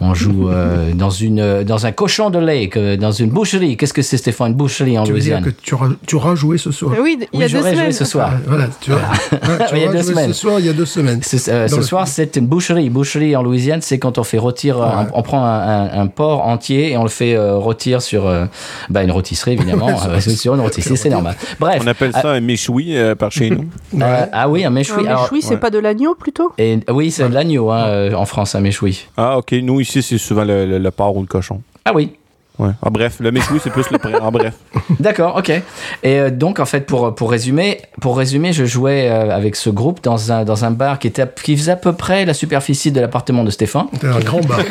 On 0.00 0.14
joue 0.14 0.50
dans 0.94 1.10
une, 1.10 1.62
dans 1.62 1.86
un 1.86 1.92
cochon 1.92 2.30
de 2.30 2.38
lait, 2.40 2.68
dans 2.98 3.12
une 3.12 3.30
boucherie. 3.30 3.76
Qu'est-ce 3.76 3.94
que 3.94 4.02
c'est, 4.02 4.16
Stéphane, 4.16 4.48
une 4.50 4.54
boucherie 4.56 4.98
en 4.98 5.04
Louisiane? 5.12 5.42
Tu 5.62 5.74
auras, 5.74 5.88
tu 6.06 6.16
auras 6.16 6.34
joué 6.34 6.58
ce 6.58 6.70
soir 6.72 6.92
oui, 7.00 7.16
il 7.18 7.22
y 7.22 7.24
a 7.24 7.28
Oui, 7.32 7.38
deux 7.40 7.48
j'aurais 7.48 7.70
joué 7.70 7.78
semaines. 7.78 7.92
ce 7.92 8.04
soir. 8.04 8.30
Ah, 8.34 8.38
Voilà, 8.46 8.66
tu 8.80 8.90
vois. 8.90 9.00
Ah, 9.42 9.66
tu 9.68 9.76
Il 9.76 9.80
y 9.80 9.84
a 9.84 9.84
auras 9.86 9.92
deux 9.96 10.02
joué 10.02 10.10
semaines. 10.12 10.32
ce 10.32 10.40
soir, 10.40 10.60
il 10.60 10.66
y 10.66 10.68
a 10.68 10.72
deux 10.72 10.86
semaines. 10.86 11.22
Ce, 11.22 11.50
euh, 11.50 11.68
ce 11.68 11.82
soir, 11.82 12.06
c'est 12.08 12.36
une 12.36 12.46
boucherie. 12.46 12.90
Boucherie 12.90 13.34
en 13.36 13.42
Louisiane, 13.42 13.80
c'est 13.82 13.98
quand 13.98 14.18
on 14.18 14.24
fait 14.24 14.38
rôtir, 14.38 14.80
un- 14.82 15.08
on, 15.14 15.22
prend 15.22 15.44
un, 15.44 15.60
un- 15.86 16.00
un 16.02 16.06
porc 16.06 16.46
entier 16.46 16.92
et 16.92 16.96
on 16.96 17.02
le 17.02 17.08
fait 17.08 17.34
euh, 17.34 17.56
rôtir 17.56 18.02
sur 18.02 18.26
euh, 18.26 18.46
bah, 18.88 19.02
une 19.02 19.12
rôtisserie, 19.12 19.52
évidemment. 19.52 19.88
Euh, 20.10 20.18
sur 20.20 20.54
une 20.54 20.60
rôtisserie, 20.60 20.96
c'est 20.96 21.10
normal. 21.10 21.36
Bref. 21.58 21.82
On 21.84 21.86
appelle 21.86 22.12
ça 22.12 22.30
un 22.30 22.40
méchoui 22.40 22.96
euh, 22.96 23.14
par 23.14 23.30
chez 23.30 23.50
nous. 23.50 23.66
euh, 24.00 24.26
ah 24.32 24.48
oui, 24.48 24.64
un 24.64 24.70
méchoui. 24.70 25.06
Un 25.06 25.20
méchoui, 25.22 25.42
c'est 25.42 25.50
ouais. 25.50 25.56
pas 25.58 25.70
de 25.70 25.78
l'agneau 25.78 26.14
plutôt? 26.14 26.52
Et, 26.58 26.78
oui, 26.90 27.10
c'est 27.10 27.28
de 27.28 27.34
l'agneau 27.34 27.70
hein, 27.70 27.84
euh, 27.86 28.14
en 28.14 28.24
France, 28.24 28.54
un 28.54 28.60
méchoui. 28.60 29.06
Ah, 29.16 29.38
ok. 29.38 29.52
Nous, 29.62 29.80
ici, 29.80 30.02
c'est 30.02 30.18
souvent 30.18 30.44
le 30.44 30.88
porc 30.90 31.16
ou 31.16 31.20
le 31.20 31.26
cochon. 31.26 31.60
Ah 31.84 31.92
oui. 31.94 32.12
Ouais. 32.60 32.70
Ah, 32.82 32.90
bref, 32.90 33.16
le 33.20 33.32
méchoui, 33.32 33.58
c'est 33.62 33.70
plus 33.70 33.88
le 33.90 33.98
pré. 33.98 34.14
En 34.16 34.30
bref. 34.30 34.54
D'accord, 35.00 35.36
ok. 35.38 35.48
Et 35.48 35.62
euh, 36.04 36.30
donc 36.30 36.60
en 36.60 36.66
fait 36.66 36.82
pour 36.86 37.14
pour 37.14 37.30
résumer, 37.30 37.80
pour 38.00 38.18
résumer, 38.18 38.52
je 38.52 38.64
jouais 38.64 39.08
euh, 39.08 39.30
avec 39.34 39.56
ce 39.56 39.70
groupe 39.70 40.02
dans 40.02 40.30
un 40.30 40.44
dans 40.44 40.64
un 40.64 40.70
bar 40.70 40.98
qui 40.98 41.06
était 41.08 41.22
à- 41.22 41.26
qui 41.26 41.56
faisait 41.56 41.72
à 41.72 41.76
peu 41.76 41.92
près 41.94 42.24
la 42.26 42.34
superficie 42.34 42.92
de 42.92 43.00
l'appartement 43.00 43.44
de 43.44 43.50
Stéphane. 43.50 43.86
C'est 44.00 44.06
un 44.08 44.20
grand 44.20 44.40
bar. 44.46 44.60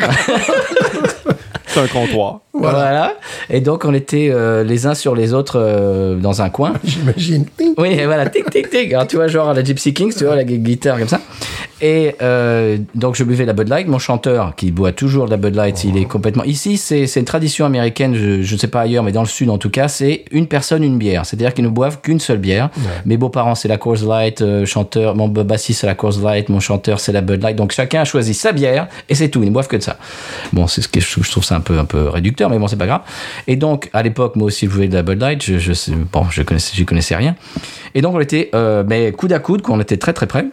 C'est 1.71 1.81
un 1.81 1.87
comptoir. 1.87 2.39
Voilà. 2.53 3.13
Et 3.49 3.61
donc 3.61 3.85
on 3.85 3.93
était 3.93 4.29
euh, 4.31 4.63
les 4.63 4.87
uns 4.87 4.95
sur 4.95 5.13
les 5.15 5.33
autres 5.35 5.59
euh, 5.59 6.15
dans 6.15 6.41
un 6.41 6.49
coin. 6.49 6.73
J'imagine. 6.83 7.45
Oui, 7.77 7.89
et 7.89 8.05
voilà, 8.07 8.27
tic 8.27 8.49
tic 8.49 8.69
tic. 8.71 8.91
Alors 8.91 9.05
tu 9.05 9.17
vois 9.17 9.27
genre 9.27 9.53
la 9.53 9.63
Gypsy 9.63 9.93
Kings, 9.93 10.13
tu 10.17 10.25
vois 10.25 10.35
la 10.35 10.43
gu- 10.43 10.57
guitare 10.57 10.97
comme 10.97 11.07
ça. 11.07 11.21
Et 11.81 12.15
euh, 12.21 12.77
donc 12.95 13.15
je 13.15 13.23
buvais 13.23 13.45
la 13.45 13.53
Bud 13.53 13.69
Light. 13.69 13.87
Mon 13.87 13.99
chanteur 13.99 14.55
qui 14.55 14.71
boit 14.71 14.91
toujours 14.91 15.25
de 15.25 15.31
la 15.31 15.37
Bud 15.37 15.55
Light, 15.55 15.83
il 15.83 15.97
est 15.97 16.05
complètement. 16.05 16.43
Ici 16.43 16.77
c'est 16.77 17.05
une 17.15 17.25
tradition 17.25 17.65
américaine. 17.65 18.15
Je 18.15 18.41
je 18.41 18.55
sais 18.55 18.67
pas 18.67 18.81
ailleurs, 18.81 19.03
mais 19.03 19.11
dans 19.11 19.21
le 19.21 19.27
sud 19.27 19.49
en 19.49 19.57
tout 19.57 19.69
cas, 19.69 19.87
c'est 19.87 20.25
une 20.31 20.47
personne 20.47 20.83
une 20.83 20.97
bière. 20.97 21.25
C'est-à-dire 21.25 21.53
qu'ils 21.53 21.63
ne 21.63 21.69
boivent 21.69 22.01
qu'une 22.01 22.19
seule 22.19 22.37
bière. 22.39 22.69
Mes 23.05 23.17
beaux-parents 23.17 23.55
c'est 23.55 23.67
la 23.67 23.77
Coors 23.77 24.03
Light, 24.07 24.41
euh, 24.41 24.65
chanteur, 24.65 25.15
mon 25.15 25.27
bassiste 25.27 25.81
c'est 25.81 25.87
la 25.87 25.95
Coors 25.95 26.19
Light, 26.21 26.49
mon 26.49 26.59
chanteur 26.59 26.99
c'est 26.99 27.11
la 27.11 27.21
Bud 27.21 27.41
Light. 27.41 27.55
Donc 27.55 27.71
chacun 27.71 28.01
a 28.01 28.05
choisi 28.05 28.33
sa 28.33 28.51
bière 28.51 28.87
et 29.07 29.15
c'est 29.15 29.29
tout. 29.29 29.43
Ils 29.43 29.49
ne 29.49 29.53
boivent 29.53 29.67
que 29.67 29.77
de 29.77 29.81
ça. 29.81 29.97
Bon, 30.53 30.67
c'est 30.67 30.81
ce 30.81 30.87
que 30.87 30.99
je, 30.99 31.07
je 31.21 31.31
trouve 31.31 31.43
ça 31.43 31.55
un 31.55 31.61
peu 31.61 31.79
un 31.79 31.85
peu 31.85 32.09
réducteur, 32.09 32.49
mais 32.49 32.59
bon 32.59 32.67
c'est 32.67 32.77
pas 32.77 32.87
grave. 32.87 33.01
Et 33.47 33.55
donc 33.55 33.89
à 33.93 34.03
l'époque 34.03 34.35
moi 34.35 34.47
aussi 34.47 34.65
je 34.65 34.71
buvais 34.71 34.87
de 34.87 34.95
la 34.95 35.03
Bud 35.03 35.21
Light. 35.21 35.43
Je, 35.43 35.57
je 35.57 35.73
bon 36.11 36.25
je 36.29 36.41
connaissais 36.41 36.83
connaissais 36.83 37.15
rien. 37.15 37.35
Et 37.95 38.01
donc 38.01 38.15
on 38.15 38.19
était 38.19 38.49
euh, 38.53 38.83
mais 38.85 39.11
coude 39.11 39.33
à 39.33 39.39
coude, 39.39 39.61
qu'on 39.61 39.79
était 39.79 39.97
très 39.97 40.13
très 40.13 40.27
près. 40.27 40.45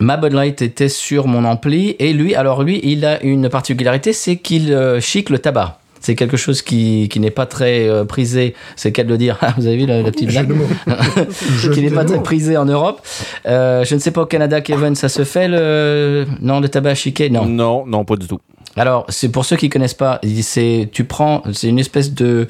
Ma 0.00 0.16
Bud 0.16 0.32
Light 0.32 0.62
était 0.62 0.88
sur 0.88 1.26
mon 1.26 1.44
ampli 1.44 1.94
et 1.98 2.14
lui, 2.14 2.34
alors 2.34 2.62
lui, 2.62 2.80
il 2.82 3.04
a 3.04 3.22
une 3.22 3.50
particularité, 3.50 4.14
c'est 4.14 4.36
qu'il 4.36 4.72
euh, 4.72 4.98
chic 4.98 5.28
le 5.28 5.38
tabac. 5.38 5.78
C'est 6.00 6.14
quelque 6.14 6.38
chose 6.38 6.62
qui, 6.62 7.10
qui 7.10 7.20
n'est 7.20 7.30
pas 7.30 7.44
très 7.44 7.86
euh, 7.86 8.06
prisé, 8.06 8.54
c'est 8.76 8.88
le 8.88 8.92
cas 8.94 9.04
de 9.04 9.10
le 9.10 9.18
dire. 9.18 9.36
Ah, 9.42 9.52
Vous 9.58 9.66
avez 9.66 9.76
vu 9.76 9.84
la, 9.84 10.00
la 10.00 10.10
petite 10.10 10.30
blague? 10.30 10.50
Qui 11.74 11.82
n'est 11.82 11.90
pas 11.90 12.06
très 12.06 12.22
prisé 12.22 12.56
en 12.56 12.64
Europe. 12.64 13.02
Euh, 13.44 13.84
je 13.84 13.94
ne 13.94 14.00
sais 14.00 14.10
pas 14.10 14.22
au 14.22 14.26
Canada, 14.26 14.62
Kevin, 14.62 14.94
ça 14.94 15.10
se 15.10 15.24
fait 15.24 15.48
le 15.48 16.24
non 16.40 16.60
le 16.60 16.70
tabac 16.70 16.94
chiqué? 16.94 17.28
Non. 17.28 17.44
Non, 17.44 17.84
non, 17.86 18.06
pas 18.06 18.16
du 18.16 18.26
tout. 18.26 18.40
Alors, 18.76 19.04
c'est 19.08 19.30
pour 19.30 19.44
ceux 19.44 19.56
qui 19.56 19.68
connaissent 19.68 19.94
pas, 19.94 20.20
c'est 20.42 20.88
tu 20.92 21.04
prends, 21.04 21.42
c'est 21.52 21.68
une 21.68 21.78
espèce 21.80 22.14
de, 22.14 22.46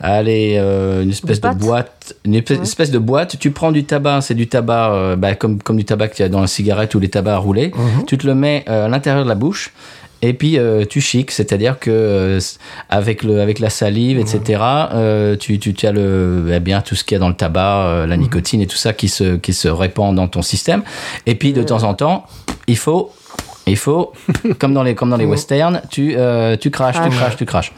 allez, 0.00 0.56
euh, 0.58 1.02
une 1.02 1.10
espèce 1.10 1.40
de 1.40 1.48
Boîte. 1.48 1.58
boîte, 1.58 2.16
une 2.24 2.34
espèce, 2.36 2.88
Ouais. 2.88 2.94
de 2.94 2.98
boîte. 2.98 3.38
Tu 3.38 3.50
prends 3.50 3.70
du 3.70 3.84
tabac, 3.84 4.22
c'est 4.22 4.34
du 4.34 4.46
tabac, 4.48 4.92
euh, 4.92 5.16
bah, 5.16 5.34
comme 5.34 5.62
comme 5.62 5.76
du 5.76 5.84
tabac 5.84 6.08
qu'il 6.08 6.22
y 6.22 6.26
a 6.26 6.30
dans 6.30 6.40
la 6.40 6.46
cigarette 6.46 6.94
ou 6.94 7.00
les 7.00 7.08
tabacs 7.10 7.34
à 7.34 7.38
rouler. 7.38 7.72
Tu 8.06 8.16
te 8.16 8.26
le 8.26 8.34
mets 8.34 8.64
euh, 8.68 8.86
à 8.86 8.88
l'intérieur 8.88 9.24
de 9.24 9.28
la 9.28 9.34
bouche. 9.34 9.72
Et 10.20 10.32
puis 10.32 10.58
euh, 10.58 10.84
tu 10.84 11.00
chiques, 11.00 11.30
c'est-à-dire 11.30 11.78
que 11.78 11.90
euh, 11.92 12.40
avec 12.88 13.22
le 13.22 13.40
avec 13.40 13.60
la 13.60 13.70
salive, 13.70 14.18
etc. 14.18 14.60
euh, 14.94 15.36
tu 15.36 15.60
tu 15.60 15.86
as 15.86 15.92
le 15.92 16.50
eh 16.52 16.58
bien 16.58 16.80
tout 16.80 16.96
ce 16.96 17.04
qu'il 17.04 17.14
y 17.14 17.16
a 17.16 17.20
dans 17.20 17.28
le 17.28 17.36
tabac, 17.36 18.04
la 18.08 18.16
nicotine 18.16 18.60
et 18.60 18.66
tout 18.66 18.76
ça 18.76 18.92
qui 18.94 19.08
se 19.08 19.36
qui 19.36 19.52
se 19.54 19.68
répand 19.68 20.12
dans 20.16 20.26
ton 20.26 20.42
système. 20.42 20.82
Et 21.26 21.36
puis 21.36 21.52
de 21.52 21.62
temps 21.62 21.84
en 21.84 21.94
temps, 21.94 22.26
il 22.66 22.76
faut 22.76 23.12
il 23.70 23.76
faut, 23.76 24.12
comme 24.58 24.74
dans 24.74 24.82
les, 24.82 24.94
comme 24.94 25.10
dans 25.10 25.16
les 25.16 25.24
westerns, 25.24 25.80
tu, 25.90 26.14
euh, 26.16 26.56
tu 26.56 26.70
craches, 26.70 26.96
tu 27.02 27.10
craches, 27.10 27.36
tu 27.36 27.44
craches. 27.46 27.72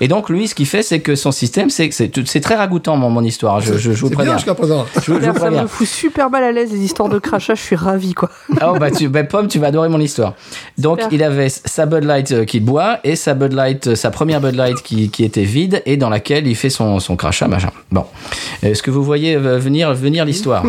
Et 0.00 0.08
donc, 0.08 0.28
lui, 0.28 0.48
ce 0.48 0.54
qu'il 0.54 0.66
fait, 0.66 0.82
c'est 0.82 1.00
que 1.00 1.14
son 1.14 1.32
système, 1.32 1.70
c'est 1.70 2.40
très 2.42 2.54
ragoûtant, 2.54 2.96
mon, 2.96 3.10
mon 3.10 3.22
histoire. 3.22 3.60
Je, 3.60 3.74
je, 3.78 3.92
je 3.92 4.00
vous 4.00 4.10
préviens. 4.10 4.36
jusqu'à 4.36 4.54
présent. 4.54 4.86
Je, 5.02 5.12
vous- 5.12 5.20
je 5.20 5.30
vous 5.30 5.38
Ça 5.38 5.50
me 5.50 5.66
fout 5.66 5.86
super 5.86 6.30
mal 6.30 6.44
à 6.44 6.52
l'aise 6.52 6.72
les 6.72 6.80
histoires 6.84 7.08
de 7.08 7.18
crachat, 7.18 7.54
je 7.54 7.62
suis 7.62 7.76
ravie 7.76 8.14
quoi. 8.14 8.30
Ah, 8.60 8.72
oh, 8.72 8.78
bah, 8.78 8.90
tu, 8.90 9.08
bah, 9.08 9.24
Pomme, 9.24 9.48
tu 9.48 9.58
vas 9.58 9.68
adorer 9.68 9.88
mon 9.88 10.00
histoire. 10.00 10.34
Donc, 10.78 11.00
Super. 11.00 11.12
il 11.14 11.22
avait 11.22 11.48
sa 11.48 11.86
Bud 11.86 12.04
Light 12.04 12.32
euh, 12.32 12.44
qu'il 12.44 12.64
boit 12.64 12.98
et 13.04 13.16
sa 13.16 13.34
Bud 13.34 13.52
Light, 13.52 13.86
euh, 13.88 13.94
sa 13.94 14.10
première 14.10 14.40
Bud 14.40 14.54
Light 14.54 14.82
qui, 14.82 15.10
qui 15.10 15.24
était 15.24 15.44
vide 15.44 15.82
et 15.86 15.96
dans 15.96 16.08
laquelle 16.10 16.46
il 16.46 16.54
fait 16.56 16.70
son, 16.70 16.98
son 17.00 17.16
crachat, 17.16 17.48
machin. 17.48 17.70
Bon. 17.90 18.04
Est-ce 18.62 18.82
que 18.82 18.90
vous 18.90 19.02
voyez 19.04 19.34
euh, 19.36 19.58
venir, 19.58 19.92
venir 19.94 20.24
l'histoire? 20.24 20.64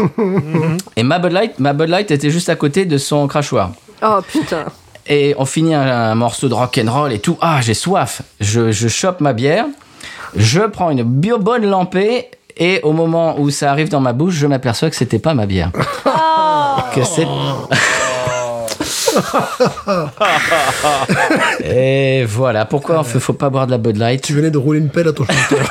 Et 0.98 1.04
ma 1.04 1.20
Bud 1.20 1.32
Light, 1.32 1.60
ma 1.60 1.74
Bud 1.74 1.90
Light 1.90 2.12
était 2.12 2.30
juste 2.30 2.50
à 2.50 2.56
côté 2.56 2.86
de 2.86 2.98
son 2.98 3.28
crachoir. 3.28 3.72
Oh 4.01 4.19
putain. 4.27 4.65
Et 5.07 5.35
on 5.38 5.45
finit 5.45 5.76
un, 5.76 5.81
un 6.11 6.15
morceau 6.15 6.49
de 6.49 6.55
rock 6.55 6.80
and 6.84 6.91
roll 6.91 7.13
et 7.13 7.19
tout. 7.19 7.38
Ah, 7.39 7.59
j'ai 7.61 7.76
soif. 7.76 8.23
Je, 8.39 8.72
je 8.72 8.88
chope 8.88 9.22
ma 9.22 9.34
bière. 9.34 9.65
Je 10.35 10.61
prends 10.61 10.89
une 10.89 11.03
bonne 11.03 11.65
lampée. 11.65 12.30
Et 12.57 12.80
au 12.84 12.91
moment 12.93 13.38
où 13.39 13.49
ça 13.49 13.69
arrive 13.69 13.89
dans 13.89 13.99
ma 13.99 14.13
bouche, 14.13 14.34
je 14.35 14.47
m'aperçois 14.47 14.89
que 14.89 14.95
c'était 14.95 15.19
pas 15.19 15.34
ma 15.34 15.45
bière. 15.45 15.72
que 16.93 17.03
c'est. 17.03 17.27
et 21.64 22.26
voilà. 22.26 22.66
Pourquoi 22.66 23.04
il 23.14 23.20
faut 23.20 23.34
pas 23.34 23.50
boire 23.50 23.66
de 23.66 23.72
la 23.72 23.78
Bud 23.78 23.98
Light 23.98 24.22
Tu 24.22 24.34
venais 24.34 24.52
de 24.52 24.58
rouler 24.58 24.80
une 24.80 24.90
pelle 24.90 25.08
à 25.08 25.14
ton 25.14 25.26
chanteur. 25.26 25.70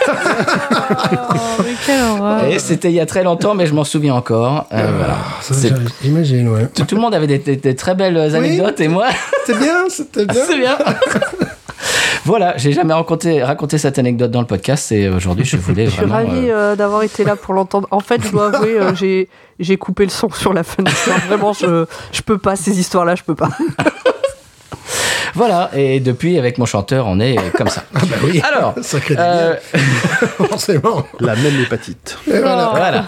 Oh. 1.88 2.38
Et 2.50 2.58
c'était 2.58 2.88
il 2.90 2.94
y 2.94 3.00
a 3.00 3.06
très 3.06 3.22
longtemps, 3.22 3.54
mais 3.54 3.66
je 3.66 3.74
m'en 3.74 3.84
souviens 3.84 4.14
encore. 4.14 4.66
Euh, 4.72 4.86
voilà. 4.96 5.16
C'est- 5.40 5.72
J'imagine, 6.02 6.48
ouais. 6.48 6.66
Tout, 6.74 6.84
tout 6.84 6.94
le 6.94 7.00
monde 7.00 7.14
avait 7.14 7.26
des, 7.26 7.38
des- 7.38 7.56
des 7.56 7.74
très 7.76 7.94
belles 7.94 8.16
anecdotes 8.34 8.80
et 8.80 8.88
moi, 8.88 9.06
C'était 9.46 9.58
bien, 9.58 9.84
c'était 9.88 10.26
bien. 10.26 10.42
c'est 10.46 10.58
bien. 10.58 10.76
Voilà, 12.24 12.56
j'ai 12.56 12.72
jamais 12.72 12.94
raconté, 12.94 13.42
raconté 13.42 13.76
cette 13.78 13.98
anecdote 13.98 14.30
dans 14.30 14.40
le 14.40 14.46
podcast 14.46 14.90
et 14.92 15.08
aujourd'hui 15.08 15.44
je 15.44 15.56
voulais 15.56 15.84
Je 15.86 15.90
suis 15.90 16.04
vraiment. 16.04 16.30
ravie 16.30 16.50
euh, 16.50 16.72
euh, 16.72 16.76
d'avoir 16.76 17.02
été 17.02 17.24
là 17.24 17.36
pour 17.36 17.54
l'entendre. 17.54 17.86
En 17.90 18.00
fait, 18.00 18.22
je 18.24 18.30
dois 18.30 18.54
avouer, 18.54 18.80
euh, 18.80 18.94
j'ai 19.00 19.28
j'ai 19.60 19.76
coupé 19.76 20.04
le 20.04 20.10
son 20.10 20.30
sur 20.30 20.52
la 20.52 20.62
fin 20.64 20.82
de 20.82 20.88
l'histoire. 20.88 21.18
Vraiment, 21.26 21.52
je 21.52 21.84
je 22.12 22.22
peux 22.22 22.38
pas 22.38 22.56
ces 22.56 22.78
histoires-là, 22.80 23.14
je 23.14 23.22
peux 23.22 23.34
pas. 23.34 23.50
Voilà, 25.36 25.70
et 25.74 25.98
depuis 25.98 26.38
avec 26.38 26.58
mon 26.58 26.64
chanteur, 26.64 27.06
on 27.08 27.18
est 27.18 27.34
comme 27.56 27.66
ça. 27.68 27.82
Ah 27.92 27.98
bah 28.08 28.16
oui. 28.22 28.40
Alors, 28.40 28.74
Sacré 28.82 29.16
euh, 29.18 29.56
délire, 29.72 29.88
forcément. 30.48 31.04
La 31.18 31.34
même 31.34 31.60
hépatite. 31.60 32.16
Et 32.28 32.38
voilà. 32.38 32.70
voilà. 32.72 33.06